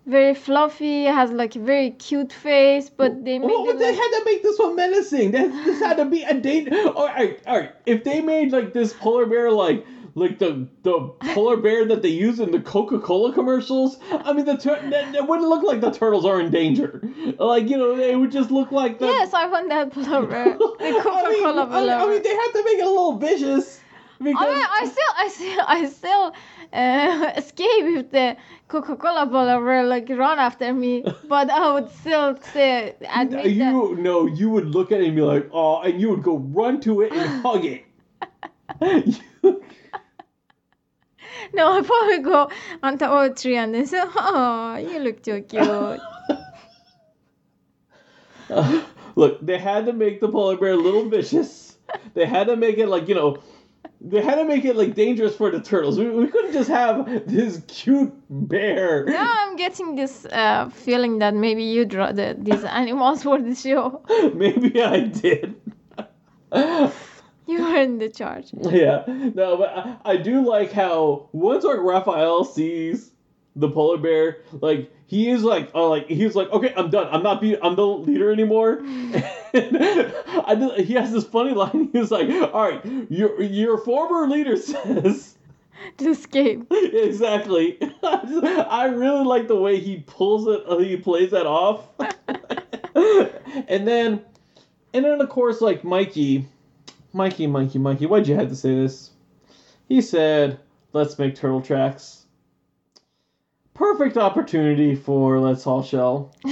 very 0.06 0.34
fluffy, 0.34 1.04
has 1.04 1.30
like 1.30 1.56
a 1.56 1.58
very 1.58 1.90
cute 1.92 2.32
face, 2.32 2.90
but 2.90 3.24
they 3.24 3.36
oh, 3.36 3.40
made 3.40 3.46
Well, 3.46 3.70
it 3.70 3.78
they 3.78 3.92
like, 3.92 3.96
had 3.96 4.18
to 4.18 4.22
make 4.26 4.42
this 4.42 4.58
one 4.58 4.76
menacing. 4.76 5.30
That 5.30 5.50
this 5.64 5.78
had 5.80 5.96
to 5.96 6.04
be 6.04 6.22
a 6.22 6.34
danger. 6.34 6.88
All 6.88 7.06
right, 7.06 7.40
all 7.46 7.60
right. 7.60 7.72
If 7.86 8.04
they 8.04 8.20
made 8.20 8.52
like 8.52 8.74
this 8.74 8.92
polar 8.92 9.24
bear 9.24 9.50
like 9.50 9.86
like 10.14 10.38
the 10.38 10.68
the 10.82 11.08
polar 11.34 11.56
bear 11.56 11.84
that 11.86 12.02
they 12.02 12.08
use 12.08 12.40
in 12.40 12.52
the 12.52 12.60
Coca 12.60 12.98
Cola 12.98 13.32
commercials, 13.32 13.98
I 14.12 14.32
mean 14.32 14.44
the 14.44 14.56
tur- 14.56 14.80
that, 14.90 15.12
that 15.12 15.28
wouldn't 15.28 15.48
look 15.48 15.62
like 15.62 15.80
the 15.80 15.90
turtles 15.90 16.24
are 16.24 16.40
in 16.40 16.50
danger. 16.50 17.02
Like 17.38 17.68
you 17.68 17.76
know, 17.76 17.96
they 17.96 18.14
would 18.14 18.30
just 18.30 18.50
look 18.50 18.70
like 18.70 18.98
the. 18.98 19.06
yes, 19.06 19.34
I 19.34 19.46
want 19.46 19.68
that 19.70 19.92
polar 19.92 20.26
bear, 20.26 20.56
the 20.56 20.76
I 20.80 20.90
mean, 20.90 21.02
Coca-Cola 21.02 21.22
I 21.22 21.30
mean, 21.30 21.72
polar 21.72 21.92
I 21.92 22.06
mean, 22.06 22.22
they 22.22 22.34
have 22.34 22.52
to 22.52 22.64
make 22.64 22.78
it 22.78 22.86
a 22.86 22.88
little 22.88 23.18
vicious. 23.18 23.80
Because 24.20 24.46
I 24.46 24.54
mean, 24.54 24.66
I 24.70 24.86
still, 24.86 25.12
I 25.16 25.28
still, 25.28 25.64
I 25.66 25.86
still 25.86 26.34
uh, 26.72 27.32
escape 27.36 27.84
if 27.98 28.10
the 28.12 28.36
Coca-Cola 28.68 29.26
polar 29.26 29.64
bear 29.64 29.84
like 29.84 30.08
run 30.08 30.38
after 30.38 30.72
me, 30.72 31.04
but 31.28 31.50
I 31.50 31.72
would 31.74 31.90
still 31.90 32.38
say 32.52 32.94
admit 33.12 33.42
that. 33.42 33.50
you 33.50 33.96
no, 33.98 34.26
you 34.26 34.48
would 34.50 34.66
look 34.66 34.92
at 34.92 35.00
it 35.00 35.06
and 35.06 35.16
be 35.16 35.22
like, 35.22 35.50
oh, 35.52 35.82
and 35.82 36.00
you 36.00 36.10
would 36.10 36.22
go 36.22 36.38
run 36.38 36.80
to 36.82 37.02
it 37.02 37.12
and 37.12 37.42
hug 37.42 37.64
it. 37.64 37.84
No, 41.54 41.78
I 41.78 41.82
probably 41.82 42.18
go 42.18 42.50
on 42.82 42.98
top 42.98 43.10
of 43.12 43.32
a 43.32 43.34
tree 43.34 43.56
and 43.56 43.74
then 43.74 43.86
say, 43.86 44.02
"Oh, 44.02 44.76
you 44.76 44.98
look 44.98 45.24
so 45.24 45.40
cute." 45.40 46.00
Look, 49.16 49.44
they 49.46 49.58
had 49.58 49.86
to 49.86 49.92
make 49.92 50.20
the 50.20 50.28
polar 50.28 50.56
bear 50.56 50.72
a 50.72 50.76
little 50.76 51.08
vicious. 51.08 51.76
They 52.14 52.26
had 52.26 52.48
to 52.48 52.56
make 52.56 52.78
it 52.78 52.88
like, 52.88 53.08
you 53.08 53.14
know, 53.14 53.38
they 54.00 54.20
had 54.20 54.34
to 54.36 54.44
make 54.44 54.64
it 54.64 54.76
like 54.76 54.94
dangerous 54.94 55.36
for 55.36 55.50
the 55.50 55.60
turtles. 55.60 55.98
We, 55.98 56.10
we 56.10 56.26
couldn't 56.26 56.52
just 56.52 56.68
have 56.68 57.06
this 57.26 57.62
cute 57.68 58.12
bear. 58.28 59.04
now 59.04 59.34
I'm 59.40 59.56
getting 59.56 59.94
this 59.94 60.26
uh, 60.26 60.68
feeling 60.68 61.18
that 61.20 61.34
maybe 61.34 61.62
you 61.62 61.84
draw 61.84 62.12
the, 62.12 62.36
these 62.38 62.64
animals 62.64 63.22
for 63.26 63.40
the 63.40 63.54
show. 63.54 64.04
Maybe 64.34 64.82
I 64.82 65.00
did. 65.00 65.54
You 67.46 67.62
are 67.62 67.82
in 67.82 67.98
the 67.98 68.08
charge. 68.08 68.50
yeah. 68.60 69.04
No, 69.06 69.56
but 69.56 69.68
I, 69.76 69.96
I 70.12 70.16
do 70.16 70.46
like 70.48 70.72
how 70.72 71.28
once 71.32 71.64
like 71.64 71.78
Raphael 71.78 72.44
sees 72.44 73.10
the 73.56 73.70
polar 73.70 73.98
bear, 73.98 74.38
like 74.52 74.90
he 75.06 75.30
is 75.30 75.42
like, 75.44 75.70
oh, 75.74 75.90
like 75.90 76.06
he's 76.08 76.34
like, 76.34 76.50
okay, 76.50 76.72
I'm 76.76 76.90
done. 76.90 77.06
I'm 77.12 77.22
not 77.22 77.40
be, 77.40 77.56
I'm 77.62 77.76
the 77.76 77.86
leader 77.86 78.32
anymore. 78.32 78.80
I 79.56 80.56
did, 80.58 80.86
he 80.86 80.94
has 80.94 81.12
this 81.12 81.24
funny 81.24 81.52
line. 81.52 81.90
He's 81.92 82.10
like, 82.10 82.28
all 82.52 82.68
right, 82.70 82.84
your 83.10 83.40
your 83.42 83.78
former 83.78 84.26
leader 84.28 84.56
says. 84.56 85.36
To 85.98 86.10
escape. 86.10 86.66
exactly. 86.70 87.78
I 88.02 88.86
really 88.94 89.24
like 89.24 89.48
the 89.48 89.56
way 89.56 89.78
he 89.80 90.02
pulls 90.06 90.46
it. 90.48 90.62
uh, 90.66 90.78
He 90.78 90.96
plays 90.96 91.32
that 91.32 91.46
off. 91.46 91.84
and 92.94 93.86
then, 93.86 94.22
and 94.94 95.04
then 95.04 95.20
of 95.20 95.28
course, 95.28 95.60
like 95.60 95.84
Mikey, 95.84 96.46
Mikey, 97.14 97.46
Mikey, 97.46 97.78
Mikey. 97.78 98.06
Why'd 98.06 98.26
you 98.26 98.34
have 98.34 98.48
to 98.48 98.56
say 98.56 98.74
this? 98.74 99.12
He 99.88 100.02
said, 100.02 100.58
"Let's 100.92 101.16
make 101.18 101.36
turtle 101.36 101.62
tracks." 101.62 102.26
Perfect 103.72 104.16
opportunity 104.16 104.96
for 104.96 105.38
Let's 105.38 105.62
Haul 105.62 105.82
Shell 105.82 106.34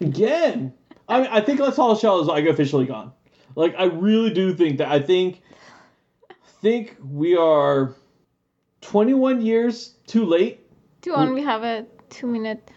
again. 0.00 0.72
I 1.08 1.20
mean, 1.20 1.28
I 1.30 1.40
think 1.40 1.60
Let's 1.60 1.76
Haul 1.76 1.96
Shell 1.96 2.20
is 2.20 2.26
like 2.26 2.44
officially 2.44 2.84
gone. 2.84 3.12
Like, 3.56 3.74
I 3.78 3.84
really 3.84 4.30
do 4.30 4.52
think 4.54 4.78
that. 4.78 4.88
I 4.88 5.00
think, 5.00 5.40
think 6.60 6.96
we 7.02 7.36
are 7.36 7.94
twenty-one 8.82 9.40
years 9.40 9.94
too 10.06 10.26
late. 10.26 10.60
To 11.02 11.32
we 11.32 11.42
have 11.42 11.62
a 11.62 11.86
two 12.10 12.26
minute 12.26 12.70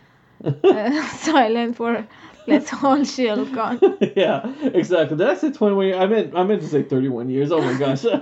uh, 0.44 1.08
silent 1.18 1.76
for 1.76 2.08
let's 2.48 2.74
all 2.84 3.04
chill 3.06 3.46
gone. 3.46 3.80
yeah, 4.16 4.52
exactly. 4.74 5.18
Did 5.18 5.30
I 5.30 5.36
say 5.36 5.52
twenty-one? 5.52 5.86
Years? 5.88 5.98
I 5.98 6.06
meant 6.06 6.36
I 6.36 6.44
meant 6.44 6.62
to 6.62 6.68
say 6.68 6.84
thirty-one 6.84 7.30
years. 7.30 7.52
Oh 7.52 7.62
my 7.62 7.78
gosh. 7.78 8.06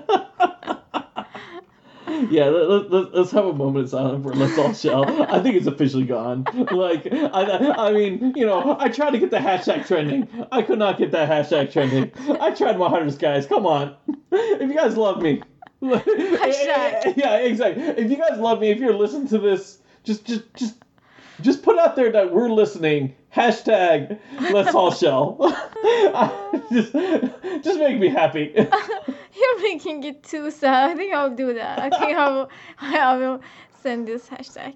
Yeah, 2.30 2.46
let, 2.46 2.92
let, 2.92 3.14
let's 3.14 3.32
have 3.32 3.46
a 3.46 3.54
moment 3.54 3.86
of 3.86 3.90
silence 3.92 4.24
for 4.24 4.34
Let's 4.34 4.56
Haul 4.56 4.74
Shell. 4.74 5.32
I 5.32 5.42
think 5.42 5.56
it's 5.56 5.68
officially 5.68 6.06
gone. 6.06 6.46
Like, 6.76 7.08
I, 7.12 7.88
I 7.88 7.94
mean, 7.94 8.34
you 8.36 8.46
know, 8.46 8.76
I 8.80 8.90
tried 8.90 9.12
to 9.12 9.20
get 9.20 9.30
the 9.30 9.38
hashtag 9.38 9.86
trending. 9.88 10.28
I 10.52 10.62
could 10.62 10.80
not 10.80 10.98
get 10.98 11.12
that 11.12 11.30
hashtag 11.30 11.72
trending. 11.72 12.12
I 12.42 12.52
tried 12.52 12.78
my 12.78 12.90
hardest, 12.90 13.20
guys. 13.20 13.46
Come 13.46 13.66
on. 13.66 13.96
If 14.32 14.62
you 14.62 14.76
guys 14.76 14.98
love 14.98 15.22
me. 15.22 15.42
Hashtag. 15.82 17.18
Yeah, 17.18 17.38
exactly. 17.38 17.84
If 17.84 18.10
you 18.10 18.18
guys 18.18 18.40
love 18.40 18.60
me, 18.60 18.72
if 18.72 18.80
you're 18.80 18.96
listening 18.96 19.28
to 19.30 19.38
this, 19.38 19.80
just, 20.04 20.26
just, 20.26 20.54
just, 20.56 20.76
just 21.42 21.64
put 21.64 21.78
out 21.78 21.96
there 21.96 22.12
that 22.12 22.34
we're 22.34 22.50
listening. 22.50 23.16
Hashtag 23.36 24.18
Let's 24.40 24.72
Haul 24.72 24.92
Shell. 25.02 25.38
just, 26.72 26.94
just 27.64 27.80
make 27.80 28.00
me 28.00 28.08
happy. 28.08 28.54
You're 28.56 29.62
making 29.62 30.04
it 30.06 30.24
too 30.24 30.50
sad. 30.50 30.92
I 30.92 30.96
think 30.96 31.14
I'll 31.14 31.36
do 31.36 31.54
that. 31.54 31.80
I 31.80 31.90
think 31.90 32.18
I 32.18 32.30
will. 32.32 32.50
I 32.80 33.18
will 33.18 33.42
send 33.82 34.08
this 34.08 34.28
hashtag. 34.30 34.74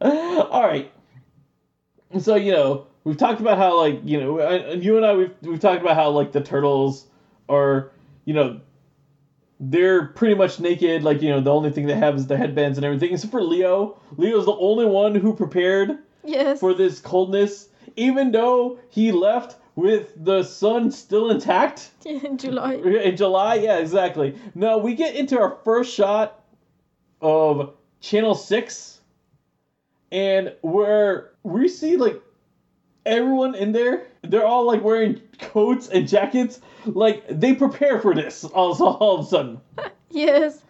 All 0.00 0.62
right. 0.66 0.90
So 2.20 2.36
you 2.36 2.52
know 2.52 2.86
we've 3.04 3.16
talked 3.16 3.40
about 3.40 3.58
how 3.58 3.76
like 3.76 4.00
you 4.04 4.20
know 4.20 4.40
I- 4.40 4.72
you 4.74 4.96
and 4.96 5.04
I 5.04 5.14
we've 5.14 5.34
we've 5.42 5.60
talked 5.60 5.82
about 5.82 5.96
how 5.96 6.10
like 6.10 6.30
the 6.32 6.40
turtles 6.40 7.06
are 7.48 7.90
you 8.24 8.34
know 8.34 8.60
they're 9.60 10.06
pretty 10.06 10.34
much 10.36 10.60
naked 10.60 11.02
like 11.02 11.20
you 11.22 11.28
know 11.30 11.40
the 11.40 11.52
only 11.52 11.70
thing 11.70 11.86
they 11.86 11.96
have 11.96 12.14
is 12.14 12.28
the 12.28 12.36
headbands 12.36 12.78
and 12.78 12.84
everything 12.84 13.12
except 13.12 13.32
for 13.32 13.42
Leo. 13.42 13.98
Leo's 14.16 14.46
the 14.46 14.54
only 14.56 14.86
one 14.86 15.14
who 15.16 15.34
prepared 15.34 15.98
Yes. 16.24 16.60
for 16.60 16.74
this 16.74 17.00
coldness 17.00 17.68
even 17.98 18.30
though 18.30 18.78
he 18.90 19.10
left 19.10 19.56
with 19.74 20.12
the 20.24 20.42
sun 20.44 20.90
still 20.90 21.30
intact. 21.30 21.90
in 22.06 22.38
July. 22.38 22.74
In 22.74 23.16
July, 23.16 23.56
yeah, 23.56 23.78
exactly. 23.78 24.36
Now 24.54 24.78
we 24.78 24.94
get 24.94 25.16
into 25.16 25.38
our 25.38 25.58
first 25.64 25.92
shot 25.92 26.44
of 27.20 27.74
Channel 28.00 28.36
Six, 28.36 29.00
and 30.12 30.54
where 30.62 31.32
we 31.42 31.68
see 31.68 31.96
like 31.96 32.22
everyone 33.04 33.54
in 33.56 33.72
there. 33.72 34.06
They're 34.22 34.46
all 34.46 34.66
like 34.66 34.82
wearing 34.82 35.20
coats 35.40 35.88
and 35.88 36.06
jackets. 36.08 36.60
Like 36.86 37.24
they 37.28 37.54
prepare 37.54 38.00
for 38.00 38.14
this. 38.14 38.44
Also, 38.44 38.84
all 38.84 39.18
of 39.18 39.26
a 39.26 39.28
sudden, 39.28 39.60
Yes. 40.10 40.62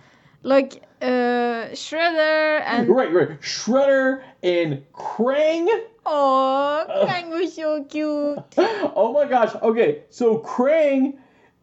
Like 0.43 0.83
uh 1.01 1.69
Shredder 1.73 2.63
and 2.65 2.89
right, 2.89 3.13
right. 3.13 3.41
Shredder 3.41 4.23
and 4.43 4.85
Krang. 4.93 5.69
oh 6.07 6.87
Krang 7.07 7.31
was 7.31 7.55
so 7.55 7.85
cute. 7.85 8.39
oh 8.97 9.13
my 9.13 9.29
gosh. 9.29 9.55
Okay, 9.63 10.03
so 10.11 10.39
Krang 10.39 11.19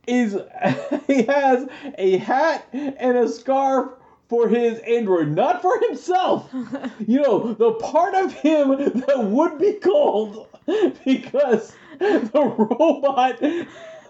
is 0.07 0.37
he 1.07 1.23
has 1.23 1.67
a 1.97 2.17
hat 2.17 2.67
and 2.71 3.17
a 3.17 3.27
scarf 3.27 3.91
for 4.27 4.47
his 4.47 4.79
android, 4.79 5.29
not 5.29 5.61
for 5.61 5.79
himself. 5.81 6.49
you 7.07 7.21
know, 7.21 7.53
the 7.53 7.73
part 7.73 8.15
of 8.15 8.33
him 8.33 8.69
that 9.07 9.23
would 9.23 9.59
be 9.59 9.73
cold 9.73 10.47
because 10.65 11.73
the 11.99 12.55
robot 12.57 13.41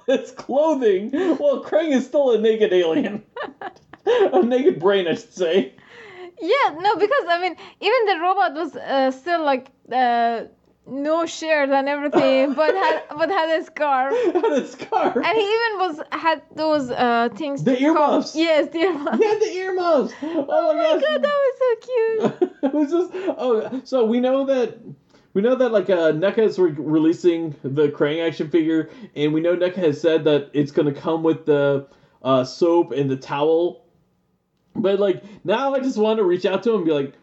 is 0.07 0.31
clothing 0.31 1.11
while 1.38 1.64
Krang 1.64 1.91
is 1.91 2.06
still 2.06 2.31
a 2.31 2.39
naked 2.39 2.72
alien. 2.72 3.23
a 4.34 4.44
naked 4.44 4.80
brain, 4.80 5.07
I 5.07 5.15
should 5.15 5.34
say. 5.34 5.73
Yeah, 6.41 6.76
no, 6.80 6.95
because 6.98 7.23
I 7.30 7.40
mean, 7.41 7.56
even 7.80 8.06
the 8.07 8.19
robot 8.22 8.53
was 8.53 8.76
uh, 8.76 9.11
still 9.11 9.44
like 9.44 9.68
uh, 9.91 10.44
no 10.88 11.26
shirt 11.26 11.69
and 11.69 11.88
everything, 11.88 12.53
but 12.61 12.76
had 12.76 13.03
but 13.18 13.30
had 13.30 13.60
a 13.61 13.64
scarf, 13.64 14.14
And 14.36 14.45
a 14.45 14.68
scarf. 14.68 15.15
and 15.15 15.26
he 15.38 15.44
even 15.44 15.80
was 15.80 16.02
had 16.11 16.41
those 16.56 16.91
uh 16.91 17.30
things. 17.36 17.64
The 17.64 17.82
earmuffs. 17.82 18.36
Yes, 18.36 18.68
the 18.72 18.80
earmuffs. 18.80 19.18
He 19.18 19.26
had 19.26 19.40
the 19.40 19.53
earmuffs. 19.53 20.14
Oh, 20.22 20.45
Oh 20.49 20.73
my 20.73 20.82
my 20.84 20.90
gosh. 20.91 21.02
god, 21.02 21.23
that 21.23 21.40
was 21.45 21.57
so 21.61 21.76
cute. 21.88 22.53
it 22.64 22.73
was 22.73 22.91
just 22.91 23.11
oh 23.40 23.82
so 23.86 24.06
we 24.06 24.19
know 24.19 24.45
that 24.45 24.77
we 25.34 25.41
know 25.41 25.56
that 25.56 25.69
like 25.72 25.90
uh 25.90 26.11
NECA 26.11 26.40
is 26.40 26.60
re- 26.60 26.72
releasing 26.77 27.56
the 27.64 27.88
Krang 27.88 28.26
action 28.27 28.49
figure 28.49 28.90
and 29.15 29.34
we 29.34 29.40
know 29.41 29.56
NECA 29.56 29.76
has 29.77 30.02
said 30.02 30.26
that 30.26 30.49
it's 30.53 30.72
gonna 30.72 30.94
come 30.94 31.23
with 31.23 31.45
the 31.45 31.88
uh, 32.23 32.44
soap 32.44 32.91
and 32.91 33.10
the 33.10 33.15
towel 33.15 33.85
but 34.76 34.99
like 34.99 35.23
now 35.43 35.73
I 35.73 35.80
just 35.80 35.97
want 35.97 36.19
to 36.19 36.23
reach 36.23 36.45
out 36.45 36.64
to 36.64 36.72
him 36.72 36.77
and 36.77 36.85
be 36.85 36.91
like 36.91 37.14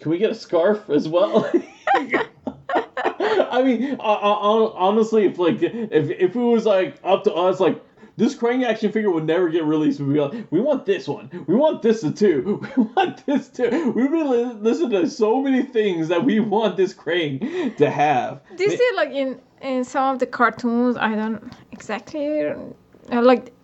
can 0.00 0.10
we 0.10 0.18
get 0.18 0.30
a 0.30 0.34
scarf 0.34 0.88
as 0.90 1.08
well 1.08 1.50
I 1.94 3.62
mean 3.62 3.96
uh, 3.98 4.02
uh, 4.02 4.72
honestly 4.74 5.26
if 5.26 5.38
like 5.38 5.62
if, 5.62 6.10
if 6.10 6.36
it 6.36 6.36
was 6.36 6.66
like 6.66 6.98
up 7.04 7.24
to 7.24 7.34
us 7.34 7.60
like 7.60 7.82
this 8.20 8.34
Krang 8.34 8.66
action 8.66 8.92
figure 8.92 9.10
would 9.10 9.24
never 9.24 9.48
get 9.48 9.64
released. 9.64 9.98
We'd 9.98 10.12
be 10.12 10.20
like, 10.20 10.46
we 10.50 10.60
want 10.60 10.84
this 10.84 11.08
one. 11.08 11.30
We 11.46 11.54
want 11.54 11.80
this 11.80 12.02
too. 12.12 12.60
We 12.76 12.82
want 12.82 13.24
this 13.24 13.48
too. 13.48 13.92
We 13.96 14.02
really 14.02 14.44
listen 14.44 14.90
to 14.90 15.08
so 15.08 15.40
many 15.40 15.62
things 15.62 16.08
that 16.08 16.22
we 16.22 16.38
want 16.38 16.76
this 16.76 16.92
Krang 16.92 17.76
to 17.78 17.90
have. 17.90 18.42
Do 18.56 18.64
you 18.64 18.76
see 18.76 18.90
like 18.94 19.10
in 19.10 19.40
in 19.62 19.84
some 19.84 20.14
of 20.14 20.18
the 20.18 20.26
cartoons? 20.26 20.98
I 20.98 21.14
don't 21.14 21.52
exactly 21.72 22.42
uh, 22.42 23.22
like 23.22 23.54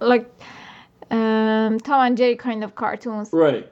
like 0.00 0.30
um, 1.14 1.80
Tom 1.80 2.00
and 2.06 2.16
Jerry 2.16 2.36
kind 2.36 2.64
of 2.64 2.74
cartoons. 2.74 3.30
Right. 3.32 3.70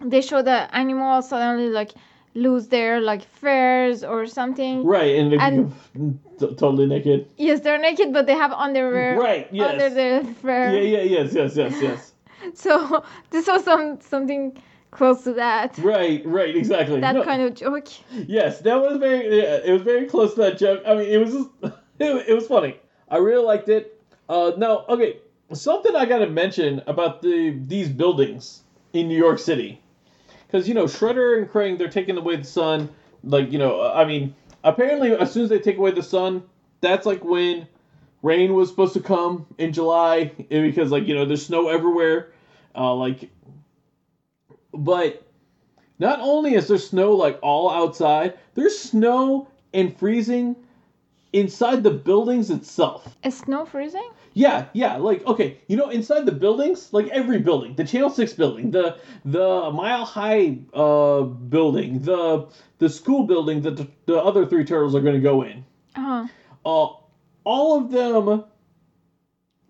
They 0.00 0.20
show 0.20 0.42
the 0.42 0.74
animals 0.74 1.28
suddenly 1.28 1.68
like 1.68 1.92
lose 2.34 2.68
their 2.68 3.00
like 3.00 3.22
furs 3.24 4.02
or 4.04 4.26
something. 4.26 4.84
Right. 4.84 5.16
And, 5.16 5.32
And- 5.34 5.72
t- 6.38 6.54
totally 6.56 6.86
naked. 6.86 7.28
Yes, 7.36 7.60
they're 7.60 7.78
naked, 7.78 8.12
but 8.12 8.26
they 8.26 8.34
have 8.34 8.52
underwear 8.52 9.16
Right, 9.18 9.46
yes. 9.52 9.70
under 9.70 9.88
their 9.90 10.24
fur. 10.42 10.72
Yeah, 10.72 10.80
yeah, 10.80 11.02
yes, 11.02 11.32
yes, 11.32 11.56
yes, 11.56 11.74
yes. 11.82 12.12
So 12.54 13.04
this 13.30 13.46
was 13.46 13.64
some 13.64 14.00
something 14.00 14.58
close 14.90 15.22
to 15.24 15.32
that. 15.34 15.78
Right, 15.78 16.22
right, 16.26 16.54
exactly. 16.54 17.00
That 17.00 17.14
No, 17.14 17.22
kind 17.24 17.40
of 17.42 17.54
joke. 17.54 17.88
Yes, 18.12 18.60
that 18.60 18.74
was 18.80 18.98
very. 18.98 19.38
Yeah, 19.38 19.60
it 19.64 19.72
was 19.72 19.82
very 19.82 20.06
close 20.06 20.34
to 20.34 20.40
that 20.42 20.58
joke. 20.58 20.82
I 20.86 20.94
mean, 20.96 21.08
it 21.08 21.18
was 21.18 21.32
just, 21.32 21.48
it, 22.00 22.28
it 22.30 22.34
was 22.34 22.46
funny. 22.46 22.76
I 23.08 23.18
really 23.18 23.44
liked 23.44 23.68
it. 23.68 24.02
Uh, 24.28 24.52
now, 24.58 24.84
okay, 24.88 25.18
something 25.54 25.94
I 25.94 26.06
gotta 26.06 26.28
mention 26.28 26.82
about 26.86 27.22
the 27.22 27.58
these 27.66 27.88
buildings 27.88 28.62
in 28.92 29.08
New 29.08 29.16
York 29.16 29.38
City, 29.38 29.80
because 30.46 30.68
you 30.68 30.74
know 30.74 30.84
Shredder 30.84 31.38
and 31.38 31.48
Krang 31.48 31.78
they're 31.78 31.88
taking 31.88 32.16
away 32.16 32.36
the 32.36 32.44
sun. 32.44 32.88
Like 33.22 33.50
you 33.52 33.58
know, 33.58 33.90
I 33.92 34.04
mean, 34.04 34.34
apparently 34.62 35.12
as 35.12 35.32
soon 35.32 35.44
as 35.44 35.48
they 35.50 35.58
take 35.58 35.78
away 35.78 35.90
the 35.92 36.02
sun, 36.02 36.42
that's 36.80 37.06
like 37.06 37.24
when 37.24 37.66
rain 38.22 38.54
was 38.54 38.68
supposed 38.68 38.94
to 38.94 39.00
come 39.00 39.46
in 39.58 39.72
July, 39.72 40.32
because 40.48 40.90
like 40.90 41.06
you 41.06 41.14
know 41.14 41.24
there's 41.24 41.46
snow 41.46 41.68
everywhere. 41.68 42.32
Uh, 42.74 42.94
like, 42.94 43.30
but 44.72 45.24
not 45.98 46.18
only 46.20 46.54
is 46.54 46.68
there 46.68 46.78
snow 46.78 47.12
like 47.12 47.38
all 47.42 47.70
outside, 47.70 48.34
there's 48.54 48.78
snow 48.78 49.48
and 49.72 49.96
freezing 49.96 50.56
inside 51.32 51.82
the 51.82 51.90
buildings 51.90 52.50
itself. 52.50 53.16
Is 53.24 53.36
snow 53.36 53.64
freezing? 53.64 54.08
Yeah, 54.36 54.66
yeah, 54.72 54.96
like 54.96 55.24
okay, 55.26 55.58
you 55.68 55.76
know, 55.76 55.90
inside 55.90 56.26
the 56.26 56.32
buildings, 56.32 56.92
like 56.92 57.06
every 57.08 57.38
building, 57.38 57.76
the 57.76 57.84
Channel 57.84 58.10
Six 58.10 58.32
building, 58.32 58.72
the 58.72 58.98
the 59.24 59.70
Mile 59.72 60.04
High 60.04 60.58
uh 60.74 61.22
building, 61.22 62.02
the 62.02 62.48
the 62.78 62.88
school 62.88 63.24
building 63.24 63.62
that 63.62 63.76
the, 63.76 63.86
the 64.06 64.20
other 64.20 64.44
three 64.44 64.64
turtles 64.64 64.94
are 64.94 65.00
going 65.00 65.14
to 65.14 65.20
go 65.20 65.42
in. 65.42 65.64
Uh-huh. 65.94 66.26
Uh, 66.66 66.96
all 67.44 67.78
of 67.78 67.92
them, 67.92 68.44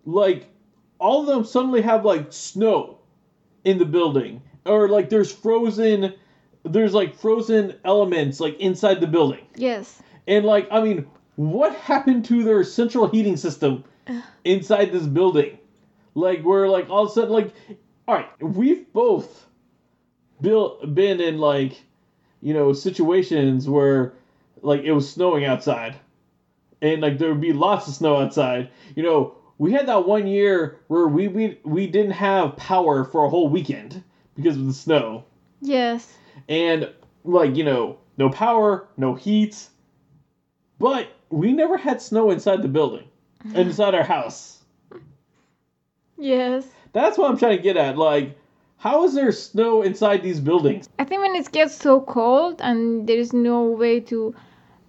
like, 0.06 0.46
all 0.98 1.20
of 1.20 1.26
them 1.26 1.44
suddenly 1.44 1.82
have 1.82 2.04
like 2.04 2.32
snow 2.32 2.98
in 3.64 3.78
the 3.78 3.84
building, 3.84 4.40
or 4.64 4.88
like 4.88 5.10
there's 5.10 5.30
frozen, 5.30 6.14
there's 6.62 6.94
like 6.94 7.14
frozen 7.14 7.74
elements 7.84 8.40
like 8.40 8.58
inside 8.60 9.00
the 9.00 9.06
building. 9.06 9.46
Yes. 9.56 10.02
And 10.26 10.46
like, 10.46 10.66
I 10.70 10.80
mean, 10.80 11.06
what 11.36 11.74
happened 11.74 12.24
to 12.26 12.42
their 12.42 12.64
central 12.64 13.08
heating 13.08 13.36
system 13.36 13.84
inside 14.44 14.92
this 14.92 15.06
building? 15.06 15.58
Like, 16.14 16.42
we're 16.42 16.68
like 16.68 16.88
all 16.90 17.04
of 17.04 17.10
a 17.10 17.12
sudden, 17.12 17.30
like, 17.30 17.52
all 18.06 18.14
right, 18.14 18.42
we've 18.42 18.92
both 18.92 19.46
built 20.40 20.94
been 20.94 21.20
in 21.20 21.38
like, 21.38 21.82
you 22.40 22.54
know, 22.54 22.72
situations 22.72 23.68
where 23.68 24.12
like 24.62 24.82
it 24.82 24.92
was 24.92 25.10
snowing 25.10 25.44
outside, 25.44 25.96
and 26.82 27.00
like 27.02 27.18
there 27.18 27.30
would 27.30 27.40
be 27.40 27.52
lots 27.52 27.88
of 27.88 27.94
snow 27.94 28.16
outside. 28.16 28.70
You 28.94 29.02
know, 29.02 29.34
we 29.58 29.72
had 29.72 29.86
that 29.88 30.06
one 30.06 30.26
year 30.26 30.80
where 30.88 31.06
we 31.08 31.28
we 31.28 31.58
we 31.64 31.86
didn't 31.86 32.12
have 32.12 32.56
power 32.56 33.04
for 33.04 33.24
a 33.24 33.28
whole 33.28 33.48
weekend 33.48 34.02
because 34.34 34.56
of 34.56 34.66
the 34.66 34.72
snow 34.72 35.24
Yes. 35.60 36.12
and 36.48 36.90
like 37.24 37.56
you 37.56 37.64
know 37.64 37.98
no 38.18 38.28
power 38.28 38.88
no 38.96 39.14
heat 39.14 39.68
but 40.78 41.08
we 41.30 41.52
never 41.52 41.76
had 41.76 42.02
snow 42.02 42.30
inside 42.30 42.62
the 42.62 42.68
building 42.68 43.04
inside 43.52 43.94
our 43.94 44.04
house 44.04 44.62
Yes. 46.16 46.66
that's 46.92 47.18
what 47.18 47.30
i'm 47.30 47.36
trying 47.36 47.56
to 47.56 47.62
get 47.62 47.76
at 47.76 47.98
like 47.98 48.36
how 48.78 49.04
is 49.04 49.14
there 49.14 49.32
snow 49.32 49.82
inside 49.82 50.22
these 50.22 50.40
buildings 50.40 50.88
I 50.98 51.04
think 51.04 51.22
when 51.22 51.34
it 51.34 51.50
gets 51.50 51.74
so 51.74 52.00
cold 52.02 52.60
and 52.60 53.06
there 53.08 53.18
is 53.18 53.32
no 53.32 53.64
way 53.64 54.00
to 54.00 54.34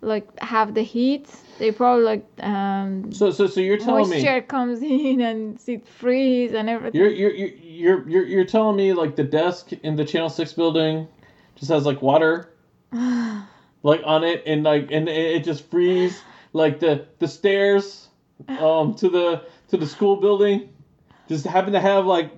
like 0.01 0.27
have 0.39 0.73
the 0.75 0.81
heat, 0.83 1.27
they 1.57 1.71
probably 1.71 2.03
like 2.03 2.25
um 2.41 3.11
so 3.11 3.31
so 3.31 3.47
so 3.47 3.59
you're 3.61 3.77
telling 3.77 4.09
me. 4.09 4.17
moisture 4.17 4.41
comes 4.41 4.81
in 4.83 5.21
and 5.21 5.59
it 5.65 5.87
freeze 5.87 6.53
and 6.53 6.69
everything. 6.69 6.99
you're, 6.99 7.09
you're, 7.09 7.31
you're 7.31 7.49
you're 7.57 8.09
you're 8.09 8.25
you're 8.25 8.45
telling 8.45 8.75
me 8.75 8.93
like 8.93 9.15
the 9.15 9.23
desk 9.23 9.71
in 9.71 9.95
the 9.95 10.05
Channel 10.05 10.29
Six 10.29 10.53
building 10.53 11.07
just 11.55 11.71
has 11.71 11.85
like 11.85 12.01
water 12.01 12.51
like 12.91 14.01
on 14.05 14.23
it 14.23 14.43
and 14.45 14.63
like 14.63 14.91
and 14.91 15.07
it 15.09 15.35
it 15.37 15.43
just 15.43 15.69
frees 15.71 16.21
like 16.53 16.79
the 16.81 17.05
the 17.19 17.27
stairs 17.27 18.04
um 18.59 18.95
to 18.95 19.09
the 19.09 19.43
to 19.69 19.77
the 19.77 19.85
school 19.87 20.17
building 20.17 20.69
just 21.27 21.45
happen 21.45 21.73
to 21.73 21.79
have 21.79 22.05
like 22.05 22.31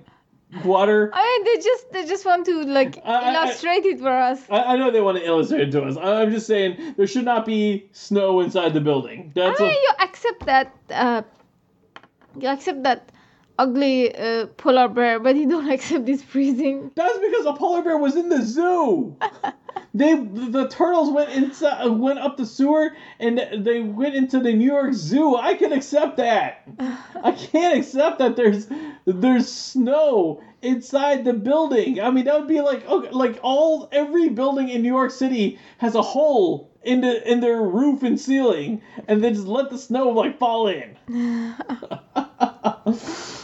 water. 0.64 1.10
I 1.12 1.22
mean, 1.22 1.44
they 1.44 1.62
just 1.62 1.92
they 1.92 2.06
just 2.06 2.24
want 2.24 2.46
to 2.46 2.64
like 2.64 2.98
I- 3.04 3.34
I- 3.34 3.44
illustrate 3.44 3.84
it 3.84 3.98
for 4.00 4.10
us. 4.10 4.40
I, 4.50 4.62
I 4.74 4.76
know 4.76 4.90
they 4.90 5.00
want 5.00 5.18
to 5.18 5.24
illustrate 5.24 5.68
it 5.68 5.72
to 5.72 5.82
us. 5.84 5.96
I- 5.96 6.22
I'm 6.22 6.30
just 6.30 6.46
saying 6.46 6.94
there 6.96 7.06
should 7.06 7.24
not 7.24 7.44
be 7.44 7.88
snow 7.92 8.40
inside 8.40 8.72
the 8.72 8.80
building. 8.80 9.32
That's 9.34 9.60
I 9.60 9.64
mean, 9.64 9.72
a, 9.72 9.74
you 9.74 9.92
accept 10.00 10.46
that. 10.46 10.74
Uh, 10.90 11.22
you 12.40 12.48
accept 12.48 12.82
that 12.84 13.10
ugly 13.58 14.14
uh, 14.14 14.46
polar 14.56 14.88
bear, 14.88 15.18
but 15.20 15.36
you 15.36 15.48
don't 15.48 15.70
accept 15.76 16.06
this 16.06 16.22
freezing. 16.22 16.90
that's 16.94 17.18
because 17.18 17.46
a 17.46 17.52
polar 17.52 17.82
bear 17.82 17.98
was 17.98 18.16
in 18.16 18.28
the 18.28 18.42
zoo. 18.42 19.16
they 19.94 20.16
the 20.16 20.68
turtles 20.68 21.10
went 21.10 21.30
inside 21.30 21.86
went 21.86 22.18
up 22.18 22.36
the 22.36 22.46
sewer 22.46 22.90
and 23.18 23.64
they 23.64 23.80
went 23.80 24.14
into 24.14 24.38
the 24.40 24.52
New 24.52 24.64
York 24.64 24.92
Zoo. 24.92 25.36
I 25.36 25.54
can 25.54 25.72
accept 25.72 26.16
that. 26.18 26.68
I 26.80 27.32
can't 27.32 27.78
accept 27.78 28.18
that 28.18 28.36
there's 28.36 28.68
there's 29.04 29.50
snow 29.50 30.42
inside 30.62 31.24
the 31.24 31.32
building. 31.32 32.00
I 32.00 32.10
mean 32.10 32.26
that 32.26 32.38
would 32.38 32.48
be 32.48 32.60
like 32.60 32.86
okay, 32.88 33.10
like 33.10 33.38
all 33.42 33.88
every 33.92 34.28
building 34.28 34.68
in 34.68 34.82
New 34.82 34.94
York 34.94 35.10
City 35.10 35.58
has 35.78 35.94
a 35.94 36.02
hole 36.02 36.70
in 36.82 37.00
the 37.00 37.30
in 37.30 37.40
their 37.40 37.60
roof 37.60 38.02
and 38.02 38.20
ceiling, 38.20 38.82
and 39.08 39.22
then 39.22 39.34
just 39.34 39.46
let 39.46 39.70
the 39.70 39.78
snow 39.78 40.10
like 40.10 40.38
fall 40.38 40.68
in. 40.68 40.96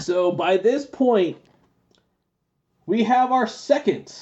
so 0.00 0.32
by 0.32 0.56
this 0.56 0.86
point, 0.86 1.36
we 2.86 3.04
have 3.04 3.32
our 3.32 3.46
second 3.46 4.14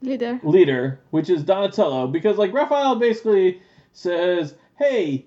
Leader. 0.00 0.40
leader, 0.42 1.00
which 1.10 1.30
is 1.30 1.42
Donatello, 1.44 2.06
because 2.08 2.38
like 2.38 2.52
Raphael 2.52 2.96
basically 2.96 3.60
says, 3.92 4.54
"Hey, 4.78 5.26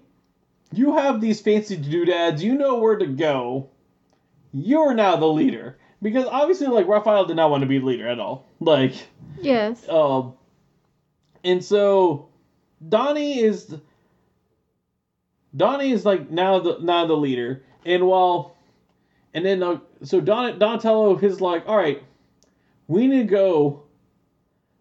you 0.74 0.96
have 0.98 1.22
these 1.22 1.40
fancy 1.40 1.78
doodads. 1.78 2.44
You 2.44 2.56
know 2.56 2.80
where 2.80 2.98
to 2.98 3.06
go. 3.06 3.70
You're 4.52 4.94
now 4.94 5.16
the 5.16 5.28
leader." 5.28 5.78
Because 6.02 6.26
obviously, 6.26 6.68
like 6.68 6.88
Raphael 6.88 7.26
did 7.26 7.36
not 7.38 7.50
want 7.50 7.62
to 7.62 7.68
be 7.68 7.80
the 7.80 7.86
leader 7.86 8.08
at 8.08 8.20
all. 8.20 8.46
Like, 8.60 8.94
Yes. 9.42 9.88
um, 9.90 10.34
and 11.44 11.64
so 11.64 12.28
Donnie 12.88 13.40
is 13.40 13.76
Donnie 15.56 15.92
is 15.92 16.06
like 16.06 16.30
now 16.30 16.60
the 16.60 16.80
now 16.82 17.06
the 17.06 17.16
leader, 17.16 17.64
and 17.86 18.06
while 18.08 18.55
and 19.36 19.46
then 19.46 19.62
uh, 19.62 19.80
so 20.02 20.22
Don 20.22 20.58
Donatello 20.58 21.18
is 21.20 21.42
like, 21.42 21.68
all 21.68 21.76
right, 21.76 22.02
we 22.88 23.06
need 23.06 23.28
to 23.28 23.36
go, 23.36 23.84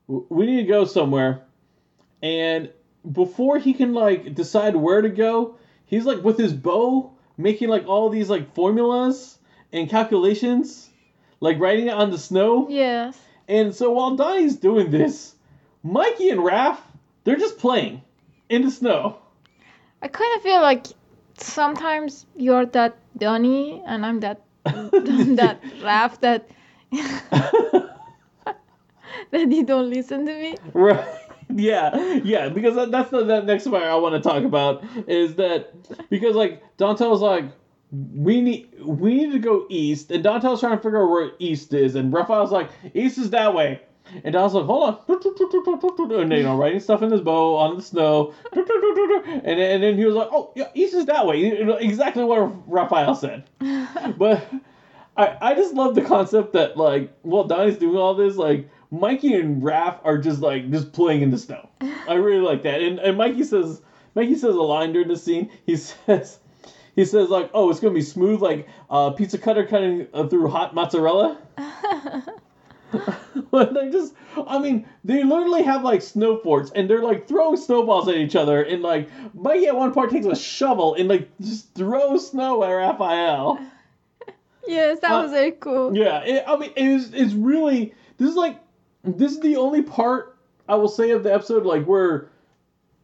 we 0.06 0.46
need 0.46 0.62
to 0.62 0.68
go 0.68 0.84
somewhere, 0.84 1.42
and 2.22 2.70
before 3.10 3.58
he 3.58 3.74
can 3.74 3.92
like 3.92 4.34
decide 4.34 4.76
where 4.76 5.02
to 5.02 5.10
go, 5.10 5.58
he's 5.84 6.06
like 6.06 6.22
with 6.22 6.38
his 6.38 6.54
bo 6.54 7.12
making 7.36 7.68
like 7.68 7.86
all 7.86 8.08
these 8.08 8.30
like 8.30 8.54
formulas 8.54 9.38
and 9.72 9.90
calculations, 9.90 10.88
like 11.40 11.58
writing 11.58 11.88
it 11.88 11.94
on 11.94 12.12
the 12.12 12.18
snow. 12.18 12.68
Yes. 12.70 13.18
And 13.48 13.74
so 13.74 13.90
while 13.90 14.14
Donnie's 14.14 14.56
doing 14.56 14.90
this, 14.90 15.34
Mikey 15.82 16.30
and 16.30 16.40
Raph, 16.40 16.78
they're 17.24 17.36
just 17.36 17.58
playing 17.58 18.02
in 18.48 18.62
the 18.62 18.70
snow. 18.70 19.18
I 20.00 20.06
kind 20.08 20.36
of 20.36 20.42
feel 20.42 20.62
like 20.62 20.86
sometimes 21.38 22.26
you're 22.36 22.66
that 22.66 22.96
Donnie 23.16 23.82
and 23.86 24.04
I'm 24.06 24.20
that 24.20 24.42
that 24.64 25.60
Raph 25.82 26.20
that 26.20 26.48
that 29.30 29.52
you 29.52 29.64
don't 29.64 29.90
listen 29.90 30.26
to 30.26 30.32
me. 30.32 30.56
right. 30.72 31.04
Yeah, 31.56 32.20
yeah, 32.24 32.48
because 32.48 32.74
that, 32.74 32.90
that's 32.90 33.10
the 33.10 33.22
that 33.24 33.44
next 33.44 33.68
part 33.68 33.82
I 33.82 33.94
want 33.96 34.14
to 34.14 34.28
talk 34.28 34.44
about 34.44 34.82
is 35.06 35.34
that 35.36 35.72
because 36.10 36.34
like 36.34 36.62
Dontel's 36.78 37.20
like 37.20 37.44
we 37.92 38.40
need 38.40 38.70
we 38.82 39.14
need 39.14 39.32
to 39.32 39.38
go 39.38 39.66
east, 39.68 40.10
and 40.10 40.24
Dontel's 40.24 40.60
trying 40.60 40.76
to 40.76 40.82
figure 40.82 41.02
out 41.04 41.10
where 41.10 41.32
east 41.38 41.74
is, 41.74 41.94
and 41.94 42.12
Raphael's 42.12 42.50
like 42.50 42.70
east 42.94 43.18
is 43.18 43.30
that 43.30 43.54
way, 43.54 43.80
and 44.22 44.32
Don's 44.32 44.54
like 44.54 44.64
hold 44.64 44.82
on, 44.84 44.98
and 46.20 46.32
you 46.32 46.42
know 46.42 46.56
writing 46.56 46.80
stuff 46.80 47.02
in 47.02 47.10
his 47.10 47.20
bo 47.20 47.56
on 47.56 47.76
the 47.76 47.82
snow, 47.82 48.34
and 48.52 48.66
then, 49.44 49.58
and 49.58 49.82
then 49.82 49.96
he 49.96 50.04
was 50.04 50.14
like 50.14 50.28
oh 50.30 50.52
yeah 50.54 50.68
east 50.74 50.94
is 50.94 51.06
that 51.06 51.26
way, 51.26 51.44
exactly 51.80 52.24
what 52.24 52.52
Raphael 52.70 53.14
said, 53.14 53.44
but 54.18 54.46
I 55.16 55.36
I 55.40 55.54
just 55.54 55.74
love 55.74 55.94
the 55.94 56.02
concept 56.02 56.52
that 56.52 56.76
like 56.76 57.12
while 57.22 57.44
Donnie's 57.44 57.78
doing 57.78 57.96
all 57.96 58.14
this 58.14 58.36
like. 58.36 58.68
Mikey 58.90 59.34
and 59.34 59.60
Raph 59.60 59.98
are 60.04 60.18
just 60.18 60.40
like 60.40 60.70
just 60.70 60.92
playing 60.92 61.22
in 61.22 61.30
the 61.32 61.38
snow. 61.38 61.68
I 62.06 62.14
really 62.14 62.38
like 62.38 62.62
that. 62.62 62.80
And 62.80 63.00
and 63.00 63.18
Mikey 63.18 63.42
says 63.42 63.82
Mikey 64.14 64.36
says 64.36 64.54
a 64.54 64.62
line 64.62 64.92
during 64.92 65.08
the 65.08 65.16
scene. 65.16 65.50
He 65.66 65.74
says 65.76 66.38
he 66.94 67.04
says 67.04 67.28
like, 67.28 67.50
"Oh, 67.54 67.70
it's 67.70 67.80
gonna 67.80 67.94
be 67.94 68.02
smooth 68.02 68.40
like 68.40 68.68
uh, 68.88 69.10
pizza 69.10 69.38
cutter 69.38 69.66
cutting 69.66 70.06
uh, 70.14 70.28
through 70.28 70.48
hot 70.48 70.74
mozzarella." 70.74 71.38
But 73.50 73.74
they 73.74 73.90
just, 73.90 74.14
I 74.46 74.58
mean, 74.58 74.86
they 75.04 75.22
literally 75.24 75.62
have 75.62 75.82
like 75.84 76.02
snow 76.02 76.38
forts, 76.38 76.70
and 76.74 76.88
they're 76.88 77.02
like 77.02 77.28
throwing 77.28 77.56
snowballs 77.56 78.08
at 78.08 78.16
each 78.16 78.36
other, 78.36 78.62
and 78.62 78.82
like 78.82 79.08
Mikey 79.34 79.66
at 79.66 79.76
one 79.76 79.92
part 79.92 80.10
takes 80.10 80.26
a 80.26 80.34
shovel 80.36 80.94
and 80.94 81.08
like 81.08 81.28
just 81.40 81.72
throws 81.74 82.30
snow 82.30 82.62
at 82.64 82.70
Raphael. 82.70 83.58
yes, 84.66 84.98
that 85.00 85.12
Uh, 85.12 85.22
was 85.22 85.30
very 85.32 85.52
cool. 85.52 85.96
Yeah, 85.96 86.20
it, 86.24 86.44
I 86.46 86.56
mean, 86.56 86.70
it 86.76 86.84
is, 86.84 87.12
it's 87.14 87.34
really, 87.34 87.94
this 88.18 88.30
is 88.30 88.36
like, 88.36 88.60
this 89.04 89.32
is 89.32 89.40
the 89.40 89.56
only 89.56 89.82
part 89.82 90.36
I 90.68 90.74
will 90.76 90.88
say 90.88 91.10
of 91.10 91.22
the 91.22 91.32
episode, 91.32 91.64
like, 91.66 91.84
where 91.84 92.30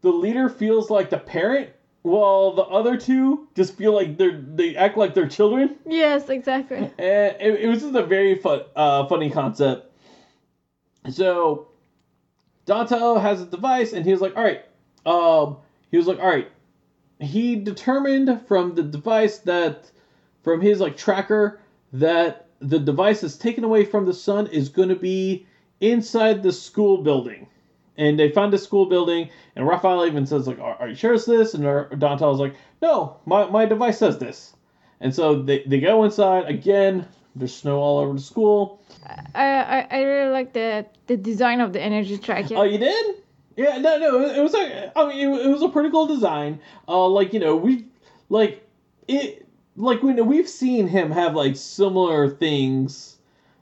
the 0.01 0.11
leader 0.11 0.49
feels 0.49 0.91
like 0.91 1.11
the 1.11 1.19
parent, 1.19 1.71
while 2.03 2.55
the 2.55 2.63
other 2.63 2.97
two 2.97 3.49
just 3.55 3.77
feel 3.77 3.95
like 3.95 4.17
they're, 4.17 4.41
they 4.41 4.77
act 4.77 4.97
like 4.97 5.15
they're 5.15 5.29
children. 5.29 5.77
Yes, 5.87 6.29
exactly. 6.29 6.79
And 6.99 7.37
it, 7.41 7.61
it 7.61 7.69
was 7.69 7.83
just 7.83 7.95
a 7.95 8.05
very 8.05 8.37
fun, 8.37 8.63
uh, 8.75 9.07
funny 9.07 9.31
concept. 9.31 9.93
So, 11.11 11.69
Donatello 12.67 13.19
has 13.19 13.43
a 13.43 13.47
device, 13.47 13.93
and 13.93 14.05
he 14.05 14.13
was 14.13 14.21
like, 14.21 14.37
all 14.37 14.43
right, 14.43 14.65
um, 15.07 15.57
he 15.91 15.97
was 15.97 16.07
like, 16.07 16.19
all 16.19 16.29
right, 16.29 16.51
he 17.19 17.57
determined 17.57 18.41
from 18.47 18.75
the 18.75 18.83
device 18.83 19.39
that, 19.39 19.91
from 20.43 20.61
his, 20.61 20.81
like, 20.81 20.97
tracker, 20.97 21.61
that 21.93 22.49
the 22.61 22.79
device 22.79 23.23
that's 23.23 23.37
taken 23.37 23.65
away 23.65 23.85
from 23.85 24.07
the 24.07 24.15
sun 24.15 24.47
is 24.47 24.69
going 24.69 24.89
to 24.91 24.97
be 24.97 25.47
inside 25.81 26.43
the 26.43 26.53
school 26.53 26.99
building. 26.99 27.47
And 28.01 28.19
they 28.19 28.31
found 28.31 28.53
the 28.53 28.59
school 28.59 28.87
building, 28.87 29.29
and 29.55 29.67
Raphael 29.67 30.07
even 30.07 30.27
says, 30.27 30.49
like, 30.49 30.59
are, 30.59 30.75
are 30.81 30.89
you 30.89 30.95
sure 30.95 31.13
it's 31.13 31.27
this? 31.27 31.53
And 31.53 31.63
Donatello's 31.63 32.41
like, 32.41 32.55
no, 32.81 33.19
my, 33.27 33.47
my 33.51 33.67
device 33.67 33.99
says 33.99 34.19
this. 34.19 34.55
And 35.01 35.15
so 35.15 35.43
they, 35.43 35.63
they 35.65 35.81
go 35.81 36.05
inside 36.05 36.47
again. 36.47 37.07
There's 37.37 37.55
snow 37.55 37.79
all 37.79 37.99
over 37.99 38.15
the 38.15 38.21
school. 38.21 38.83
I, 39.35 39.45
I 39.45 39.87
I 39.91 40.03
really 40.03 40.31
like 40.33 40.53
the 40.53 40.85
the 41.07 41.17
design 41.17 41.61
of 41.61 41.73
the 41.73 41.81
energy 41.81 42.19
tracker. 42.19 42.57
Oh, 42.57 42.65
you 42.65 42.79
did? 42.79 43.17
Yeah, 43.57 43.79
no, 43.79 43.99
no. 43.99 44.21
It, 44.23 44.39
it 44.39 44.41
was 44.43 44.53
like 44.53 44.73
I 44.97 45.07
mean, 45.07 45.29
it, 45.29 45.47
it 45.47 45.49
was 45.49 45.63
a 45.63 45.69
pretty 45.69 45.91
cool 45.91 46.07
design. 46.07 46.61
Uh, 46.89 47.07
like 47.07 47.33
you 47.33 47.39
know, 47.41 47.55
we 47.57 47.87
like 48.29 48.67
it. 49.07 49.47
Like 49.77 50.03
we 50.03 50.13
know 50.13 50.25
we've 50.25 50.49
seen 50.49 50.89
him 50.89 51.11
have 51.13 51.35
like 51.35 51.57
similar 51.57 52.29
things 52.29 53.17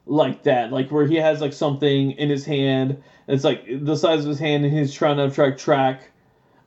like 0.07 0.43
that, 0.43 0.71
like 0.71 0.89
where 0.89 1.05
he 1.05 1.15
has 1.17 1.39
like 1.39 1.53
something 1.53 2.11
in 2.11 2.29
his 2.29 2.45
hand. 2.45 3.01
It's 3.29 3.43
like 3.43 3.63
the 3.85 3.95
size 3.95 4.21
of 4.21 4.25
his 4.25 4.39
hand, 4.39 4.65
and 4.65 4.75
he's 4.75 4.91
trying 4.91 5.17
to 5.17 5.29
track 5.29 5.59
track, 5.59 6.09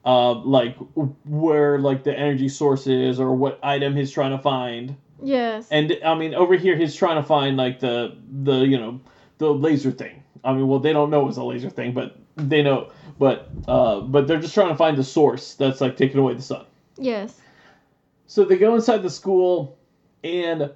uh, 0.05 0.35
like 0.35 0.77
where 1.25 1.81
like 1.81 2.05
the 2.05 2.17
energy 2.17 2.49
source 2.49 2.87
is 2.87 3.19
or 3.19 3.35
what 3.35 3.59
item 3.65 3.97
he's 3.97 4.13
trying 4.13 4.31
to 4.31 4.39
find. 4.39 4.97
yes. 5.21 5.67
And 5.73 5.99
I 6.05 6.15
mean, 6.15 6.35
over 6.35 6.55
here 6.55 6.77
he's 6.77 6.95
trying 6.95 7.17
to 7.21 7.27
find 7.27 7.57
like 7.57 7.81
the 7.81 8.17
the 8.45 8.61
you 8.61 8.79
know 8.79 9.01
the 9.39 9.53
laser 9.53 9.91
thing. 9.91 10.23
I 10.45 10.53
mean, 10.53 10.69
well, 10.69 10.79
they 10.79 10.93
don't 10.93 11.11
know 11.11 11.29
it's 11.29 11.37
a 11.37 11.43
laser 11.43 11.69
thing, 11.69 11.95
but 11.95 12.17
they 12.37 12.63
know. 12.63 12.91
But 13.19 13.51
uh, 13.67 14.01
but 14.01 14.29
they're 14.29 14.41
just 14.41 14.55
trying 14.55 14.69
to 14.69 14.77
find 14.77 14.97
the 14.97 15.05
source 15.05 15.55
that's 15.55 15.81
like 15.81 15.97
taking 15.97 16.19
away 16.19 16.35
the 16.35 16.43
sun. 16.43 16.65
yes. 16.97 17.41
So 18.27 18.45
they 18.45 18.57
go 18.57 18.77
inside 18.77 19.03
the 19.03 19.11
school, 19.11 19.79
and 20.23 20.71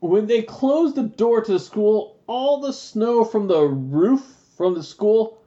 when 0.00 0.26
they 0.26 0.42
close 0.42 0.94
the 0.94 1.04
door 1.04 1.42
to 1.42 1.52
the 1.52 1.60
school, 1.60 2.18
all 2.26 2.60
the 2.60 2.72
snow 2.72 3.24
from 3.24 3.46
the 3.46 3.60
roof 3.62 4.40
from 4.56 4.74
the 4.74 4.82
school 4.82 5.38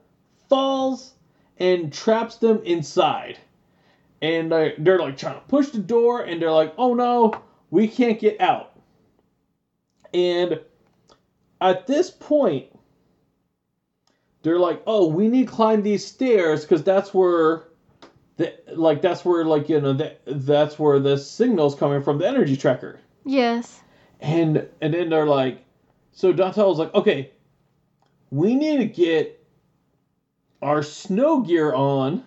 falls 0.48 1.14
and 1.58 1.92
traps 1.92 2.36
them 2.36 2.62
inside. 2.64 3.38
And 4.22 4.50
they're, 4.50 4.74
they're 4.78 4.98
like 4.98 5.16
trying 5.16 5.34
to 5.36 5.46
push 5.46 5.68
the 5.68 5.78
door, 5.78 6.22
and 6.22 6.42
they're 6.42 6.50
like, 6.52 6.74
oh 6.76 6.94
no, 6.94 7.32
we 7.70 7.86
can't 7.86 8.18
get 8.18 8.40
out. 8.40 8.72
And 10.12 10.60
at 11.60 11.86
this 11.86 12.10
point, 12.10 12.66
they're 14.42 14.58
like, 14.58 14.82
oh, 14.86 15.06
we 15.08 15.28
need 15.28 15.46
to 15.48 15.52
climb 15.52 15.82
these 15.82 16.04
stairs 16.04 16.62
because 16.62 16.82
that's 16.82 17.12
where 17.12 17.64
the, 18.36 18.54
like 18.74 19.02
that's 19.02 19.24
where 19.24 19.44
like 19.44 19.68
you 19.68 19.80
know 19.80 19.92
that 19.94 20.20
that's 20.26 20.78
where 20.78 20.98
the 21.00 21.18
signal's 21.18 21.74
coming 21.74 22.02
from 22.02 22.18
the 22.18 22.26
energy 22.28 22.56
tracker 22.56 23.00
Yes. 23.24 23.80
and 24.20 24.66
and 24.80 24.94
then 24.94 25.10
they're 25.10 25.26
like, 25.26 25.64
so 26.12 26.32
Donatello's 26.32 26.78
like, 26.78 26.94
okay, 26.94 27.32
we 28.30 28.54
need 28.54 28.78
to 28.78 28.84
get 28.84 29.42
our 30.60 30.82
snow 30.82 31.40
gear 31.40 31.72
on 31.72 32.24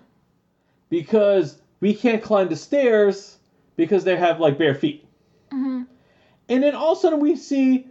because 0.89 1.61
we 1.79 1.93
can't 1.93 2.21
climb 2.23 2.49
the 2.49 2.55
stairs 2.55 3.37
because 3.75 4.03
they 4.03 4.15
have 4.15 4.39
like 4.39 4.57
bare 4.57 4.75
feet. 4.75 5.05
Mhm. 5.51 5.87
And 6.49 6.63
then 6.63 6.75
all 6.75 6.93
of 6.93 6.97
a 6.97 7.01
sudden 7.01 7.19
we 7.19 7.35
see 7.35 7.87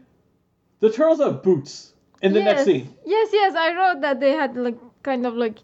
the 0.81 0.91
turtles 0.91 1.21
have 1.21 1.43
boots 1.43 1.93
in 2.23 2.33
the 2.33 2.43
next 2.43 2.65
scene. 2.65 2.95
Yes, 3.05 3.31
yes, 3.33 3.55
I 3.55 3.75
wrote 3.75 4.01
that 4.03 4.21
they 4.21 4.33
had 4.33 4.57
like 4.57 4.79
kind 5.03 5.27
of 5.27 5.35
like 5.35 5.59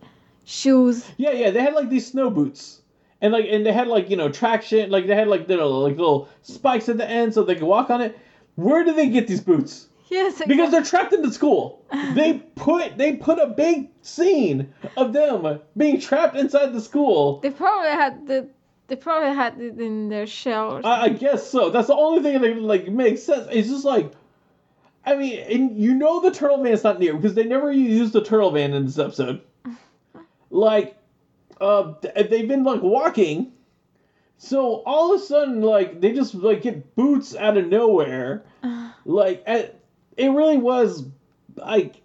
shoes. 0.45 1.11
Yeah, 1.17 1.33
yeah, 1.33 1.51
they 1.51 1.61
had 1.61 1.75
like 1.75 1.89
these 1.89 2.07
snow 2.07 2.31
boots. 2.31 2.83
And 3.21 3.33
like 3.33 3.47
and 3.49 3.65
they 3.65 3.73
had 3.73 3.89
like, 3.89 4.11
you 4.11 4.17
know, 4.17 4.29
traction, 4.29 4.91
like 4.91 5.07
they 5.07 5.15
had 5.15 5.29
like 5.29 5.49
little 5.49 5.81
like 5.81 5.97
little 5.97 6.29
spikes 6.43 6.89
at 6.89 6.99
the 6.99 7.09
end 7.09 7.35
so 7.35 7.43
they 7.43 7.55
could 7.55 7.65
walk 7.65 7.91
on 7.91 8.01
it. 8.03 8.19
Where 8.57 8.85
do 8.85 8.95
they 8.95 9.09
get 9.09 9.27
these 9.27 9.41
boots? 9.41 9.89
Yes, 10.11 10.41
Because 10.47 10.71
they're 10.71 10.85
trapped 10.85 11.13
in 11.13 11.23
the 11.23 11.33
school. 11.33 11.85
They 12.15 12.35
put 12.55 12.97
they 12.97 13.17
put 13.17 13.39
a 13.39 13.49
big 13.49 13.91
scene 14.03 14.73
of 14.97 15.13
them 15.13 15.61
being 15.77 16.01
trapped 16.01 16.37
inside 16.37 16.73
the 16.73 16.81
school. 16.81 17.41
they 17.41 17.51
probably 17.51 17.91
had 17.91 18.27
the 18.27 18.49
they 18.89 18.95
probably 18.97 19.35
had 19.35 19.61
it 19.61 19.81
in 19.81 20.09
their 20.09 20.27
shell. 20.29 20.77
Or 20.77 20.87
I, 20.87 21.03
I 21.05 21.09
guess 21.09 21.51
so. 21.51 21.71
That's 21.71 21.89
the 21.89 21.97
only 21.97 22.23
thing 22.23 22.41
that 22.41 22.57
like 22.63 22.87
makes 22.89 23.23
sense. 23.25 23.49
It's 23.51 23.69
just 23.69 23.85
like, 23.85 24.13
I 25.05 25.17
mean, 25.17 25.41
and 25.41 25.77
you 25.77 25.93
know 25.95 26.21
the 26.21 26.31
turtle 26.31 26.63
van's 26.63 26.85
not 26.85 27.01
near 27.01 27.15
because 27.15 27.35
they 27.35 27.45
never 27.45 27.73
use 27.73 28.13
the 28.13 28.23
turtle 28.23 28.53
van 28.53 28.75
in 28.75 28.87
this 28.87 28.99
episode. 28.99 29.41
Like, 30.49 30.97
uh, 31.61 31.95
they've 32.15 32.47
been 32.47 32.63
like 32.63 32.81
walking, 32.81 33.53
so 34.39 34.83
all 34.87 35.13
of 35.13 35.21
a 35.21 35.25
sudden, 35.25 35.61
like 35.61 36.01
they 36.01 36.13
just 36.13 36.35
like 36.35 36.63
get 36.63 36.95
boots 36.95 37.35
out 37.35 37.57
of 37.57 37.67
nowhere. 37.67 38.45
Like, 39.05 39.45
at, 39.47 39.76
it 40.17 40.29
really 40.29 40.57
was 40.57 41.05
like, 41.57 41.97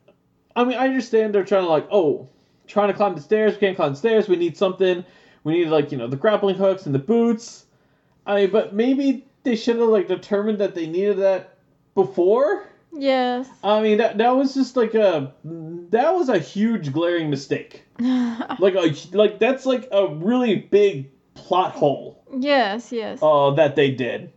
I 0.56 0.64
mean, 0.64 0.78
I 0.78 0.86
understand 0.88 1.34
they're 1.34 1.46
trying 1.46 1.64
to 1.64 1.70
like, 1.70 1.88
oh, 1.92 2.30
trying 2.68 2.88
to 2.88 2.94
climb 2.94 3.16
the 3.16 3.22
stairs. 3.22 3.54
We 3.54 3.60
can't 3.60 3.76
climb 3.76 3.92
the 3.92 3.98
stairs. 3.98 4.28
We 4.28 4.36
need 4.36 4.58
something. 4.58 5.04
We 5.44 5.54
need 5.54 5.70
like 5.70 5.92
you 5.92 5.98
know 5.98 6.08
the 6.08 6.18
grappling 6.18 6.56
hooks 6.56 6.86
and 6.86 6.94
the 6.96 7.00
boots. 7.00 7.66
I 8.26 8.42
mean, 8.42 8.52
but 8.52 8.74
maybe 8.74 9.26
they 9.44 9.56
should 9.56 9.78
have 9.78 9.90
like 9.90 10.08
determined 10.08 10.60
that 10.60 10.76
they 10.76 10.88
needed 10.88 11.18
that 11.20 11.58
before. 11.96 12.68
yes. 12.94 13.48
I 13.64 13.82
mean, 13.82 13.98
that 13.98 14.18
that 14.20 14.36
was 14.36 14.54
just 14.54 14.76
like 14.76 14.94
a 14.94 15.34
that 15.44 16.14
was 16.14 16.30
a 16.30 16.40
huge 16.40 16.92
glaring 16.94 17.30
mistake. 17.30 17.84
Like 18.60 18.76
a 18.76 18.94
like 19.14 19.40
that's 19.40 19.66
like 19.66 19.88
a 19.92 20.08
really 20.08 20.56
big 20.56 21.10
plot 21.34 21.72
hole 21.72 22.24
yes, 22.38 22.92
yes. 22.92 23.20
uh, 23.22 23.52
that 23.52 23.76
they 23.76 23.92
did. 23.92 24.32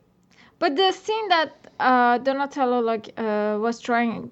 But 0.58 0.76
the 0.76 0.92
scene 0.92 1.28
that 1.28 1.63
uh, 1.80 2.18
Donatello 2.18 2.80
like 2.80 3.12
uh, 3.16 3.58
was 3.60 3.80
trying 3.80 4.30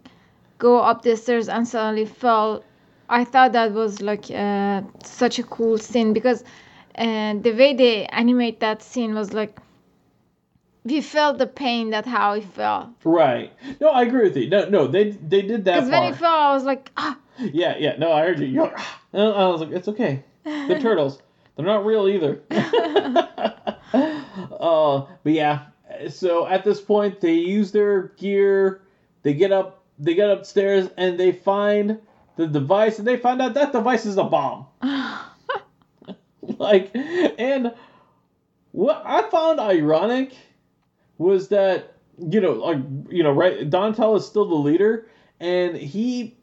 go 0.58 0.78
up 0.78 1.02
the 1.02 1.16
stairs 1.16 1.48
and 1.48 1.66
suddenly 1.66 2.06
fell, 2.06 2.62
I 3.08 3.24
thought 3.24 3.52
that 3.52 3.72
was 3.72 4.00
like 4.00 4.30
uh, 4.30 4.82
such 5.04 5.38
a 5.38 5.42
cool 5.42 5.78
scene 5.78 6.12
because 6.12 6.44
uh, 6.96 7.34
the 7.34 7.52
way 7.52 7.74
they 7.74 8.06
animate 8.06 8.60
that 8.60 8.82
scene 8.82 9.14
was 9.14 9.32
like 9.32 9.58
we 10.84 11.00
felt 11.00 11.38
the 11.38 11.46
pain 11.46 11.90
that 11.90 12.06
how 12.06 12.34
he 12.34 12.40
fell. 12.40 12.92
Right. 13.04 13.52
No, 13.80 13.90
I 13.90 14.02
agree 14.02 14.24
with 14.24 14.36
you. 14.36 14.48
No, 14.48 14.68
no, 14.68 14.86
they 14.86 15.10
they 15.10 15.42
did 15.42 15.64
that 15.64 15.74
Because 15.74 15.90
when 15.90 16.02
he 16.04 16.12
fell, 16.12 16.34
I 16.34 16.54
was 16.54 16.64
like, 16.64 16.90
ah, 16.96 17.18
Yeah, 17.38 17.76
yeah. 17.78 17.96
No, 17.98 18.12
I 18.12 18.22
heard 18.22 18.40
you. 18.40 18.46
You're 18.46 18.72
"Ah." 18.76 19.00
And 19.12 19.22
I 19.22 19.48
was 19.48 19.60
like, 19.60 19.70
it's 19.70 19.88
okay. 19.88 20.24
The 20.44 20.78
turtles, 20.80 21.20
they're 21.56 21.66
not 21.66 21.84
real 21.84 22.08
either. 22.08 22.40
uh, 22.50 25.06
but 25.22 25.32
yeah. 25.32 25.66
So 26.10 26.46
at 26.46 26.64
this 26.64 26.80
point, 26.80 27.20
they 27.20 27.34
use 27.34 27.72
their 27.72 28.08
gear. 28.16 28.82
They 29.22 29.34
get 29.34 29.52
up. 29.52 29.84
They 29.98 30.14
get 30.14 30.30
upstairs 30.30 30.88
and 30.96 31.18
they 31.18 31.32
find 31.32 31.98
the 32.36 32.46
device, 32.46 32.98
and 32.98 33.06
they 33.06 33.16
find 33.16 33.42
out 33.42 33.54
that 33.54 33.72
device 33.72 34.06
is 34.06 34.16
a 34.16 34.24
bomb. 34.24 34.66
like, 36.42 36.90
and 36.94 37.74
what 38.72 39.02
I 39.04 39.28
found 39.30 39.60
ironic 39.60 40.34
was 41.18 41.48
that 41.48 41.92
you 42.18 42.40
know, 42.40 42.52
like 42.52 42.78
you 43.10 43.22
know, 43.22 43.32
right? 43.32 43.68
Donatello 43.68 44.16
is 44.16 44.26
still 44.26 44.48
the 44.48 44.54
leader, 44.54 45.06
and 45.40 45.76
he 45.76 46.36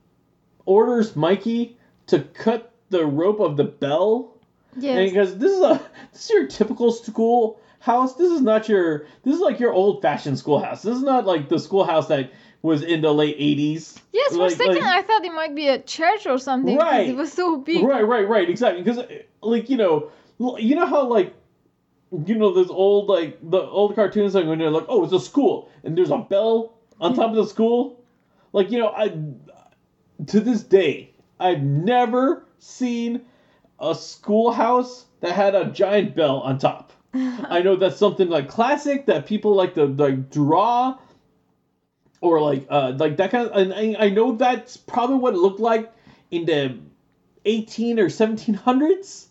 orders 0.66 1.16
Mikey 1.16 1.78
to 2.08 2.20
cut 2.20 2.74
the 2.90 3.06
rope 3.06 3.40
of 3.40 3.58
the 3.58 3.64
bell, 3.64 4.38
and 4.74 4.84
yes, 4.84 5.10
because 5.10 5.38
this 5.38 5.52
is 5.52 5.62
a 5.62 5.82
this 6.12 6.26
is 6.26 6.30
your 6.30 6.48
typical 6.48 6.92
school 6.92 7.60
house. 7.80 8.16
This 8.16 8.32
is 8.32 8.42
not 8.42 8.70
your 8.70 9.06
this 9.24 9.36
is 9.36 9.42
like 9.42 9.60
your 9.60 9.74
old 9.74 10.02
fashioned 10.02 10.38
schoolhouse. 10.38 10.82
This 10.82 10.98
is 10.98 11.04
not 11.04 11.26
like 11.26 11.50
the 11.50 11.60
schoolhouse 11.60 12.08
that 12.08 12.32
was 12.62 12.84
in 12.84 13.02
the 13.02 13.14
late 13.14 13.36
eighties. 13.40 13.98
yes. 14.12 14.34
For 14.36 14.40
a 14.40 14.44
like- 14.44 14.52
second, 14.52 14.76
like- 14.76 14.84
I 14.84 15.02
thought 15.02 15.24
it 15.24 15.34
might 15.34 15.56
be 15.56 15.68
a 15.70 15.80
church 15.82 16.28
or 16.28 16.38
something. 16.38 16.78
Right. 16.78 17.08
It 17.08 17.16
was 17.16 17.32
so 17.32 17.58
big. 17.58 17.84
Right, 17.84 18.06
right, 18.06 18.28
right, 18.28 18.50
exactly. 18.50 18.84
Because, 18.84 19.06
like, 19.42 19.70
you 19.70 19.78
know, 19.78 20.12
you 20.58 20.76
know 20.76 20.86
how, 20.86 21.06
like, 21.08 21.34
you 22.26 22.36
know, 22.36 22.54
those 22.54 22.70
old, 22.70 23.08
like, 23.08 23.38
the 23.42 23.62
old 23.62 23.96
cartoons, 23.96 24.36
like, 24.36 24.46
when 24.46 24.60
they're 24.60 24.72
like, 24.72 24.86
oh, 24.90 25.04
it's 25.06 25.14
a 25.14 25.20
school, 25.22 25.70
and 25.84 25.98
there's 25.98 26.10
a 26.12 26.18
bell 26.18 26.74
on 27.00 27.14
top 27.16 27.30
of 27.30 27.36
the 27.38 27.48
school? 27.48 28.04
Like, 28.52 28.72
you 28.72 28.80
know, 28.80 28.90
I, 28.90 29.14
to 30.28 30.40
this 30.42 30.62
day, 30.64 31.14
I've 31.40 31.62
never 31.62 32.46
seen 32.58 33.22
a 33.80 33.96
schoolhouse 33.96 35.06
that 35.22 35.32
had 35.32 35.56
a 35.56 35.72
giant 35.72 36.14
bell 36.16 36.40
on 36.40 36.58
top. 36.58 36.92
I 37.14 37.62
know 37.62 37.76
that's 37.76 37.98
something, 37.98 38.30
like, 38.30 38.48
classic 38.48 39.06
that 39.08 39.26
people 39.26 39.54
like 39.56 39.76
to, 39.76 39.86
like, 39.86 40.30
draw 40.30 40.98
or 42.22 42.42
like 42.42 42.66
uh 42.70 42.94
like 42.98 43.18
that 43.18 43.32
kind 43.32 43.48
of 43.50 43.56
and 43.56 43.74
I, 43.74 44.08
I 44.08 44.10
know 44.10 44.34
that's 44.34 44.76
probably 44.76 45.16
what 45.18 45.34
it 45.34 45.38
looked 45.38 45.60
like 45.62 45.90
in 46.32 46.46
the 46.46 46.78
18 47.46 47.98
or 48.00 48.10
1700s 48.10 49.28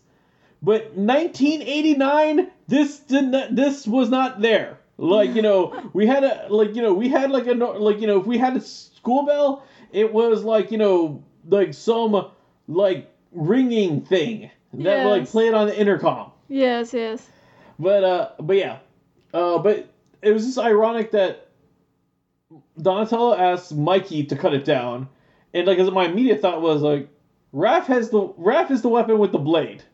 but 0.61 0.95
1989 0.97 2.49
this 2.67 2.99
did 2.99 3.25
not 3.25 3.55
this 3.55 3.87
was 3.87 4.09
not 4.09 4.41
there 4.41 4.79
like 4.97 5.35
you 5.35 5.41
know 5.43 5.89
we 5.93 6.07
had 6.07 6.23
a 6.23 6.47
like 6.49 6.75
you 6.75 6.81
know 6.81 6.93
we 6.93 7.09
had 7.09 7.29
like 7.29 7.45
a 7.45 7.53
like 7.53 8.01
you 8.01 8.07
know 8.07 8.19
if 8.19 8.25
we 8.25 8.37
had 8.39 8.57
a 8.57 8.61
school 8.61 9.23
bell 9.23 9.63
it 9.91 10.11
was 10.11 10.43
like 10.43 10.71
you 10.71 10.77
know 10.79 11.23
like 11.47 11.73
some 11.73 12.25
like 12.67 13.07
ringing 13.31 14.01
thing 14.01 14.49
that 14.73 15.05
like 15.05 15.21
Yes. 15.21 15.31
played 15.31 15.53
on 15.53 15.67
the 15.67 15.79
intercom 15.79 16.31
Yes, 16.47 16.93
yes. 16.93 17.29
But 17.79 18.03
uh, 18.03 18.29
but 18.39 18.57
yeah, 18.57 18.79
uh, 19.33 19.57
but 19.59 19.89
it 20.21 20.31
was 20.31 20.45
just 20.45 20.57
ironic 20.57 21.11
that 21.11 21.47
Donatello 22.79 23.35
asked 23.35 23.73
Mikey 23.73 24.25
to 24.25 24.35
cut 24.35 24.53
it 24.53 24.65
down, 24.65 25.07
and 25.53 25.65
like, 25.65 25.79
as 25.79 25.89
my 25.89 26.05
immediate 26.05 26.41
thought 26.41 26.61
was 26.61 26.81
like, 26.81 27.07
Raph 27.53 27.85
has 27.85 28.09
the 28.09 28.27
Raph 28.27 28.69
is 28.69 28.81
the 28.81 28.89
weapon 28.89 29.17
with 29.17 29.31
the 29.31 29.39
blade. 29.39 29.83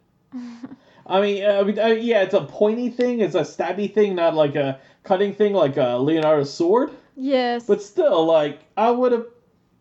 I 1.07 1.21
mean, 1.21 1.45
uh, 1.45 1.59
I 1.59 1.63
mean, 1.63 1.79
uh, 1.79 1.87
yeah, 1.87 2.23
it's 2.23 2.33
a 2.33 2.41
pointy 2.41 2.89
thing, 2.89 3.19
it's 3.19 3.35
a 3.35 3.41
stabby 3.41 3.93
thing, 3.93 4.15
not 4.15 4.33
like 4.33 4.55
a 4.55 4.79
cutting 5.03 5.35
thing, 5.35 5.53
like 5.53 5.77
a 5.77 5.97
Leonardo's 5.97 6.51
sword. 6.51 6.89
Yes. 7.15 7.65
But 7.65 7.83
still, 7.83 8.25
like, 8.25 8.59
I 8.75 8.89
would 8.89 9.11
have 9.11 9.27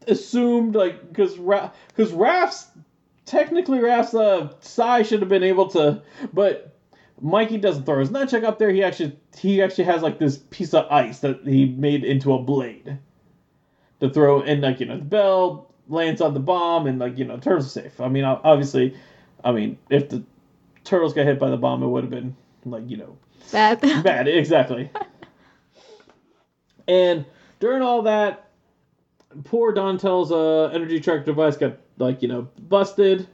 assumed, 0.07 0.75
like, 0.75 1.09
because 1.09 1.39
Ra- 1.39 1.71
cause 1.97 2.13
Raph's 2.13 2.67
technically 3.25 3.79
Raph's 3.79 4.15
uh, 4.15 5.03
should 5.03 5.21
have 5.21 5.31
been 5.31 5.43
able 5.43 5.69
to, 5.69 6.03
but 6.33 6.74
Mikey 7.25 7.59
doesn't 7.59 7.85
throw 7.85 7.99
his 7.99 8.11
nunchuck 8.11 8.45
up 8.45 8.59
there. 8.59 8.71
He 8.71 8.85
actually 8.85 9.19
he 9.37 9.63
actually 9.63 9.85
has 9.85 10.03
like 10.03 10.19
this 10.19 10.39
piece 10.51 10.75
of 10.75 10.87
ice 10.91 11.21
that 11.21 11.41
he 11.45 11.65
made 11.65 12.05
into 12.05 12.35
a 12.35 12.39
blade 12.39 12.99
to 14.01 14.11
throw, 14.11 14.43
and 14.43 14.61
like 14.61 14.79
you 14.79 14.87
know, 14.87 14.99
the 14.99 15.05
bell 15.05 15.73
lands 15.89 16.21
on 16.21 16.35
the 16.35 16.41
bomb, 16.41 16.87
and 16.87 16.99
like 16.99 17.19
you 17.19 17.25
know, 17.25 17.39
turtles 17.39 17.67
are 17.67 17.83
safe. 17.83 18.01
I 18.01 18.09
mean, 18.09 18.25
obviously, 18.25 18.97
I 19.43 19.53
mean, 19.53 19.79
if 19.89 20.11
the 20.11 20.23
turtles 20.85 21.15
got 21.15 21.25
hit 21.25 21.39
by 21.39 21.51
the 21.51 21.57
bomb, 21.57 21.83
it 21.83 21.89
would 21.89 22.05
have 22.05 22.11
been 22.11 22.37
like 22.65 22.89
you 22.89 22.99
know 22.99 23.17
Bad. 23.53 23.81
bad 24.03 24.27
exactly 24.27 24.91
and 26.89 27.25
during 27.61 27.83
all 27.83 28.03
that 28.03 28.51
poor 29.45 29.73
donatel's 29.73 30.33
uh, 30.33 30.71
energy 30.73 31.01
track 31.01 31.25
device 31.25 31.57
got 31.57 31.79
like 31.99 32.23
you 32.23 32.29
know 32.29 32.49
busted 32.69 33.29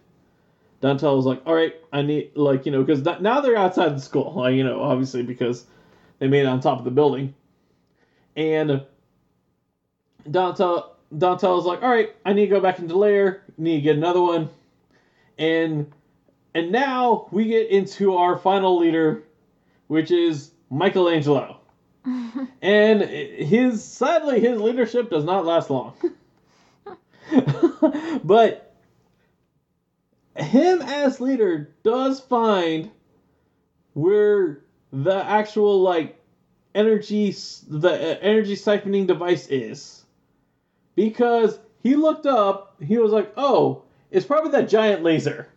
donatello 0.81 1.17
was 1.17 1.27
like 1.27 1.43
all 1.47 1.55
right 1.55 1.75
i 1.93 2.03
need 2.03 2.31
like 2.35 2.67
you 2.67 2.73
know 2.73 2.83
because 2.83 3.03
now 3.21 3.41
they're 3.41 3.57
outside 3.57 3.95
the 3.97 4.01
school 4.01 4.35
like 4.37 4.55
you 4.55 4.65
know 4.65 4.83
obviously 4.83 5.23
because 5.23 5.67
they 6.19 6.29
made 6.29 6.41
it 6.41 6.47
on 6.47 6.61
top 6.61 6.79
of 6.79 6.85
the 6.85 6.91
building 6.91 7.35
and 8.37 8.83
donatello 10.31 10.93
donatello's 11.17 11.65
like 11.65 11.83
all 11.83 11.91
right 11.91 12.15
i 12.25 12.33
need 12.33 12.47
to 12.47 12.51
go 12.51 12.61
back 12.61 12.79
into 12.79 12.97
lair, 12.97 13.43
need 13.59 13.77
to 13.77 13.81
get 13.83 13.97
another 13.97 14.21
one 14.23 14.49
and 15.39 15.93
and 16.55 16.73
now 16.73 17.29
we 17.31 17.45
get 17.45 17.69
into 17.71 18.17
our 18.17 18.37
final 18.37 18.79
leader 18.79 19.25
which 19.91 20.13
is 20.13 20.53
Michelangelo. 20.71 21.59
and 22.63 23.03
his 23.03 23.83
sadly 23.83 24.39
his 24.39 24.61
leadership 24.61 25.11
does 25.11 25.25
not 25.25 25.45
last 25.45 25.69
long. 25.69 25.95
but 28.25 28.70
him 30.43 30.83
as 30.83 31.21
leader 31.21 31.75
does 31.83 32.21
find 32.21 32.91
where 33.95 34.63
the 34.93 35.25
actual 35.25 35.81
like 35.81 36.17
energy 36.75 37.35
the 37.69 37.91
uh, 37.91 38.19
energy 38.21 38.57
siphoning 38.57 39.07
device 39.07 39.47
is. 39.49 40.05
Because 40.95 41.59
he 41.83 41.97
looked 41.97 42.27
up 42.27 42.77
he 42.83 42.99
was 42.99 43.13
like 43.13 43.33
oh 43.37 43.83
it's 44.11 44.27
probably 44.27 44.51
that 44.53 44.69
giant 44.69 45.03
laser. 45.03 45.49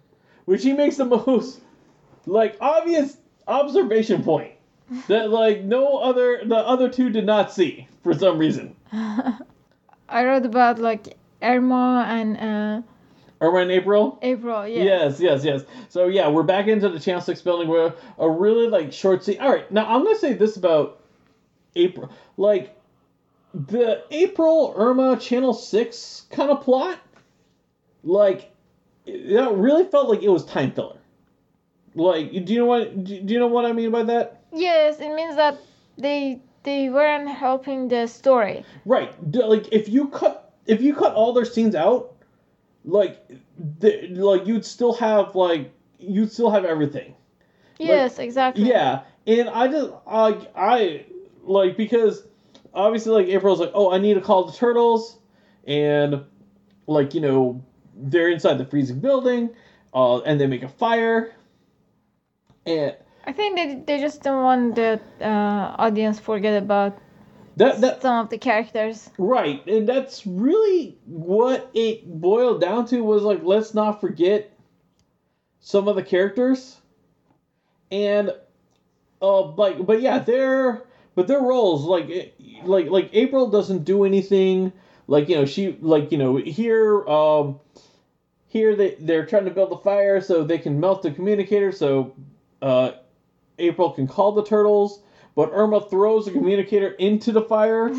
Which 0.45 0.63
he 0.63 0.73
makes 0.73 0.97
the 0.97 1.05
most 1.27 1.61
like 2.25 2.57
obvious 2.61 3.17
observation 3.47 4.23
point 4.23 4.53
that 5.07 5.29
like 5.29 5.63
no 5.63 5.97
other 5.97 6.41
the 6.45 6.57
other 6.57 6.89
two 6.89 7.09
did 7.09 7.25
not 7.25 7.51
see 7.51 7.87
for 8.03 8.13
some 8.13 8.37
reason. 8.37 8.75
I 8.91 10.23
read 10.25 10.45
about 10.45 10.79
like 10.79 11.17
Irma 11.41 12.05
and 12.07 12.37
uh, 12.37 12.81
or 13.43 13.61
in 13.61 13.69
april 13.71 14.17
April. 14.21 14.67
Yeah. 14.67 14.83
Yes, 14.83 15.19
yes, 15.19 15.43
yes. 15.43 15.63
So 15.89 16.07
yeah, 16.07 16.29
we're 16.29 16.43
back 16.43 16.67
into 16.67 16.89
the 16.89 16.99
Channel 16.99 17.21
Six 17.21 17.41
building. 17.41 17.67
Where 17.67 17.93
a 18.17 18.29
really 18.29 18.67
like 18.67 18.93
short 18.93 19.23
scene. 19.23 19.39
All 19.39 19.51
right, 19.51 19.69
now 19.71 19.85
I'm 19.85 20.03
gonna 20.03 20.17
say 20.17 20.33
this 20.33 20.57
about 20.57 21.01
April, 21.75 22.11
like 22.37 22.75
the 23.53 24.03
April 24.11 24.73
Irma 24.75 25.17
Channel 25.17 25.53
Six 25.53 26.25
kind 26.31 26.49
of 26.49 26.61
plot. 26.61 26.99
Like 28.03 28.51
that 29.05 29.51
really 29.53 29.85
felt 29.85 30.09
like 30.09 30.23
it 30.23 30.29
was 30.29 30.45
time 30.45 30.71
filler. 30.71 30.97
Like, 31.95 32.31
do 32.31 32.53
you 32.53 32.59
know 32.59 32.65
what? 32.65 33.03
Do 33.03 33.13
you 33.13 33.39
know 33.39 33.47
what 33.47 33.65
I 33.65 33.73
mean 33.73 33.91
by 33.91 34.03
that? 34.03 34.41
Yes, 34.51 34.99
it 34.99 35.13
means 35.13 35.35
that 35.35 35.57
they 35.97 36.41
they 36.63 36.89
weren't 36.89 37.29
helping 37.29 37.87
the 37.87 38.07
story. 38.07 38.65
Right. 38.85 39.13
Like 39.33 39.71
if 39.71 39.89
you 39.89 40.07
cut 40.07 40.53
if 40.65 40.81
you 40.81 40.95
cut 40.95 41.13
all 41.13 41.33
their 41.33 41.45
scenes 41.45 41.75
out, 41.75 42.12
like 42.85 43.29
the, 43.79 44.07
like 44.09 44.45
you'd 44.47 44.65
still 44.65 44.93
have 44.93 45.35
like 45.35 45.71
you'd 45.99 46.31
still 46.31 46.51
have 46.51 46.65
everything. 46.65 47.15
Yes, 47.79 48.19
exactly. 48.19 48.67
Yeah, 48.67 49.01
and 49.27 49.49
I 49.49 49.67
just 49.67 49.91
like 50.05 50.51
I 50.55 51.05
like 51.43 51.77
because 51.77 52.23
obviously 52.73 53.23
like 53.23 53.27
April's 53.27 53.59
like, 53.59 53.71
oh, 53.73 53.91
I 53.91 53.97
need 53.97 54.15
to 54.15 54.21
call 54.21 54.45
the 54.45 54.53
turtles, 54.53 55.17
and 55.65 56.23
like 56.87 57.13
you 57.13 57.21
know 57.21 57.63
they're 57.95 58.29
inside 58.29 58.57
the 58.57 58.65
freezing 58.65 58.99
building, 58.99 59.49
uh, 59.93 60.19
and 60.21 60.39
they 60.39 60.47
make 60.47 60.63
a 60.63 60.69
fire, 60.69 61.33
and 62.65 62.95
I 63.25 63.31
think 63.31 63.55
they 63.55 63.75
they 63.85 64.01
just 64.01 64.21
don't 64.23 64.43
want 64.43 64.75
the 64.75 64.99
uh, 65.21 65.75
audience 65.77 66.19
forget 66.19 66.61
about 66.61 66.97
that 67.57 67.81
that 67.81 68.01
some 68.01 68.25
of 68.25 68.29
the 68.29 68.37
characters. 68.37 69.09
right, 69.17 69.65
and 69.67 69.87
that's 69.87 70.25
really 70.25 70.97
what 71.05 71.69
it 71.73 72.05
boiled 72.21 72.61
down 72.61 72.85
to 72.87 73.01
was 73.01 73.23
like 73.23 73.43
let's 73.43 73.73
not 73.73 74.01
forget 74.01 74.51
some 75.59 75.87
of 75.87 75.95
the 75.95 76.03
characters, 76.03 76.77
and 77.91 78.31
uh, 79.21 79.41
like 79.51 79.85
but 79.85 80.01
yeah, 80.01 80.19
they're 80.19 80.85
but 81.15 81.27
their 81.27 81.41
roles 81.41 81.85
like 81.85 82.35
like 82.63 82.87
like 82.87 83.09
April 83.13 83.49
doesn't 83.49 83.83
do 83.83 84.03
anything. 84.03 84.73
Like 85.07 85.29
you 85.29 85.35
know 85.35 85.45
she 85.45 85.77
like 85.81 86.11
you 86.11 86.17
know 86.17 86.37
here 86.37 87.05
um 87.07 87.59
here 88.47 88.75
they 88.75 88.95
they're 88.99 89.25
trying 89.25 89.45
to 89.45 89.51
build 89.51 89.71
a 89.71 89.77
fire 89.77 90.21
so 90.21 90.43
they 90.43 90.57
can 90.57 90.79
melt 90.79 91.01
the 91.01 91.11
communicator 91.11 91.71
so 91.71 92.13
uh 92.61 92.91
April 93.59 93.91
can 93.91 94.07
call 94.07 94.31
the 94.31 94.43
turtles 94.43 95.01
but 95.35 95.49
Irma 95.53 95.81
throws 95.81 96.25
the 96.25 96.31
communicator 96.31 96.91
into 96.91 97.31
the 97.31 97.41
fire 97.41 97.91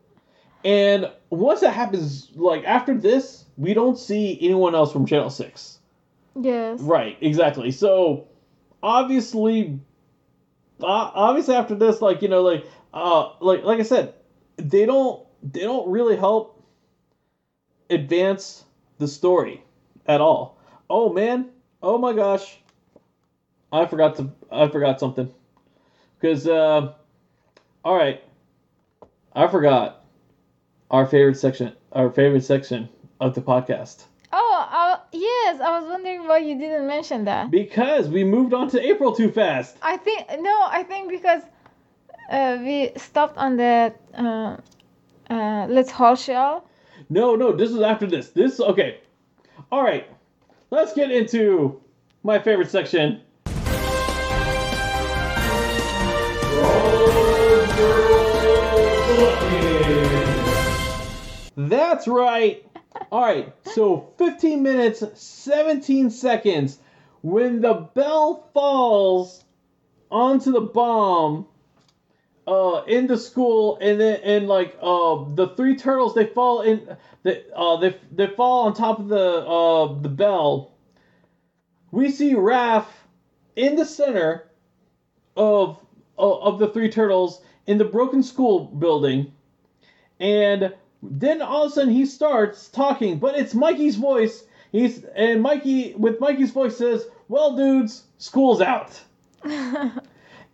and 0.64 1.10
once 1.30 1.60
that 1.60 1.72
happens 1.72 2.30
like 2.34 2.64
after 2.64 2.96
this 2.96 3.44
we 3.56 3.74
don't 3.74 3.98
see 3.98 4.38
anyone 4.40 4.74
else 4.74 4.92
from 4.92 5.06
channel 5.06 5.30
6 5.30 5.76
Yes. 6.40 6.80
Right, 6.80 7.16
exactly. 7.20 7.70
So 7.70 8.28
obviously, 8.82 9.80
uh, 10.80 11.10
obviously 11.14 11.54
after 11.54 11.74
this, 11.74 12.02
like 12.02 12.22
you 12.22 12.28
know, 12.28 12.42
like 12.42 12.66
uh, 12.92 13.30
like 13.40 13.64
like 13.64 13.80
I 13.80 13.84
said, 13.84 14.14
they 14.56 14.86
don't 14.86 15.24
they 15.42 15.60
don't 15.60 15.88
really 15.90 16.16
help 16.16 16.62
advance 17.88 18.64
the 18.98 19.08
story 19.08 19.62
at 20.06 20.20
all. 20.20 20.58
Oh 20.90 21.12
man, 21.12 21.46
oh 21.82 21.98
my 21.98 22.12
gosh, 22.12 22.58
I 23.72 23.86
forgot 23.86 24.16
to 24.16 24.30
I 24.50 24.68
forgot 24.68 25.00
something 25.00 25.32
because 26.26 26.48
uh, 26.48 26.92
all 27.84 27.96
right, 27.96 28.20
I 29.32 29.46
forgot 29.46 30.04
our 30.90 31.06
favorite 31.06 31.36
section 31.36 31.72
our 31.92 32.10
favorite 32.10 32.42
section 32.42 32.88
of 33.20 33.34
the 33.36 33.40
podcast. 33.40 34.04
Oh, 34.32 34.68
uh, 34.70 34.98
yes. 35.12 35.60
I 35.60 35.78
was 35.78 35.88
wondering 35.88 36.26
why 36.26 36.38
you 36.38 36.58
didn't 36.58 36.88
mention 36.88 37.24
that. 37.26 37.50
Because 37.50 38.08
we 38.08 38.24
moved 38.24 38.52
on 38.52 38.68
to 38.70 38.84
April 38.84 39.14
too 39.14 39.30
fast. 39.30 39.76
I 39.82 39.96
think 39.98 40.26
no. 40.40 40.66
I 40.68 40.82
think 40.82 41.10
because 41.10 41.42
uh, 42.28 42.58
we 42.60 42.90
stopped 42.96 43.38
on 43.38 43.56
the 43.56 43.94
uh, 44.14 44.56
uh, 45.30 45.66
Let's 45.68 45.92
Haul 45.92 46.16
Shell. 46.16 46.68
No, 47.08 47.36
no, 47.36 47.52
this 47.52 47.70
is 47.70 47.80
after 47.80 48.06
this. 48.06 48.30
This 48.30 48.58
okay. 48.58 48.98
All 49.70 49.84
right. 49.84 50.10
Let's 50.70 50.92
get 50.92 51.12
into 51.12 51.80
my 52.24 52.40
favorite 52.40 52.70
section. 52.70 53.20
That's 61.56 62.06
right. 62.06 62.64
All 63.10 63.22
right. 63.22 63.52
So 63.64 64.12
15 64.18 64.62
minutes 64.62 65.02
17 65.14 66.10
seconds 66.10 66.78
when 67.22 67.60
the 67.60 67.74
bell 67.94 68.48
falls 68.52 69.44
onto 70.10 70.52
the 70.52 70.60
bomb 70.60 71.46
uh 72.46 72.82
in 72.86 73.08
the 73.08 73.16
school 73.16 73.76
and 73.80 74.00
then 74.00 74.20
and 74.22 74.46
like 74.46 74.76
uh 74.80 75.24
the 75.34 75.52
three 75.56 75.74
turtles 75.74 76.14
they 76.14 76.26
fall 76.26 76.60
in 76.60 76.96
they 77.24 77.42
uh 77.56 77.76
they 77.78 77.98
they 78.12 78.28
fall 78.28 78.66
on 78.66 78.72
top 78.72 79.00
of 79.00 79.08
the 79.08 79.16
uh 79.18 80.00
the 80.00 80.08
bell 80.08 80.72
we 81.90 82.08
see 82.08 82.34
Raph 82.34 82.86
in 83.56 83.74
the 83.74 83.84
center 83.84 84.48
of 85.36 85.84
of 86.16 86.42
of 86.42 86.58
the 86.60 86.68
three 86.68 86.88
turtles 86.88 87.40
in 87.66 87.78
the 87.78 87.84
broken 87.84 88.22
school 88.22 88.66
building 88.66 89.32
and 90.20 90.72
then 91.10 91.42
all 91.42 91.64
of 91.64 91.72
a 91.72 91.74
sudden 91.74 91.92
he 91.92 92.06
starts 92.06 92.68
talking 92.68 93.18
but 93.18 93.36
it's 93.36 93.54
Mikey's 93.54 93.96
voice. 93.96 94.44
He's 94.72 95.04
and 95.14 95.42
Mikey 95.42 95.94
with 95.94 96.20
Mikey's 96.20 96.50
voice 96.50 96.76
says 96.76 97.06
well 97.28 97.56
dudes 97.56 98.04
school's 98.18 98.60
out. 98.60 99.00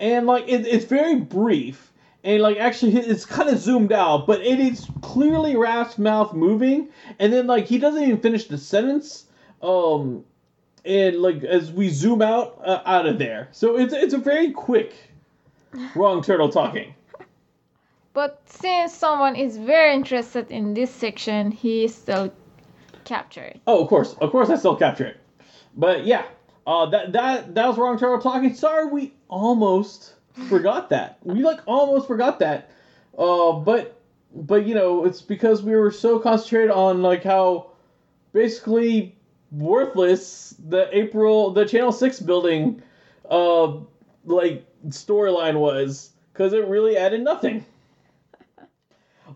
And 0.03 0.27
like 0.27 0.49
it, 0.49 0.66
it's 0.66 0.85
very 0.85 1.15
brief 1.15 1.93
and 2.24 2.43
like 2.43 2.57
actually 2.57 2.97
it's 2.97 3.24
kind 3.24 3.49
of 3.49 3.59
zoomed 3.59 3.93
out 3.93 4.27
but 4.27 4.41
it 4.41 4.59
is 4.59 4.89
clearly 5.01 5.55
Raph's 5.55 5.97
mouth 5.97 6.35
moving 6.35 6.89
and 7.20 7.33
then 7.33 7.47
like 7.47 7.66
he 7.66 7.79
doesn't 7.79 8.03
even 8.03 8.19
finish 8.19 8.49
the 8.49 8.59
sentence 8.59 9.27
um 9.62 10.24
and 10.85 11.23
like 11.23 11.45
as 11.45 11.70
we 11.70 11.89
zoom 11.89 12.20
out 12.20 12.61
uh, 12.65 12.83
out 12.85 13.07
of 13.07 13.20
there. 13.20 13.49
So 13.53 13.79
it's 13.79 13.95
it's 13.95 14.12
a 14.12 14.19
very 14.19 14.51
quick 14.51 14.93
wrong 15.95 16.20
turtle 16.20 16.49
talking 16.49 16.95
But 18.14 18.43
since 18.47 18.93
someone 18.93 19.36
is 19.36 19.56
very 19.56 19.94
interested 19.94 20.51
in 20.51 20.74
this 20.74 20.90
section, 20.90 21.51
he 21.51 21.89
still 21.89 22.32
captured. 23.05 23.60
oh 23.66 23.82
of 23.82 23.89
course. 23.89 24.14
Of 24.20 24.30
course 24.30 24.51
I 24.51 24.56
still 24.56 24.76
capture 24.76 25.06
it. 25.06 25.16
But 25.76 26.05
yeah 26.05 26.24
uh 26.66 26.86
that 26.86 27.12
that 27.12 27.55
that 27.55 27.66
was 27.66 27.78
wrong 27.78 27.98
turtle 27.98 28.20
talking. 28.20 28.55
Sorry 28.55 28.86
we 28.86 29.14
almost 29.28 30.14
forgot 30.48 30.90
that. 30.90 31.18
We 31.22 31.43
like 31.43 31.60
almost 31.66 32.06
forgot 32.06 32.39
that. 32.40 32.70
Uh 33.16 33.52
but 33.52 33.98
but 34.34 34.66
you 34.66 34.74
know 34.74 35.05
it's 35.05 35.20
because 35.22 35.62
we 35.62 35.74
were 35.74 35.90
so 35.90 36.18
concentrated 36.18 36.70
on 36.70 37.02
like 37.02 37.24
how 37.24 37.70
basically 38.32 39.14
worthless 39.51 40.55
the 40.68 40.89
april 40.97 41.51
the 41.51 41.66
channel 41.66 41.93
6 41.93 42.20
building 42.20 42.82
uh 43.28 43.74
like 44.24 44.64
storyline 44.89 45.59
was 45.59 46.12
because 46.32 46.55
it 46.55 46.66
really 46.66 46.97
added 46.97 47.20
nothing 47.20 47.62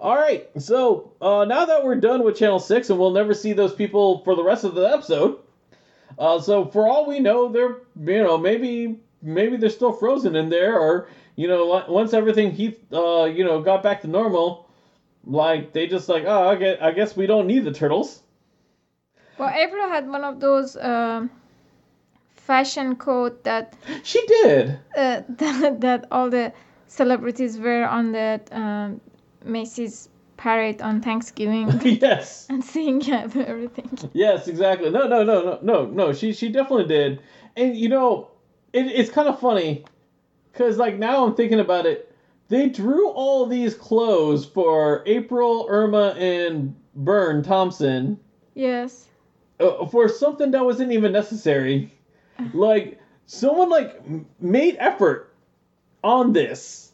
all 0.01 0.17
right 0.17 0.49
so 0.59 1.13
uh 1.21 1.45
now 1.45 1.65
that 1.65 1.85
we're 1.85 1.97
done 1.97 2.23
with 2.25 2.37
channel 2.37 2.59
6 2.59 2.91
and 2.91 2.99
we'll 2.99 3.13
never 3.13 3.35
see 3.35 3.53
those 3.53 3.75
people 3.75 4.23
for 4.25 4.35
the 4.35 4.43
rest 4.45 4.65
of 4.65 4.75
the 4.75 4.83
episode 4.83 5.39
uh 6.19 6.41
so 6.41 6.65
for 6.67 6.87
all 6.89 7.07
we 7.07 7.21
know 7.21 7.49
they're 7.51 7.79
you 7.99 8.23
know 8.23 8.39
maybe 8.39 8.99
maybe 9.23 9.57
they're 9.57 9.71
still 9.71 9.93
frozen 9.93 10.37
in 10.37 10.49
there 10.49 10.79
or 10.79 11.09
you 11.37 11.49
know 11.49 11.85
once 11.89 12.13
everything 12.15 12.51
he 12.53 12.77
uh 12.93 13.25
you 13.25 13.45
know 13.45 13.61
got 13.61 13.83
back 13.83 14.01
to 14.03 14.09
normal 14.09 14.69
like 15.27 15.73
they 15.73 15.87
just 15.87 16.09
like 16.09 16.25
oh 16.27 16.49
I 16.49 16.55
guess, 16.57 16.79
I 16.81 16.91
guess 16.93 17.17
we 17.17 17.27
don't 17.27 17.47
need 17.47 17.65
the 17.65 17.73
turtles. 17.73 18.23
Well, 19.39 19.51
April 19.51 19.89
had 19.89 20.09
one 20.09 20.25
of 20.25 20.41
those 20.41 20.77
um, 20.79 21.31
fashion 22.37 22.97
coat 22.97 23.45
that, 23.45 23.75
she 24.03 24.25
did. 24.27 24.79
uh, 24.97 25.23
that 25.29 25.81
that 25.81 26.07
all 26.11 26.31
the 26.31 26.53
celebrities 26.87 27.59
wear 27.59 27.89
on 27.89 28.13
that 28.13 28.49
um, 28.53 29.01
Macy's 29.47 30.09
parade 30.37 30.83
on 30.83 31.01
Thanksgiving 31.01 31.71
yes 31.85 32.47
and 32.51 32.63
sing 32.63 33.03
and 33.11 33.35
everything. 33.37 33.99
Yes, 34.13 34.49
exactly. 34.49 34.91
No, 34.91 35.07
no, 35.09 35.23
no, 35.25 35.43
no, 35.43 35.59
no, 35.63 35.87
no. 35.87 36.13
She 36.13 36.33
she 36.33 36.49
definitely 36.51 36.87
did. 36.87 37.21
And 37.57 37.77
you 37.77 37.89
know, 37.89 38.31
it, 38.73 38.87
it's 38.87 39.11
kind 39.11 39.29
of 39.29 39.41
funny 39.41 39.85
because 40.53 40.77
like 40.77 40.99
now 40.99 41.25
I'm 41.25 41.35
thinking 41.35 41.61
about 41.61 41.87
it. 41.87 42.13
they 42.49 42.69
drew 42.69 43.09
all 43.11 43.47
these 43.47 43.75
clothes 43.75 44.45
for 44.45 45.03
April, 45.07 45.67
Irma, 45.69 46.11
and 46.19 46.75
Burne 46.95 47.43
Thompson 47.43 48.19
Yes. 48.55 49.07
uh, 49.61 49.87
for 49.87 50.09
something 50.09 50.51
that 50.53 50.65
wasn't 50.65 50.93
even 50.93 51.13
necessary. 51.13 51.93
Like 52.53 53.01
someone 53.25 53.71
like 53.71 54.03
made 54.41 54.77
effort 54.79 55.33
on 56.05 56.33
this, 56.35 56.93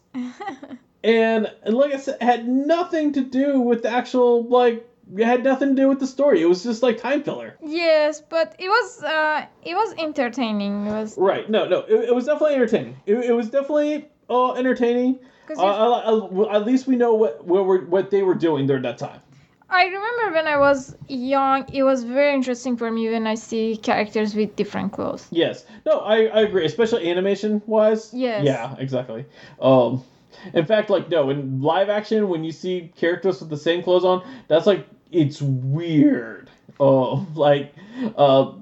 and, 1.04 1.50
and 1.62 1.74
like 1.74 1.92
I 1.92 1.96
said, 1.98 2.22
had 2.22 2.48
nothing 2.48 3.12
to 3.14 3.22
do 3.22 3.60
with 3.60 3.82
the 3.82 3.90
actual 3.90 4.44
like. 4.44 4.88
It 5.14 5.26
had 5.26 5.44
nothing 5.44 5.70
to 5.70 5.74
do 5.74 5.88
with 5.88 6.00
the 6.00 6.06
story. 6.06 6.40
It 6.40 6.46
was 6.46 6.62
just 6.62 6.82
like 6.82 6.96
time 6.98 7.22
filler. 7.22 7.58
yes, 7.62 8.22
but 8.28 8.54
it 8.58 8.68
was 8.68 9.02
uh 9.02 9.44
it 9.62 9.74
was 9.74 9.94
entertaining. 9.98 10.86
It 10.86 10.90
was 10.92 11.18
Right? 11.18 11.50
No, 11.50 11.68
no. 11.68 11.80
It, 11.80 12.08
it 12.08 12.14
was 12.14 12.24
definitely 12.26 12.54
entertaining. 12.54 12.96
It, 13.04 13.16
it 13.16 13.32
was 13.32 13.50
definitely 13.50 14.08
uh, 14.30 14.52
entertaining. 14.54 15.18
Uh, 15.50 15.62
uh, 15.62 16.28
uh, 16.32 16.56
at 16.56 16.64
least 16.64 16.86
we 16.86 16.96
know 16.96 17.14
what 17.14 17.44
what, 17.44 17.66
were, 17.66 17.80
what 17.84 18.10
they 18.10 18.22
were 18.22 18.36
doing 18.36 18.66
during 18.66 18.84
that 18.84 18.96
time. 18.96 19.20
I 19.68 19.84
remember 19.84 20.34
when 20.34 20.46
I 20.46 20.56
was 20.58 20.94
young, 21.08 21.64
it 21.72 21.82
was 21.82 22.04
very 22.04 22.32
interesting 22.34 22.76
for 22.76 22.90
me 22.90 23.10
when 23.10 23.26
I 23.26 23.34
see 23.34 23.76
characters 23.76 24.34
with 24.34 24.54
different 24.54 24.92
clothes. 24.92 25.26
Yes. 25.30 25.64
No, 25.84 25.98
I, 26.00 26.26
I 26.26 26.40
agree, 26.42 26.64
especially 26.64 27.10
animation 27.10 27.60
wise. 27.66 28.10
Yes. 28.14 28.44
Yeah, 28.44 28.76
exactly. 28.78 29.26
Um 29.60 30.04
in 30.52 30.64
fact, 30.64 30.90
like 30.90 31.08
no, 31.08 31.30
in 31.30 31.60
live 31.60 31.88
action 31.88 32.28
when 32.28 32.44
you 32.44 32.52
see 32.52 32.90
characters 32.96 33.40
with 33.40 33.50
the 33.50 33.56
same 33.56 33.82
clothes 33.82 34.04
on, 34.04 34.26
that's 34.48 34.66
like 34.66 34.86
it's 35.10 35.40
weird. 35.40 36.50
Oh, 36.80 37.26
like 37.34 37.72
uh 38.16 38.52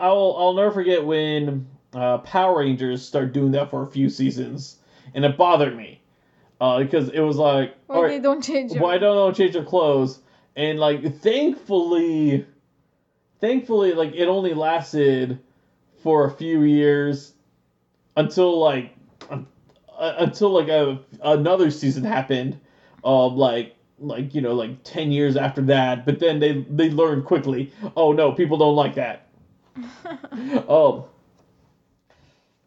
I'll 0.00 0.34
I'll 0.38 0.54
never 0.54 0.72
forget 0.72 1.04
when 1.04 1.66
uh 1.94 2.18
Power 2.18 2.58
Rangers 2.58 3.04
started 3.04 3.32
doing 3.32 3.52
that 3.52 3.70
for 3.70 3.82
a 3.82 3.86
few 3.86 4.08
seasons 4.08 4.78
and 5.14 5.24
it 5.24 5.36
bothered 5.36 5.76
me. 5.76 6.00
Uh 6.60 6.78
because 6.78 7.08
it 7.10 7.20
was 7.20 7.36
like 7.36 7.74
Why 7.86 7.96
all 7.96 8.08
they 8.08 8.18
don't 8.18 8.42
change 8.42 8.76
why 8.76 8.98
don't 8.98 9.32
they 9.32 9.36
change 9.36 9.54
their 9.54 9.64
clothes? 9.64 10.20
And 10.56 10.78
like 10.78 11.20
thankfully 11.20 12.46
thankfully 13.40 13.94
like 13.94 14.14
it 14.14 14.26
only 14.26 14.54
lasted 14.54 15.38
for 16.02 16.24
a 16.24 16.30
few 16.30 16.62
years 16.62 17.34
until 18.16 18.58
like 18.58 18.92
uh, 20.00 20.14
until 20.18 20.50
like 20.50 20.68
a, 20.68 20.98
another 21.22 21.70
season 21.70 22.02
happened 22.02 22.58
um 23.04 23.36
like 23.36 23.76
like 23.98 24.34
you 24.34 24.40
know 24.40 24.54
like 24.54 24.82
10 24.82 25.12
years 25.12 25.36
after 25.36 25.62
that 25.62 26.04
but 26.04 26.18
then 26.18 26.40
they 26.40 26.62
they 26.70 26.90
learned 26.90 27.24
quickly 27.24 27.72
oh 27.96 28.12
no 28.12 28.32
people 28.32 28.56
don't 28.56 28.76
like 28.76 28.94
that 28.94 29.28
um 30.68 31.04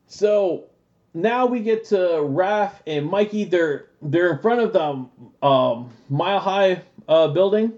so 0.07 0.65
now 1.13 1.45
we 1.45 1.59
get 1.59 1.85
to 1.85 1.95
Raph 1.95 2.73
and 2.87 3.07
Mikey. 3.07 3.45
They're 3.45 3.87
they're 4.01 4.33
in 4.33 4.39
front 4.39 4.61
of 4.61 4.73
the 4.73 5.45
um, 5.45 5.91
Mile 6.09 6.39
High 6.39 6.81
uh, 7.07 7.27
building, 7.29 7.73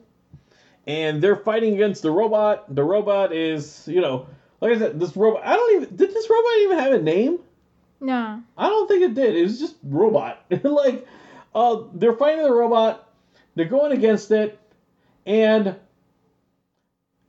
and 0.87 1.21
they're 1.21 1.35
fighting 1.35 1.73
against 1.75 2.01
the 2.01 2.11
robot. 2.11 2.73
The 2.73 2.83
robot 2.83 3.33
is 3.33 3.87
you 3.87 4.01
know 4.01 4.27
like 4.61 4.73
I 4.73 4.79
said, 4.79 4.99
this 4.99 5.15
robot. 5.15 5.45
I 5.45 5.55
don't 5.55 5.81
even 5.81 5.95
did 5.95 6.13
this 6.13 6.29
robot 6.29 6.51
even 6.59 6.79
have 6.79 6.93
a 6.93 7.01
name? 7.01 7.39
No. 7.99 8.41
I 8.57 8.69
don't 8.69 8.87
think 8.87 9.03
it 9.03 9.13
did. 9.13 9.35
It 9.35 9.43
was 9.43 9.59
just 9.59 9.75
robot. 9.83 10.45
like 10.63 11.07
uh, 11.53 11.83
they're 11.93 12.15
fighting 12.15 12.43
the 12.43 12.51
robot. 12.51 13.09
They're 13.55 13.65
going 13.65 13.93
against 13.93 14.31
it, 14.31 14.59
and 15.25 15.75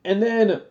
and 0.04 0.22
then 0.22 0.62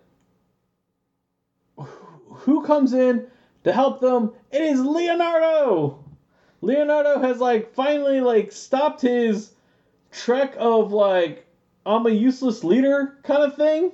who 2.27 2.63
comes 2.63 2.93
in 2.93 3.27
to 3.63 3.73
help 3.73 4.01
them? 4.01 4.33
It 4.51 4.61
is 4.61 4.81
Leonardo. 4.81 6.03
Leonardo 6.61 7.19
has 7.19 7.39
like 7.39 7.73
finally 7.73 8.21
like 8.21 8.51
stopped 8.51 9.01
his 9.01 9.51
trek 10.11 10.55
of 10.57 10.91
like 10.91 11.45
I'm 11.85 12.05
a 12.05 12.11
useless 12.11 12.63
leader 12.63 13.17
kind 13.23 13.43
of 13.43 13.55
thing, 13.55 13.91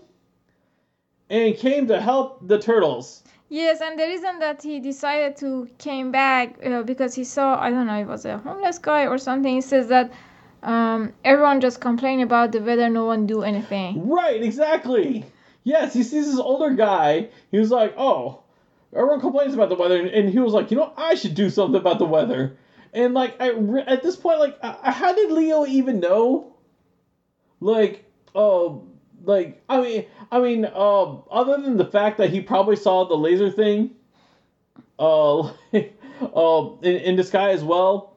and 1.30 1.56
came 1.58 1.88
to 1.88 2.02
help 2.02 2.48
the 2.48 2.60
turtles. 2.60 3.24
Yes, 3.52 3.82
and 3.82 4.00
the 4.00 4.06
reason 4.06 4.40
that 4.40 4.62
he 4.64 4.80
decided 4.80 5.36
to 5.40 5.68
came 5.78 6.10
back 6.10 6.58
uh, 6.66 6.84
because 6.84 7.14
he 7.14 7.26
saw 7.26 7.60
I 7.62 7.70
don't 7.70 7.86
know 7.86 8.00
it 8.00 8.08
was 8.08 8.24
a 8.24 8.38
homeless 8.38 8.80
guy 8.80 9.08
or 9.08 9.18
something. 9.18 9.54
He 9.54 9.60
says 9.60 9.90
that 9.90 10.10
um, 10.64 11.12
everyone 11.26 11.60
just 11.60 11.82
complain 11.82 12.22
about 12.22 12.54
the 12.54 12.62
weather, 12.62 12.88
no 12.88 13.04
one 13.04 13.28
do 13.28 13.44
anything. 13.44 14.08
Right, 14.08 14.42
exactly. 14.42 15.26
Yes, 15.66 15.94
he 15.94 16.02
sees 16.02 16.28
this 16.28 16.40
older 16.40 16.74
guy. 16.74 17.28
He 17.52 17.60
was 17.60 17.72
like, 17.72 17.94
"Oh, 17.98 18.44
everyone 18.96 19.20
complains 19.20 19.54
about 19.54 19.68
the 19.68 19.76
weather," 19.76 20.00
and 20.00 20.30
he 20.30 20.40
was 20.40 20.54
like, 20.54 20.72
"You 20.72 20.78
know, 20.78 20.94
I 20.96 21.16
should 21.16 21.36
do 21.36 21.50
something 21.50 21.76
about 21.82 22.00
the 22.00 22.06
weather." 22.06 22.56
And 22.94 23.14
like, 23.14 23.36
I 23.42 23.50
at 23.86 24.02
this 24.02 24.16
point, 24.16 24.40
like, 24.40 24.64
how 24.64 25.14
did 25.14 25.30
Leo 25.30 25.66
even 25.66 26.00
know? 26.00 26.56
Like, 27.60 28.06
oh, 28.34 28.88
like 29.24 29.62
I 29.70 29.82
mean, 29.82 30.06
I 30.32 30.40
mean, 30.40 30.66
uh, 30.66 31.04
other 31.32 31.62
than 31.62 31.78
the 31.78 31.86
fact 31.86 32.18
that 32.18 32.30
he 32.30 32.42
probably 32.42 32.76
saw 32.76 33.06
the 33.06 33.16
laser 33.16 33.52
thing, 33.52 33.92
uh, 35.00 35.40
uh, 35.40 35.50
in, 36.82 36.96
in 36.96 37.16
the 37.16 37.24
sky 37.24 37.52
as 37.52 37.64
well. 37.64 38.16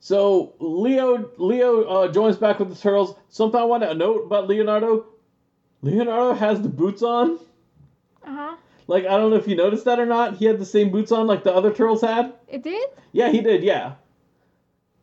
So 0.00 0.54
Leo 0.58 1.30
Leo 1.36 1.84
uh, 1.84 2.08
joins 2.12 2.36
back 2.36 2.58
with 2.58 2.70
the 2.70 2.74
turtles. 2.74 3.14
Something 3.28 3.60
I 3.60 3.64
want 3.64 3.82
to 3.82 3.94
note 3.94 4.24
about 4.24 4.48
Leonardo. 4.48 5.06
Leonardo 5.82 6.34
has 6.34 6.60
the 6.60 6.68
boots 6.68 7.02
on. 7.02 7.38
Uh 8.24 8.34
huh. 8.34 8.56
Like 8.86 9.04
I 9.04 9.16
don't 9.16 9.30
know 9.30 9.36
if 9.36 9.46
you 9.46 9.56
noticed 9.56 9.84
that 9.84 9.98
or 10.00 10.06
not. 10.06 10.36
He 10.36 10.46
had 10.46 10.58
the 10.58 10.64
same 10.64 10.90
boots 10.90 11.12
on 11.12 11.26
like 11.26 11.44
the 11.44 11.54
other 11.54 11.72
turtles 11.72 12.00
had. 12.00 12.34
It 12.48 12.62
did. 12.62 12.88
Yeah, 13.12 13.30
he 13.30 13.40
did. 13.40 13.62
Yeah. 13.62 13.94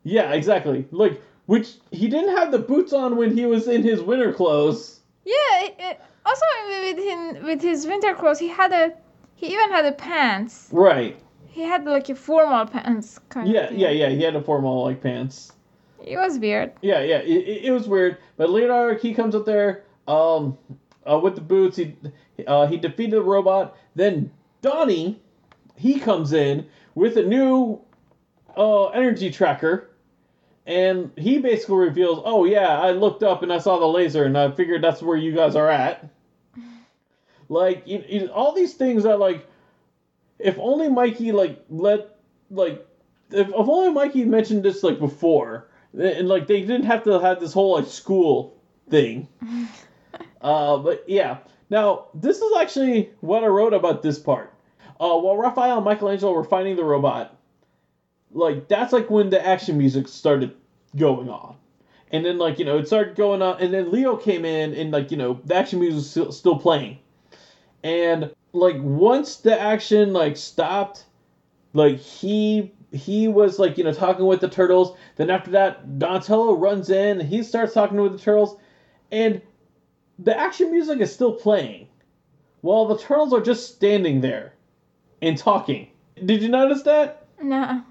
Yeah, 0.03 0.31
exactly. 0.33 0.87
Like 0.91 1.21
which 1.47 1.75
he 1.91 2.07
didn't 2.07 2.35
have 2.37 2.51
the 2.51 2.59
boots 2.59 2.93
on 2.93 3.17
when 3.17 3.35
he 3.35 3.45
was 3.45 3.67
in 3.67 3.81
his 3.83 4.01
winter 4.01 4.31
clothes. 4.31 4.99
Yeah. 5.25 5.33
It, 5.63 5.75
it, 5.79 6.01
also 6.25 6.45
with 6.69 6.97
him 6.97 7.45
with 7.45 7.61
his 7.61 7.85
winter 7.87 8.13
clothes, 8.13 8.39
he 8.39 8.47
had 8.49 8.71
a 8.71 8.93
he 9.35 9.47
even 9.53 9.69
had 9.71 9.85
a 9.85 9.91
pants. 9.93 10.69
Right. 10.71 11.19
He 11.47 11.63
had 11.63 11.85
like 11.85 12.07
a 12.09 12.15
formal 12.15 12.65
pants 12.67 13.19
kind 13.29 13.47
Yeah, 13.47 13.61
of 13.61 13.69
thing. 13.69 13.79
yeah, 13.79 13.89
yeah. 13.89 14.09
He 14.09 14.21
had 14.21 14.35
a 14.35 14.41
formal 14.41 14.83
like 14.83 15.01
pants. 15.01 15.53
It 16.05 16.17
was 16.17 16.37
weird. 16.39 16.73
Yeah, 16.81 17.01
yeah, 17.01 17.17
it, 17.17 17.29
it, 17.47 17.65
it 17.65 17.71
was 17.71 17.87
weird. 17.87 18.17
But 18.37 18.49
Leonardo, 18.51 18.97
he 18.99 19.13
comes 19.13 19.33
up 19.35 19.45
there 19.45 19.83
um, 20.07 20.57
uh, 21.09 21.19
with 21.19 21.35
the 21.35 21.41
boots. 21.41 21.77
He 21.77 21.95
uh, 22.45 22.67
he 22.67 22.77
defeated 22.77 23.13
the 23.13 23.21
robot. 23.21 23.75
Then 23.95 24.31
Donnie, 24.61 25.19
he 25.75 25.99
comes 25.99 26.33
in 26.33 26.67
with 26.93 27.17
a 27.17 27.23
new 27.23 27.79
uh, 28.55 28.87
energy 28.87 29.31
tracker, 29.31 29.89
and 30.67 31.11
he 31.17 31.39
basically 31.39 31.77
reveals, 31.77 32.21
"Oh 32.25 32.45
yeah, 32.45 32.79
I 32.79 32.91
looked 32.91 33.23
up 33.23 33.41
and 33.41 33.51
I 33.51 33.57
saw 33.59 33.79
the 33.79 33.87
laser, 33.87 34.25
and 34.25 34.37
I 34.37 34.51
figured 34.51 34.83
that's 34.83 35.01
where 35.01 35.17
you 35.17 35.33
guys 35.33 35.55
are 35.55 35.69
at." 35.69 36.07
Like 37.49 37.87
you, 37.87 38.03
you- 38.09 38.27
all 38.27 38.53
these 38.53 38.73
things 38.73 39.03
that 39.03 39.19
like, 39.19 39.47
if 40.37 40.57
only 40.59 40.89
Mikey 40.89 41.31
like 41.31 41.63
let 41.69 42.17
like 42.51 42.85
if, 43.31 43.47
if 43.47 43.55
only 43.55 43.91
Mikey 43.91 44.25
mentioned 44.25 44.63
this 44.63 44.83
like 44.83 44.99
before, 44.99 45.69
and 45.97 46.27
like 46.27 46.47
they 46.47 46.61
didn't 46.61 46.83
have 46.83 47.03
to 47.05 47.19
have 47.19 47.39
this 47.39 47.53
whole 47.53 47.75
like 47.75 47.87
school 47.87 48.57
thing. 48.89 49.29
uh, 50.41 50.77
but 50.77 51.05
yeah. 51.07 51.37
Now 51.69 52.07
this 52.13 52.39
is 52.41 52.51
actually 52.57 53.11
what 53.21 53.43
I 53.43 53.47
wrote 53.47 53.73
about 53.73 54.01
this 54.01 54.19
part. 54.19 54.53
Uh, 54.99 55.17
while 55.17 55.37
Raphael 55.37 55.77
and 55.77 55.85
Michelangelo 55.85 56.33
were 56.33 56.43
fighting 56.43 56.75
the 56.75 56.83
robot, 56.83 57.36
like 58.37 58.67
that's 58.67 58.93
like 58.93 59.09
when 59.09 59.29
the 59.29 59.45
action 59.45 59.77
music 59.77 60.07
started 60.07 60.53
going 60.95 61.29
on. 61.29 61.55
And 62.11 62.23
then 62.25 62.37
like, 62.37 62.59
you 62.59 62.65
know, 62.65 62.77
it 62.77 62.87
started 62.87 63.15
going 63.15 63.41
on 63.41 63.59
and 63.59 63.73
then 63.73 63.91
Leo 63.91 64.15
came 64.15 64.45
in 64.45 64.73
and 64.73 64.91
like, 64.91 65.11
you 65.11 65.17
know, 65.17 65.41
the 65.43 65.55
action 65.55 65.79
music 65.79 65.95
was 65.95 66.09
still, 66.09 66.31
still 66.31 66.59
playing. 66.59 66.99
And 67.83 68.31
like 68.53 68.77
once 68.79 69.37
the 69.37 69.59
action 69.59 70.13
like 70.13 70.37
stopped, 70.37 71.05
like 71.73 71.97
he 71.97 72.71
he 72.91 73.27
was 73.27 73.59
like, 73.59 73.77
you 73.77 73.83
know, 73.83 73.91
talking 73.91 74.25
with 74.25 74.39
the 74.39 74.47
turtles. 74.47 74.95
Then 75.17 75.29
after 75.29 75.51
that, 75.51 75.99
Donatello 75.99 76.53
runs 76.55 76.89
in, 76.89 77.19
he 77.19 77.43
starts 77.43 77.73
talking 77.73 77.99
with 77.99 78.13
the 78.13 78.17
turtles, 78.17 78.57
and 79.11 79.41
the 80.17 80.37
action 80.37 80.71
music 80.71 81.01
is 81.01 81.13
still 81.13 81.33
playing. 81.33 81.87
While 82.61 82.85
the 82.85 82.97
turtles 82.97 83.33
are 83.33 83.41
just 83.41 83.75
standing 83.75 84.21
there 84.21 84.53
and 85.21 85.37
talking. 85.37 85.89
Did 86.25 86.41
you 86.41 86.49
notice 86.49 86.83
that? 86.83 87.27
Nah. 87.41 87.81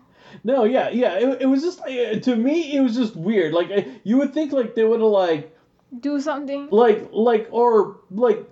No, 0.44 0.65
yeah, 0.65 0.90
yeah. 0.90 1.15
It, 1.19 1.43
it 1.43 1.47
was 1.47 1.62
just 1.62 1.81
uh, 1.81 2.19
to 2.20 2.36
me, 2.36 2.77
it 2.77 2.81
was 2.81 2.94
just 2.94 3.16
weird. 3.16 3.53
Like 3.53 3.70
uh, 3.70 3.82
you 4.05 4.19
would 4.19 4.32
think, 4.35 4.53
like 4.53 4.74
they 4.74 4.85
would 4.85 5.01
have 5.01 5.11
like, 5.11 5.57
Do 6.01 6.20
something. 6.20 6.69
like, 6.70 7.09
like, 7.12 7.48
or 7.51 8.01
like 8.11 8.44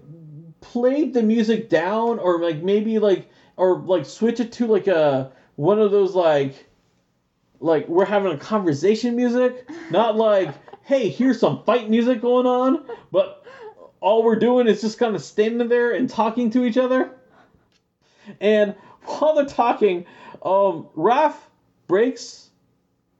played 0.60 1.14
the 1.14 1.22
music 1.22 1.68
down, 1.68 2.18
or 2.18 2.40
like 2.40 2.62
maybe 2.62 2.98
like, 2.98 3.28
or 3.56 3.78
like 3.78 4.06
switch 4.06 4.40
it 4.40 4.52
to 4.52 4.66
like 4.66 4.86
a 4.86 5.32
one 5.56 5.78
of 5.78 5.90
those 5.90 6.14
like, 6.14 6.66
like 7.60 7.88
we're 7.88 8.04
having 8.04 8.32
a 8.32 8.38
conversation 8.38 9.14
music, 9.16 9.68
not 9.90 10.16
like, 10.16 10.54
hey, 10.82 11.08
here's 11.08 11.38
some 11.40 11.62
fight 11.64 11.88
music 11.88 12.20
going 12.20 12.46
on, 12.46 12.84
but 13.12 13.44
all 14.00 14.22
we're 14.22 14.36
doing 14.38 14.66
is 14.66 14.80
just 14.80 14.98
kind 14.98 15.14
of 15.14 15.22
standing 15.22 15.68
there 15.68 15.92
and 15.92 16.10
talking 16.10 16.50
to 16.50 16.64
each 16.64 16.76
other. 16.76 17.10
And 18.40 18.74
while 19.04 19.34
they're 19.34 19.44
talking, 19.46 20.04
um, 20.42 20.88
Raph 20.96 21.36
breaks 21.86 22.50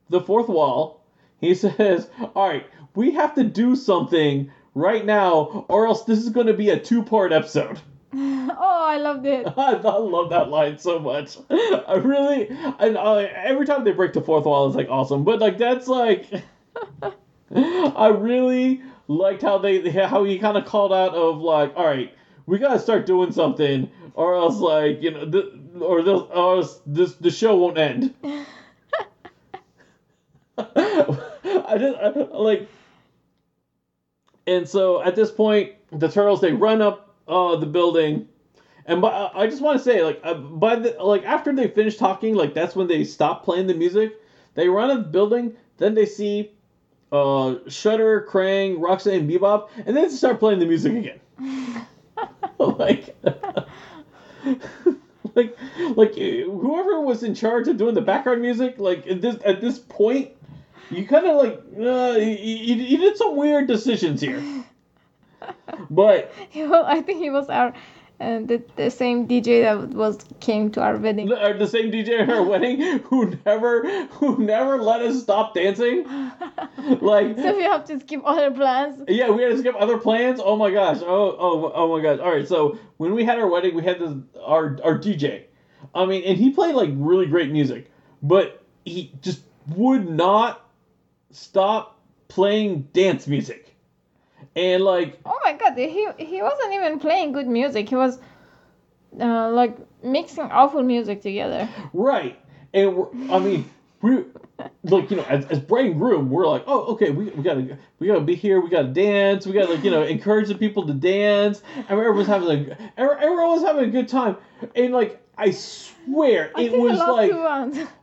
the 0.09 0.21
fourth 0.21 0.47
wall. 0.47 1.01
He 1.39 1.53
says, 1.55 2.09
"All 2.35 2.47
right, 2.47 2.65
we 2.95 3.11
have 3.11 3.35
to 3.35 3.43
do 3.43 3.75
something 3.75 4.49
right 4.73 5.05
now, 5.05 5.65
or 5.69 5.87
else 5.87 6.03
this 6.03 6.19
is 6.19 6.29
going 6.29 6.47
to 6.47 6.53
be 6.53 6.69
a 6.69 6.79
two-part 6.79 7.31
episode." 7.31 7.79
oh, 8.13 8.85
I 8.87 8.97
loved 8.97 9.25
it. 9.25 9.45
I, 9.57 9.73
I 9.83 9.97
love 9.97 10.29
that 10.29 10.49
line 10.49 10.77
so 10.77 10.99
much. 10.99 11.37
I 11.49 11.95
really, 11.95 12.47
and 12.79 12.97
uh, 12.97 13.15
every 13.15 13.65
time 13.65 13.83
they 13.83 13.91
break 13.91 14.13
the 14.13 14.21
fourth 14.21 14.45
wall, 14.45 14.67
it's 14.67 14.75
like 14.75 14.89
awesome. 14.89 15.23
But 15.23 15.39
like 15.39 15.57
that's 15.57 15.87
like, 15.87 16.25
I 17.51 18.07
really 18.07 18.81
liked 19.07 19.41
how 19.41 19.57
they 19.57 19.89
how 19.89 20.23
he 20.23 20.39
kind 20.39 20.57
of 20.57 20.65
called 20.65 20.93
out 20.93 21.13
of 21.13 21.39
like, 21.39 21.73
all 21.75 21.85
right, 21.85 22.13
we 22.45 22.57
gotta 22.57 22.79
start 22.79 23.05
doing 23.05 23.31
something, 23.31 23.89
or 24.13 24.35
else 24.35 24.59
like 24.59 25.01
you 25.01 25.11
know, 25.11 25.29
th- 25.29 25.53
or 25.81 26.01
this, 26.01 26.21
or 26.33 26.55
else 26.57 26.79
this 26.85 27.15
the 27.15 27.31
show 27.31 27.57
won't 27.57 27.77
end. 27.77 28.13
I 30.57 31.77
just 31.77 31.97
I, 31.99 32.09
like, 32.37 32.67
and 34.47 34.67
so 34.67 35.01
at 35.01 35.15
this 35.15 35.31
point, 35.31 35.73
the 35.91 36.07
turtles 36.07 36.41
they 36.41 36.53
run 36.53 36.81
up 36.81 37.15
uh, 37.27 37.55
the 37.57 37.65
building, 37.65 38.27
and 38.85 39.01
by, 39.01 39.29
I 39.33 39.47
just 39.47 39.61
want 39.61 39.77
to 39.77 39.83
say 39.83 40.03
like 40.03 40.21
uh, 40.23 40.33
by 40.35 40.75
the 40.77 40.95
like 41.01 41.23
after 41.25 41.53
they 41.53 41.67
finish 41.67 41.97
talking, 41.97 42.35
like 42.35 42.53
that's 42.53 42.75
when 42.75 42.87
they 42.87 43.03
stop 43.03 43.43
playing 43.43 43.67
the 43.67 43.73
music. 43.73 44.13
They 44.53 44.69
run 44.69 44.89
up 44.89 45.03
the 45.03 45.09
building, 45.09 45.55
then 45.77 45.93
they 45.93 46.05
see 46.05 46.51
uh, 47.11 47.59
Shredder, 47.67 48.25
Krang, 48.25 48.77
Rocksteady, 48.77 49.19
and 49.19 49.29
Bebop, 49.29 49.67
and 49.85 49.95
then 49.95 50.07
they 50.07 50.09
start 50.09 50.39
playing 50.39 50.59
the 50.59 50.65
music 50.65 50.93
again. 50.93 51.19
like. 52.59 53.15
like, 55.35 55.57
like 55.95 56.15
whoever 56.15 57.01
was 57.01 57.23
in 57.23 57.35
charge 57.35 57.67
of 57.67 57.77
doing 57.77 57.93
the 57.93 58.01
background 58.01 58.41
music, 58.41 58.75
like 58.77 59.05
at 59.07 59.21
this 59.21 59.37
at 59.43 59.59
this 59.61 59.79
point, 59.79 60.31
you 60.89 61.07
kind 61.07 61.25
of 61.25 61.35
like 61.37 61.61
uh, 61.79 62.17
you, 62.19 62.75
you, 62.75 62.97
did 62.97 63.17
some 63.17 63.35
weird 63.35 63.67
decisions 63.67 64.21
here. 64.21 64.41
But 65.89 66.31
wa- 66.55 66.83
I 66.85 67.01
think 67.01 67.19
he 67.19 67.29
was 67.29 67.49
our 67.49 67.73
uh, 68.19 68.39
the, 68.39 68.63
the 68.77 68.89
same 68.89 69.27
DJ 69.27 69.63
that 69.63 69.89
was 69.89 70.17
came 70.39 70.71
to 70.71 70.81
our 70.81 70.95
wedding. 70.97 71.27
the, 71.27 71.35
uh, 71.35 71.57
the 71.57 71.67
same 71.67 71.91
DJ 71.91 72.21
at 72.21 72.29
our 72.29 72.43
wedding 72.43 72.99
who 72.99 73.37
never 73.45 74.05
who 74.05 74.37
never 74.37 74.81
let 74.81 75.01
us 75.01 75.21
stop 75.21 75.53
dancing. 75.53 76.05
Like 77.01 77.35
so 77.37 77.55
we 77.57 77.63
have 77.63 77.85
to 77.85 77.99
skip 77.99 78.21
other 78.25 78.51
plans. 78.51 79.03
yeah, 79.07 79.31
we 79.31 79.41
had 79.41 79.53
to 79.53 79.57
skip 79.57 79.75
other 79.77 79.97
plans. 79.97 80.39
Oh 80.43 80.55
my 80.55 80.69
gosh. 80.69 80.97
Oh 81.01 81.35
oh 81.39 81.71
oh 81.73 81.95
my 81.95 82.01
gosh. 82.01 82.19
All 82.19 82.31
right. 82.31 82.47
So 82.47 82.77
when 82.97 83.15
we 83.15 83.25
had 83.25 83.39
our 83.39 83.47
wedding, 83.47 83.75
we 83.75 83.83
had 83.83 83.99
this 83.99 84.13
our 84.39 84.77
our 84.83 84.99
DJ. 84.99 85.45
I 85.95 86.05
mean, 86.05 86.23
and 86.23 86.37
he 86.37 86.51
played 86.51 86.75
like 86.75 86.91
really 86.93 87.25
great 87.25 87.51
music, 87.51 87.91
but 88.21 88.63
he 88.83 89.11
just 89.21 89.41
would 89.75 90.07
not 90.07 90.64
stop 91.35 91.99
playing 92.27 92.87
dance 92.93 93.27
music. 93.27 93.75
And 94.55 94.83
like 94.83 95.19
Oh 95.25 95.37
my 95.43 95.53
god, 95.53 95.77
he 95.77 96.07
he 96.17 96.41
wasn't 96.41 96.73
even 96.73 96.99
playing 96.99 97.33
good 97.33 97.47
music. 97.47 97.89
He 97.89 97.95
was 97.95 98.19
uh, 99.19 99.49
like 99.51 99.77
mixing 100.03 100.45
awful 100.45 100.83
music 100.83 101.21
together. 101.21 101.69
Right. 101.93 102.39
And 102.73 102.95
we're, 102.95 103.07
I 103.31 103.39
mean, 103.39 103.69
we 104.01 104.23
like 104.83 105.09
you 105.09 105.17
know, 105.17 105.23
as, 105.23 105.45
as 105.45 105.59
and 105.59 105.99
groom, 105.99 106.29
we're 106.29 106.47
like, 106.47 106.63
oh, 106.67 106.93
okay, 106.93 107.09
we, 107.11 107.25
we 107.25 107.43
gotta 107.43 107.77
we 107.99 108.07
gotta 108.07 108.21
be 108.21 108.35
here, 108.35 108.61
we 108.61 108.69
gotta 108.69 108.87
dance, 108.87 109.45
we 109.45 109.53
gotta 109.53 109.73
like 109.73 109.83
you 109.83 109.91
know 109.91 110.03
encourage 110.15 110.47
the 110.47 110.55
people 110.55 110.85
to 110.87 110.93
dance, 110.93 111.61
and 111.75 111.89
everyone 111.89 112.17
was 112.17 112.27
having 112.27 112.49
a 112.49 112.77
every- 112.97 113.17
everyone 113.17 113.49
was 113.49 113.63
having 113.63 113.85
a 113.85 113.91
good 113.91 114.07
time, 114.07 114.37
and 114.75 114.93
like 114.93 115.21
I 115.37 115.51
swear 115.51 116.51
I 116.55 116.61
it 116.63 116.71
was 116.71 116.99
like. 116.99 117.31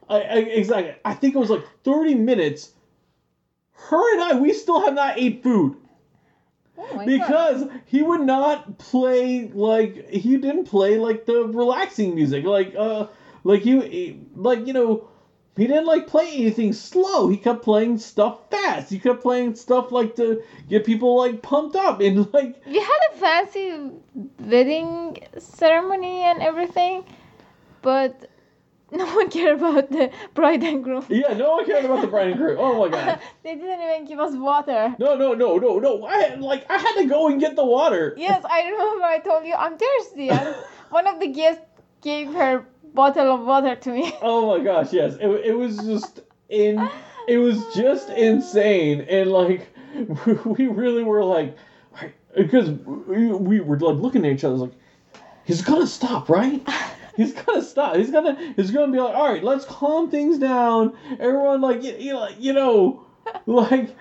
I, 0.09 0.21
I, 0.21 0.37
exactly 0.41 0.95
I 1.07 1.15
think 1.15 1.35
it 1.35 1.39
was 1.39 1.49
like 1.49 1.65
thirty 1.85 2.15
minutes. 2.15 2.73
Her 3.89 4.13
and 4.15 4.23
I, 4.23 4.41
we 4.41 4.53
still 4.53 4.81
have 4.81 4.95
not 4.95 5.19
ate 5.19 5.43
food. 5.43 5.77
Oh 6.79 6.97
my 6.97 7.05
god. 7.05 7.07
because 7.07 7.71
he 7.87 8.03
would 8.03 8.23
not 8.23 8.79
play 8.79 9.49
like 9.53 10.09
he 10.09 10.37
didn't 10.37 10.65
play 10.65 10.99
like 10.99 11.27
the 11.27 11.45
relaxing 11.45 12.15
music. 12.15 12.45
Like 12.45 12.75
uh 12.77 13.09
like 13.45 13.63
he 13.63 14.19
like 14.35 14.67
you 14.67 14.73
know 14.73 15.09
he 15.57 15.67
didn't 15.67 15.87
like 15.87 16.07
play 16.07 16.33
anything 16.35 16.73
slow. 16.73 17.29
He 17.29 17.37
kept 17.37 17.63
playing 17.63 17.99
stuff 17.99 18.51
fast. 18.51 18.91
He 18.91 18.99
kept 18.99 19.23
playing 19.23 19.55
stuff 19.55 19.93
like 19.93 20.17
to 20.17 20.43
get 20.69 20.85
people 20.85 21.17
like 21.17 21.43
pumped 21.43 21.77
up 21.77 22.01
and 22.01 22.33
like 22.33 22.63
you 22.67 22.81
had 22.81 23.01
a 23.13 23.17
fancy 23.17 23.91
wedding 24.41 25.19
ceremony 25.39 26.23
and 26.23 26.41
everything, 26.41 27.05
but 27.83 28.31
no 29.01 29.07
one 29.17 29.31
cared 29.31 29.59
about 29.59 29.91
the 29.91 30.11
bride 30.35 30.63
and 30.63 30.85
groom. 30.85 31.05
yeah 31.09 31.33
no 31.33 31.53
one 31.53 31.65
cared 31.65 31.85
about 31.85 32.03
the 32.03 32.07
bride 32.07 32.29
and 32.29 32.37
groom 32.37 32.57
oh 32.61 32.79
my 32.79 32.89
god 32.89 33.19
they 33.43 33.55
didn't 33.55 33.81
even 33.81 34.05
give 34.05 34.19
us 34.21 34.35
water. 34.37 34.95
no 34.99 35.17
no 35.17 35.33
no 35.33 35.57
no 35.57 35.79
no 35.79 36.05
i 36.05 36.17
had 36.19 36.41
like 36.41 36.65
i 36.71 36.77
had 36.77 36.95
to 37.01 37.07
go 37.07 37.29
and 37.29 37.41
get 37.41 37.57
the 37.57 37.65
water 37.65 38.15
Yes, 38.19 38.45
I 38.49 38.63
remember 38.69 39.05
I 39.05 39.19
told 39.19 39.47
you 39.47 39.55
I'm 39.55 39.77
thirsty. 39.79 40.29
And 40.31 40.55
one 40.91 41.07
of 41.07 41.19
the 41.21 41.29
guests 41.29 41.63
gave 42.03 42.33
her 42.35 42.67
bottle 42.95 43.33
of 43.35 43.47
water 43.47 43.75
to 43.77 43.91
me. 43.91 44.13
Oh 44.21 44.57
my 44.57 44.63
gosh, 44.63 44.93
yes. 44.93 45.15
It, 45.21 45.29
it 45.29 45.57
was 45.57 45.79
just 45.79 46.21
in 46.49 46.79
it 47.29 47.39
was 47.39 47.65
just 47.75 48.11
insane 48.11 49.01
and 49.03 49.31
like 49.31 49.69
we 50.45 50.67
really 50.67 51.03
were 51.03 51.25
like 51.25 51.57
because 52.37 52.71
we, 52.71 53.33
we 53.33 53.61
were 53.61 53.79
like 53.79 53.97
looking 54.03 54.25
at 54.27 54.33
each 54.33 54.45
other 54.45 54.57
like 54.57 54.73
he's 55.45 55.63
gonna 55.63 55.87
stop, 55.87 56.29
right? 56.29 56.63
He's 57.17 57.33
gonna 57.33 57.63
stop. 57.63 57.97
He's 57.97 58.11
gonna 58.11 58.55
he's 58.57 58.71
gonna 58.71 58.91
be 58.93 58.99
like, 58.99 59.15
all 59.15 59.33
right, 59.33 59.45
let's 59.45 59.65
calm 59.65 60.11
things 60.11 60.39
down. 60.39 60.97
Everyone 61.21 61.61
like 61.61 61.83
you, 61.83 61.95
you 61.99 62.13
know, 62.13 62.29
you 62.39 62.53
know 62.55 63.07
like 63.47 63.95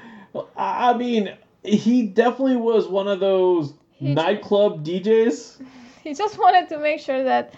I 0.55 0.93
mean 0.93 1.35
he 1.63 2.03
definitely 2.03 2.55
was 2.55 2.87
one 2.87 3.07
of 3.07 3.19
those 3.19 3.73
He- 3.91 4.13
nightclub 4.13 4.85
DJs. 4.85 5.65
He 6.03 6.15
just 6.15 6.39
wanted 6.39 6.67
to 6.69 6.79
make 6.79 6.99
sure 6.99 7.23
that 7.25 7.53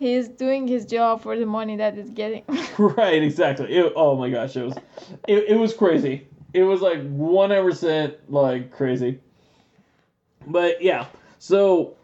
he's 0.00 0.26
doing 0.26 0.66
his 0.66 0.84
job 0.84 1.22
for 1.22 1.38
the 1.38 1.46
money 1.46 1.76
that 1.76 1.94
he's 1.94 2.10
getting. 2.10 2.42
Right, 2.76 3.22
exactly. 3.22 3.72
It, 3.72 3.92
oh 3.94 4.16
my 4.16 4.30
gosh, 4.30 4.56
it 4.56 4.64
was 4.64 4.74
it, 5.28 5.44
it 5.50 5.56
was 5.56 5.72
crazy. 5.74 6.26
It 6.52 6.64
was 6.64 6.80
like 6.80 7.00
one 7.08 7.50
percent 7.50 8.14
like 8.28 8.72
crazy. 8.72 9.20
But 10.46 10.82
yeah, 10.82 11.06
so 11.38 11.96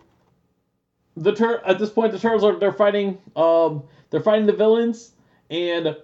the 1.21 1.33
tur- 1.35 1.63
at 1.67 1.79
this 1.79 1.91
point 1.91 2.13
the 2.13 2.19
turtles 2.19 2.43
are 2.43 2.59
they're 2.59 2.73
fighting 2.73 3.19
um 3.37 3.83
they're 4.09 4.21
fighting 4.23 4.47
the 4.47 4.53
villains 4.53 5.13
and 5.51 5.95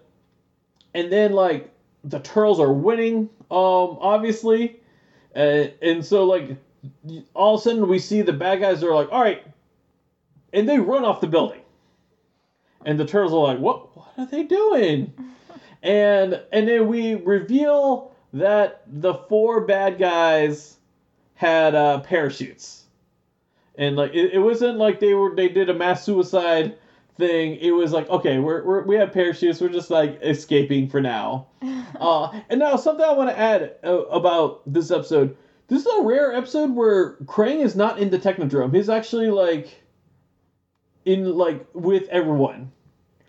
and 0.95 1.13
then 1.13 1.33
like 1.33 1.71
the 2.05 2.21
turtles 2.21 2.61
are 2.61 2.73
winning 2.73 3.29
um 3.51 3.99
obviously. 4.01 4.81
Uh, 5.35 5.67
and 5.83 6.05
so 6.05 6.25
like 6.25 6.57
all 7.35 7.55
of 7.55 7.61
a 7.61 7.63
sudden 7.63 7.89
we 7.89 7.99
see 7.99 8.23
the 8.23 8.33
bad 8.33 8.61
guys 8.61 8.83
are 8.83 8.95
like 8.95 9.11
all 9.11 9.21
right 9.21 9.43
and 10.53 10.69
they 10.69 10.79
run 10.79 11.05
off 11.05 11.21
the 11.21 11.27
building. 11.27 11.61
And 12.85 13.01
the 13.01 13.05
turtles 13.05 13.33
are 13.33 13.55
like 13.55 13.59
what 13.59 13.97
what 13.97 14.13
are 14.19 14.27
they 14.27 14.45
doing? 14.45 15.13
And 15.83 16.43
and 16.53 16.67
then 16.67 16.89
we 16.89 17.15
reveal 17.15 18.11
that 18.33 18.83
the 18.89 19.15
four 19.15 19.61
bad 19.61 19.99
guys 19.99 20.79
had 21.35 21.77
uh, 21.77 22.01
parachutes 22.01 22.86
and 23.79 23.97
like 23.97 24.15
it, 24.15 24.33
it 24.33 24.39
wasn't 24.39 24.79
like 24.79 25.01
they 25.01 25.15
were 25.15 25.35
they 25.35 25.49
did 25.49 25.69
a 25.69 25.75
mass 25.75 26.05
suicide 26.05 26.77
thing. 27.17 27.57
It 27.57 27.71
was 27.71 27.93
like 27.93 28.09
okay 28.09 28.39
we're, 28.39 28.65
we're 28.65 28.83
we 28.85 28.97
have 28.97 29.13
parachutes. 29.13 29.61
We're 29.61 29.69
just 29.69 29.91
like 29.91 30.19
escaping 30.23 30.89
for 30.89 31.01
now. 31.01 31.49
Uh 32.01 32.41
and 32.51 32.61
now 32.61 32.77
something 32.77 33.07
i 33.07 33.13
want 33.13 33.31
to 33.31 33.39
add 33.39 33.77
uh, 33.83 34.03
about 34.07 34.61
this 34.71 34.91
episode. 34.91 35.37
This 35.69 35.87
is 35.87 35.93
a 35.99 36.03
rare 36.03 36.35
episode 36.35 36.75
where 36.75 37.17
krang 37.25 37.65
is 37.65 37.75
not 37.75 37.99
in 37.99 38.11
the 38.11 38.19
technodrome. 38.19 38.75
He's 38.75 38.91
actually 38.91 39.31
like 39.31 39.83
in 41.07 41.33
like 41.37 41.65
with 41.73 42.07
everyone. 42.09 42.71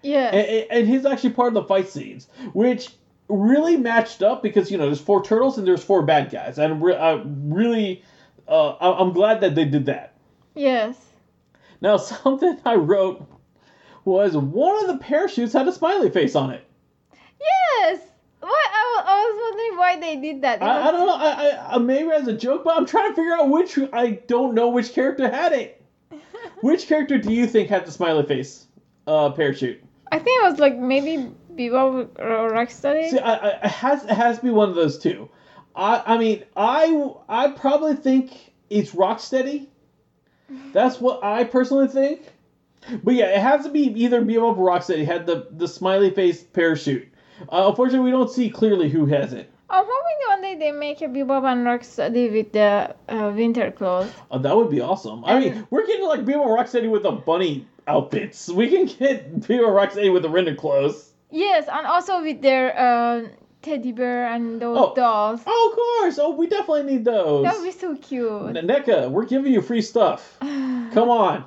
Yeah 0.02 0.30
and, 0.34 0.68
and 0.72 0.88
he's 0.88 1.06
actually 1.06 1.30
part 1.30 1.50
of 1.50 1.54
the 1.54 1.64
fight 1.64 1.88
scenes, 1.88 2.28
which 2.54 2.90
really 3.30 3.78
matched 3.78 4.24
up 4.24 4.42
because 4.42 4.72
you 4.72 4.78
know 4.78 4.86
there's 4.86 5.02
four 5.02 5.24
turtles 5.24 5.58
and 5.58 5.68
there's 5.68 5.84
four 5.84 6.02
bad 6.04 6.30
guys, 6.30 6.58
and 6.58 6.82
re- 6.82 6.96
I 6.96 7.22
really, 7.26 8.04
uh, 8.48 8.76
I'm 8.80 9.12
glad 9.12 9.42
that 9.42 9.56
they 9.56 9.66
did 9.66 9.86
that. 9.88 10.14
Yes. 10.58 10.98
Now 11.82 11.98
something 11.98 12.60
I 12.66 12.76
wrote 12.76 13.26
was 14.06 14.36
one 14.38 14.84
of 14.84 14.88
the 14.88 14.98
parachutes 15.04 15.54
had 15.54 15.68
a 15.68 15.72
smiley 15.72 16.10
face 16.10 16.36
on 16.36 16.52
it. 16.52 16.64
Yes. 17.40 18.00
What 18.40 18.52
I, 18.52 19.04
I 19.06 19.30
was 19.30 19.40
wondering 19.50 19.78
why 19.78 20.00
they 20.00 20.22
did 20.22 20.42
that. 20.44 20.62
I, 20.62 20.88
I 20.88 20.92
don't 20.92 21.08
know, 21.08 21.16
I, 21.16 21.32
I, 21.32 21.76
I 21.76 21.78
maybe 21.80 22.10
as 22.12 22.28
a 22.28 22.34
joke, 22.34 22.64
but 22.64 22.78
I'm 22.78 22.86
trying 22.86 23.10
to 23.12 23.16
figure 23.16 23.34
out 23.34 23.50
which. 23.50 23.78
I 23.92 24.12
don't 24.28 24.54
know 24.54 24.70
which 24.70 24.94
character 24.94 25.30
had 25.30 25.54
it. 25.54 25.84
Which 26.62 26.88
character 26.88 27.18
do 27.18 27.32
you 27.32 27.46
think 27.46 27.70
had 27.70 27.86
the 27.86 27.92
smiley 27.92 28.24
face 28.24 28.66
uh, 29.06 29.30
parachute? 29.32 29.84
I 30.12 30.20
think 30.20 30.44
it 30.44 30.50
was 30.50 30.60
like 30.60 30.78
maybe 30.78 31.32
Bebop 31.54 32.18
or 32.18 32.52
Rocksteady. 32.52 33.10
See, 33.10 33.20
I, 33.20 33.34
I, 33.34 33.50
it 33.50 33.72
has 33.72 34.04
it 34.06 34.12
has 34.12 34.38
to 34.38 34.44
be 34.44 34.52
one 34.52 34.70
of 34.70 34.76
those 34.76 34.98
two. 34.98 35.30
I 35.76 36.02
I 36.06 36.18
mean 36.18 36.44
I 36.56 37.12
I 37.28 37.50
probably 37.50 37.96
think 37.96 38.54
it's 38.70 38.92
Rocksteady. 38.92 39.68
That's 40.74 41.00
what 41.00 41.24
I 41.24 41.44
personally 41.44 41.88
think. 41.88 42.22
But 43.04 43.16
yeah, 43.16 43.26
it 43.36 43.42
has 43.42 43.66
to 43.66 43.70
be 43.70 43.82
either 44.04 44.22
Bebop 44.22 44.58
or 44.58 44.70
Rocksteady 44.70 45.06
had 45.06 45.26
the 45.26 45.48
the 45.52 45.68
smiley 45.68 46.10
face 46.10 46.44
parachute. 46.44 47.08
Uh, 47.52 47.68
unfortunately, 47.70 48.06
we 48.06 48.12
don't 48.12 48.30
see 48.32 48.50
clearly 48.50 48.90
who 48.90 49.06
has 49.06 49.34
it. 49.34 49.52
I'm 49.70 49.84
hoping 49.86 50.18
one 50.30 50.42
day 50.42 50.56
they 50.56 50.72
make 50.72 51.02
a 51.02 51.06
Bebop 51.06 51.44
and 51.52 51.66
Rocksteady 51.66 52.32
with 52.32 52.54
the 52.54 52.96
uh, 53.10 53.34
winter 53.36 53.72
clothes. 53.72 54.12
Oh, 54.32 54.40
that 54.40 54.56
would 54.56 54.70
be 54.70 54.80
awesome. 54.80 55.26
I 55.26 55.40
mean, 55.40 55.68
we're 55.70 55.86
getting 55.86 56.06
like 56.06 56.22
Bebop 56.22 56.46
and 56.46 56.58
Rocksteady 56.58 56.90
with 56.90 57.04
the 57.04 57.12
bunny 57.12 57.68
outfits. 57.88 58.48
We 58.54 58.70
can 58.70 58.86
get 58.86 59.42
Bebop 59.42 59.68
and 59.68 59.76
Rocksteady 59.76 60.14
with 60.14 60.22
the 60.24 60.30
render 60.30 60.56
clothes. 60.56 61.12
Yes, 61.30 61.68
and 61.72 61.86
also 61.86 62.22
with 62.22 62.42
their 62.42 62.78
uh, 62.80 63.28
teddy 63.62 63.92
bear 63.92 64.28
and 64.28 64.62
those 64.62 64.78
Oh. 64.78 64.94
dolls. 64.96 65.42
Oh, 65.46 65.70
of 65.70 65.76
course. 65.76 66.20
Oh, 66.20 66.36
we 66.36 66.48
definitely 66.48 66.84
need 66.84 67.06
those. 67.06 67.44
That 67.44 67.56
would 67.58 67.64
be 67.64 67.72
so 67.72 67.96
cute. 67.96 68.54
NECA, 68.54 69.10
we're 69.10 69.26
giving 69.26 69.52
you 69.54 69.62
free 69.62 69.82
stuff. 69.82 70.38
Come 70.42 71.10
on. 71.10 71.44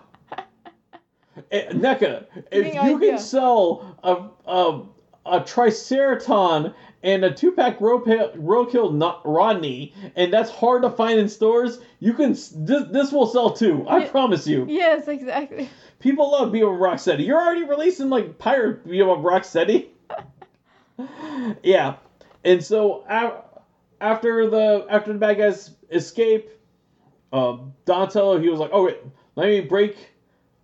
Eh, 1.51 1.69
NECA, 1.73 2.27
if 2.51 2.65
Giving 2.65 2.74
you 2.74 2.97
idea. 2.97 3.11
can 3.12 3.19
sell 3.19 3.97
a, 4.03 4.51
a, 4.51 4.82
a 5.27 5.41
Triceraton 5.41 6.74
and 7.03 7.24
a 7.24 7.32
two 7.32 7.53
pack 7.53 7.78
Roadkill 7.78 8.93
not 8.95 9.23
Rodney, 9.24 9.95
and 10.16 10.32
that's 10.32 10.51
hard 10.51 10.82
to 10.82 10.91
find 10.91 11.19
in 11.19 11.28
stores, 11.28 11.78
you 11.99 12.12
can. 12.12 12.32
This, 12.32 12.85
this 12.91 13.11
will 13.12 13.27
sell 13.27 13.51
too. 13.51 13.87
I 13.89 14.01
Yeah. 14.01 14.09
promise 14.11 14.47
you. 14.47 14.66
yes, 14.69 15.09
exactly. 15.09 15.70
People 15.99 16.31
love 16.32 16.51
Bebop 16.53 16.78
Rocksteady. 16.78 17.27
You're 17.27 17.41
already 17.41 17.65
releasing 17.65 18.11
like 18.11 18.39
Pirate 18.39 18.87
Bebop 18.87 19.23
Rocksteady. 19.23 19.87
yeah, 21.63 21.97
and 22.45 22.63
so 22.63 23.05
after 24.01 24.49
the 24.51 24.87
after 24.89 25.13
the 25.13 25.19
bad 25.19 25.39
guys 25.39 25.71
escape, 25.91 26.51
uh, 27.33 27.59
Donatello 27.87 28.41
he 28.41 28.49
was 28.49 28.61
like, 28.61 28.71
"Oh 28.73 28.85
wait, 28.85 28.99
let 29.37 29.49
me 29.49 29.61
break 29.63 29.97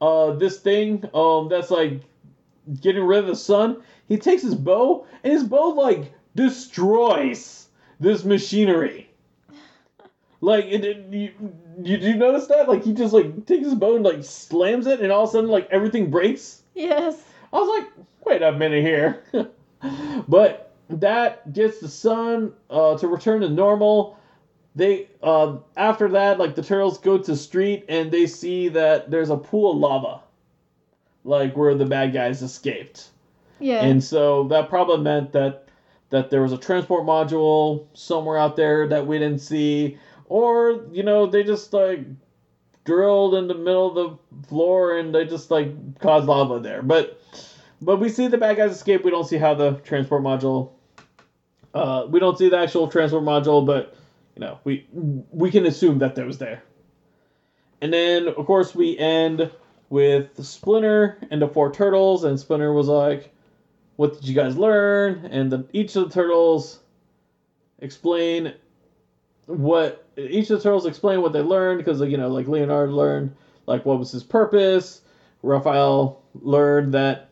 uh 0.01 0.33
this 0.33 0.61
thing 0.61 1.05
um 1.15 1.49
that's 1.49 1.71
like 1.71 2.01
getting 2.81 3.05
rid 3.05 3.21
of 3.21 3.27
the 3.27 3.37
sun." 3.37 3.83
He 4.09 4.19
takes 4.19 4.43
his 4.43 4.55
bo 4.55 5.07
and 5.25 5.33
his 5.33 5.45
bo 5.45 5.71
like 5.71 6.13
destroys 6.37 7.69
this 8.01 8.25
machinery. 8.25 9.11
Like, 10.41 10.67
it, 10.67 10.85
it- 10.85 11.07
you, 11.13 11.33
you, 11.83 11.97
you 11.99 12.15
notice 12.17 12.47
that? 12.49 12.69
Like, 12.69 12.85
he 12.85 12.93
just 12.93 13.13
like 13.15 13.47
takes 13.47 13.65
his 13.65 13.75
bo 13.75 13.97
and 13.97 14.05
like 14.05 14.23
slams 14.25 14.87
it, 14.87 15.01
and 15.01 15.11
all 15.13 15.25
of 15.25 15.31
a 15.31 15.33
sudden, 15.33 15.51
like 15.51 15.69
everything 15.71 16.11
breaks. 16.11 16.63
Yes. 16.75 17.23
I 17.53 17.57
was 17.59 17.69
like, 17.81 18.07
wait 18.25 18.43
a 18.43 18.53
minute 18.53 18.83
here. 18.83 19.23
but 20.29 20.75
that 20.89 21.53
gets 21.53 21.81
the 21.81 21.89
sun 21.89 22.53
uh, 22.71 22.97
to 22.99 23.09
return 23.09 23.41
to 23.41 23.49
normal. 23.49 24.19
They 24.75 25.09
uh, 25.23 25.57
after 25.77 26.09
that, 26.11 26.39
like 26.39 26.55
the 26.55 26.63
turtles 26.63 26.99
go 26.99 27.19
to 27.19 27.31
the 27.31 27.37
street 27.37 27.87
and 27.89 28.11
they 28.11 28.27
see 28.27 28.69
that 28.69 29.11
there's 29.11 29.31
a 29.31 29.37
pool 29.37 29.73
of 29.73 29.79
lava, 29.79 30.21
like 31.25 31.57
where 31.57 31.75
the 31.75 31.87
bad 31.87 32.13
guys 32.13 32.43
escaped. 32.43 33.09
Yeah. 33.59 33.83
And 33.83 34.05
so 34.05 34.45
that 34.49 34.69
probably 34.69 34.99
meant 34.99 35.33
that 35.33 35.69
that 36.11 36.31
there 36.31 36.43
was 36.43 36.53
a 36.53 36.59
transport 36.59 37.05
module 37.05 37.87
somewhere 37.95 38.37
out 38.37 38.55
there 38.55 38.87
that 38.89 39.07
we 39.07 39.19
didn't 39.19 39.41
see, 39.41 39.99
or 40.27 40.85
you 40.93 41.03
know 41.03 41.27
they 41.27 41.43
just 41.43 41.73
like 41.73 42.01
drilled 42.85 43.35
in 43.35 43.49
the 43.49 43.55
middle 43.55 43.89
of 43.89 43.95
the 43.95 44.47
floor 44.49 44.99
and 44.99 45.15
they 45.15 45.25
just 45.25 45.51
like 45.51 45.99
caused 45.99 46.27
lava 46.27 46.61
there. 46.61 46.83
But 46.83 47.21
but 47.81 47.99
we 47.99 48.09
see 48.09 48.27
the 48.27 48.39
bad 48.39 48.57
guys 48.57 48.73
escape. 48.73 49.05
We 49.05 49.11
don't 49.11 49.27
see 49.27 49.37
how 49.37 49.55
the 49.55 49.73
transport 49.85 50.23
module. 50.23 50.71
Uh, 51.75 52.07
we 52.09 52.21
don't 52.21 52.39
see 52.39 52.49
the 52.49 52.59
actual 52.59 52.89
transport 52.89 53.25
module, 53.25 53.65
but 53.65 53.95
you 54.35 54.41
know 54.41 54.59
we 54.65 54.87
we 54.93 55.51
can 55.51 55.67
assume 55.67 55.99
that 55.99 56.15
that 56.15 56.27
was 56.27 56.39
there. 56.39 56.63
And 57.83 57.93
then 57.93 58.29
of 58.29 58.47
course 58.47 58.75
we 58.75 58.97
end 58.99 59.51
with 59.91 60.43
Splinter 60.45 61.19
and 61.31 61.41
the 61.41 61.49
four 61.49 61.71
turtles, 61.71 62.25
and 62.25 62.39
Splinter 62.41 62.73
was 62.73 62.89
like, 62.89 63.33
"What 63.97 64.15
did 64.15 64.27
you 64.27 64.35
guys 64.35 64.57
learn?" 64.57 65.27
And 65.31 65.53
the, 65.53 65.67
each 65.73 65.95
of 65.97 66.09
the 66.09 66.15
turtles 66.15 66.81
explain 67.81 68.55
what 69.47 70.07
each 70.17 70.51
of 70.51 70.59
the 70.59 70.63
turtles 70.63 70.87
explain 70.87 71.21
what 71.21 71.33
they 71.33 71.43
learned 71.43 71.79
because 71.79 72.01
like 72.01 72.11
you 72.11 72.17
know 72.17 72.29
like 72.29 72.49
Leonardo 72.49 72.93
learned 72.93 73.35
like 73.67 73.85
what 73.85 73.99
was 73.99 74.11
his 74.11 74.23
purpose. 74.23 75.03
Raphael 75.43 76.23
learned 76.35 76.95
that 76.95 77.26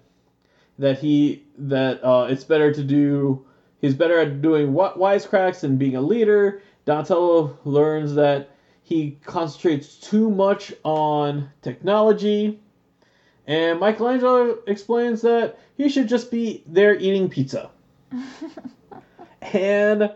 that 0.78 0.98
he 0.98 1.44
that 1.58 2.04
uh, 2.04 2.26
it's 2.28 2.44
better 2.44 2.72
to 2.72 2.82
do 2.82 3.44
he's 3.80 3.94
better 3.94 4.18
at 4.18 4.42
doing 4.42 4.72
what 4.72 4.98
wisecracks 4.98 5.62
and 5.62 5.78
being 5.78 5.96
a 5.96 6.00
leader. 6.00 6.62
Donatello 6.84 7.58
learns 7.64 8.14
that 8.14 8.50
he 8.82 9.18
concentrates 9.24 9.96
too 9.96 10.30
much 10.30 10.72
on 10.84 11.50
technology. 11.62 12.60
And 13.46 13.78
Michelangelo 13.80 14.58
explains 14.66 15.22
that 15.22 15.58
he 15.76 15.88
should 15.88 16.08
just 16.08 16.30
be 16.30 16.62
there 16.66 16.94
eating 16.94 17.28
pizza. 17.28 17.70
and 19.42 20.10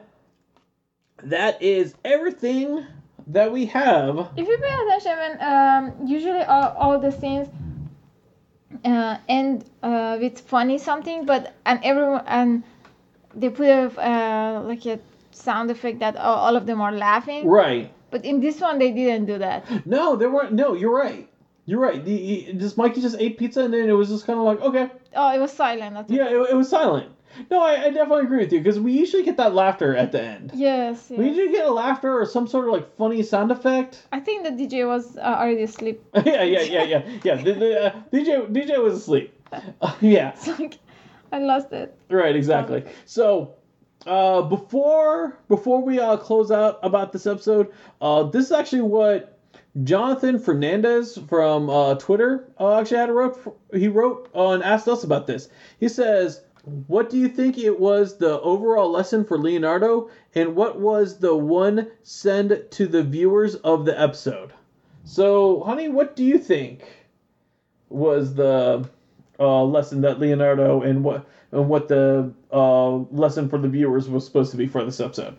that 1.23 1.61
is 1.63 1.95
everything 2.05 2.87
that 3.27 3.53
we 3.53 3.67
have. 3.67 4.31
If 4.37 4.49
you 4.49 4.59
pay 4.59 4.75
attention, 4.87 5.19
when 5.19 5.43
um, 5.43 6.07
usually 6.07 6.43
all, 6.43 6.75
all 6.79 6.99
the 6.99 7.11
scenes 7.11 7.49
uh, 8.85 9.19
end 9.29 9.65
uh, 9.83 10.17
with 10.21 10.41
funny 10.41 10.79
something, 10.79 11.27
but 11.27 11.55
and 11.67 11.81
everyone 11.83 12.25
and 12.27 12.63
they 13.35 13.51
put 13.51 13.67
a 13.69 13.87
uh, 14.01 14.63
like 14.63 14.85
a 14.87 14.99
sound 15.31 15.71
effect 15.71 16.01
that 16.01 16.17
all, 16.17 16.37
all 16.37 16.57
of 16.57 16.67
them 16.67 16.81
are 16.81 16.93
laughing. 16.93 17.47
Right. 17.47 17.93
But 18.11 18.25
in 18.25 18.41
this 18.41 18.61
one, 18.61 18.79
they 18.79 18.91
didn't 18.91 19.27
do 19.27 19.39
that. 19.39 19.87
No, 19.87 20.17
there 20.17 20.31
weren't. 20.31 20.53
No, 20.53 20.75
you're 20.75 20.95
right. 20.95 21.29
You're 21.67 21.81
right. 21.81 22.03
The, 22.03 22.17
he, 22.17 22.53
just 22.55 22.79
Mikey 22.79 23.03
just 23.03 23.17
ate 23.19 23.37
pizza 23.37 23.63
and 23.63 23.75
then 23.75 23.89
it 23.89 23.93
was 23.93 24.09
just 24.09 24.25
kind 24.25 24.39
of 24.39 24.47
like, 24.47 24.61
okay. 24.63 24.91
Oh, 25.15 25.35
it 25.35 25.39
was 25.39 25.53
silent. 25.53 26.09
Yeah, 26.09 26.29
it, 26.31 26.51
it 26.51 26.57
was 26.57 26.71
silent. 26.71 27.13
No, 27.51 27.63
I, 27.63 27.85
I 27.85 27.91
definitely 27.91 28.25
agree 28.25 28.39
with 28.39 28.53
you 28.53 28.61
because 28.61 28.81
we 28.81 28.93
usually 28.93 29.23
get 29.23 29.37
that 29.37 29.55
laughter 29.55 29.95
at 29.97 30.13
the 30.13 30.23
end. 30.23 30.53
Yes. 30.55 31.11
We 31.11 31.27
yes. 31.27 31.37
usually 31.37 31.53
get 31.53 31.67
a 31.67 31.73
laughter 31.73 32.21
or 32.21 32.27
some 32.27 32.47
sort 32.47 32.67
of 32.67 32.73
like 32.73 32.97
funny 32.97 33.23
sound 33.23 33.51
effect. 33.51 34.07
I 34.13 34.21
think 34.21 34.45
the 34.45 34.51
DJ 34.51 34.87
was 34.87 35.17
uh, 35.17 35.21
already 35.21 35.63
asleep. 35.63 36.03
yeah, 36.15 36.43
yeah, 36.43 36.61
yeah, 36.63 36.83
yeah, 36.85 37.19
yeah. 37.23 37.35
The, 37.37 37.53
the, 37.53 37.87
uh, 37.87 38.01
DJ 38.13 38.51
DJ 38.51 38.83
was 38.83 38.95
asleep. 38.95 39.33
Uh, 39.53 39.95
yeah, 40.01 40.31
It's 40.31 40.47
like 40.47 40.79
I 41.33 41.39
lost 41.39 41.73
it. 41.73 41.97
right, 42.11 42.35
exactly. 42.35 42.85
So, 43.05 43.55
uh, 44.07 44.43
before 44.43 45.39
before 45.49 45.83
we 45.83 45.99
uh, 45.99 46.17
close 46.17 46.51
out 46.51 46.79
about 46.83 47.13
this 47.13 47.27
episode, 47.27 47.73
uh, 48.01 48.25
this 48.25 48.47
is 48.47 48.53
actually 48.53 48.83
what 48.83 49.39
Jonathan 49.85 50.39
Fernandez 50.39 51.19
from 51.29 51.69
uh, 51.69 51.95
Twitter 51.97 52.49
uh, 52.59 52.81
actually 52.81 52.99
had 52.99 53.11
a 53.11 53.13
wrote. 53.13 53.59
He 53.73 53.89
wrote 53.89 54.29
uh, 54.35 54.51
and 54.51 54.63
asked 54.63 54.89
us 54.89 55.05
about 55.05 55.27
this. 55.27 55.49
He 55.79 55.89
says. 55.89 56.43
What 56.65 57.11
do 57.11 57.17
you 57.17 57.29
think 57.29 57.59
it 57.59 57.79
was 57.79 58.19
the 58.19 58.41
overall 58.41 58.91
lesson 58.91 59.25
for 59.25 59.39
Leonardo, 59.39 60.11
and 60.35 60.55
what 60.55 60.79
was 60.81 61.19
the 61.19 61.35
one 61.35 61.91
send 62.03 62.65
to 62.71 62.87
the 62.87 63.03
viewers 63.03 63.55
of 63.57 63.85
the 63.85 63.99
episode? 63.99 64.53
So, 65.05 65.63
honey, 65.63 65.89
what 65.89 66.17
do 66.17 66.25
you 66.25 66.39
think 66.39 66.85
was 67.89 68.35
the 68.35 68.89
uh, 69.39 69.65
lesson 69.65 70.03
that 70.03 70.19
Leonardo 70.19 70.83
and 70.83 71.03
what 71.05 71.27
and 71.53 71.69
what 71.69 71.89
the 71.89 72.31
uh, 72.53 72.97
lesson 73.11 73.49
for 73.49 73.59
the 73.59 73.69
viewers 73.69 74.09
was 74.09 74.25
supposed 74.27 74.51
to 74.51 74.57
be 74.57 74.67
for 74.67 74.85
this 74.85 75.01
episode? 75.01 75.37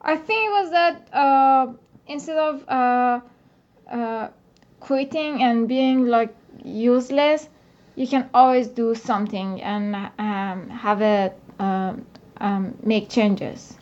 I 0.00 0.16
think 0.16 0.48
it 0.48 0.50
was 0.50 0.70
that 0.70 1.14
uh, 1.14 1.72
instead 2.06 2.36
of 2.36 2.68
uh, 2.68 3.20
uh, 3.90 4.28
quitting 4.80 5.42
and 5.42 5.68
being 5.68 6.06
like 6.06 6.34
useless, 6.64 7.48
you 7.96 8.06
can 8.06 8.28
always 8.34 8.68
do 8.68 8.94
something 8.94 9.62
and 9.62 9.94
um, 10.18 10.68
have 10.70 11.00
a 11.00 11.32
um, 11.58 12.04
um, 12.38 12.76
make 12.82 13.08
changes. 13.08 13.76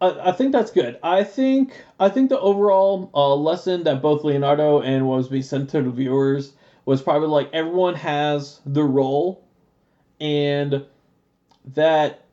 I, 0.00 0.30
I 0.30 0.32
think 0.32 0.52
that's 0.52 0.70
good. 0.70 0.98
I 1.02 1.24
think 1.24 1.72
I 1.98 2.08
think 2.08 2.30
the 2.30 2.38
overall 2.38 3.10
uh, 3.14 3.34
lesson 3.34 3.84
that 3.84 4.00
both 4.02 4.24
Leonardo 4.24 4.80
and 4.80 5.06
was 5.06 5.28
being 5.28 5.42
sent 5.42 5.70
to 5.70 5.82
the 5.82 5.90
viewers 5.90 6.52
was 6.84 7.02
probably 7.02 7.28
like 7.28 7.50
everyone 7.52 7.94
has 7.94 8.60
the 8.64 8.84
role, 8.84 9.44
and 10.20 10.84
that 11.74 12.24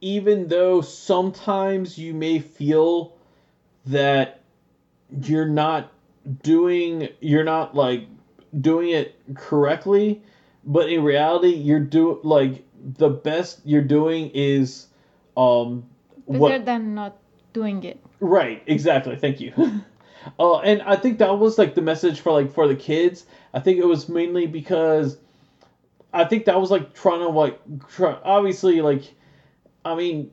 even 0.00 0.48
though 0.48 0.82
sometimes 0.82 1.96
you 1.96 2.12
may 2.12 2.38
feel 2.38 3.16
that 3.86 4.40
you're 5.22 5.48
not 5.48 5.90
doing 6.42 7.08
you're 7.20 7.44
not 7.44 7.74
like 7.74 8.06
doing 8.60 8.90
it 8.90 9.18
correctly 9.34 10.22
but 10.64 10.88
in 10.88 11.02
reality 11.02 11.48
you're 11.48 11.80
do 11.80 12.20
like 12.22 12.64
the 12.98 13.08
best 13.08 13.60
you're 13.64 13.82
doing 13.82 14.30
is 14.34 14.86
um 15.36 15.84
Better 16.28 16.38
what 16.38 16.64
than 16.64 16.94
not 16.94 17.16
doing 17.52 17.82
it. 17.84 17.98
right 18.20 18.62
exactly 18.66 19.16
thank 19.16 19.40
you 19.40 19.52
uh 20.38 20.58
and 20.60 20.82
i 20.82 20.96
think 20.96 21.18
that 21.18 21.38
was 21.38 21.58
like 21.58 21.74
the 21.74 21.82
message 21.82 22.20
for 22.20 22.32
like 22.32 22.52
for 22.52 22.68
the 22.68 22.76
kids 22.76 23.26
i 23.52 23.60
think 23.60 23.78
it 23.78 23.86
was 23.86 24.08
mainly 24.08 24.46
because 24.46 25.18
i 26.12 26.24
think 26.24 26.44
that 26.46 26.60
was 26.60 26.70
like 26.70 26.94
trying 26.94 27.20
to 27.20 27.28
like 27.28 27.58
try, 27.88 28.16
obviously 28.24 28.80
like 28.80 29.02
i 29.84 29.94
mean 29.94 30.30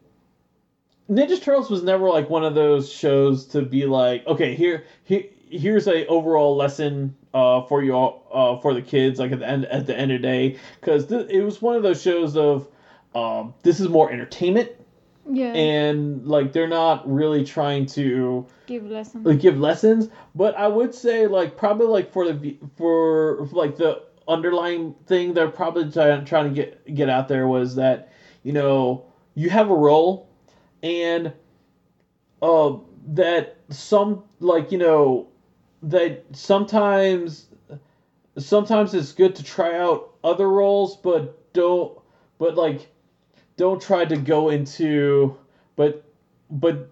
Ninja 1.10 1.41
Turtles 1.41 1.69
was 1.69 1.84
never 1.84 2.10
like 2.10 2.30
one 2.30 2.45
of 2.45 2.56
those 2.56 2.89
shows 2.89 3.45
to 3.48 3.61
be 3.64 3.85
like, 3.85 4.26
okay, 4.27 4.56
here, 4.56 4.85
here, 5.03 5.26
here's 5.49 5.85
a 5.85 6.07
overall 6.07 6.56
lesson 6.56 7.14
uh, 7.34 7.62
for 7.64 7.82
you 7.84 7.94
all 7.94 8.28
uh, 8.34 8.62
for 8.62 8.74
the 8.74 8.82
kids 8.82 9.20
like 9.20 9.32
at 9.32 9.40
the 9.40 9.48
end 9.48 9.66
at 9.66 9.86
the 9.86 9.98
end 9.98 10.12
of 10.12 10.22
the 10.22 10.28
day 10.28 10.58
because 10.80 11.06
th- 11.08 11.28
it 11.30 11.41
was 11.44 11.62
one 11.62 11.76
of 11.76 11.84
those 11.84 12.02
shows 12.02 12.36
of 12.36 12.68
um, 13.16 13.53
this 13.64 13.80
is 13.80 13.88
more 13.90 14.12
entertainment 14.12 14.70
Yeah. 15.30 15.53
and 15.53 16.26
like 16.28 16.52
they're 16.53 16.68
not 16.68 17.10
really 17.12 17.44
trying 17.44 17.86
to 17.88 18.45
give 18.68 18.86
lesson. 18.86 19.24
like 19.24 19.40
give 19.40 19.58
lessons 19.60 20.10
but 20.36 20.56
i 20.58 20.68
would 20.68 20.94
say 20.94 21.28
like 21.28 21.58
probably 21.58 21.88
like 21.88 22.12
for 22.12 22.32
the 22.32 22.58
for 22.76 23.48
like 23.52 23.76
the 23.78 24.02
underlying 24.28 24.94
thing 25.08 25.34
they're 25.34 25.49
probably 25.49 25.90
trying, 25.91 26.24
trying 26.26 26.49
to 26.49 26.56
get 26.56 26.95
get 26.95 27.10
out 27.10 27.28
there 27.28 27.48
was 27.48 27.76
that 27.76 28.12
you 28.44 28.53
know 28.53 29.06
you 29.36 29.49
have 29.49 29.70
a 29.70 29.76
role 29.76 30.30
and 30.84 31.32
uh 32.41 32.76
that 33.08 33.58
some 33.70 34.24
like 34.40 34.72
you 34.72 34.78
know 34.78 35.28
that 35.84 36.24
sometimes 36.34 37.48
sometimes 38.38 38.94
it's 38.94 39.12
good 39.14 39.36
to 39.36 39.44
try 39.44 39.78
out 39.78 40.12
other 40.24 40.49
roles 40.49 40.95
but 40.98 41.52
don't 41.53 41.98
but 42.38 42.56
like 42.56 42.88
don't 43.58 43.82
try 43.82 44.06
to 44.06 44.16
go 44.16 44.49
into 44.49 45.36
but 45.76 46.03
but 46.49 46.90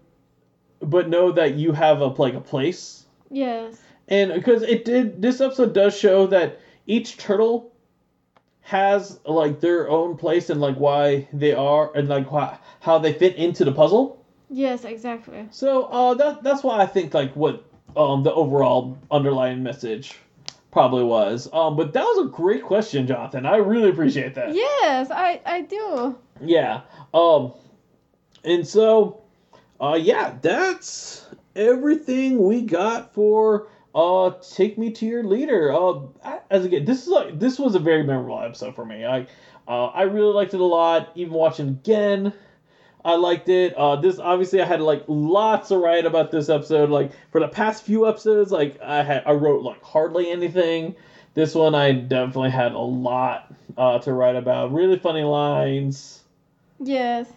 but 0.82 1.08
know 1.08 1.32
that 1.32 1.56
you 1.56 1.72
have 1.72 2.02
a 2.02 2.08
like 2.08 2.34
a 2.34 2.42
place 2.42 3.06
Yes. 3.32 3.80
and 4.08 4.34
because 4.34 4.64
it 4.64 4.86
did 4.86 5.22
this 5.22 5.40
episode 5.40 5.74
does 5.74 5.96
show 5.96 6.28
that 6.28 6.60
each 6.88 7.18
turtle 7.18 7.72
has 8.62 9.20
like 9.26 9.60
their 9.60 9.90
own 9.90 10.16
place 10.16 10.50
and 10.50 10.60
like 10.60 10.76
why 10.76 11.28
they 11.32 11.54
are 11.54 11.96
and 11.96 12.08
like 12.08 12.32
why, 12.32 12.58
how 12.80 12.98
they 12.98 13.14
fit 13.14 13.36
into 13.36 13.64
the 13.66 13.72
puzzle 13.72 14.18
Yes, 14.52 14.84
exactly. 14.84 15.48
so 15.52 15.84
uh 15.86 16.14
that 16.16 16.44
that's 16.44 16.64
why 16.64 16.80
i 16.82 16.86
think 16.88 17.14
like 17.14 17.36
what 17.36 17.64
um 17.98 18.24
the 18.24 18.34
overall 18.34 18.98
underlying 19.12 19.62
message 19.64 20.16
probably 20.72 21.04
was 21.04 21.50
um 21.54 21.76
but 21.76 21.94
that 21.94 22.04
was 22.04 22.26
a 22.28 22.30
great 22.30 22.64
question 22.64 23.08
jonathan 23.08 23.46
i 23.46 23.56
really 23.58 23.90
appreciate 23.90 24.36
that 24.36 24.54
Yes, 24.54 25.10
I 25.12 25.42
I 25.46 25.62
do. 25.62 26.16
yeah. 26.42 26.82
Um 27.14 27.54
and 28.44 28.66
so 28.68 29.22
uh 29.82 29.98
yeah, 30.00 30.36
that's 30.42 31.26
everything 31.56 32.44
we 32.44 32.62
got 32.62 33.14
for 33.14 33.68
uh 33.96 34.32
take 34.56 34.78
me 34.78 34.92
to 34.92 35.06
your 35.06 35.24
leader. 35.24 35.74
Uh 35.74 36.02
as 36.52 36.66
again, 36.66 36.86
this 36.86 37.04
is 37.04 37.08
like 37.10 37.40
this 37.40 37.58
was 37.58 37.76
a 37.76 37.80
very 37.80 38.04
memorable 38.04 38.40
episode 38.42 38.76
for 38.76 38.86
me. 38.86 39.06
I 39.06 39.22
uh 39.68 39.88
I 39.88 40.04
really 40.04 40.34
liked 40.34 40.54
it 40.54 40.60
a 40.60 40.64
lot, 40.66 41.10
even 41.16 41.34
watching 41.34 41.70
again. 41.70 42.32
I 43.04 43.16
liked 43.16 43.48
it. 43.50 43.74
Uh, 43.76 43.96
this 43.96 44.20
obviously 44.20 44.62
I 44.62 44.66
had 44.66 44.82
like 44.82 45.04
lots 45.08 45.70
to 45.70 45.78
write 45.78 46.06
about 46.06 46.32
this 46.32 46.50
episode. 46.50 46.90
Like 46.90 47.12
for 47.32 47.40
the 47.40 47.48
past 47.48 47.84
few 47.84 48.08
episodes, 48.08 48.52
like 48.52 48.80
I 48.82 49.04
had 49.04 49.24
I 49.26 49.32
wrote 49.34 49.64
like 49.64 49.82
hardly 49.84 50.30
anything. 50.30 50.96
This 51.34 51.56
one 51.56 51.76
I 51.76 51.94
definitely 51.94 52.50
had 52.50 52.74
a 52.74 52.80
lot 52.80 53.54
uh, 53.78 54.00
to 54.00 54.12
write 54.14 54.36
about. 54.36 54.74
Really 54.74 54.98
funny 55.00 55.24
lines. 55.24 56.24
Yes. 56.80 57.32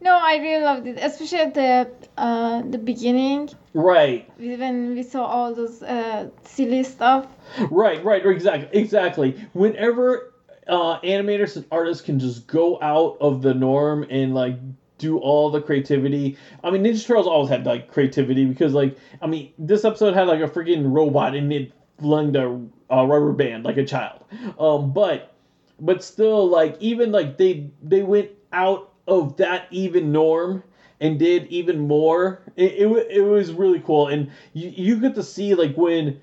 No, 0.00 0.16
I 0.20 0.36
really 0.38 0.64
loved 0.64 0.86
it, 0.86 0.98
especially 1.00 1.38
at 1.38 1.54
the 1.54 1.90
uh 2.16 2.62
the 2.62 2.78
beginning 2.78 3.50
Right, 3.74 4.28
when 4.38 4.94
we 4.94 5.02
saw 5.02 5.24
all 5.24 5.54
those 5.54 5.82
uh 5.82 6.28
silly 6.44 6.82
stuff. 6.84 7.26
right, 7.70 8.04
right, 8.04 8.24
exactly, 8.26 8.68
exactly. 8.80 9.46
Whenever 9.52 10.32
uh, 10.66 11.00
animators 11.00 11.56
and 11.56 11.64
artists 11.70 12.02
can 12.04 12.18
just 12.18 12.46
go 12.46 12.78
out 12.82 13.16
of 13.20 13.42
the 13.42 13.54
norm 13.54 14.04
and 14.10 14.34
like 14.34 14.56
do 15.02 15.18
all 15.18 15.50
the 15.50 15.60
creativity. 15.60 16.38
I 16.62 16.70
mean, 16.70 16.84
Ninja 16.84 17.04
Turtles 17.04 17.26
always 17.26 17.50
had 17.50 17.66
like 17.66 17.90
creativity 17.90 18.46
because 18.46 18.72
like 18.72 18.96
I 19.20 19.26
mean, 19.26 19.52
this 19.58 19.84
episode 19.84 20.14
had 20.14 20.28
like 20.28 20.40
a 20.40 20.48
freaking 20.48 20.92
robot 20.94 21.34
and 21.34 21.52
it 21.52 21.72
flung 21.98 22.32
the 22.32 22.44
uh, 22.90 23.04
rubber 23.04 23.32
band 23.32 23.64
like 23.64 23.76
a 23.76 23.84
child. 23.84 24.24
Um, 24.58 24.92
but 24.92 25.34
but 25.80 26.02
still, 26.02 26.48
like 26.48 26.76
even 26.80 27.10
like 27.12 27.36
they 27.36 27.70
they 27.82 28.02
went 28.02 28.30
out 28.52 28.92
of 29.08 29.36
that 29.38 29.66
even 29.70 30.12
norm 30.12 30.62
and 31.00 31.18
did 31.18 31.48
even 31.48 31.80
more. 31.80 32.42
It, 32.56 32.72
it, 32.72 33.06
it 33.10 33.22
was 33.22 33.52
really 33.52 33.80
cool, 33.80 34.06
and 34.06 34.30
you 34.52 34.68
you 34.70 35.00
get 35.00 35.16
to 35.16 35.22
see 35.24 35.54
like 35.56 35.76
when 35.76 36.20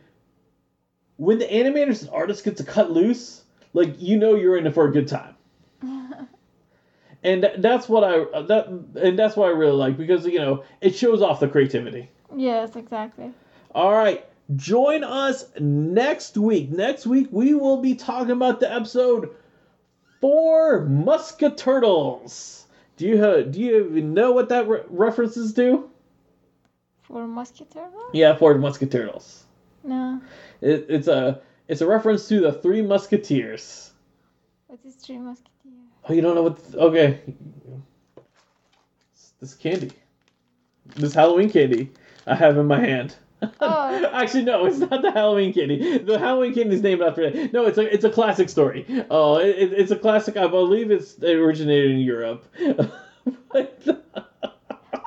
when 1.18 1.38
the 1.38 1.46
animators 1.46 2.02
and 2.02 2.10
artists 2.12 2.42
get 2.42 2.56
to 2.58 2.64
cut 2.64 2.92
loose, 2.92 3.44
like 3.74 4.02
you 4.02 4.18
know 4.18 4.36
you're 4.36 4.58
in 4.58 4.66
it 4.66 4.74
for 4.74 4.88
a 4.88 4.92
good 4.92 5.08
time. 5.08 5.36
And 7.24 7.52
that's 7.58 7.90
what 7.90 8.04
I 8.04 8.42
that 8.44 8.68
and 8.68 9.20
that's 9.20 9.36
what 9.36 9.48
I 9.48 9.52
really 9.52 9.74
like 9.74 9.98
because 9.98 10.26
you 10.26 10.40
know 10.40 10.64
it 10.80 10.96
shows 10.96 11.22
off 11.22 11.40
the 11.40 11.48
creativity. 11.48 12.10
Yes, 12.36 12.76
exactly. 12.76 13.34
All 13.76 13.94
right, 13.94 14.26
join 14.56 15.04
us 15.04 15.46
next 15.60 16.38
week. 16.38 16.70
Next 16.72 17.06
week 17.06 17.28
we 17.32 17.54
will 17.54 17.82
be 17.82 17.96
talking 17.96 18.32
about 18.32 18.62
the 18.62 18.74
episode 18.74 19.36
Four 20.22 20.86
Musketurtles. 20.86 22.64
Do 22.96 23.06
you 23.06 23.24
uh, 23.24 23.42
do 23.42 23.60
you 23.60 23.90
even 23.90 24.14
know 24.14 24.32
what 24.32 24.50
that 24.50 24.68
re- 24.68 24.84
references 24.90 25.54
to? 25.54 25.90
For 27.02 27.28
musketeer? 27.28 27.90
Yeah, 28.14 28.36
Four 28.36 28.56
Musketurtles. 28.56 29.44
No. 29.84 30.22
It, 30.62 30.86
it's 30.90 31.08
a 31.08 31.42
it's 31.68 31.82
a 31.82 31.88
reference 31.88 32.28
to 32.30 32.40
the 32.40 32.54
Three 32.54 32.82
Musketeers. 32.82 33.92
What 34.68 34.80
is 34.86 34.96
three 34.96 35.18
musketeer? 35.18 35.52
Oh, 36.10 36.14
you 36.14 36.22
don't 36.22 36.36
know 36.36 36.44
what? 36.44 36.60
Okay, 36.76 37.20
It's 39.14 39.32
this 39.40 39.54
candy, 39.56 39.92
this 40.96 41.14
Halloween 41.14 41.50
candy 41.50 41.92
I 42.26 42.36
have 42.36 42.58
in 42.58 42.68
my 42.68 42.80
hand. 42.80 43.16
Oh. 43.62 44.10
Actually, 44.14 44.44
no, 44.44 44.66
it's 44.66 44.80
not 44.80 45.02
the 45.02 45.12
Halloween 45.12 45.54
candy. 45.54 45.98
The 46.00 46.20
Halloween 46.20 46.54
candy 46.54 46.76
is 46.76 46.82
named 46.82 47.02
after 47.02 47.22
it. 47.24 47.54
No, 47.54 47.66
it's 47.68 47.78
a 47.78 47.94
it's 47.94 48.04
a 48.04 48.10
classic 48.10 48.50
story. 48.50 48.86
Oh, 49.10 49.38
it, 49.38 49.58
it- 49.58 49.74
it's 49.74 49.92
a 49.92 49.96
classic. 49.96 50.36
I 50.36 50.48
believe 50.48 50.92
it's 50.92 51.18
it 51.24 51.36
originated 51.38 51.92
in 51.92 52.00
Europe. 52.00 52.44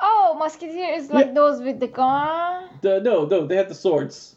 Oh, 0.01 0.35
musketeer 0.37 0.93
is 0.93 1.09
like 1.09 1.27
Yeah. 1.27 1.33
those 1.33 1.61
with 1.61 1.79
the 1.79 1.87
gun. 1.87 2.69
the, 2.81 2.99
no, 3.01 3.25
no, 3.25 3.45
they 3.47 3.55
had 3.55 3.69
the 3.69 3.75
swords. 3.75 4.35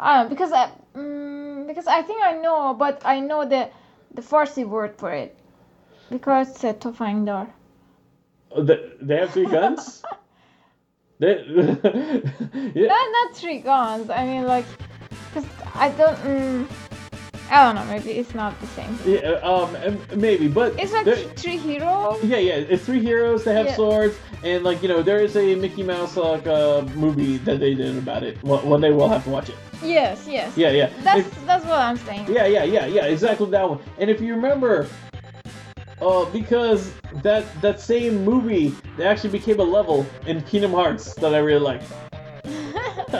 I 0.00 0.16
don't 0.18 0.24
know, 0.24 0.28
because 0.30 0.52
I 0.52 0.70
mm, 0.94 1.66
because 1.66 1.86
I 1.86 2.02
think 2.02 2.22
I 2.22 2.32
know, 2.32 2.74
but 2.74 3.02
I 3.04 3.20
know 3.20 3.44
the 3.44 3.70
the 4.14 4.22
Farsi 4.22 4.66
word 4.66 4.96
for 4.96 5.12
it 5.12 5.36
because 6.10 6.50
it's 6.50 6.64
a 6.64 6.74
tofangdar. 6.74 7.48
Oh, 8.50 8.62
They, 8.62 8.92
they 9.00 9.16
have 9.16 9.30
three 9.30 9.46
guns. 9.46 10.02
they, 11.18 11.44
yeah. 12.74 12.86
Not 12.86 13.06
not 13.12 13.36
three 13.36 13.60
guns. 13.60 14.10
I 14.10 14.26
mean 14.26 14.44
like, 14.44 14.66
cause 15.32 15.46
I 15.74 15.88
don't. 15.90 16.16
Mm, 16.18 16.68
I 17.52 17.64
don't 17.66 17.74
know. 17.74 17.84
Maybe 17.84 18.12
it's 18.12 18.34
not 18.34 18.58
the 18.62 18.66
same. 18.68 18.98
Yeah, 19.04 19.32
um, 19.44 19.76
maybe, 20.16 20.48
but 20.48 20.72
It's 20.80 20.90
like 20.92 21.04
there- 21.04 21.16
three 21.36 21.58
heroes. 21.58 22.16
yeah, 22.24 22.38
yeah, 22.38 22.54
it's 22.54 22.82
three 22.82 23.00
heroes. 23.00 23.44
that 23.44 23.52
have 23.54 23.66
Yeah. 23.66 23.76
swords, 23.76 24.16
and 24.42 24.64
like 24.64 24.82
you 24.82 24.88
know, 24.88 25.02
there 25.02 25.18
is 25.18 25.36
a 25.36 25.54
Mickey 25.56 25.82
Mouse 25.82 26.16
like 26.16 26.46
uh, 26.46 26.80
movie 26.94 27.36
that 27.38 27.60
they 27.60 27.74
did 27.74 27.98
about 27.98 28.22
it. 28.22 28.42
Well, 28.42 28.60
one 28.60 28.80
day 28.80 28.90
we'll 28.90 29.08
have 29.10 29.24
to 29.24 29.30
watch 29.30 29.50
it. 29.50 29.56
Yes, 29.84 30.26
yes. 30.26 30.56
Yeah, 30.56 30.70
yeah, 30.70 30.88
That's 31.02 31.20
If- 31.20 31.46
that's 31.46 31.64
what 31.66 31.78
I'm 31.78 31.98
saying. 31.98 32.26
yeah, 32.30 32.46
yeah, 32.46 32.64
yeah, 32.64 32.86
yeah, 32.86 33.04
exactly 33.04 33.50
that 33.50 33.68
one. 33.68 33.80
And 33.98 34.08
if 34.08 34.18
you 34.22 34.34
remember, 34.34 34.86
uh, 36.00 36.24
because 36.32 36.92
that 37.22 37.44
that 37.60 37.80
same 37.82 38.24
movie, 38.24 38.72
they 38.96 39.04
actually 39.04 39.30
became 39.30 39.60
a 39.60 39.64
level 39.78 40.06
in 40.26 40.40
Kingdom 40.42 40.72
Hearts 40.72 41.12
that 41.16 41.34
I 41.34 41.38
really 41.38 41.60
like. 41.60 41.82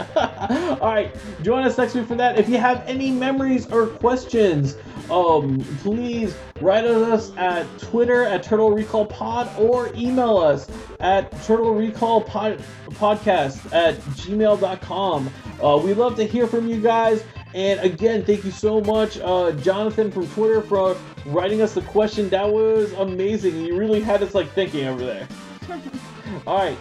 All 0.81 0.95
right, 0.95 1.15
join 1.43 1.65
us 1.65 1.79
next 1.79 1.95
week 1.95 2.07
for 2.07 2.15
that. 2.17 2.39
If 2.39 2.49
you 2.49 2.59
have 2.59 2.85
any 2.87 3.11
memories 3.11 3.71
or 3.71 3.87
questions, 3.87 4.77
um, 5.11 5.61
please 5.81 6.37
write 6.61 6.85
us 6.85 7.33
at 7.37 7.67
Twitter 7.79 8.25
at 8.25 8.43
Turtle 8.43 8.71
Recall 8.71 9.07
Pod 9.07 9.51
or 9.59 9.91
email 9.95 10.39
us 10.39 10.71
at 11.01 11.31
Turtle 11.43 11.75
Recall 11.75 12.21
Pod, 12.21 12.63
Podcast 12.91 13.73
at 13.73 13.97
gmail.com. 14.17 15.31
Uh, 15.63 15.81
we 15.83 15.95
love 15.95 16.17
to 16.17 16.25
hear 16.25 16.47
from 16.47 16.69
you 16.69 16.81
guys. 16.81 17.25
And 17.55 17.81
again, 17.81 18.25
thank 18.25 18.45
you 18.45 18.51
so 18.51 18.81
much, 18.81 19.19
uh, 19.19 19.53
Jonathan 19.53 20.11
from 20.11 20.27
Twitter, 20.29 20.63
for 20.63 20.97
writing 21.27 21.61
us 21.61 21.75
the 21.75 21.83
question. 21.83 22.31
That 22.31 22.51
was 22.51 22.93
amazing. 22.95 23.61
You 23.61 23.77
really 23.77 24.01
had 24.01 24.23
us 24.23 24.35
like 24.35 24.51
thinking 24.53 24.87
over 24.87 25.05
there. 25.05 25.29
All 26.47 26.57
right. 26.57 26.79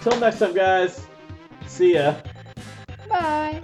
Till 0.00 0.18
next 0.18 0.40
time, 0.40 0.54
guys. 0.54 1.06
See 1.70 1.94
ya. 1.94 2.16
Bye. 3.08 3.62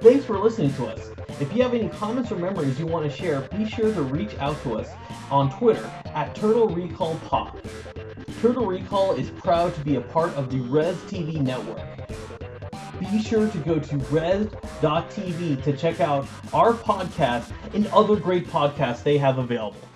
Thanks 0.00 0.24
for 0.24 0.38
listening 0.38 0.72
to 0.74 0.86
us. 0.86 1.10
If 1.40 1.54
you 1.54 1.62
have 1.62 1.74
any 1.74 1.88
comments 1.88 2.30
or 2.30 2.36
memories 2.36 2.78
you 2.78 2.86
want 2.86 3.10
to 3.10 3.14
share, 3.14 3.40
be 3.42 3.68
sure 3.68 3.92
to 3.92 4.02
reach 4.02 4.38
out 4.38 4.62
to 4.62 4.78
us 4.78 4.88
on 5.30 5.50
Twitter 5.58 5.84
at 6.14 6.34
Turtle 6.34 6.68
Recall 6.68 7.16
Pod. 7.26 7.60
Turtle 8.40 8.64
Recall 8.64 9.16
is 9.16 9.28
proud 9.30 9.74
to 9.74 9.80
be 9.80 9.96
a 9.96 10.00
part 10.00 10.32
of 10.34 10.50
the 10.50 10.60
Res 10.60 10.96
TV 10.98 11.40
network. 11.40 11.84
Be 13.00 13.20
sure 13.20 13.48
to 13.48 13.58
go 13.58 13.78
to 13.78 13.96
res.tv 13.96 15.62
to 15.64 15.76
check 15.76 16.00
out 16.00 16.26
our 16.54 16.72
podcast 16.72 17.50
and 17.74 17.86
other 17.88 18.16
great 18.16 18.46
podcasts 18.46 19.02
they 19.02 19.18
have 19.18 19.38
available. 19.38 19.89